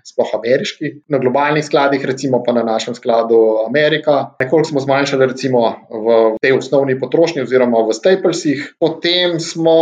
sploh 0.06 0.32
ameriški, 0.36 0.92
na 1.14 1.20
globalnih 1.22 1.66
skladih, 1.66 2.06
recimo 2.06 2.42
pa 2.44 2.54
na 2.54 2.64
našem 2.64 2.96
skladu 2.96 3.38
Amerika. 3.68 4.34
Nekoliko 4.40 4.70
smo 4.70 4.84
zmanjšali 4.84 5.28
recimo 5.30 5.62
v 5.90 6.18
tej 6.42 6.58
osnovni 6.58 6.98
potrošnji 7.00 7.46
oziroma 7.46 7.84
v 7.88 7.94
Staplesih, 7.94 8.74
potem 8.80 9.40
smo 9.40 9.78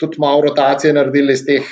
tudi 0.00 0.16
malo 0.18 0.40
rotacije 0.40 0.92
naredili 0.96 1.32
iz 1.36 1.44
teh 1.44 1.66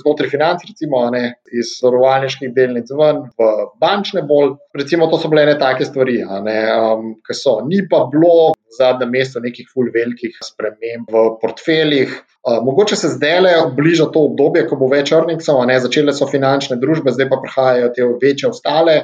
znotraj 0.00 0.30
financ, 0.30 0.64
recimo 0.68 1.04
ne, 1.12 1.24
iz 1.52 1.76
zavarovalniških 1.82 2.54
delnic 2.56 2.90
ven 2.96 3.26
v 3.36 3.50
bančne 3.80 4.24
bolj. 4.28 4.56
Recimo 4.78 5.10
to 5.12 5.20
so 5.20 5.28
bile 5.28 5.44
ne 5.46 5.58
take 5.60 5.84
stvari, 5.84 6.22
ne, 6.46 6.58
um, 6.72 7.14
ki 7.26 7.36
so. 7.36 7.58
Ni 7.68 7.84
pa 7.90 8.06
bilo 8.12 8.52
v 8.56 8.78
zadnjem 8.78 9.12
mesecu 9.12 9.44
nekih 9.44 9.68
ful 9.68 9.92
velikih 9.92 10.38
sprememb 10.40 11.12
v 11.12 11.26
portfeljih. 11.42 12.14
Uh, 12.42 12.58
mogoče 12.66 12.96
se 12.98 13.08
zdaj 13.08 13.40
le 13.40 13.52
bliža 13.76 14.08
to 14.10 14.24
obdobje, 14.26 14.64
ko 14.66 14.76
bo 14.76 14.88
več 14.90 15.12
earningsov, 15.14 15.62
začele 15.84 16.14
so 16.16 16.26
finančne 16.26 16.76
družbe, 16.82 17.14
zdaj 17.14 17.28
pa 17.30 17.38
prihajajo 17.42 17.92
te 17.94 18.08
večje 18.24 18.50
ostale. 18.50 18.96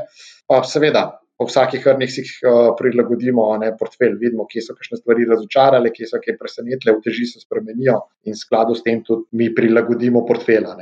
Pa 0.49 0.63
seveda, 0.67 1.21
po 1.39 1.47
vsakih 1.47 1.87
earningsih 1.87 2.33
uh, 2.43 2.57
prilagodimo 2.79 3.45
ne, 3.63 3.71
portfelj, 3.79 4.17
vidimo, 4.19 4.49
kje 4.51 4.65
so 4.67 4.75
kakšne 4.75 4.99
stvari 4.99 5.29
razočarale, 5.31 5.93
kje 5.95 6.09
so 6.11 6.19
kje 6.25 6.35
presenetile, 6.41 6.97
v 6.97 7.05
teži 7.05 7.29
se 7.31 7.45
spremenijo 7.45 8.01
in 8.27 8.35
v 8.35 8.41
skladu 8.41 8.75
s 8.75 8.83
tem 8.83 9.05
tudi 9.07 9.29
mi 9.39 9.53
prilagodimo 9.55 10.25
portfelja. 10.27 10.75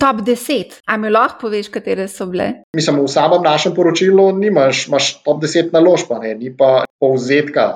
Top 0.00 0.24
10, 0.26 0.80
a 0.86 0.96
mi 0.96 1.10
lahko 1.10 1.46
poveš, 1.46 1.68
katere 1.72 2.08
so 2.10 2.26
bile? 2.26 2.64
Mislim, 2.76 2.98
v 3.04 3.08
samem 3.08 3.42
našem 3.42 3.74
poročilu 3.74 4.32
nimaš, 4.36 4.88
imaš 4.88 5.10
top 5.22 5.42
10 5.42 5.72
naložb, 5.72 6.12
ni 6.38 6.50
pa 6.56 6.84
povzetka 7.00 7.68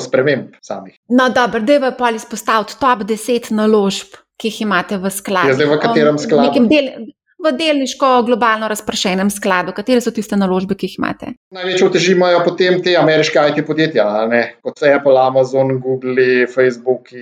sprememb 0.00 0.54
samih. 0.62 0.98
No, 1.08 1.28
dobro, 1.34 1.60
da 1.60 1.72
je 1.72 1.92
pa 1.98 2.10
izpostaviti 2.14 2.78
top 2.80 3.02
10 3.08 3.52
naložb, 3.56 4.18
ki 4.36 4.52
jih 4.52 4.62
imate 4.66 4.98
v 5.00 5.10
skladu. 5.10 5.50
Ja, 5.50 5.58
zdaj 5.58 5.70
v 5.72 5.78
katerem 5.82 6.18
skladu? 6.22 6.66
Del, 6.70 6.90
v 7.46 7.54
delniško 7.58 8.10
globalno 8.26 8.68
razpršenem 8.70 9.30
skladu. 9.30 9.74
Katere 9.76 10.00
so 10.04 10.12
tiste 10.14 10.38
naložbe, 10.38 10.76
ki 10.78 10.90
jih 10.90 10.98
imate? 11.00 11.32
Največjo 11.54 11.90
teži 11.94 12.14
imajo 12.16 12.42
potem 12.46 12.80
te 12.82 12.96
ameriške 12.98 13.44
IT 13.52 13.62
podjetja, 13.66 14.06
ne? 14.30 14.42
kot 14.66 14.80
so 14.80 14.88
Apple, 14.90 15.16
Amazon, 15.20 15.76
Google, 15.80 16.46
Facebook, 16.52 17.12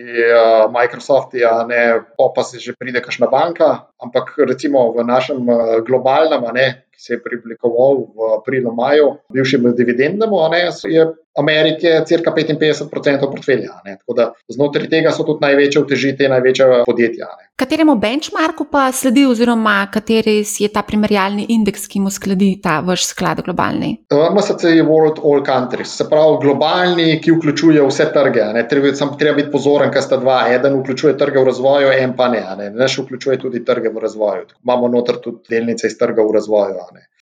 Microsoft, 0.73 1.37
pa 1.37 2.31
pa 2.35 2.43
se 2.43 2.59
že 2.61 2.75
pride 2.79 3.03
kašna 3.05 3.27
banka. 3.27 3.89
Ampak 4.03 4.35
recimo 4.49 4.93
v 4.93 5.05
našem 5.05 5.47
globalnem, 5.87 6.45
ne, 6.55 6.67
ki 6.95 7.03
se 7.07 7.15
je 7.15 7.23
preoblikoval 7.23 8.01
v 8.15 8.31
aprilu-maju, 8.39 9.11
bivšem 9.35 9.69
dividendnemu, 9.77 10.41
je 10.89 11.07
Amerike 11.39 12.03
cirka 12.07 12.31
55% 12.37 13.31
portfelja. 13.31 13.81
Tako 13.85 14.15
da 14.15 14.33
znotraj 14.49 14.89
tega 14.89 15.11
so 15.11 15.27
tudi 15.27 15.43
največje 15.43 15.81
uteži 15.83 16.13
te 16.17 16.29
največje 16.31 16.85
podjetja. 16.87 17.27
Ne. 17.27 17.49
Kateremu 17.59 17.97
benchmarku 17.99 18.67
pa 18.71 18.93
sledi, 18.93 19.25
oziroma 19.27 19.87
kateri 19.93 20.37
je 20.59 20.69
ta 20.73 20.83
primerjalni 20.83 21.47
indeks, 21.55 21.89
ki 21.91 22.01
mu 22.03 22.11
sledi 22.11 22.53
ta 22.63 22.81
vaš 22.87 23.07
sklad 23.07 23.43
globalni? 23.47 23.93
MSC 24.11 24.71
je 24.77 24.85
World 24.87 25.19
All 25.23 25.43
Countries, 25.47 25.97
se 25.99 26.07
pravi 26.11 26.39
globalni, 26.43 27.21
ki 27.23 27.35
vključuje 27.35 27.83
vse 27.87 28.09
trge. 28.15 28.47
Treba, 28.71 28.95
sam, 28.95 29.15
treba 29.19 29.37
biti 29.41 29.51
pozoren, 29.51 29.91
ker 29.95 30.03
sta 30.03 30.19
dva. 30.23 30.41
Eden 30.55 30.79
vključuje 30.81 31.17
trge 31.19 31.43
v 31.43 31.49
razvoju, 31.51 31.91
en 31.99 32.15
pa 32.17 32.29
ne. 32.31 32.45
ne. 32.59 32.71
Naš 32.71 32.99
vključuje 33.03 33.39
tudi 33.43 33.65
trge 33.65 33.91
v 33.91 34.03
razvoju. 34.07 34.47
Imamo 34.63 34.89
noter 34.89 35.19
tudi 35.23 35.43
delnice 35.51 35.91
iz 35.91 35.99
trga 35.99 36.23
v 36.23 36.39
razvoju. 36.39 36.84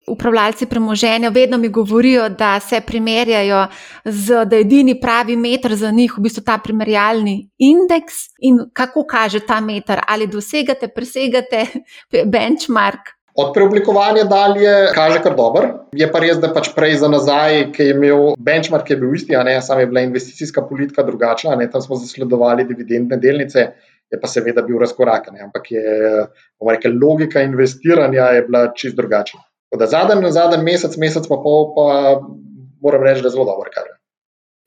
Upravljalci 0.06 0.66
premoženja 0.66 1.28
vedno 1.28 1.58
mi 1.58 1.68
govorijo, 1.68 2.28
da 2.28 2.60
se 2.60 2.80
primerjajo 2.80 3.66
z, 4.04 4.44
da 4.44 4.56
je 4.56 4.60
edini 4.60 5.00
pravi 5.00 5.36
meter 5.36 5.74
za 5.74 5.90
njih 5.90 6.14
v 6.18 6.22
bistvu 6.22 6.44
ta 6.46 6.58
primerjalni 6.58 7.50
indeks. 7.58 8.14
In 8.38 8.58
kako 8.72 9.02
kaže 9.06 9.40
ta 9.40 9.60
meter, 9.60 10.00
ali 10.08 10.26
dosegate, 10.26 10.88
presegate 10.88 11.66
benchmark? 12.32 13.16
Od 13.36 13.50
preoblikovanja 13.54 14.24
dalje 14.24 14.74
kaže 14.94 15.18
kar 15.22 15.34
dober. 15.36 15.66
Je 15.92 16.06
pa 16.12 16.22
res, 16.22 16.38
da 16.40 16.48
pač 16.56 16.70
prej 16.76 16.94
za 17.02 17.10
nazaj, 17.12 17.66
ki 17.74 17.84
je 17.84 17.96
imel 17.96 18.30
benchmark, 18.40 18.88
je 18.90 18.96
bil 18.96 19.12
isti, 19.18 19.36
a 19.36 19.42
ne 19.44 19.58
samo 19.62 19.82
je 19.82 19.90
bila 19.90 20.06
investicijska 20.06 20.64
politika 20.70 21.04
drugačna, 21.04 21.56
ne 21.56 21.66
tam 21.70 21.82
smo 21.84 21.98
zasledovali 22.00 22.64
dividendne 22.64 23.18
delnice. 23.20 23.66
Je 24.10 24.20
pa 24.20 24.28
seveda 24.30 24.62
bil 24.62 24.78
razkorak, 24.78 25.28
ampak 25.42 25.70
je, 25.70 25.84
rekel, 26.70 26.94
logika 27.02 27.42
investiranja 27.42 28.30
je 28.36 28.42
bila 28.46 28.68
čist 28.74 28.96
drugačna. 28.96 29.40
Zadnji, 29.76 30.30
zadnji 30.32 30.62
mesec, 30.62 30.94
mesec 30.96 31.26
pa 31.28 31.36
pol, 31.42 31.72
pa 31.74 31.86
moram 32.80 33.02
reči, 33.02 33.24
da 33.24 33.28
je 33.28 33.34
zelo 33.34 33.44
dobro. 33.44 33.70
Kar. 33.74 33.90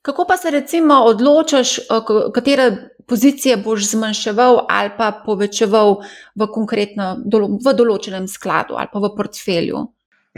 Kako 0.02 0.26
pa 0.28 0.38
se 0.38 0.52
recimo 0.52 1.04
odločiš, 1.08 1.80
katere 2.36 2.72
pozicije 3.08 3.58
boš 3.58 3.90
zmanjševal 3.92 4.66
ali 4.70 4.92
pa 4.98 5.12
povečeval 5.26 5.96
v 6.36 6.48
v 7.66 7.74
določenem 7.74 8.28
skladu 8.28 8.78
ali 8.78 8.92
pa 8.92 9.00
v 9.00 9.12
portfelju? 9.16 9.88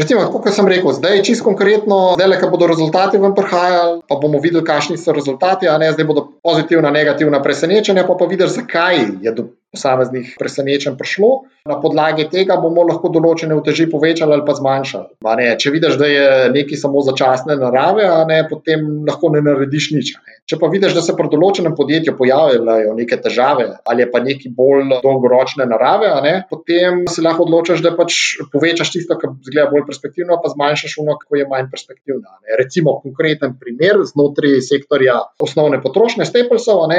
Recimo, 0.01 0.25
kot 0.33 0.49
sem 0.49 0.65
rekel, 0.65 0.93
zdaj 0.97 1.17
je 1.17 1.23
čisto 1.29 1.45
konkretno, 1.45 2.15
da 2.17 2.25
le, 2.25 2.39
ko 2.41 2.49
bodo 2.49 2.65
rezultati 2.71 3.19
vam 3.21 3.35
prihajali, 3.37 3.99
pa 4.09 4.17
bomo 4.17 4.39
videli, 4.41 4.65
kakšni 4.65 4.97
so 4.97 5.13
rezultati, 5.13 5.69
a 5.69 5.77
ne 5.77 5.91
zdaj 5.93 6.07
bodo 6.09 6.23
pozitivna, 6.41 6.89
negativna 6.89 7.41
presenečenja, 7.43 8.07
pa 8.07 8.17
pa 8.17 8.25
videli, 8.25 8.49
zakaj 8.49 9.03
je 9.21 9.33
do 9.37 9.51
posameznih 9.71 10.35
presenečenj 10.39 10.97
prišlo. 10.99 11.31
Na 11.69 11.77
podlagi 11.77 12.25
tega 12.25 12.55
bomo 12.57 12.81
lahko 12.87 13.11
določene 13.13 13.53
uteži 13.53 13.85
povečali 13.89 14.33
ali 14.33 14.43
pa 14.45 14.55
zmanjšali. 14.57 15.21
Ne, 15.37 15.51
če 15.61 15.71
vidiš, 15.71 15.97
da 16.01 16.07
je 16.09 16.25
nekaj 16.55 16.79
samo 16.81 17.03
začasne 17.05 17.55
narave, 17.61 18.07
ne, 18.27 18.39
potem 18.49 19.03
lahko 19.07 19.29
ne 19.29 19.43
narediš 19.45 19.91
nič. 19.93 20.11
Ne. 20.17 20.39
Če 20.49 20.57
pa 20.59 20.71
vidiš, 20.73 20.95
da 20.97 21.03
se 21.05 21.13
pri 21.15 21.29
določenem 21.31 21.75
podjetju 21.77 22.15
pojavljajo 22.17 22.95
neke 22.97 23.19
težave 23.21 23.67
ali 23.87 24.07
pa 24.11 24.23
neki 24.25 24.49
bolj 24.57 24.97
dolgoročne 25.05 25.67
narave, 25.69 26.09
ne, 26.25 26.33
potem 26.49 27.05
se 27.07 27.23
lahko 27.23 27.45
odločiš, 27.45 27.85
da 27.85 27.93
pač 27.95 28.17
povečaš 28.51 28.95
tisto, 28.97 29.19
kar 29.21 29.37
zgleda 29.45 29.69
bolj 29.71 29.85
perspektivno, 29.87 30.39
pa 30.41 30.51
zmanjšaš 30.51 30.97
ono, 31.05 31.15
ki 31.21 31.43
je 31.43 31.47
manj 31.51 31.69
perspektivno. 31.71 32.25
Ne. 32.41 32.57
Recimo, 32.59 32.97
konkreten 33.05 33.53
primer 33.61 34.01
znotraj 34.09 34.59
sektorja 34.65 35.21
osnovne 35.39 35.79
potrošnje, 35.85 36.25
Staplesov, 36.25 36.89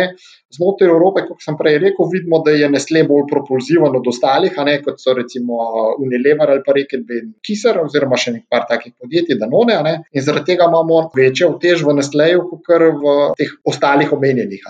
znotraj 0.53 0.91
Evrope, 0.91 1.27
kot 1.27 1.43
sem 1.43 1.57
prej 1.59 1.81
rekel, 1.83 2.09
vidimo, 2.13 2.43
da 2.45 2.55
je 2.55 2.62
Nestle 2.69 3.05
bolj 3.09 3.27
propulziven 3.31 3.97
od 3.99 4.07
ostalih, 4.09 4.57
ne, 4.67 4.79
kot 4.85 5.01
so 5.03 5.15
recimo 5.19 5.59
Unilever 5.99 6.51
ali 6.51 6.63
pa 6.67 6.77
Reken 6.77 7.05
Kiser, 7.45 7.79
oziroma 7.83 8.17
še 8.17 8.37
nekaj 8.39 8.67
takih 8.69 8.95
podjetij, 9.01 9.39
Danone. 9.41 9.79
Ne, 9.83 9.95
in 10.13 10.25
zaradi 10.25 10.53
tega 10.53 10.69
imamo 10.71 11.09
večjo 11.17 11.55
vtež 11.57 11.87
v 11.87 11.97
Nestleju, 12.01 12.49
kot 12.51 12.75
v 13.03 13.15
teh 13.39 13.55
ostalih 13.69 14.13
omenjenih. 14.13 14.67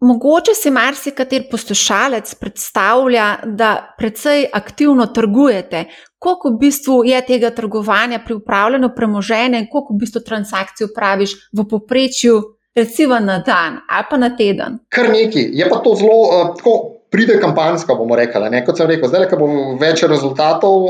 Mogoče 0.00 0.54
si 0.56 0.70
marsikater 0.72 1.42
poslušalec 1.50 2.34
predstavlja, 2.40 3.26
da 3.44 3.94
precej 3.98 4.46
aktivno 4.52 5.06
trgujete. 5.06 5.84
Koliko 6.18 6.54
v 6.54 6.58
bistvu 6.60 7.02
je 7.04 7.20
tega 7.26 7.50
trgovanja 7.50 8.22
pri 8.24 8.38
upravljanju 8.38 8.90
premoženja 8.96 9.60
in 9.60 9.68
koliko 9.72 9.94
v 9.94 10.00
bistvu 10.00 10.24
transakcij 10.24 10.88
upraviš 10.88 11.36
v 11.52 11.66
poprečju 11.68 12.40
recimo 12.74 13.18
na 13.18 13.38
dan 13.38 13.80
ali 13.88 14.04
pa 14.10 14.16
na 14.16 14.36
teden. 14.36 14.78
Kar 14.88 15.10
neki, 15.10 15.50
je 15.52 15.68
pa 15.68 15.76
to 15.84 15.94
zelo 15.94 16.18
uh, 16.22 16.56
tako. 16.56 16.99
Pride 17.10 17.40
kampanjska, 17.42 17.94
bomo 17.98 18.14
rekli. 18.16 18.50
Ne? 18.50 18.60
Kot 18.62 18.78
sem 18.78 18.86
rekel, 18.86 19.10
zdaj, 19.10 19.24
ko 19.32 19.38
bo 19.40 19.48
več 19.80 20.04
rezultatov, 20.06 20.84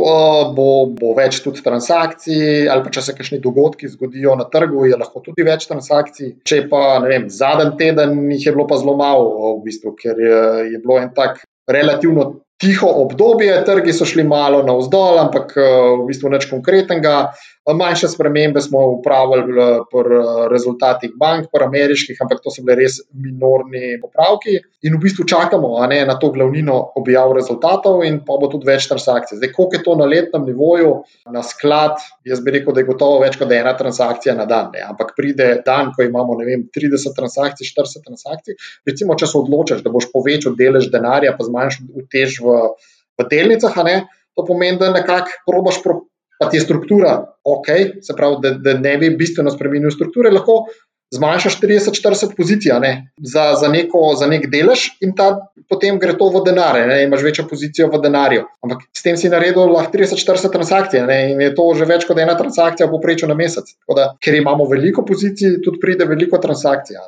bo, 0.57 0.67
bo 0.93 1.15
več 1.17 1.39
tudi 1.41 1.65
transakcij, 1.65 2.69
ali 2.69 2.85
pa 2.85 2.93
če 2.93 3.07
se 3.07 3.15
kakšni 3.17 3.41
dogodki 3.41 3.89
zgodijo 3.89 4.35
na 4.37 4.45
trgu, 4.53 4.85
je 4.91 4.99
lahko 5.01 5.25
tudi 5.25 5.47
več 5.49 5.65
transakcij. 5.71 6.35
Če 6.45 6.67
pa 6.69 7.01
zadnji 7.33 7.73
teden 7.81 8.21
jih 8.35 8.51
je 8.51 8.53
bilo 8.53 8.69
pa 8.69 8.77
zelo 8.83 8.99
malo, 9.01 9.57
v 9.57 9.65
bistvu, 9.71 9.95
ker 9.97 10.21
je, 10.21 10.45
je 10.75 10.83
bilo 10.85 11.01
en 11.01 11.09
tak 11.17 11.41
relativno 11.71 12.29
tiho 12.61 12.91
obdobje, 13.01 13.55
trgi 13.65 13.93
so 13.97 14.05
šli 14.05 14.27
malo 14.29 14.61
navzdol, 14.67 15.23
ampak 15.23 15.57
v 15.57 16.05
bistvu 16.11 16.35
nič 16.35 16.51
konkretnega. 16.53 17.31
Manjše 17.75 18.09
spremembe 18.09 18.61
smo 18.61 18.81
upravili 18.87 19.65
pri 19.93 20.19
rezultatih 20.51 21.11
bank, 21.17 21.49
pri 21.53 21.65
ameriških, 21.65 22.19
ampak 22.21 22.41
to 22.45 22.51
so 22.51 22.65
bile 22.65 22.77
res 22.79 23.01
minorni 23.13 23.99
popravki. 24.03 24.57
In 24.89 24.97
v 24.97 25.01
bistvu 25.03 25.27
čakamo 25.29 25.75
ne, 25.91 26.01
na 26.09 26.17
to 26.19 26.31
glavnino 26.35 26.77
objav 26.97 27.35
rezultatov, 27.37 28.05
in 28.07 28.21
pa 28.27 28.39
bo 28.41 28.49
tudi 28.53 28.69
več 28.69 28.89
transakcij. 28.91 29.39
Zdaj, 29.39 29.53
koliko 29.57 29.77
je 29.77 29.83
to 29.87 29.97
na 30.01 30.09
letnem 30.11 30.47
nivoju, 30.49 30.93
na 31.35 31.43
sklad, 31.47 32.01
jaz 32.25 32.41
bi 32.45 32.57
rekel, 32.57 32.75
da 32.75 32.81
je 32.81 32.89
gotovo 32.89 33.19
več 33.25 33.37
kot 33.41 33.53
ena 33.53 33.75
transakcija 33.77 34.37
na 34.39 34.49
dan. 34.51 34.71
Ne. 34.75 34.85
Ampak 34.93 35.13
pride 35.19 35.51
dan, 35.67 35.93
ko 35.97 36.07
imamo 36.07 36.39
vem, 36.41 36.69
30 36.77 37.17
transakcij, 37.17 37.69
40 37.75 38.07
transakcij. 38.07 38.59
Recimo, 38.89 39.19
če 39.19 39.29
se 39.29 39.39
odločiš, 39.39 39.85
da 39.85 39.93
boš 39.93 40.09
povečal 40.15 40.57
delež 40.59 40.89
denarja, 40.93 41.37
pa 41.37 41.47
zmanjšal 41.47 42.05
utež 42.05 42.41
v, 42.45 42.63
v 43.21 43.29
delnicah, 43.31 43.77
to 44.35 44.47
pomeni, 44.47 44.79
da 44.81 44.93
nekako 44.95 45.43
probaš. 45.47 45.83
Pa 46.41 46.49
ti 46.49 46.57
je 46.57 46.65
struktura 46.65 47.19
ok, 47.45 47.67
se 48.01 48.17
pravi, 48.17 48.41
da, 48.43 48.55
da 48.65 48.79
ne 48.79 48.95
bi 48.99 49.11
bistveno 49.17 49.53
spremenil 49.53 49.93
strukture, 49.93 50.33
lahko 50.33 50.65
zmanjšaš 51.11 51.61
30-40 51.61 52.37
pozicij 52.37 52.73
za, 53.19 53.55
za, 53.61 53.69
neko, 53.69 54.15
za 54.19 54.27
nek 54.27 54.47
delež 54.51 54.87
in 55.01 55.15
ta, 55.17 55.51
potem 55.69 55.99
gre 55.99 56.15
to 56.19 56.31
v 56.31 56.43
denar, 56.47 56.79
ne, 56.87 57.03
imaš 57.05 57.25
večjo 57.27 57.47
pozicijo 57.51 57.89
v 57.91 58.01
denarju. 58.03 58.45
Ampak 58.63 58.87
s 58.95 59.03
tem 59.03 59.19
si 59.19 59.29
naredil 59.29 59.73
lahko 59.73 59.93
30-40 59.99 60.55
transakcij 60.55 61.03
ne, 61.07 61.19
in 61.33 61.41
je 61.43 61.51
to 61.55 61.67
že 61.75 61.89
več 61.91 62.07
kot 62.07 62.19
ena 62.19 62.37
transakcija 62.39 62.87
v 62.87 62.95
povprečju 62.95 63.29
na 63.29 63.35
mesec. 63.35 63.75
Da, 63.97 64.15
ker 64.23 64.39
imamo 64.39 64.69
veliko 64.71 65.05
pozicij, 65.07 65.59
tudi 65.65 65.83
pride 65.83 66.07
veliko 66.07 66.39
transakcij. 66.39 67.01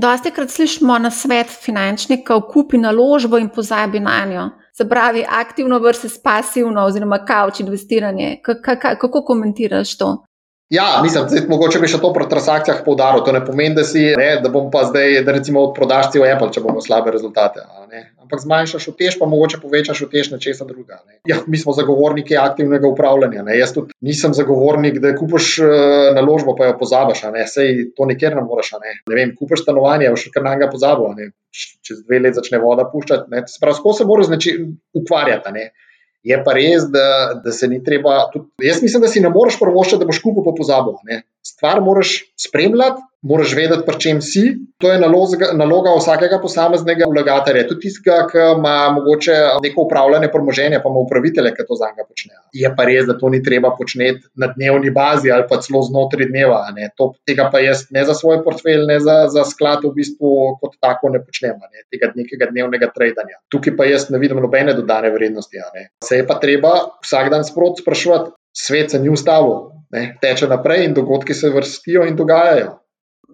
Dosti 0.00 0.30
krat 0.34 0.50
slišimo 0.50 0.98
na 0.98 1.10
svet 1.10 1.50
finančnikov, 1.50 2.48
kupi 2.50 2.78
naložbo 2.82 3.38
in 3.38 3.50
pozabi 3.54 4.02
na 4.02 4.24
njo. 4.26 4.48
Se 4.80 4.88
pravi, 4.88 5.24
aktivno 5.28 5.78
versus 5.78 6.14
pasivno, 6.22 6.86
oziroma 6.88 7.18
kauč 7.24 7.60
investiranje. 7.60 8.38
Kako 9.00 9.22
komentiraš 9.22 9.98
to? 9.98 10.08
Ja, 10.70 11.00
mislim, 11.02 11.24
da 11.28 11.40
mogoče 11.48 11.80
bi 11.82 11.88
še 11.90 11.98
to 12.00 12.12
pri 12.14 12.28
transakcijah 12.30 12.80
poudaril. 12.86 13.20
To 13.26 13.34
ne 13.36 13.42
pomeni, 13.44 13.74
da, 13.76 13.84
si, 13.84 14.06
ne, 14.16 14.30
da 14.40 14.48
bom 14.48 14.70
pa 14.72 14.86
zdaj, 14.88 15.18
da 15.26 15.34
recimo 15.36 15.66
odprodaš 15.68 16.12
cel 16.14 16.24
Apple, 16.30 16.48
če 16.54 16.62
bomo 16.64 16.80
slabe 16.80 17.12
rezultate. 17.12 17.66
Ampak 18.30 18.44
zmanjšaš 18.46 18.84
utež, 18.92 19.16
pa 19.18 19.26
mogoče 19.26 19.58
povečaš 19.58 20.04
utež 20.06 20.28
na 20.30 20.38
česa 20.38 20.62
druga. 20.64 21.00
Ja, 21.26 21.40
mi 21.50 21.58
smo 21.58 21.72
zagovorniki 21.74 22.36
aktivnega 22.38 22.86
upravljanja. 22.86 23.42
Ne. 23.42 23.56
Jaz 23.58 23.72
tudi 23.74 23.96
nisem 24.06 24.36
zagovornik, 24.38 25.00
da 25.02 25.10
kupiš 25.18 25.56
uh, 25.58 25.72
naložbo, 26.14 26.54
pa 26.54 26.68
jo 26.70 26.76
pozabiš. 26.78 27.24
Sej 27.50 27.90
to 27.98 28.06
nikjer 28.06 28.38
ne 28.38 28.46
moreš. 28.46 28.70
Ne. 28.78 28.94
Ne 29.10 29.18
vem, 29.18 29.34
kupiš 29.34 29.64
stanovanje, 29.64 30.12
še 30.14 30.30
kar 30.30 30.46
na 30.46 30.54
njega 30.54 30.70
pozabiš. 30.70 31.66
Čez 31.82 32.04
dve 32.06 32.22
leti 32.22 32.38
začne 32.38 32.62
voda 32.62 32.86
puščati. 32.86 33.42
Sprav, 33.50 33.82
ko 33.82 33.96
se 33.98 34.06
moraš 34.06 34.30
ukvarjati. 34.94 35.56
Ne. 35.58 35.72
Je 36.22 36.38
pa 36.44 36.54
res, 36.54 36.86
da, 36.94 37.34
da 37.42 37.50
se 37.50 37.66
ni 37.66 37.82
treba. 37.82 38.28
Tudi, 38.30 38.46
jaz 38.62 38.78
mislim, 38.84 39.02
da 39.02 39.10
si 39.10 39.24
ne 39.24 39.34
moreš 39.34 39.58
prvoščiti, 39.58 40.04
da 40.04 40.06
boš 40.06 40.22
kupil 40.22 40.46
po 40.46 40.54
pozabu. 40.54 41.00
Stvar 41.46 41.80
moraš 41.80 42.10
spremljati, 42.36 43.02
moraš 43.22 43.54
vedeti, 43.56 43.84
pri 43.86 44.00
čem 44.00 44.20
si. 44.24 44.42
To 44.80 44.92
je 44.92 45.00
naloga, 45.00 45.50
naloga 45.52 45.92
vsakega 45.96 46.38
posameznega 46.40 47.04
vlagatelja, 47.08 47.66
tudi 47.68 47.86
tistega, 47.86 48.22
ki 48.30 48.38
ima 48.56 48.74
mogoče 48.96 49.36
neko 49.64 49.84
upravljanje 49.86 50.30
premoženja, 50.32 50.80
pa 50.84 50.88
ima 50.92 51.02
upravitelje, 51.04 51.52
ki 51.56 51.66
to 51.68 51.76
za 51.80 51.90
njega 51.90 52.06
počnejo. 52.08 52.40
Je 52.62 52.72
pa 52.76 52.86
res, 52.88 53.06
da 53.08 53.16
to 53.18 53.28
ni 53.32 53.42
treba 53.44 53.72
početi 53.76 54.24
na 54.40 54.50
dnevni 54.54 54.90
bazi 54.90 55.32
ali 55.32 55.44
pa 55.48 55.60
celo 55.60 55.82
znotraj 55.84 56.30
dneva. 56.32 56.62
To, 56.96 57.12
tega 57.28 57.48
pa 57.52 57.60
jaz 57.60 57.86
ne 57.90 58.04
za 58.08 58.16
svoj 58.16 58.42
portfelj, 58.44 58.86
ne 58.88 59.00
za, 59.00 59.16
za 59.32 59.44
sklad, 59.48 59.84
v 59.84 59.92
bistvu 59.96 60.56
kot 60.60 60.76
tako 60.80 61.12
ne 61.12 61.20
počnem, 61.24 61.56
ne? 61.60 61.84
tega 61.92 62.12
nekega 62.16 62.48
dnevnega 62.52 62.92
tradingja. 62.94 63.40
Tukaj 63.52 63.76
pa 63.76 63.88
jaz 63.88 64.08
ne 64.12 64.20
vidim 64.20 64.40
nobene 64.40 64.76
dodane 64.76 65.12
vrednosti. 65.12 65.60
Se 66.04 66.20
je 66.20 66.26
pa 66.26 66.40
treba 66.40 66.72
vsak 67.04 67.32
dan 67.32 67.44
sprot 67.44 67.80
sprašovati, 67.84 68.32
svet 68.66 68.90
se 68.90 69.00
ni 69.00 69.08
ustavil. 69.08 69.70
Ne, 69.90 70.04
teče 70.22 70.46
naprej 70.48 70.84
in 70.86 70.94
dogodki 70.94 71.34
se 71.34 71.50
vrstijo 71.50 72.04
in 72.06 72.16
dogajajo. 72.16 72.76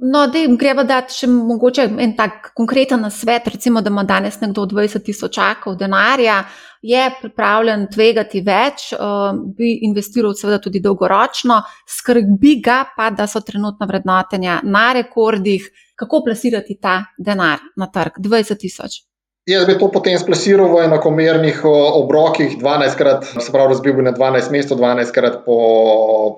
No, 0.01 0.27
da 0.27 0.39
jim 0.39 0.57
greva 0.61 0.85
dati 0.85 1.15
še 1.17 1.27
mogoče 1.31 1.87
en 2.05 2.13
tak 2.17 2.51
konkreten 2.57 3.01
nasvet, 3.01 3.49
recimo, 3.49 3.81
da 3.81 3.89
ima 3.93 4.05
danes 4.05 4.37
nekdo 4.43 4.67
20 4.69 5.05
tisočakov 5.05 5.77
denarja, 5.81 6.43
je 6.85 7.07
pripravljen 7.21 7.87
tvegati 7.93 8.43
več, 8.45 8.91
uh, 8.93 9.31
bi 9.57 9.73
investiral 9.89 10.37
seveda 10.37 10.61
tudi 10.63 10.83
dolgoročno, 10.85 11.63
skrbi 11.97 12.59
ga 12.65 12.83
pa, 12.97 13.09
da 13.11 13.27
so 13.27 13.41
trenutna 13.41 13.89
vrednotenja 13.89 14.61
na 14.65 14.91
rekordih, 15.01 15.71
kako 15.97 16.23
plasirati 16.29 16.77
ta 16.83 16.99
denar 17.17 17.65
na 17.81 17.89
trg 17.93 18.21
20 18.21 18.61
tisoč. 18.61 19.06
Jaz 19.47 19.67
bi 19.69 19.77
to 19.79 19.87
potem 19.95 20.17
splasiral 20.19 20.67
v 20.73 20.81
enakomernih 20.89 21.61
obrokih, 21.69 22.57
12 22.59 22.97
krat, 22.99 23.29
se 23.31 23.53
pravi, 23.55 23.77
razbil 23.77 23.95
bi 23.95 24.03
na 24.03 24.11
12 24.17 24.51
mest, 24.51 24.73
12 24.75 25.15
krat 25.15 25.37
po 25.45 25.59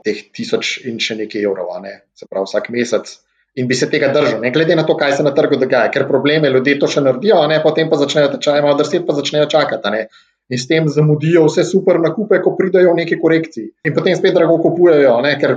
teh 0.04 0.26
tisoč 0.28 0.74
in 0.90 1.00
še 1.00 1.16
nekaj 1.22 1.46
evrov, 1.48 1.72
ne? 1.80 2.02
se 2.12 2.28
pravi, 2.28 2.50
vsak 2.50 2.68
mesec 2.74 3.16
in 3.58 3.66
bi 3.66 3.74
se 3.74 3.88
tega 3.90 4.10
držal, 4.12 4.42
ne 4.44 4.52
glede 4.54 4.76
na 4.76 4.84
to, 4.86 4.94
kaj 4.96 5.16
se 5.18 5.24
na 5.26 5.32
trgu 5.34 5.56
dogaja, 5.58 5.90
ker 5.94 6.06
probleme 6.08 6.50
ljudje 6.52 6.76
to 6.78 6.90
še 6.90 7.02
naredijo, 7.02 7.40
ne? 7.50 7.58
potem 7.64 7.88
pa 7.90 7.98
začnejo 7.98 8.34
tečaj, 8.36 8.60
malo 8.62 8.76
drsi, 8.78 9.00
pa 9.06 9.16
začnejo 9.16 9.48
čakati. 9.50 9.94
Ne? 9.94 10.04
In 10.48 10.60
s 10.60 10.68
tem 10.68 10.86
zamudijo 10.88 11.46
vse 11.48 11.64
super 11.64 11.98
nakupe, 12.00 12.38
ko 12.44 12.54
pridajo 12.60 12.94
neki 12.96 13.18
korekciji. 13.20 13.72
In 13.88 13.96
potem 13.96 14.16
spet 14.20 14.36
drago 14.36 14.60
kupujejo, 14.62 15.16
ne? 15.24 15.34
ker 15.40 15.56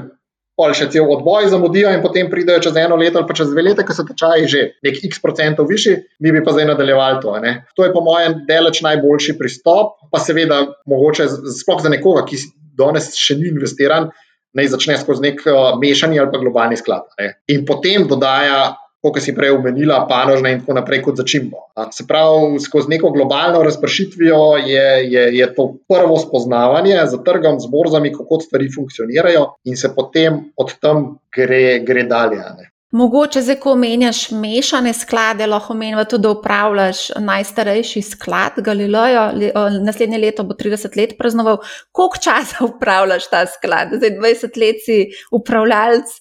pol 0.59 0.73
še 0.77 0.89
cel 0.93 1.09
odboj 1.09 1.49
zamudijo 1.51 1.91
in 1.95 2.03
potem 2.03 2.29
pridajo 2.29 2.61
čez 2.67 2.79
eno 2.81 2.97
leto 2.99 3.19
ali 3.19 3.27
pa 3.27 3.35
čez 3.37 3.51
dve 3.53 3.63
leta, 3.69 3.85
ko 3.87 3.95
so 3.95 4.05
tečaji 4.07 4.49
že 4.51 4.63
nek 4.85 4.99
x 5.07 5.21
procentov 5.23 5.69
višji, 5.71 5.95
mi 6.19 6.33
bi 6.35 6.43
pa 6.43 6.53
zdaj 6.55 6.71
nadaljevali 6.73 7.21
to. 7.23 7.37
Ne? 7.43 7.53
To 7.77 7.87
je 7.87 7.93
po 7.93 8.03
mojem 8.05 8.41
deleč 8.49 8.81
najboljši 8.85 9.37
pristop, 9.39 9.97
pa 10.11 10.19
seveda 10.19 10.65
mogoče 10.91 11.29
sploh 11.61 11.81
za 11.81 11.93
nekoga, 11.93 12.25
ki 12.27 12.41
danes 12.77 13.13
še 13.17 13.39
ni 13.39 13.49
investiran 13.51 14.11
naj 14.57 14.67
začne 14.73 14.97
skozi 14.99 15.23
nek 15.23 15.43
uh, 15.47 15.79
mešani 15.79 16.19
ali 16.19 16.31
pa 16.31 16.39
globalni 16.41 16.77
sklad. 16.79 17.07
Ne. 17.19 17.33
In 17.51 17.63
potem 17.65 18.07
dodaja, 18.09 18.75
kot 19.01 19.21
si 19.21 19.33
prej 19.35 19.55
omenila, 19.57 20.05
panožne 20.09 20.53
in 20.53 20.61
tako 20.61 20.77
naprej, 20.77 21.01
kot 21.05 21.17
začimbo. 21.17 21.65
Se 21.91 22.05
pravi, 22.07 22.59
skozi 22.61 22.93
neko 22.93 23.11
globalno 23.11 23.63
razpršitvijo 23.65 24.41
je, 24.65 24.87
je, 25.13 25.23
je 25.37 25.47
to 25.55 25.71
prvo 25.89 26.19
spoznavanje 26.21 26.99
za 27.05 27.17
trgom, 27.25 27.59
z 27.59 27.71
borzami, 27.71 28.13
kako 28.13 28.39
stvari 28.45 28.69
funkcionirajo, 28.75 29.47
in 29.65 29.77
se 29.77 29.95
potem 29.95 30.43
od 30.55 30.77
tam 30.79 31.15
gre, 31.35 31.79
gre 31.85 32.03
dalje. 32.03 32.45
Ne. 32.59 32.71
Mogoče 32.91 33.41
zdaj, 33.41 33.55
ko 33.63 33.71
omenjaš 33.71 34.31
mešane 34.35 34.91
sklade, 34.93 35.45
lahko 35.47 35.71
omenjava 35.73 36.03
tudi, 36.03 36.25
da 36.25 36.31
upravljaš 36.35 36.97
najstarejši 37.23 38.01
sklad 38.01 38.57
Galilejo. 38.57 39.29
Naslednje 39.85 40.17
leto 40.17 40.43
bo 40.43 40.53
30 40.59 40.97
let 40.97 41.13
praznoval. 41.17 41.61
Koliko 41.91 42.17
časa 42.17 42.65
upravljaš 42.75 43.29
ta 43.29 43.45
sklad? 43.47 43.95
Zdaj 43.95 44.17
20 44.17 44.59
let 44.59 44.83
si 44.85 44.97
upravljalec. 45.31 46.11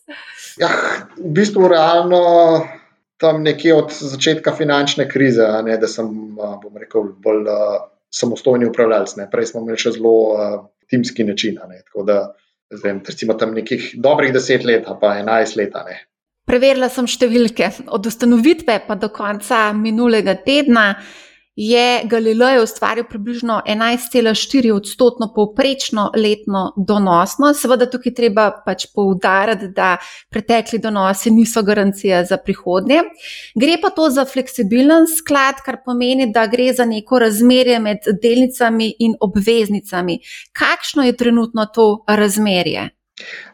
Ja, 0.60 0.68
v 1.16 1.32
bistvu 1.36 1.68
realno 1.72 2.20
tam 3.20 3.42
nekje 3.44 3.74
od 3.76 3.92
začetka 3.92 4.52
finančne 4.56 5.08
krize, 5.08 5.46
ne, 5.64 5.76
da 5.80 5.88
sem, 5.88 6.08
bom 6.36 6.76
rekel, 6.80 7.12
bolj 7.20 7.48
samostojni 8.12 8.68
upravljalec. 8.68 9.16
Ne. 9.16 9.28
Prej 9.30 9.52
smo 9.52 9.62
imeli 9.64 9.80
še 9.80 9.94
zelo 9.96 10.14
timski 10.90 11.24
način. 11.24 11.58
Ne, 11.68 11.82
tako 11.86 12.04
da, 12.08 12.20
vem, 12.82 13.02
recimo 13.06 13.36
tam 13.40 13.54
nekih 13.56 13.92
dobrih 14.00 14.32
10 14.36 14.66
let, 14.68 14.88
pa 15.00 15.14
11 15.20 15.56
let. 15.60 15.76
Ne. 15.88 15.98
Preverila 16.50 16.88
sem 16.90 17.06
številke. 17.08 17.70
Od 17.94 18.08
ustanovitve 18.10 18.80
pa 18.88 18.96
do 18.98 19.12
konca 19.14 19.68
minulega 19.76 20.34
tedna 20.44 20.94
je 21.56 22.00
Galileo 22.04 22.62
ustvaril 22.62 23.04
približno 23.08 23.62
11,4 23.66 24.72
odstotno 24.72 25.32
povprečno 25.34 26.10
letno 26.16 26.72
donosnost. 26.76 27.60
Seveda 27.60 27.86
tukaj 27.90 28.14
treba 28.14 28.50
pač 28.66 28.86
poudariti, 28.94 29.68
da 29.76 29.96
pretekli 30.30 30.78
donosi 30.78 31.30
niso 31.30 31.62
garancija 31.62 32.24
za 32.24 32.36
prihodnje. 32.36 33.02
Gre 33.54 33.76
pa 33.82 33.90
to 33.90 34.10
za 34.10 34.24
fleksibilen 34.24 35.06
sklad, 35.18 35.60
kar 35.64 35.82
pomeni, 35.84 36.30
da 36.32 36.46
gre 36.46 36.72
za 36.72 36.84
neko 36.84 37.18
razmerje 37.18 37.78
med 37.78 38.08
delnicami 38.22 38.94
in 38.98 39.18
obveznicami. 39.20 40.20
Kakšno 40.52 41.02
je 41.02 41.16
trenutno 41.16 41.66
to 41.66 42.04
razmerje? 42.08 42.88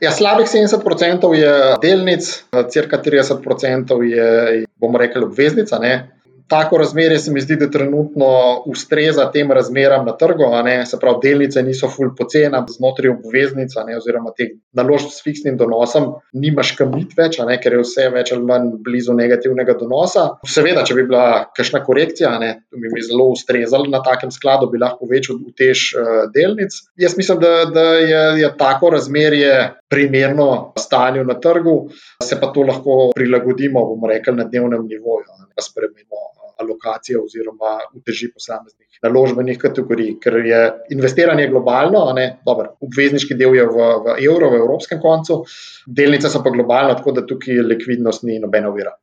Ja, 0.01 0.13
slabih 0.13 0.47
70% 0.47 1.33
je 1.35 1.55
delnic, 1.83 2.45
crka 2.73 3.03
30% 3.03 4.03
je, 4.03 4.65
bomo 4.77 4.99
rekli, 4.99 5.25
obveznica. 5.25 5.79
Ne? 5.79 6.16
Tako 6.49 6.79
razmerje 6.79 7.19
se 7.19 7.33
mi 7.33 7.41
zdi, 7.41 7.57
da 7.57 7.71
trenutno 7.71 8.27
ustreza 8.67 9.31
tem 9.33 9.53
razmeram 9.53 10.07
na 10.07 10.17
trgu. 10.17 10.45
Se 10.87 10.99
pravi, 11.01 11.19
delnice 11.23 11.63
niso 11.63 11.89
ful 11.89 12.13
pocena, 12.19 12.65
znotraj 12.79 13.11
obveznica, 13.11 13.85
ne, 13.87 13.97
oziroma 13.97 14.31
teh 14.37 14.55
naložb 14.73 15.11
s 15.11 15.23
fiksnim 15.25 15.57
donosom, 15.57 16.13
nimaš 16.33 16.73
kam 16.79 16.95
iti 16.99 17.19
več, 17.19 17.39
ne, 17.47 17.59
ker 17.63 17.77
je 17.77 17.83
vse 17.83 18.09
več 18.15 18.33
ali 18.37 18.47
manj 18.47 18.71
blizu 18.85 19.17
negativnega 19.17 19.77
donosa. 19.81 20.27
Seveda, 20.47 20.85
če 20.87 20.99
bi 20.99 21.07
bila 21.09 21.27
kakšna 21.57 21.83
korekcija, 21.87 22.37
ne, 22.43 22.53
bi 22.71 22.93
mi 22.93 23.03
zelo 23.03 23.31
ustrezalo 23.35 23.91
na 23.91 24.03
takem 24.07 24.31
skladu, 24.35 24.71
bi 24.71 24.83
lahko 24.83 25.07
povečal 25.07 25.41
utež 25.51 25.87
uh, 25.97 26.13
delnic. 26.35 26.79
Jaz 27.01 27.17
mislim, 27.19 27.43
da, 27.43 27.53
da 27.73 27.87
je, 27.99 28.23
je 28.43 28.53
tako 28.59 28.93
razmerje 28.95 29.53
primerno 29.91 30.73
stanju 30.79 31.25
na 31.27 31.39
trgu, 31.41 31.77
se 32.23 32.39
pa 32.41 32.53
to 32.55 32.63
lahko 32.67 33.11
prilagodimo, 33.17 33.85
bomo 33.91 34.11
rekli, 34.11 34.35
na 34.37 34.47
dnevnem 34.47 34.87
nivoju, 34.87 35.27
ne 35.41 35.53
pa 35.55 35.63
spremenimo 35.63 36.36
alokacije 36.61 37.19
oziroma 37.21 37.79
uteži 37.95 38.31
posameznih 38.33 39.01
naložbenih 39.03 39.59
kategorij, 39.61 40.15
ker 40.23 40.39
je 40.47 40.61
investiranje 40.97 41.49
globalno, 41.53 42.07
Dobar, 42.47 42.73
obvezniški 42.81 43.37
del 43.37 43.55
je 43.57 43.67
v, 43.67 43.89
v 44.05 44.15
evro, 44.25 44.51
v 44.51 44.61
evropskem 44.63 45.01
koncu, 45.03 45.43
delnice 45.87 46.31
so 46.33 46.43
pa 46.43 46.53
globalno, 46.55 46.95
tako 46.97 47.13
da 47.19 47.27
tukaj 47.27 47.61
likvidnost 47.67 48.25
ni 48.25 48.39
nobena 48.41 48.71
ovira. 48.73 48.97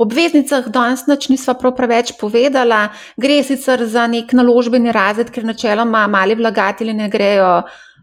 O 0.00 0.06
obveznicah 0.06 0.70
danes 0.72 1.04
nič 1.04 1.28
nisva 1.28 1.52
prav 1.60 1.74
preveč 1.76 2.14
povedala. 2.16 2.86
Gre 3.20 3.42
sicer 3.44 3.84
za 3.84 4.06
nek 4.08 4.32
naložbeni 4.32 4.94
razred, 4.96 5.28
ker 5.28 5.44
načeloma 5.44 6.06
mali 6.08 6.38
vlagatelji 6.38 6.94
ne 6.96 7.10
grejo 7.12 7.50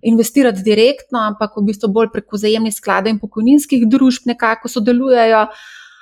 investirati 0.05 0.61
direktno, 0.61 1.23
ampak 1.31 1.57
v 1.57 1.65
bistvu 1.71 1.89
bolj 1.89 2.11
preko 2.13 2.37
zajemnih 2.37 2.75
skladov 2.75 3.09
in 3.09 3.17
pokojninskih 3.17 3.87
družb 3.89 4.29
nekako 4.29 4.69
sodelujejo 4.69 5.47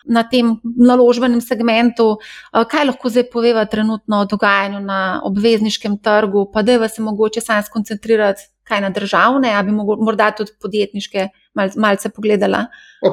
na 0.08 0.24
tem 0.24 0.56
naložbenem 0.64 1.42
segmentu. 1.42 2.18
Eh, 2.54 2.66
kaj 2.72 2.90
lahko 2.92 3.10
zdaj 3.10 3.30
poveva 3.34 3.66
trenutno 3.66 4.22
o 4.22 4.26
dogajanju 4.26 4.80
na 4.80 5.22
obvezniškem 5.26 5.98
trgu, 5.98 6.50
pa 6.54 6.62
da 6.62 6.72
je 6.72 6.90
se 6.90 7.02
mogoče 7.02 7.42
sam 7.42 7.64
skoncentrirati 7.64 8.52
kaj 8.66 8.82
na 8.82 8.90
državne, 8.90 9.54
ali 9.54 9.66
bi 9.66 9.72
morda 10.04 10.32
tudi 10.32 10.52
podjetniške 10.62 11.28
mal, 11.54 11.70
malce 11.76 12.10
pogledala? 12.10 12.66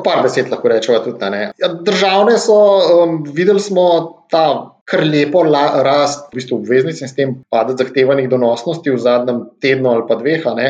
Par 0.05 0.23
besed 0.25 0.49
lahko 0.51 0.69
rečemo 0.69 0.99
tudi. 1.05 1.43
Ja, 1.61 1.69
državne 1.69 2.39
so, 2.41 2.57
um, 3.03 3.19
videli 3.35 3.61
smo 3.61 3.89
ta 4.33 4.47
kar 4.89 5.05
lepo 5.05 5.43
la, 5.45 5.83
rast 5.85 6.33
v 6.33 6.41
bistvu 6.41 6.59
obveznic 6.63 7.01
in 7.01 7.09
s 7.09 7.17
tem 7.17 7.37
padec 7.53 7.79
zahtevanih 7.85 8.31
donosnosti 8.33 8.91
v 8.91 8.99
zadnjem 8.99 9.45
tednu 9.63 9.93
ali 9.93 10.09
pa 10.09 10.19
dveh. 10.21 10.49
Ne? 10.57 10.69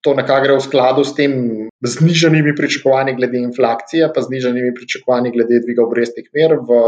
To 0.00 0.14
nekako 0.16 0.44
gre 0.46 0.54
v 0.56 0.64
skladu 0.64 1.04
s 1.04 1.12
tem 1.12 1.32
znižanimi 1.84 2.54
pričakovanji 2.56 3.14
glede 3.18 3.38
inflacije, 3.44 4.08
pa 4.14 4.22
znižanimi 4.24 4.72
pričakovanji 4.74 5.32
glede 5.34 5.60
dviga 5.60 5.84
obrestnih 5.84 6.30
mer 6.32 6.56
v, 6.56 6.78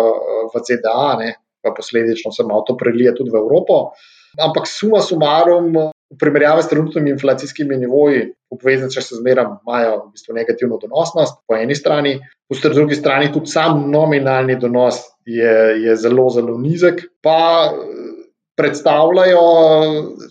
v 0.52 0.62
ZDA, 0.64 1.08
ne? 1.20 1.34
pa 1.62 1.70
posledično 1.76 2.32
se 2.32 2.42
malo 2.42 2.64
to 2.66 2.74
prelije 2.76 3.14
tudi 3.14 3.30
v 3.30 3.38
Evropo. 3.38 3.92
Ampak 4.40 4.66
suma 4.66 4.98
sumarum, 5.04 5.76
v 6.12 6.18
primerjavi 6.20 6.62
s 6.62 6.68
trenutnimi 6.68 7.12
inflacijskimi 7.14 7.76
nivoji, 7.80 8.24
obveznice 8.52 9.00
še 9.00 9.18
zmeraj 9.20 9.46
imajo 9.62 9.92
v 9.98 10.10
bistvu 10.16 10.36
negativno 10.36 10.78
donosnost, 10.80 11.40
po 11.48 11.56
eni 11.56 11.76
strani, 11.76 12.16
po 12.48 12.72
drugi 12.74 12.98
strani 12.98 13.30
tudi 13.32 13.52
sam 13.52 13.86
nominalni 13.92 14.58
donos 14.60 15.00
je, 15.24 15.54
je 15.84 15.96
zelo, 15.96 16.28
zelo 16.30 16.58
nizek. 16.58 17.04
Pa 17.24 17.70
predstavljajo, 18.58 19.42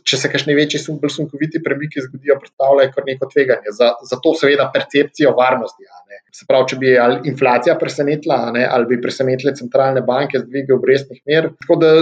če 0.06 0.18
se 0.18 0.30
kakšni 0.32 0.56
večji, 0.58 0.82
bolj 1.02 1.14
sunkoviti 1.16 1.62
premiki 1.66 2.04
zgodijo, 2.06 2.38
predstavljajo 2.44 2.94
kar 2.96 3.08
neko 3.08 3.30
tveganje. 3.34 3.74
Za, 3.78 3.92
za 4.08 4.20
seveda, 4.40 4.70
percepcijo 4.74 5.34
varnosti. 5.38 5.88
Se 6.36 6.46
pravi, 6.48 6.70
če 6.72 6.80
bi 6.82 6.94
inflacija 7.32 7.76
presenetila, 7.82 8.40
ali 8.54 8.90
bi 8.90 9.02
presenetile 9.02 9.56
centralne 9.58 10.04
banke 10.06 10.40
z 10.40 10.48
dvigom 10.48 10.80
obrestnih 10.80 11.22
mer. 11.28 11.50
Tako 11.64 11.80
da 11.82 11.94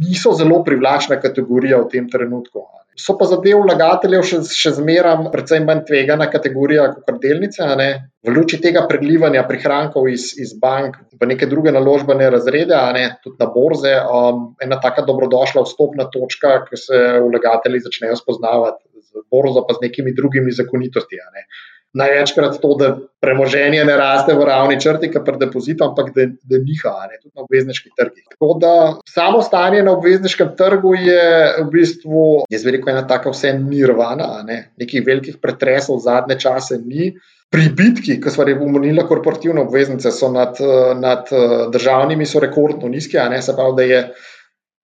niso 0.00 0.32
zelo 0.38 0.62
privlačna 0.64 1.20
kategorija 1.20 1.78
v 1.82 1.90
tem 1.92 2.08
trenutku. 2.10 2.64
So 2.98 3.14
pa 3.18 3.26
za 3.30 3.38
del 3.40 3.62
vlagateljev 3.62 4.24
še, 4.26 4.40
še 4.50 4.72
zmeraj 4.76 5.30
precej 5.32 5.62
manj 5.64 5.84
tvegana 5.88 6.26
kategorija 6.30 6.88
kot 6.96 7.20
delnice. 7.22 7.68
V 8.26 8.34
luči 8.34 8.58
tega 8.60 8.82
prelivanja 8.90 9.44
prihrankov 9.48 10.08
iz, 10.10 10.30
iz 10.36 10.52
bank 10.60 10.98
v 11.20 11.28
neke 11.30 11.48
druge 11.48 11.72
naložbene 11.72 12.28
razrede, 12.34 12.76
ne, 12.96 13.06
tudi 13.24 13.40
na 13.40 13.48
borze, 13.54 13.94
um, 13.96 14.42
ena 14.60 14.80
taka 14.82 15.06
dobrodošla 15.08 15.64
vstopna 15.64 16.10
točka, 16.12 16.58
ki 16.66 16.80
se 16.80 17.00
vlagatelji 17.24 17.86
začnejo 17.86 18.18
spoznavati 18.20 18.84
z 19.00 19.24
borzo, 19.32 19.64
pa 19.66 19.78
z 19.78 19.86
nekimi 19.86 20.14
drugimi 20.16 20.52
zakonitostmi 20.52 21.22
največkrat 21.96 22.60
to, 22.62 22.74
da 22.78 22.90
premoženje 23.20 23.84
ne 23.84 23.96
raste 23.96 24.34
v 24.34 24.44
ravni 24.46 24.78
črti, 24.80 25.10
kot 25.12 25.24
pri 25.26 25.40
depozitu, 25.40 25.84
ampak 25.84 26.12
da, 26.14 26.26
da 26.30 26.60
niha, 26.62 26.94
ne, 27.10 27.18
tudi 27.22 27.34
na 27.34 27.44
obvezniških 27.44 27.92
trgih. 27.98 28.28
Tako 28.30 28.54
da 28.62 28.72
samo 29.10 29.42
stanje 29.42 29.82
na 29.82 29.96
obvezniškem 29.96 30.54
trgu 30.58 30.94
je 30.94 31.26
v 31.58 31.66
bistvu, 31.72 32.24
jaz 32.50 32.66
rekel, 32.66 32.92
ena 32.94 33.04
taka 33.10 33.34
vse 33.34 33.52
nirvana, 33.58 34.30
ne, 34.46 34.62
nekih 34.80 35.04
velikih 35.06 35.40
pretresov 35.42 36.00
zadnje 36.04 36.38
čase 36.40 36.80
ni. 36.84 37.12
Pribitki, 37.50 38.20
ki 38.22 38.30
so 38.30 38.46
rekomendirali 38.46 39.08
korporativne 39.08 39.64
obveznice, 39.64 40.12
so 40.14 40.30
nad, 40.30 40.60
nad 41.02 41.26
državnimi 41.74 42.26
so 42.26 42.38
rekordno 42.38 42.88
nizki, 42.88 43.18
ne, 43.30 43.42
se 43.42 43.56
pravi, 43.58 43.76
da 43.76 43.88
je 43.88 44.02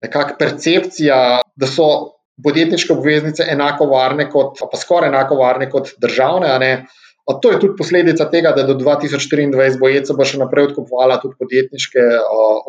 nekakšna 0.02 0.38
percepcija, 0.40 1.18
da 1.56 1.68
so 1.70 2.15
podjetniške 2.42 2.92
obveznice 2.92 3.46
enako 3.48 3.86
varne, 3.92 4.28
kot, 4.30 4.60
pa 4.60 4.78
skoraj 4.78 5.08
enako 5.08 5.40
varne 5.40 5.70
kot 5.70 5.94
državne. 6.02 6.86
To 7.26 7.50
je 7.50 7.58
tudi 7.58 7.74
posledica 7.74 8.24
tega, 8.30 8.52
da 8.54 8.62
do 8.62 8.76
2023 8.78 9.80
bo 9.80 9.88
ECB 9.90 10.20
še 10.22 10.38
naprej 10.38 10.68
odkupovala 10.70 11.16
tudi 11.18 11.34
podjetniške 11.42 12.02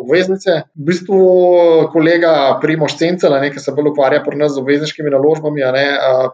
obveznice. 0.01 0.55
V 0.73 0.87
bistvu 0.87 1.19
kolega 1.93 2.31
Primoš 2.61 2.95
Cencel, 2.97 3.35
ki 3.53 3.61
se 3.61 3.73
bolj 3.77 3.91
ukvarja 3.91 4.23
pri 4.25 4.39
nas 4.41 4.55
z 4.55 4.63
obvezniškimi 4.63 5.13
naložbami, 5.13 5.61
ne, 5.75 5.83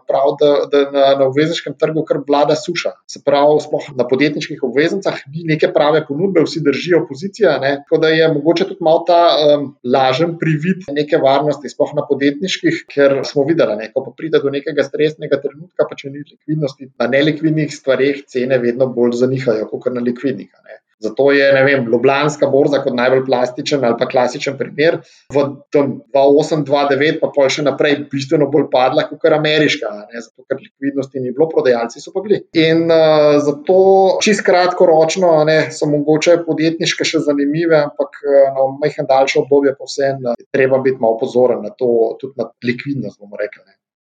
pravi, 0.08 0.32
da, 0.40 0.52
da 0.72 0.80
na, 0.94 1.04
na 1.20 1.26
obvezniškem 1.28 1.76
trgu 1.76 2.06
kar 2.08 2.22
vlada 2.24 2.56
suša. 2.56 2.94
Se 3.12 3.20
pravi, 3.20 3.58
sploh 3.60 3.90
na 3.98 4.08
podjetniških 4.08 4.64
obveznicah 4.64 5.20
ni 5.28 5.44
neke 5.52 5.68
prave 5.76 6.00
ponudbe, 6.08 6.46
vsi 6.48 6.64
držijo 6.64 7.02
pozicije. 7.10 7.52
Ne, 7.60 7.74
tako 7.84 8.00
da 8.06 8.08
je 8.08 8.30
mogoče 8.32 8.70
tudi 8.72 8.88
malo 8.88 9.04
ta 9.04 9.20
um, 9.36 9.68
lažen 9.84 10.38
privid 10.40 10.88
neke 10.96 11.20
varnosti, 11.20 11.68
sploh 11.68 11.92
na 11.92 12.06
podjetniških, 12.08 12.86
ker 12.88 13.20
smo 13.28 13.44
videli, 13.44 13.76
ne, 13.82 13.92
ko 13.92 14.06
pa 14.08 14.16
pride 14.16 14.40
do 14.40 14.48
nekega 14.54 14.88
stresnega 14.88 15.42
trenutka, 15.44 15.84
pa 15.84 15.92
če 15.92 16.08
ni 16.08 16.24
likvidnosti 16.24 16.88
na 16.96 17.12
nelikvidnih 17.12 17.68
stvarih 17.74 18.13
teh 18.14 18.24
cene 18.36 18.62
vedno 18.62 18.88
bolj 18.94 19.18
zanihajo, 19.20 19.68
kot 19.74 19.92
na 19.92 20.06
likvidnih. 20.08 20.50
Zato 21.04 21.32
je 21.32 21.64
vem, 21.64 21.86
Ljubljanska 21.92 22.46
borza 22.46 22.78
kot 22.84 22.94
najbolj 22.96 23.24
plastičen 23.26 23.84
ali 23.84 23.96
pa 23.98 24.06
klasičen 24.08 24.56
primer 24.58 24.96
v 25.34 25.42
2008-2009, 26.14 27.18
pa 27.20 27.30
pol 27.34 27.50
še 27.52 27.64
naprej, 27.66 27.98
bistveno 28.12 28.48
bolj 28.52 28.68
padla 28.72 29.04
kot 29.10 29.26
ameriška, 29.36 29.90
ne? 30.12 30.22
zato 30.24 30.46
ker 30.48 30.60
likvidnosti 30.62 31.20
ni 31.20 31.34
bilo, 31.34 31.48
prodajalci 31.52 32.00
so 32.00 32.14
pa 32.14 32.22
bili. 32.24 32.40
In 32.64 32.86
uh, 32.86 33.36
zato 33.44 33.76
čist 34.24 34.44
kratkoročno 34.46 35.34
ne, 35.48 35.58
so 35.74 35.88
mogoče 35.90 36.38
podjetniške 36.48 37.06
še 37.08 37.24
zanimive, 37.26 37.80
ampak 37.90 38.20
na 38.56 38.68
majhen 38.80 39.10
daljši 39.10 39.40
obdobje 39.42 39.74
pa 39.78 39.88
vse 39.90 40.12
en, 40.12 40.28
treba 40.54 40.80
biti 40.84 41.02
malo 41.02 41.18
pozoren 41.20 41.64
na 41.66 41.74
to, 41.74 41.90
tudi 42.20 42.38
na 42.40 42.48
likvidnost, 42.64 43.20
bomo 43.20 43.40
rekli. 43.40 43.64
Ne? 43.66 43.73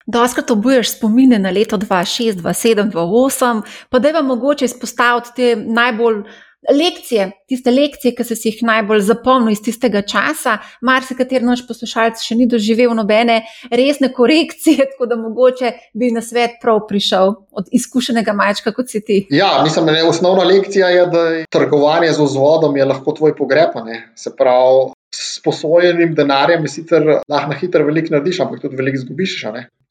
Doskrat 0.07 0.51
obuješ 0.51 0.97
spomine 0.97 1.39
na 1.39 1.51
leto 1.51 1.77
2006, 1.77 2.33
2007, 2.33 2.91
2008, 2.93 3.63
pa 3.91 3.99
da 3.99 4.09
je 4.09 4.15
vam 4.15 4.27
mogoče 4.27 4.65
izpostaviti 4.65 5.31
te 5.37 5.57
najbolj 5.57 6.23
lekcije, 6.71 7.31
tiste 7.49 7.71
lekcije, 7.71 8.15
ki 8.15 8.25
si 8.25 8.49
jih 8.49 8.63
najbolj 8.67 9.01
zapomnil 9.07 9.55
iz 9.55 9.63
tistega 9.63 10.03
časa. 10.03 10.59
Mar 10.83 11.05
se 11.05 11.17
kateri 11.19 11.45
naš 11.45 11.65
poslušalec 11.69 12.23
še 12.23 12.37
ni 12.39 12.47
doživel 12.51 12.95
nobene 12.95 13.41
resne 13.71 14.13
korekcije, 14.13 14.77
tako 14.93 15.07
da 15.11 15.19
mogoče 15.21 15.73
bi 15.95 16.11
na 16.15 16.23
svet 16.23 16.59
prav 16.63 16.85
prišel 16.89 17.35
od 17.51 17.71
izkušenega 17.73 18.33
majčka, 18.33 18.73
kot 18.73 18.91
si 18.91 19.03
ti. 19.05 19.25
Ja, 19.31 19.61
mislim, 19.65 19.87
da 19.87 19.99
je 19.99 20.09
osnovna 20.09 20.45
lekcija, 20.45 21.07
da 21.11 21.29
je 21.35 21.47
trgovanje 21.51 22.13
z 22.13 22.23
vzvodom 22.23 22.77
je 22.77 22.85
lahko 22.85 23.13
tvoj 23.13 23.37
pogreb. 23.37 23.75
Se 24.15 24.35
pravi, 24.37 24.93
s 25.17 25.41
posojenim 25.45 26.15
denarjem 26.15 26.65
je 26.67 26.73
sicer 26.73 27.07
lahko 27.07 27.53
na 27.53 27.59
hitro 27.59 27.87
veliko 27.87 28.15
narediš, 28.15 28.41
ampak 28.45 28.63
tudi 28.65 28.79
veliko 28.79 29.01
izgubiš. 29.01 29.39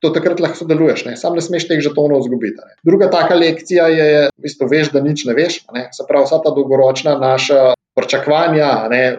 do 0.03 0.07
takrat 0.13 0.39
lahko 0.43 0.57
sodeluješ, 0.65 0.99
ne. 1.07 1.13
sam 1.17 1.33
ne 1.37 1.41
smeš 1.41 1.63
teh 1.71 1.79
žetonov 1.83 2.19
izgubiti. 2.25 2.61
Druga 2.85 3.05
taka 3.13 3.35
lekcija 3.39 3.83
je, 3.93 4.07
v 4.35 4.39
bistvu, 4.43 4.65
veš, 4.71 4.87
da 4.91 4.99
nič 5.01 5.19
ne 5.29 5.33
veš. 5.37 5.53
Ne. 5.73 5.83
Se 5.95 6.01
pravi, 6.09 6.25
vsa 6.27 6.37
ta 6.43 6.49
dolgoročna 6.53 7.11
naša 7.21 7.59
pričakovanja, 7.97 8.69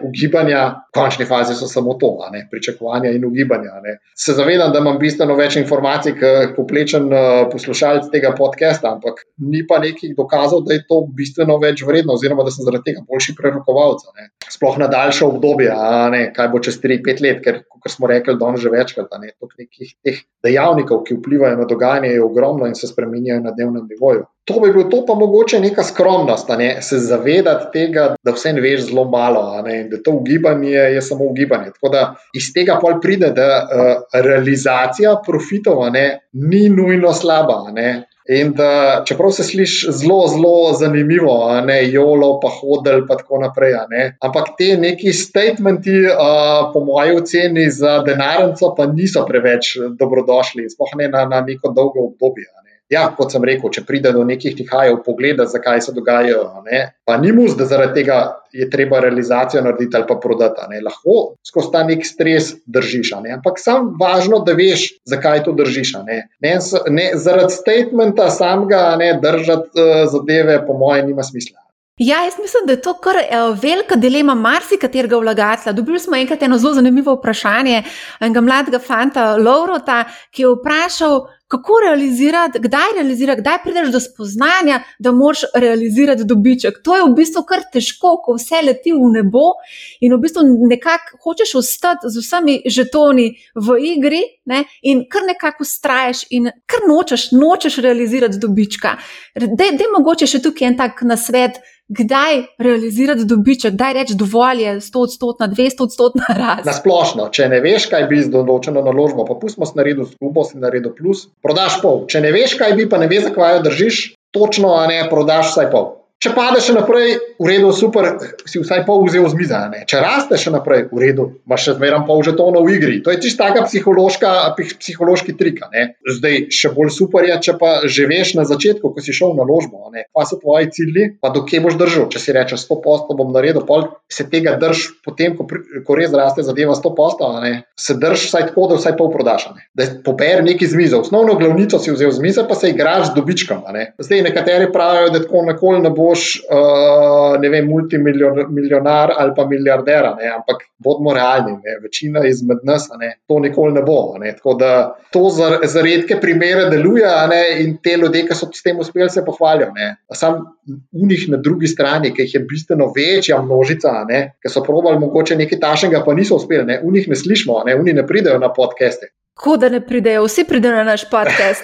ugibanja, 0.07 0.61
v 0.89 0.95
končni 0.95 1.25
fazi 1.27 1.55
so 1.55 1.67
samo 1.67 1.97
to, 1.99 2.13
ne, 2.31 2.45
pričakovanja 2.51 3.11
in 3.11 3.25
ugibanja. 3.27 3.81
Ne. 3.83 3.97
Se 4.15 4.33
zavedam, 4.33 4.71
da 4.73 4.79
imam 4.79 4.99
bistveno 4.99 5.35
več 5.35 5.57
informacij, 5.59 6.15
kot 6.19 6.55
poplečen 6.55 7.09
uh, 7.11 7.25
poslušalec 7.51 8.07
tega 8.13 8.31
podcasta, 8.37 8.93
ampak 8.95 9.25
ni 9.51 9.65
pa 9.67 9.81
nekih 9.83 10.15
dokazov, 10.17 10.63
da 10.67 10.77
je 10.77 10.85
to 10.87 11.01
bistveno 11.17 11.59
več 11.59 11.83
vredno, 11.87 12.15
oziroma 12.15 12.47
da 12.47 12.55
sem 12.55 12.67
zaradi 12.67 12.91
tega 12.91 13.03
boljši 13.07 13.35
prerokovalec. 13.37 14.07
Sploh 14.49 14.79
na 14.81 14.87
daljše 14.91 15.27
obdobje, 15.27 15.75
ne, 16.15 16.23
kaj 16.35 16.51
bo 16.53 16.63
čez 16.63 16.79
3-5 16.81 17.23
let, 17.25 17.43
ker, 17.43 17.61
smo 17.89 18.07
rekli, 18.07 18.37
da 18.39 18.53
je 18.55 18.63
že 18.63 18.71
večkrat, 18.73 19.11
da 19.11 19.19
je 19.25 19.35
nekih 19.59 19.93
teh 20.05 20.23
dejavnikov, 20.43 21.03
ki 21.03 21.19
vplivajo 21.19 21.59
na 21.59 21.67
dogajanje, 21.67 22.15
je 22.15 22.23
ogromno 22.23 22.67
in 22.67 22.75
se 22.75 22.87
spremenjajo 22.87 23.43
na 23.43 23.51
dnevnem 23.51 23.87
nivoju. 23.91 24.25
To 24.49 24.59
bi 24.59 24.71
bilo 24.73 24.83
to, 24.89 25.03
pa 25.05 25.13
mogoče 25.13 25.59
neka 25.59 25.83
skromnost, 25.83 26.49
ne? 26.57 26.81
se 26.81 26.97
zavedati 26.97 27.65
tega, 27.73 28.15
da 28.25 28.33
vse 28.33 28.53
ne 28.53 28.61
veš 28.61 28.87
zelo 28.87 29.03
malo 29.05 29.43
in 29.69 29.89
da 29.89 30.01
to 30.03 30.11
ugibanje 30.17 30.71
je 30.71 31.01
samo 31.01 31.25
ugibanje. 31.25 31.69
Tako 31.75 31.89
da 31.93 32.15
iz 32.33 32.47
tega 32.53 32.79
pol 32.81 32.97
pride, 33.01 33.29
da 33.35 33.49
uh, 33.61 34.21
realizacija 34.25 35.19
profitov 35.25 35.83
ne, 35.93 36.05
ni 36.33 36.69
nujno 36.69 37.13
slaba. 37.13 37.59
Ne? 37.71 38.07
In 38.29 38.51
da, 38.57 39.03
čeprav 39.05 39.31
se 39.37 39.43
sliši 39.43 39.91
zelo, 39.91 40.27
zelo 40.27 40.73
zanimivo, 40.79 41.61
ne 41.65 41.77
jolo, 41.91 42.39
pa 42.41 42.49
hodel, 42.49 43.05
pa 43.07 43.17
tako 43.21 43.43
naprej. 43.45 43.73
Ampak 44.21 44.55
te 44.57 44.77
neki 44.77 45.13
statementi, 45.13 45.93
uh, 46.09 46.71
po 46.73 46.83
mojem 46.85 47.21
oceni, 47.21 47.69
za 47.69 47.99
denarnico, 48.05 48.73
pa 48.77 48.89
niso 48.89 49.25
preveč 49.29 49.75
dobrodošli, 49.99 50.69
sploh 50.73 50.97
ne 50.97 51.09
na, 51.13 51.25
na 51.25 51.41
neko 51.41 51.73
dolgo 51.73 52.09
obdobje. 52.09 52.49
Ja, 52.89 53.03
kot 53.13 53.29
sem 53.29 53.43
rekel, 53.45 53.69
če 53.69 53.83
pride 53.85 54.09
do 54.15 54.23
nekih 54.25 54.55
tihajev, 54.57 55.03
pogleda, 55.05 55.45
zakaj 55.45 55.83
se 55.85 55.93
dogajajo, 55.93 56.63
ne, 56.65 56.79
pa 57.05 57.19
ni 57.21 57.29
mus, 57.35 57.53
da 57.57 57.67
zaradi 57.69 58.01
tega 58.01 58.17
je 58.49 58.65
treba 58.69 58.97
realizacijo 59.03 59.61
narediti 59.61 59.97
ali 59.97 60.07
pa 60.09 60.17
prodati. 60.17 60.65
Ne. 60.71 60.81
Lahko 60.81 61.35
skozi 61.45 61.69
ta 61.75 61.83
nek 61.85 62.01
stres 62.05 62.55
držiš, 62.65 63.13
ne. 63.21 63.35
ampak 63.37 63.61
sam 63.61 63.93
važno, 64.01 64.41
da 64.41 64.57
veš, 64.57 64.87
zakaj 65.05 65.43
to 65.45 65.53
držiš. 65.53 65.93
Ne. 66.07 66.23
Ne, 66.41 66.57
ne, 66.89 67.07
zaradi 67.13 67.53
statementa 67.53 68.31
samega 68.33 68.95
ne 68.97 69.13
držati 69.21 69.69
uh, 69.77 70.03
zadeve, 70.09 70.57
po 70.65 70.73
mojem, 70.73 71.13
nima 71.13 71.23
smisla. 71.23 71.59
Ja, 71.99 72.23
jaz 72.23 72.39
mislim, 72.41 72.65
da 72.65 72.73
je 72.73 72.81
to 72.81 72.93
kar 73.03 73.17
uh, 73.21 73.57
velika 73.61 73.95
dilema 73.95 74.33
marsikaterega 74.35 75.17
vlagatelja. 75.17 75.73
Dobili 75.77 75.99
smo 75.99 76.15
enkrat 76.15 76.43
eno 76.43 76.57
zelo 76.57 76.73
zanimivo 76.73 77.19
vprašanje 77.19 77.83
enega 78.19 78.41
mladega 78.41 78.79
fanta, 78.79 79.35
Laurota, 79.37 80.05
ki 80.31 80.41
je 80.41 80.55
vprašal, 80.55 81.27
kako 81.49 81.73
realizirati, 81.85 82.59
kdaj 82.59 82.93
realizirati, 82.95 83.41
kdaj 83.41 83.57
prideš 83.63 83.89
do 83.91 83.99
spoznanja, 83.99 84.83
da 84.99 85.11
moraš 85.11 85.41
realizirati 85.55 86.23
dobiček. 86.23 86.77
To 86.83 86.95
je 86.95 87.03
v 87.03 87.15
bistvu 87.17 87.41
kar 87.49 87.63
težko, 87.73 88.11
ko 88.25 88.35
vse 88.37 88.61
leti 88.67 88.93
v 88.93 89.09
nebo 89.15 89.55
in 89.99 90.13
v 90.13 90.19
bistvu 90.21 90.43
nekako 90.69 91.17
hočeš 91.23 91.55
ostati 91.55 92.11
z 92.13 92.21
vsemi 92.21 92.59
žetoni 92.65 93.27
v 93.55 93.79
igri 93.95 94.21
ne, 94.45 94.63
in 94.81 95.07
kar 95.09 95.25
nekako 95.25 95.65
ustraješ 95.65 96.27
in 96.29 96.51
kar 96.69 96.85
nočeš, 96.87 97.31
nočeš 97.31 97.81
realizirati 97.81 98.37
dobička. 98.37 98.93
Da 99.33 99.71
je 99.73 99.91
mogoče 99.97 100.29
še 100.29 100.43
tukaj 100.45 100.69
en 100.69 100.77
tak 100.77 101.01
nasvet 101.01 101.57
kdaj 101.89 102.43
realizirati 102.57 103.25
dobiček, 103.25 103.73
kdaj 103.73 103.93
reči 103.93 104.15
dovolj 104.15 104.61
je 104.63 104.73
100 104.81 105.03
odstotna, 105.03 105.47
200 105.47 105.83
odstotna 105.83 106.25
rast. 106.41 106.65
Na 106.65 106.73
splošno, 106.73 107.29
če 107.33 107.49
ne 107.49 107.61
veš, 107.65 107.89
kaj 107.91 108.07
bi 108.11 108.21
z 108.21 108.31
določeno 108.33 108.83
naložbo, 108.85 109.25
pa 109.25 109.37
pustimo 109.41 109.65
s 109.65 109.75
naredil 109.77 110.05
skupo, 110.09 110.45
si 110.45 110.61
naredil 110.61 110.93
plus, 110.95 111.27
prodaš 111.43 111.81
pol. 111.81 112.05
Če 112.09 112.21
ne 112.25 112.33
veš, 112.35 112.57
kaj 112.61 112.77
bi, 112.77 112.89
pa 112.89 113.01
ne 113.01 113.09
veš, 113.09 113.29
zakaj 113.29 113.57
jo 113.57 113.63
držiš, 113.69 114.03
točno, 114.35 114.75
a 114.77 114.85
ne 114.87 115.01
prodaš 115.09 115.53
vsaj 115.53 115.71
pol. 115.73 115.98
Če 116.19 116.33
padeš 116.35 116.73
naprej, 116.75 117.13
v 117.39 117.45
redu, 117.47 117.69
super, 117.71 118.09
si 118.43 118.59
vsaj 118.59 118.81
pol 118.83 119.05
vzel 119.05 119.23
z 119.31 119.37
mize. 119.39 119.59
Če 119.87 120.01
rasteš 120.03 120.49
naprej, 120.51 120.89
v 120.91 120.99
redu, 120.99 121.25
imaš 121.47 121.69
še 121.69 121.75
zmeraj 121.77 122.01
pol 122.09 122.19
žetonov 122.27 122.65
v 122.67 122.73
igri. 122.75 122.97
To 123.05 123.13
je 123.13 123.21
čisto 123.23 123.45
taka 123.47 123.63
psihološki 123.63 125.35
trik. 125.39 125.61
Zdaj, 126.03 126.35
še 126.51 126.73
bolj 126.75 126.91
super 126.91 127.23
je, 127.23 127.37
če 127.47 127.55
pa 127.55 127.69
že 127.87 128.03
veš 128.11 128.33
na 128.35 128.43
začetku, 128.43 128.91
ko 128.91 128.99
si 128.99 129.15
šel 129.15 129.31
na 129.37 129.45
ložbo, 129.47 129.87
pa 129.95 130.25
so 130.27 130.35
tvoji 130.41 130.67
cilji, 130.75 131.05
pa 131.23 131.31
do 131.31 131.45
kje 131.47 131.63
boš 131.63 131.79
držal. 131.79 132.09
Če 132.11 132.19
si 132.19 132.35
rečeš 132.35 132.67
100 132.67 132.79
posto, 132.83 133.15
bom 133.15 133.31
naredil, 133.31 133.63
pol 133.63 133.87
se 134.11 134.27
tega 134.27 134.57
drž, 134.59 134.99
potem, 135.07 135.39
ko, 135.39 135.47
ko 135.47 135.95
res 135.95 136.11
raste 136.11 136.43
zadeva 136.43 136.75
100 136.75 136.93
posto, 136.99 137.31
se 137.79 137.95
drž 137.95 138.27
vsaj 138.27 138.49
tako, 138.51 138.67
da 138.73 138.81
vsaj 138.81 138.97
pol 138.99 139.13
prodaš. 139.15 139.47
Da 139.71 139.87
pober 140.03 140.43
neki 140.43 140.67
z 140.67 140.75
mize. 140.75 140.99
Osnovno 140.99 141.39
glavnico 141.39 141.79
si 141.79 141.95
vzel 141.95 142.11
z 142.11 142.27
mize, 142.27 142.43
pa 142.43 142.59
se 142.59 142.75
igraš 142.75 143.13
z 143.13 143.15
dobičkom. 143.15 143.63
Ne? 143.71 143.93
Zdaj, 144.03 144.25
nekateri 144.27 144.67
pravijo, 144.75 145.15
da 145.15 145.23
tako 145.23 145.47
nikoli 145.47 145.79
ne 145.87 145.95
bo 145.95 146.08
boš, 146.09 146.25
uh, 146.49 147.37
ne 147.41 147.49
vem, 147.53 147.67
multimilionar 147.69 149.13
ali 149.17 149.33
pa 149.37 149.45
milijarder, 149.47 150.05
ampak 150.35 150.65
bodimo 150.79 151.13
realni, 151.13 151.51
ne? 151.51 151.77
večina 151.83 152.23
izmed 152.27 152.63
nas 152.63 152.87
ne? 152.99 153.13
to 153.27 153.39
nikoli 153.39 153.73
ne 153.73 153.83
bo. 153.85 154.17
Ne? 154.19 154.33
Tako 154.35 154.53
da 154.59 154.71
to 155.11 155.29
za, 155.29 155.49
za 155.63 155.81
redke 155.81 156.19
primere 156.21 156.69
deluje 156.69 157.11
ne? 157.29 157.43
in 157.63 157.77
te 157.83 157.97
ljudje, 157.97 158.25
ki 158.27 158.37
so 158.37 158.49
s 158.53 158.63
tem 158.63 158.79
uspeli, 158.79 159.09
se 159.09 159.25
pohvalijo. 159.25 159.71
Sam 160.13 160.41
v 160.69 161.07
njih 161.11 161.27
na 161.29 161.37
drugi 161.37 161.67
strani, 161.67 162.13
ki 162.15 162.27
jih 162.27 162.35
je 162.35 162.45
bistveno 162.49 162.91
večja 162.95 163.41
množica, 163.41 163.93
ki 164.41 164.51
so 164.51 164.63
probali 164.63 164.99
mogoče 164.99 165.37
nekaj 165.39 165.59
tašnega, 165.59 166.03
pa 166.05 166.13
niso 166.13 166.39
uspeli, 166.39 166.79
v 166.83 166.93
njih 166.93 167.09
ne 167.09 167.15
slišimo, 167.15 167.63
v 167.67 167.83
njih 167.85 167.95
ne 168.01 168.07
pridejo 168.07 168.39
na 168.39 168.53
podcaste. 168.53 169.13
Kako 169.39 169.57
da 169.57 169.69
ne 169.69 169.79
pridejo, 169.85 170.23
vsi 170.23 170.43
pridejo 170.43 170.75
na 170.75 170.83
naš 170.83 171.09
podcast. 171.09 171.63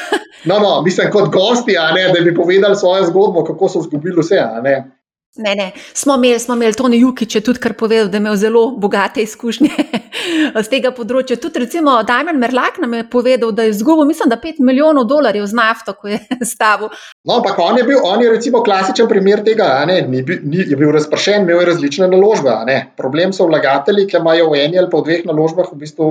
no, 0.48 0.58
no, 0.58 0.82
mislim, 0.82 1.10
kot 1.10 1.32
gosti, 1.32 1.74
ne, 1.94 2.12
da 2.14 2.20
bi 2.20 2.34
povedali 2.34 2.76
svojo 2.76 3.04
zgodbo, 3.04 3.44
kako 3.44 3.68
so 3.68 3.80
izgubili 3.80 4.20
vse. 4.20 4.42
Ne, 5.36 5.54
ne, 5.54 5.72
smo 5.94 6.14
imeli, 6.14 6.38
smo 6.38 6.54
imeli 6.54 6.72
Tony 6.72 7.00
Jukič, 7.00 7.34
je 7.34 7.40
tudi 7.44 7.60
kar 7.60 7.74
povedal, 7.76 8.08
da 8.08 8.16
je 8.16 8.20
imel 8.20 8.36
zelo 8.36 8.70
bogate 8.70 9.22
izkušnje 9.22 9.70
z 10.64 10.68
tega 10.72 10.92
področja. 10.96 11.36
Tudi, 11.40 11.60
recimo, 11.66 11.98
Damien 12.08 12.38
Merlak 12.40 12.78
nam 12.80 12.94
je 12.96 13.04
povedal, 13.10 13.52
da 13.52 13.66
je 13.66 13.74
izgubil, 13.74 14.06
mislim, 14.08 14.30
da 14.32 14.38
5 14.40 14.62
milijonov 14.64 15.04
dolarjev 15.10 15.44
z 15.50 15.58
nafto, 15.58 15.96
ko 15.98 16.08
je 16.14 16.20
stavil. 16.52 16.88
No, 17.28 17.40
ampak 17.40 17.60
on 17.60 17.80
je 17.80 17.84
bil, 17.88 18.00
on 18.04 18.24
je 18.24 18.30
recimo 18.32 18.62
klasičen 18.64 19.10
primer 19.12 19.44
tega, 19.44 19.68
ne, 19.88 20.00
ni, 20.08 20.24
ni, 20.24 20.64
je 20.64 20.78
bil 20.78 20.94
razpršen, 20.96 21.44
imel 21.44 21.64
je 21.64 21.70
različne 21.72 22.08
naložbe. 22.12 22.56
Problem 22.96 23.36
so 23.36 23.48
vlagatelji, 23.50 24.08
ki 24.08 24.20
imajo 24.22 24.50
v 24.54 24.64
eni 24.64 24.80
ali 24.80 24.90
pa 24.92 25.02
v 25.02 25.10
dveh 25.10 25.28
naložbah 25.28 25.68
v 25.72 25.80
bistvu 25.84 26.10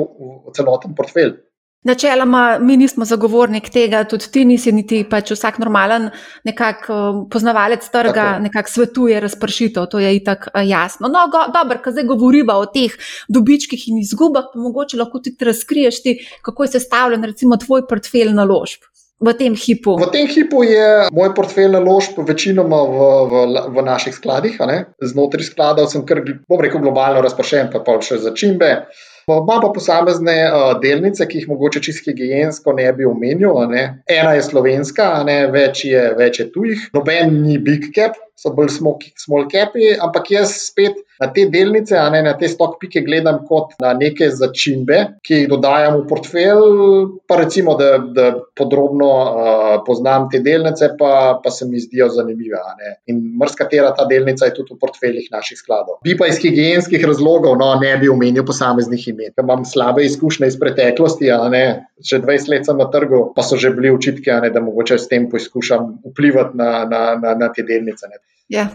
celoten 0.54 0.94
portfelj. 0.98 1.38
Načeloma, 1.86 2.58
mi 2.60 2.78
nismo 2.82 3.06
zagovornik 3.06 3.68
tega, 3.70 4.00
tudi 4.10 4.32
ti 4.34 4.42
nisi, 4.50 4.72
niti 4.74 5.04
pač 5.06 5.36
vsak 5.36 5.60
normalen 5.62 6.08
nekak, 6.48 6.88
um, 6.90 7.20
poznavalec 7.30 7.86
trga, 7.94 8.40
nekako 8.42 8.74
svetuje 8.74 9.20
razpršitev, 9.22 9.86
to 9.92 10.02
je 10.02 10.16
itak 10.18 10.48
uh, 10.50 10.64
jasno. 10.66 11.12
No, 11.14 11.28
go, 11.30 11.44
dobro, 11.54 11.78
ko 11.84 11.94
zdaj 11.94 12.08
govoriva 12.10 12.58
o 12.58 12.66
teh 12.66 12.98
dobičkih 13.30 13.86
in 13.92 14.02
izgubah, 14.02 14.50
pa 14.50 14.66
mogoče 14.66 14.98
lahko 14.98 15.22
tudi 15.22 15.46
razkriješ 15.46 16.02
ti, 16.02 16.18
kako 16.42 16.66
je 16.66 16.76
sestavljen, 16.80 17.30
recimo, 17.30 17.62
tvoj 17.62 17.86
portfelj 17.86 18.34
naložb. 18.34 18.90
V 19.22 19.32
tem 19.38 19.54
hipu. 19.56 19.96
V 20.02 20.12
tem 20.12 20.28
hipu 20.28 20.66
je 20.68 21.08
moj 21.16 21.32
portfelj 21.38 21.70
naložb 21.78 22.18
večinoma 22.28 22.82
v, 22.84 22.98
v, 23.32 23.36
v 23.78 23.84
naših 23.86 24.18
skladih. 24.18 24.58
Znotraj 25.00 25.54
skladov 25.54 25.88
sem, 25.94 26.04
kar, 26.04 26.26
bom 26.50 26.60
rekel, 26.60 26.82
globalno 26.84 27.22
razpršen, 27.24 27.70
pa 27.70 27.80
pa 27.86 28.02
še 28.02 28.20
začimbe. 28.26 28.90
Imamo 29.28 29.62
pa 29.62 29.70
posamezne 29.74 30.36
uh, 30.46 30.80
delnice, 30.82 31.26
ki 31.26 31.40
jih 31.40 31.48
mogoče 31.50 31.82
čisto 31.82 32.12
higijensko 32.12 32.74
ne 32.78 32.86
bi 32.94 33.08
omenil. 33.10 33.58
Ne. 33.72 33.86
Ena 34.06 34.36
je 34.38 34.44
slovenska, 34.46 35.08
ne, 35.26 35.40
več, 35.50 35.82
je, 35.90 36.04
več 36.20 36.40
je 36.44 36.46
tujih, 36.54 36.84
noben 36.94 37.40
ni 37.42 37.58
big 37.58 37.90
cap, 37.96 38.20
so 38.36 38.52
bolj 38.56 38.70
small 38.76 39.48
capi, 39.52 39.96
ampak 39.96 40.32
jaz 40.36 40.54
spet 40.68 41.00
na 41.20 41.30
te 41.32 41.46
delnice, 41.52 41.96
a 41.96 42.10
ne 42.12 42.22
na 42.26 42.34
te 42.36 42.48
stock 42.52 42.76
pike 42.82 43.02
gledam 43.06 43.40
kot 43.48 43.76
na 43.82 43.94
neke 43.96 44.28
začimbe, 44.36 44.98
ki 45.24 45.42
jih 45.42 45.50
dodajam 45.52 46.02
v 46.02 46.04
portfelj, 46.10 46.66
pa 47.28 47.38
recimo, 47.40 47.78
da, 47.80 47.96
da 48.18 48.26
podrobno 48.58 49.08
uh, 49.08 49.70
poznam 49.88 50.28
te 50.32 50.42
delnice, 50.44 50.92
pa, 51.00 51.40
pa 51.44 51.54
se 51.54 51.68
mi 51.70 51.80
zdijo 51.80 52.10
zanimive. 52.12 52.60
In 53.12 53.22
mrzkatera 53.40 53.94
ta 53.96 54.08
delnica 54.10 54.50
je 54.50 54.56
tudi 54.58 54.76
v 54.76 54.82
portfeljih 54.82 55.32
naših 55.32 55.60
skladov. 55.60 56.02
Bi 56.06 56.18
pa 56.20 56.28
iz 56.32 56.42
higijenskih 56.44 57.04
razlogov 57.08 57.56
no, 57.60 57.72
ne 57.80 57.96
bi 58.02 58.12
omenil 58.12 58.46
posameznih 58.48 59.08
imen. 59.14 59.32
Imam 59.40 59.66
slabe 59.66 60.04
izkušnje 60.06 60.52
iz 60.52 60.60
preteklosti, 60.60 61.32
že 62.04 62.20
20 62.22 62.52
let 62.52 62.68
sem 62.68 62.78
na 62.78 62.90
trgu, 62.92 63.32
pa 63.36 63.44
so 63.46 63.58
že 63.60 63.72
bili 63.76 63.94
očitki, 63.94 64.32
da 64.52 64.62
mogoče 64.62 65.00
s 65.00 65.08
tem 65.08 65.30
poskušam 65.32 65.96
vplivati 66.12 66.58
na, 66.58 66.72
na, 66.90 67.02
na, 67.22 67.36
na 67.40 67.52
te 67.54 67.64
delnice. 67.64 68.12
Ne. 68.12 68.25
Ja, 68.52 68.68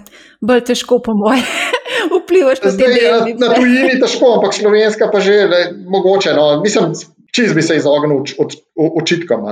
bolj 0.42 0.64
težko, 0.72 0.98
po 1.04 1.14
mojem, 1.14 1.46
vplivaš 2.16 2.62
na 2.64 2.72
te 2.74 2.90
delnice. 2.90 3.38
Na 3.38 3.54
tujini 3.54 4.00
težko, 4.02 4.34
ampak 4.38 4.56
slovenska 4.56 5.10
pa 5.12 5.22
že 5.22 5.44
le, 5.46 5.60
mogoče. 5.86 6.34
No, 6.34 6.48
mislim, 6.64 6.90
čez 7.30 7.54
bi 7.54 7.62
se 7.62 7.76
izognil 7.78 8.24
očitkom. 8.74 9.46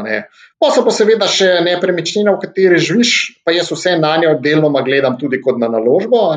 Pa 0.59 0.71
so 0.75 0.83
pa 0.83 0.95
seveda 0.95 1.29
še 1.31 1.61
nepremičnina, 1.67 2.35
v 2.35 2.43
kateri 2.43 2.81
živiš, 2.83 3.13
pa 3.47 3.55
jaz 3.55 3.71
vse 3.71 3.95
na 4.03 4.17
njo 4.19 4.35
deloma 4.43 4.83
gledam 4.87 5.15
tudi 5.21 5.39
kot 5.45 5.61
na 5.63 5.71
naložbo. 5.71 6.33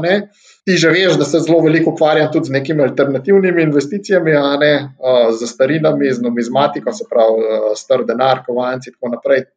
Ti 0.61 0.75
že 0.77 0.91
veš, 0.93 1.15
da 1.17 1.25
se 1.25 1.41
zelo 1.41 1.63
veliko 1.65 1.95
ukvarjam 1.95 2.29
tudi 2.33 2.51
z 2.51 2.53
nekimi 2.53 2.85
alternativnimi 2.85 3.63
investicijami, 3.65 4.35
z 5.33 5.49
starinami, 5.49 6.13
z 6.13 6.21
numizmatiko, 6.21 6.93
se 6.93 7.09
pravi, 7.09 7.73
star 7.75 8.05
denar, 8.05 8.43
kovanci 8.45 8.93
in 8.93 8.99
tako 8.99 9.15
naprej. 9.15 9.47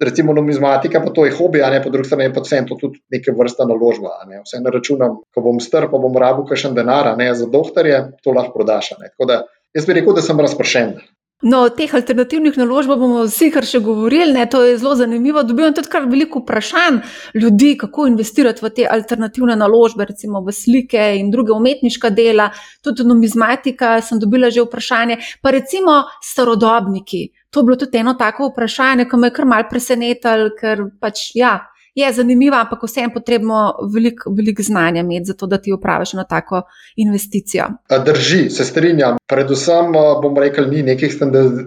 Recimo 0.00 0.32
numizmatika, 0.32 1.00
pa 1.04 1.12
to 1.12 1.24
je 1.24 1.34
hobi, 1.36 1.62
a 1.62 1.70
ne 1.70 1.82
po 1.82 1.90
drugi 1.90 2.08
strani 2.08 2.32
pa 2.34 2.40
vse 2.40 2.62
to 2.68 2.76
tudi 2.80 3.00
neke 3.12 3.34
vrste 3.36 3.66
naložba. 3.68 4.16
Ne. 4.28 4.42
Vse 4.44 4.60
ne 4.64 4.72
računam, 4.72 5.20
ko 5.34 5.44
bom 5.44 5.60
strp, 5.60 5.92
pa 5.92 6.00
bom 6.00 6.16
rabu 6.16 6.46
kakšen 6.48 6.74
denar, 6.74 7.12
ne 7.18 7.30
za 7.34 7.46
doktorje, 7.46 8.02
to 8.24 8.32
lahko 8.36 8.56
prodaš. 8.58 8.94
Tako 8.96 9.28
da 9.28 9.42
jaz 9.76 9.86
bi 9.86 9.98
rekel, 10.00 10.16
da 10.16 10.24
sem 10.24 10.40
razpršen. 10.40 10.94
No, 11.42 11.62
o 11.64 11.68
teh 11.72 11.88
alternativnih 11.96 12.56
naložbah 12.60 12.98
bomo 13.00 13.22
vsi 13.24 13.46
kar 13.54 13.64
še 13.64 13.78
govorili, 13.80 14.34
ne? 14.36 14.42
to 14.44 14.60
je 14.60 14.74
zelo 14.76 14.92
zanimivo. 14.98 15.40
Dobivam 15.48 15.72
tudi 15.72 15.88
kar 15.88 16.04
veliko 16.04 16.42
vprašanj 16.42 16.98
ljudi, 17.40 17.70
kako 17.80 18.04
investirati 18.10 18.60
v 18.60 18.70
te 18.76 18.84
alternativne 18.84 19.56
naložbe, 19.56 20.04
recimo 20.04 20.44
v 20.44 20.52
slike 20.52 21.00
in 21.16 21.30
druge 21.32 21.56
umetniška 21.56 22.10
dela, 22.12 22.50
tudi 22.84 23.08
numizmatika. 23.08 23.96
Sem 24.04 24.20
dobila 24.20 24.52
že 24.52 24.66
vprašanje, 24.66 25.16
pa 25.40 25.56
recimo 25.56 26.02
starodobniki. 26.20 27.30
To 27.50 27.64
je 27.64 27.70
bilo 27.70 27.76
tudi 27.80 27.98
eno 28.04 28.14
tako 28.20 28.52
vprašanje, 28.52 29.08
ki 29.08 29.16
me 29.16 29.32
je 29.32 29.36
kar 29.40 29.48
mal 29.48 29.64
presenetilo, 29.70 30.52
ker 30.60 30.90
pač 31.00 31.30
ja 31.34 31.56
je 31.94 32.12
zanimiva, 32.12 32.60
ampak 32.60 32.82
vseeno 32.86 33.12
potrebno 33.14 33.60
veliko 33.94 34.30
velik 34.36 34.60
znanja 34.60 35.00
imeti, 35.00 35.24
zato 35.24 35.46
da 35.46 35.58
ti 35.58 35.72
upraviš 35.72 36.12
na 36.12 36.24
tako 36.24 36.62
investicijo. 36.96 37.64
Drži, 38.06 38.50
se 38.50 38.64
strinjam. 38.64 39.16
Predvsem 39.28 39.92
bom 40.22 40.38
rekel, 40.38 40.68
ni 40.70 40.82
nekih 40.82 41.12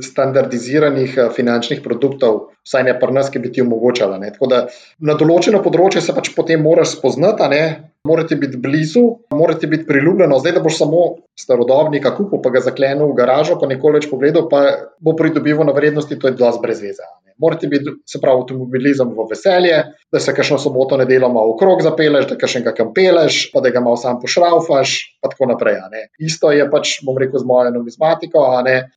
standardiziranih 0.01 1.17
finančnih 1.35 1.81
produktov, 1.83 2.39
vsaj 2.67 2.83
ne 2.83 2.99
pri 2.99 3.13
nas, 3.13 3.29
ki 3.29 3.39
bi 3.39 3.51
ti 3.51 3.61
omogočala. 3.61 4.17
Ne. 4.17 4.31
Tako 4.35 4.47
da 4.51 4.65
na 4.99 5.17
določeno 5.19 5.63
področje 5.63 6.01
se 6.01 6.15
pač 6.15 6.31
potem 6.35 6.61
moraš 6.63 6.97
spoznati, 6.97 7.49
morate 8.07 8.35
biti 8.35 8.57
blizu, 8.59 9.03
morate 9.31 9.67
biti 9.67 9.87
priljubljeno. 9.87 10.39
Zdaj, 10.39 10.57
da 10.57 10.63
boš 10.63 10.77
samo 10.77 11.03
starodobnika 11.39 12.11
kupil, 12.17 12.41
pa 12.43 12.51
ga 12.51 12.63
zaklenil 12.63 13.07
v 13.11 13.17
garažo, 13.19 13.55
pa 13.59 13.67
nikoli 13.67 14.01
več 14.01 14.09
pogledal, 14.11 14.49
pa 14.51 14.63
bo 14.99 15.15
pridobival 15.19 15.67
na 15.67 15.75
vrednosti, 15.75 16.19
to 16.19 16.27
je 16.27 16.35
dosti 16.39 16.63
brez 16.63 16.83
veze. 16.83 17.07
Morate 17.41 17.67
biti, 17.67 17.91
se 18.05 18.19
pravi, 18.21 18.41
avtomobilizem 18.41 19.09
v 19.15 19.25
veselje, 19.29 19.79
da 20.11 20.19
se 20.19 20.33
kakšno 20.35 20.57
soboto 20.61 20.97
nedeljoma 20.97 21.43
v 21.49 21.57
krog 21.59 21.81
zapeleš, 21.85 22.27
da 22.29 22.37
kakšnega 22.39 22.73
kampeleš, 22.77 23.39
pa 23.53 23.63
da 23.63 23.71
ga 23.73 23.81
malo 23.83 23.97
sam 23.99 24.19
pošraufaš, 24.21 24.95
pa 25.21 25.31
tako 25.31 25.49
naprej. 25.53 25.79
Isto 26.19 26.51
je 26.53 26.65
pač, 26.69 26.99
bom 27.05 27.17
rekel, 27.17 27.41
z 27.41 27.49
mojo 27.49 27.73
numizmatiko. 27.73 28.45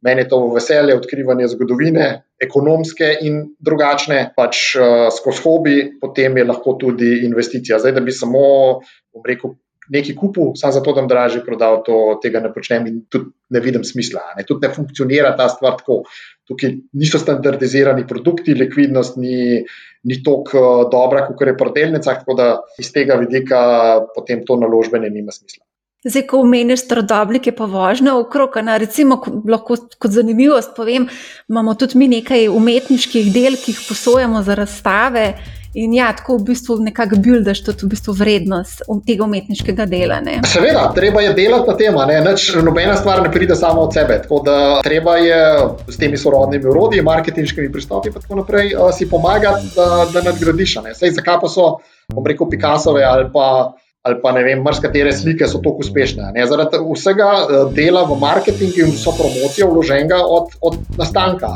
Meni 0.05 0.25
je 0.25 0.29
to 0.29 0.41
v 0.47 0.55
veselje 0.59 0.97
odkrivanje 0.97 1.49
zgodovine, 1.55 2.09
ekonomske 2.43 3.13
in 3.25 3.43
drugačne, 3.59 4.33
pač 4.37 4.75
uh, 4.77 5.07
skozi 5.15 5.45
hobi, 5.45 5.77
potem 6.01 6.37
je 6.37 6.45
lahko 6.45 6.77
tudi 6.81 7.23
investicija. 7.25 7.81
Zdaj, 7.81 7.97
da 7.97 8.05
bi 8.05 8.13
samo, 8.13 8.43
bom 9.15 9.25
rekel, 9.25 9.57
nekaj 9.89 10.15
kupil, 10.19 10.53
samo 10.55 10.73
zato, 10.73 10.93
da 10.93 11.01
bom 11.01 11.09
dražje 11.09 11.43
prodal, 11.47 11.83
to, 11.87 12.19
tega 12.23 12.41
ne 12.45 12.53
počnem 12.53 12.87
in 12.91 13.03
tudi 13.11 13.31
ne 13.55 13.63
vidim 13.63 13.85
smisla. 13.85 14.33
Ne. 14.37 14.45
Tudi 14.47 14.67
ne 14.67 14.73
funkcionira 14.75 15.37
ta 15.39 15.49
stvar 15.53 15.79
tako. 15.81 16.03
Tukaj 16.47 16.77
niso 16.94 17.18
standardizirani 17.18 18.06
produkti, 18.06 18.55
likvidnost 18.55 19.16
ni, 19.18 19.64
ni 20.06 20.18
tako 20.23 20.60
uh, 20.60 20.82
dobra, 20.90 21.24
kot 21.27 21.43
je 21.43 21.56
pri 21.59 21.73
delnicah, 21.74 22.20
tako 22.23 22.36
da 22.39 22.51
iz 22.78 22.93
tega 22.94 23.18
vidika 23.18 23.60
potem 24.14 24.44
to 24.47 24.59
naložbene 24.60 25.10
nima 25.10 25.35
smisla. 25.35 25.64
Zdaj, 26.06 26.23
ko 26.31 26.39
omeniš 26.44 26.85
starodobnike, 26.85 27.51
pa 27.56 27.66
vožnja 27.66 28.14
okrog, 28.14 28.60
na, 28.62 28.77
recimo, 28.78 29.18
lahko 29.48 29.74
kot 29.98 30.12
zanimivost 30.14 30.77
povem, 30.77 31.09
imamo 31.51 31.74
tudi 31.74 31.98
mi 31.98 32.06
nekaj 32.12 32.47
umetniških 32.52 33.32
del, 33.35 33.59
ki 33.59 33.74
jih 33.74 33.81
posojamo 33.89 34.43
za 34.47 34.55
razstave. 34.55 35.24
In 35.77 35.93
ja, 35.93 36.09
tako 36.16 36.39
v 36.39 36.47
bistvu 36.51 36.78
nekako 36.81 37.19
buildaš 37.20 37.61
tudi 37.66 37.85
v 37.85 37.90
bistvu 37.93 38.15
vrednost 38.16 38.86
tega 39.07 39.27
umetniškega 39.27 39.85
dela. 39.90 40.23
Ne. 40.24 40.39
Seveda, 40.48 40.86
treba 40.97 41.20
je 41.20 41.35
delati 41.36 41.69
na 41.69 41.77
tem, 41.77 41.98
nobena 42.65 42.97
stvar 42.97 43.20
ne 43.23 43.32
pride 43.32 43.57
samo 43.57 43.85
od 43.85 43.93
sebe. 43.94 44.16
Tako 44.23 44.40
da 44.47 44.57
treba 44.85 45.19
je 45.20 45.40
s 45.89 46.01
temi 46.01 46.16
sorodnimi 46.16 46.70
urodji, 46.70 47.03
marketinškimi 47.03 47.73
pristopi 47.73 48.09
in 48.09 48.16
tako 48.16 48.40
naprej 48.40 48.73
si 48.97 49.09
pomagati, 49.11 49.69
da, 49.77 50.07
da 50.12 50.23
nadgradiš. 50.31 50.78
Sej, 50.94 51.12
zakaj 51.20 51.43
pa 51.44 51.53
so, 51.53 51.66
bom 52.09 52.24
rekel, 52.27 52.48
Picassove 52.51 53.05
ali 53.05 53.28
pa 53.32 53.77
ali 54.07 54.20
pa 54.23 54.33
ne 54.33 54.43
vem, 54.47 54.62
marsikere 54.62 55.12
slike 55.12 55.49
so 55.51 55.59
tako 55.59 55.83
uspešne. 55.83 56.31
Ne? 56.35 56.47
Zaradi 56.47 56.78
vsega 56.78 57.31
eh, 57.43 57.57
dela 57.74 58.05
v 58.07 58.19
marketingu 58.20 58.85
in 58.85 58.93
vso 58.95 59.15
promocijo 59.19 59.73
vloženega 59.73 60.20
od, 60.23 60.55
od 60.61 60.78
nastanka. 60.99 61.51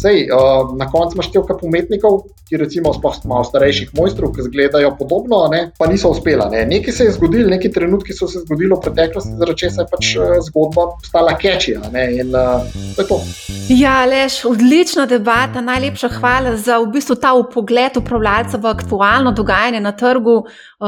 Sej, 0.00 0.26
uh, 0.26 0.72
na 0.76 0.88
koncu 0.90 1.16
imaš 1.16 1.28
nekaj 1.34 1.62
umetnikov, 1.62 2.22
ki 2.48 2.58
recimo 2.60 2.92
malo 3.24 3.44
starejših 3.44 3.92
mojstrov, 3.96 4.32
ki 4.34 4.42
izgledajo 4.44 4.90
podobno, 4.98 5.44
ne? 5.52 5.70
pa 5.78 5.86
niso 5.86 6.10
uspela. 6.10 6.48
Ne? 6.52 6.64
Nekaj 6.66 6.92
se 6.92 7.04
je 7.04 7.12
zgodilo, 7.14 7.50
neki 7.50 7.70
trenutki 7.72 8.16
so 8.16 8.28
se 8.28 8.42
zgodili 8.44 8.72
v 8.74 8.80
preteklosti, 8.84 9.36
zaradi 9.38 9.60
česa 9.64 9.84
je 9.84 9.88
pač 9.92 10.10
uh, 10.16 10.34
zgodba 10.48 10.88
postala 11.00 11.36
kečija. 11.38 11.84
In 11.94 12.34
uh, 12.34 12.64
to 12.96 13.04
je 13.04 13.08
to. 13.08 13.20
Ja, 13.68 14.02
lež, 14.08 14.40
odlična 14.48 15.06
debata, 15.06 15.60
najlepša 15.64 16.10
hvala 16.18 16.56
za 16.56 16.80
v 16.82 16.90
bistvu 16.96 17.16
ta 17.20 17.34
upogled 17.38 17.96
upravljalca 18.00 18.60
v 18.60 18.72
aktualno 18.72 19.32
dogajanje 19.32 19.80
na 19.80 19.92
trgu. 19.92 20.42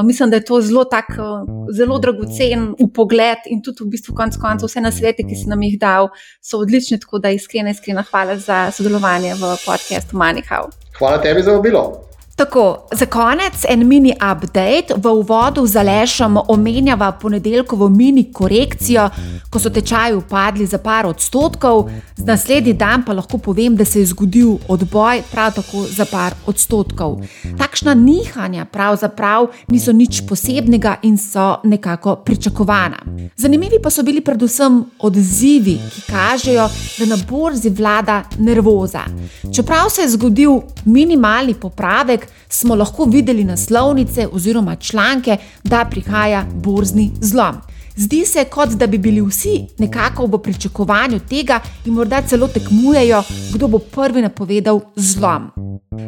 Mislim, 0.04 0.30
da 0.30 0.36
je 0.36 0.44
to 0.44 0.60
zelo 0.60 0.85
tak 0.90 1.12
uh, 1.18 1.44
zelo 1.74 1.98
dragocen 2.02 2.72
upogled 2.82 3.46
in 3.50 3.62
tudi 3.62 3.84
v 3.84 3.92
bistvu 3.96 4.14
konec 4.16 4.38
koncev 4.40 4.70
vse 4.70 4.80
na 4.80 4.92
svete, 4.94 5.26
ki 5.26 5.36
si 5.36 5.50
nam 5.50 5.62
jih 5.62 5.78
dal, 5.80 6.10
so 6.40 6.62
odlični. 6.64 7.00
Tako 7.02 7.20
da 7.22 7.30
iskrena, 7.34 7.74
iskrena 7.74 8.04
hvala 8.10 8.38
za 8.40 8.70
sodelovanje 8.72 9.34
v 9.34 9.54
podkastu 9.66 10.16
Manihau. 10.16 10.70
Hvala 10.98 11.20
tebi 11.22 11.42
za 11.42 11.56
obilo. 11.58 12.06
Tako, 12.36 12.88
za 12.92 13.06
konec 13.06 13.64
en 13.68 13.86
mini 13.88 14.12
update. 14.12 14.94
V 14.96 15.08
uvodu 15.08 15.66
za 15.66 15.82
lešem 15.82 16.36
omenjava 16.48 17.12
ponedeljkovo 17.12 17.88
mini 17.88 18.32
korekcijo, 18.32 19.08
ko 19.50 19.58
so 19.58 19.70
tečaji 19.70 20.14
upadli 20.14 20.66
za 20.66 20.78
par 20.78 21.06
odstotkov, 21.06 21.88
z 22.16 22.24
naslednji 22.24 22.72
dan 22.72 23.04
pa 23.04 23.12
lahko 23.12 23.38
povem, 23.38 23.76
da 23.76 23.84
se 23.84 24.00
je 24.00 24.06
zgodil 24.06 24.58
odboj 24.68 25.22
prav 25.30 25.54
tako 25.54 25.86
za 25.88 26.04
par 26.04 26.34
odstotkov. 26.46 27.22
Takšna 27.58 27.94
nihanja 27.94 28.64
pravzaprav 28.64 29.46
niso 29.68 29.92
nič 29.92 30.20
posebnega 30.28 30.96
in 31.02 31.16
so 31.18 31.56
nekako 31.64 32.16
pričakovana. 32.16 33.00
Zanimivi 33.36 33.80
pa 33.82 33.90
so 33.90 34.02
bili 34.02 34.20
predvsem 34.20 34.84
odzivi, 34.98 35.78
ki 35.94 36.02
kažejo, 36.12 36.68
da 36.98 37.06
na 37.06 37.16
borzi 37.30 37.70
vlada 37.70 38.22
nervoza. 38.38 39.08
Čeprav 39.54 39.88
se 39.90 40.02
je 40.02 40.08
zgodil 40.08 40.60
minimalni 40.84 41.54
popravek, 41.54 42.25
smo 42.48 42.74
lahko 42.74 43.04
videli 43.04 43.44
naslovnice 43.44 44.28
oziroma 44.32 44.76
članke, 44.76 45.36
da 45.64 45.84
prihaja 45.90 46.46
borzni 46.54 47.10
zlom. 47.20 47.56
Zdi 47.96 48.24
se, 48.26 48.44
kot 48.44 48.68
da 48.68 48.86
bi 48.86 48.98
bili 48.98 49.20
vsi 49.20 49.66
nekako 49.78 50.26
v 50.26 50.38
pričakovanju 50.38 51.20
tega 51.28 51.60
in 51.84 51.94
morda 51.94 52.22
celo 52.22 52.48
tekmujejo, 52.48 53.22
kdo 53.54 53.68
bo 53.68 53.78
prvi 53.78 54.22
napovedal 54.22 54.80
zlom. 54.96 55.50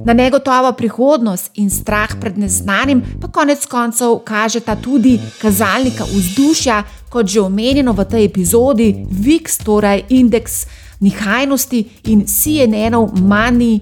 Na 0.04 0.12
negotovo 0.12 0.72
prihodnost 0.72 1.50
in 1.54 1.70
strah 1.70 2.08
pred 2.20 2.38
neznanim 2.38 3.02
pa 3.20 3.28
konec 3.28 3.66
koncev 3.66 4.18
kažeta 4.24 4.76
tudi 4.76 5.20
kazalnika 5.40 6.04
vzdušja, 6.04 6.82
kot 7.08 7.26
že 7.26 7.40
omenjeno 7.40 7.92
v 7.92 8.04
tej 8.04 8.24
epizodi, 8.24 9.06
VIX, 9.10 9.58
torej 9.64 10.04
indeks 10.08 10.66
nihajnosti 11.00 11.86
in 12.04 12.26
CNN-ov 12.26 13.16
manj. 13.20 13.80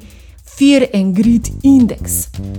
Fear 0.59 0.87
and 0.95 1.17
Greed 1.17 1.49
Index. 1.63 2.13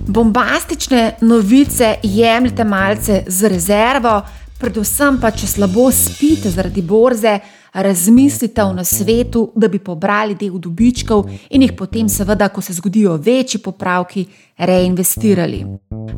Bombastične 0.06 1.16
novice 1.20 1.94
jemljite 2.02 2.64
malce 2.64 3.22
z 3.26 3.48
rezervo, 3.48 4.22
predvsem 4.58 5.18
pa, 5.20 5.30
če 5.30 5.46
slabo 5.46 5.88
spite 5.92 6.50
zaradi 6.50 6.82
borze, 6.82 7.38
razmislite 7.72 8.62
o 8.62 8.72
nasvetu, 8.72 9.48
da 9.56 9.68
bi 9.68 9.78
pobrali 9.78 10.36
del 10.38 10.60
dobičkov 10.62 11.26
in 11.50 11.66
jih 11.66 11.74
potem, 11.74 12.08
seveda, 12.08 12.48
ko 12.48 12.62
se 12.62 12.76
zgodijo 12.78 13.16
večji 13.16 13.60
popravki, 13.66 14.24
reinvestirali. 14.58 15.64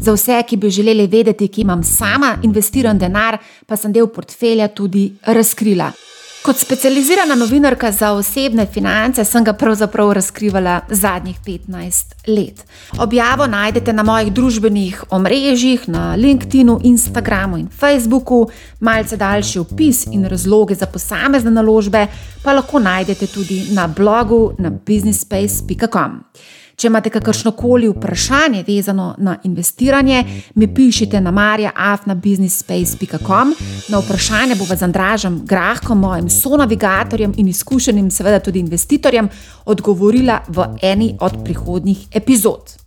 Za 0.01 0.13
vse, 0.13 0.43
ki 0.49 0.57
bi 0.57 0.71
želeli 0.71 1.07
vedeti, 1.07 1.49
ki 1.49 1.65
imam 1.65 1.83
sama 1.85 2.37
investiran 2.45 2.99
denar, 2.99 3.41
pa 3.67 3.77
sem 3.77 3.93
del 3.93 4.13
portfelja 4.13 4.69
tudi 4.69 5.09
razkrila. 5.25 5.93
Kot 6.41 6.57
specializirana 6.57 7.35
novinarka 7.35 7.93
za 7.93 8.13
osebne 8.13 8.67
finance 8.67 9.25
sem 9.25 9.45
ga 9.45 9.53
pravzaprav 9.53 10.13
razkrivala 10.13 10.81
zadnjih 10.89 11.37
15 11.47 12.15
let. 12.27 12.65
Objavo 12.99 13.47
najdete 13.47 13.93
na 13.93 14.03
mojih 14.03 14.33
družbenih 14.33 15.05
omrežjih, 15.11 15.89
na 15.89 16.15
LinkedIn, 16.15 16.71
Instagramu 16.83 17.59
in 17.59 17.69
Facebooku, 17.69 18.49
malce 18.81 19.17
daljši 19.17 19.59
opis 19.59 20.07
in 20.07 20.25
razloge 20.25 20.75
za 20.75 20.87
posamezne 20.87 21.51
naložbe 21.51 22.07
pa 22.43 22.53
lahko 22.53 22.79
najdete 22.79 23.27
tudi 23.27 23.67
na 23.71 23.87
blogu 23.87 24.53
na 24.59 24.71
businessspace.com. 24.71 26.21
Če 26.81 26.89
imate 26.89 27.11
kakršno 27.13 27.51
koli 27.53 27.91
vprašanje 27.93 28.63
vezano 28.65 29.15
na 29.19 29.37
investiranje, 29.45 30.25
mi 30.55 30.75
pišite 30.75 31.21
na 31.21 31.31
marjaafnabusinessspace.com. 31.31 33.55
Na 33.93 33.99
vprašanje 34.01 34.55
bo 34.57 34.65
z 34.65 34.83
Andražem 34.89 35.41
Grahkom, 35.45 36.01
mojim 36.01 36.31
sonavigatorjem 36.31 37.35
in 37.37 37.49
izkušenim, 37.53 38.11
seveda 38.11 38.41
tudi 38.41 38.59
investitorjem, 38.65 39.29
odgovorila 39.65 40.41
v 40.49 40.67
eni 40.83 41.17
od 41.21 41.33
prihodnjih 41.45 42.07
epizod. 42.17 42.81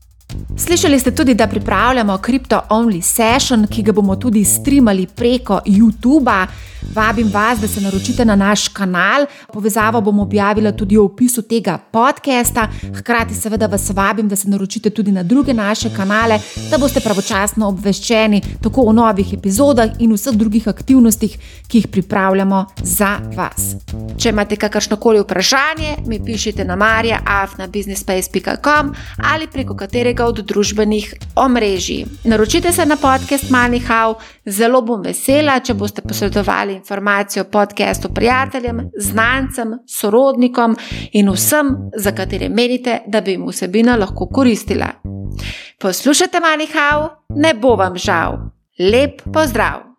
Slišali 0.57 0.99
ste 0.99 1.11
tudi, 1.11 1.33
da 1.33 1.47
pripravljamo 1.47 2.17
Crypto 2.17 2.59
Only 2.69 3.01
Session, 3.01 3.67
ki 3.67 3.83
ga 3.83 3.91
bomo 3.91 4.15
tudi 4.15 4.45
streamali 4.45 5.07
preko 5.07 5.59
YouTube. 5.65 6.47
Vabim 6.95 7.29
vas, 7.33 7.59
da 7.59 7.67
se 7.67 7.81
naročite 7.81 8.25
na 8.25 8.35
naš 8.35 8.67
kanal. 8.67 9.25
Povezavo 9.53 10.01
bom 10.01 10.19
objavila 10.19 10.71
tudi 10.71 10.97
v 10.97 11.03
opisu 11.03 11.41
tega 11.41 11.77
podcasta. 11.91 12.67
Hkrati, 12.95 13.35
seveda, 13.35 13.67
vas 13.67 13.89
vabim, 13.89 14.29
da 14.29 14.35
se 14.35 14.49
naročite 14.49 14.89
tudi 14.89 15.11
na 15.11 15.23
druge 15.23 15.53
naše 15.53 15.89
kanale, 15.95 16.39
da 16.69 16.77
boste 16.77 16.99
pravočasno 16.99 17.67
obveščeni 17.67 18.41
tako 18.61 18.81
o 18.81 18.93
novih 18.93 19.33
epizodah 19.33 19.89
in 19.99 20.13
vseh 20.13 20.35
drugih 20.35 20.67
aktivnostih, 20.67 21.37
ki 21.67 21.77
jih 21.77 21.87
pripravljamo 21.87 22.65
za 22.83 23.19
vas. 23.35 23.75
Če 24.17 24.29
imate 24.29 24.55
kakršno 24.55 24.97
koli 24.97 25.19
vprašanje, 25.21 25.95
mi 26.05 26.25
pišite 26.25 26.65
na 26.65 26.75
marja.afnabusinessspace.com 26.75 28.93
ali 29.33 29.47
preko 29.47 29.75
katerega 29.75 30.22
od 30.25 30.39
družbenih 30.39 31.13
omrežij. 31.35 32.05
Naročite 32.23 32.71
se 32.71 32.85
na 32.85 32.95
podcast 32.95 33.49
Manihau, 33.49 34.15
zelo 34.45 34.81
bom 34.81 35.01
vesela, 35.01 35.59
če 35.59 35.73
boste 35.73 36.01
posredovali 36.01 36.73
informacijo 36.73 37.43
o 37.43 37.51
podkastu 37.51 38.09
prijateljem, 38.13 38.89
znancem, 38.97 39.77
sorodnikom 39.87 40.75
in 41.11 41.29
vsem, 41.29 41.75
za 41.95 42.11
katere 42.11 42.49
menite, 42.49 42.99
da 43.07 43.21
bi 43.21 43.37
jim 43.37 43.47
vsebina 43.47 43.95
lahko 43.95 44.27
koristila. 44.27 44.91
Poslušajte 45.79 46.39
Manihau, 46.39 47.09
ne 47.35 47.53
bo 47.53 47.75
vam 47.75 47.97
žal. 47.97 48.37
Lep 48.79 49.21
pozdrav! 49.33 49.92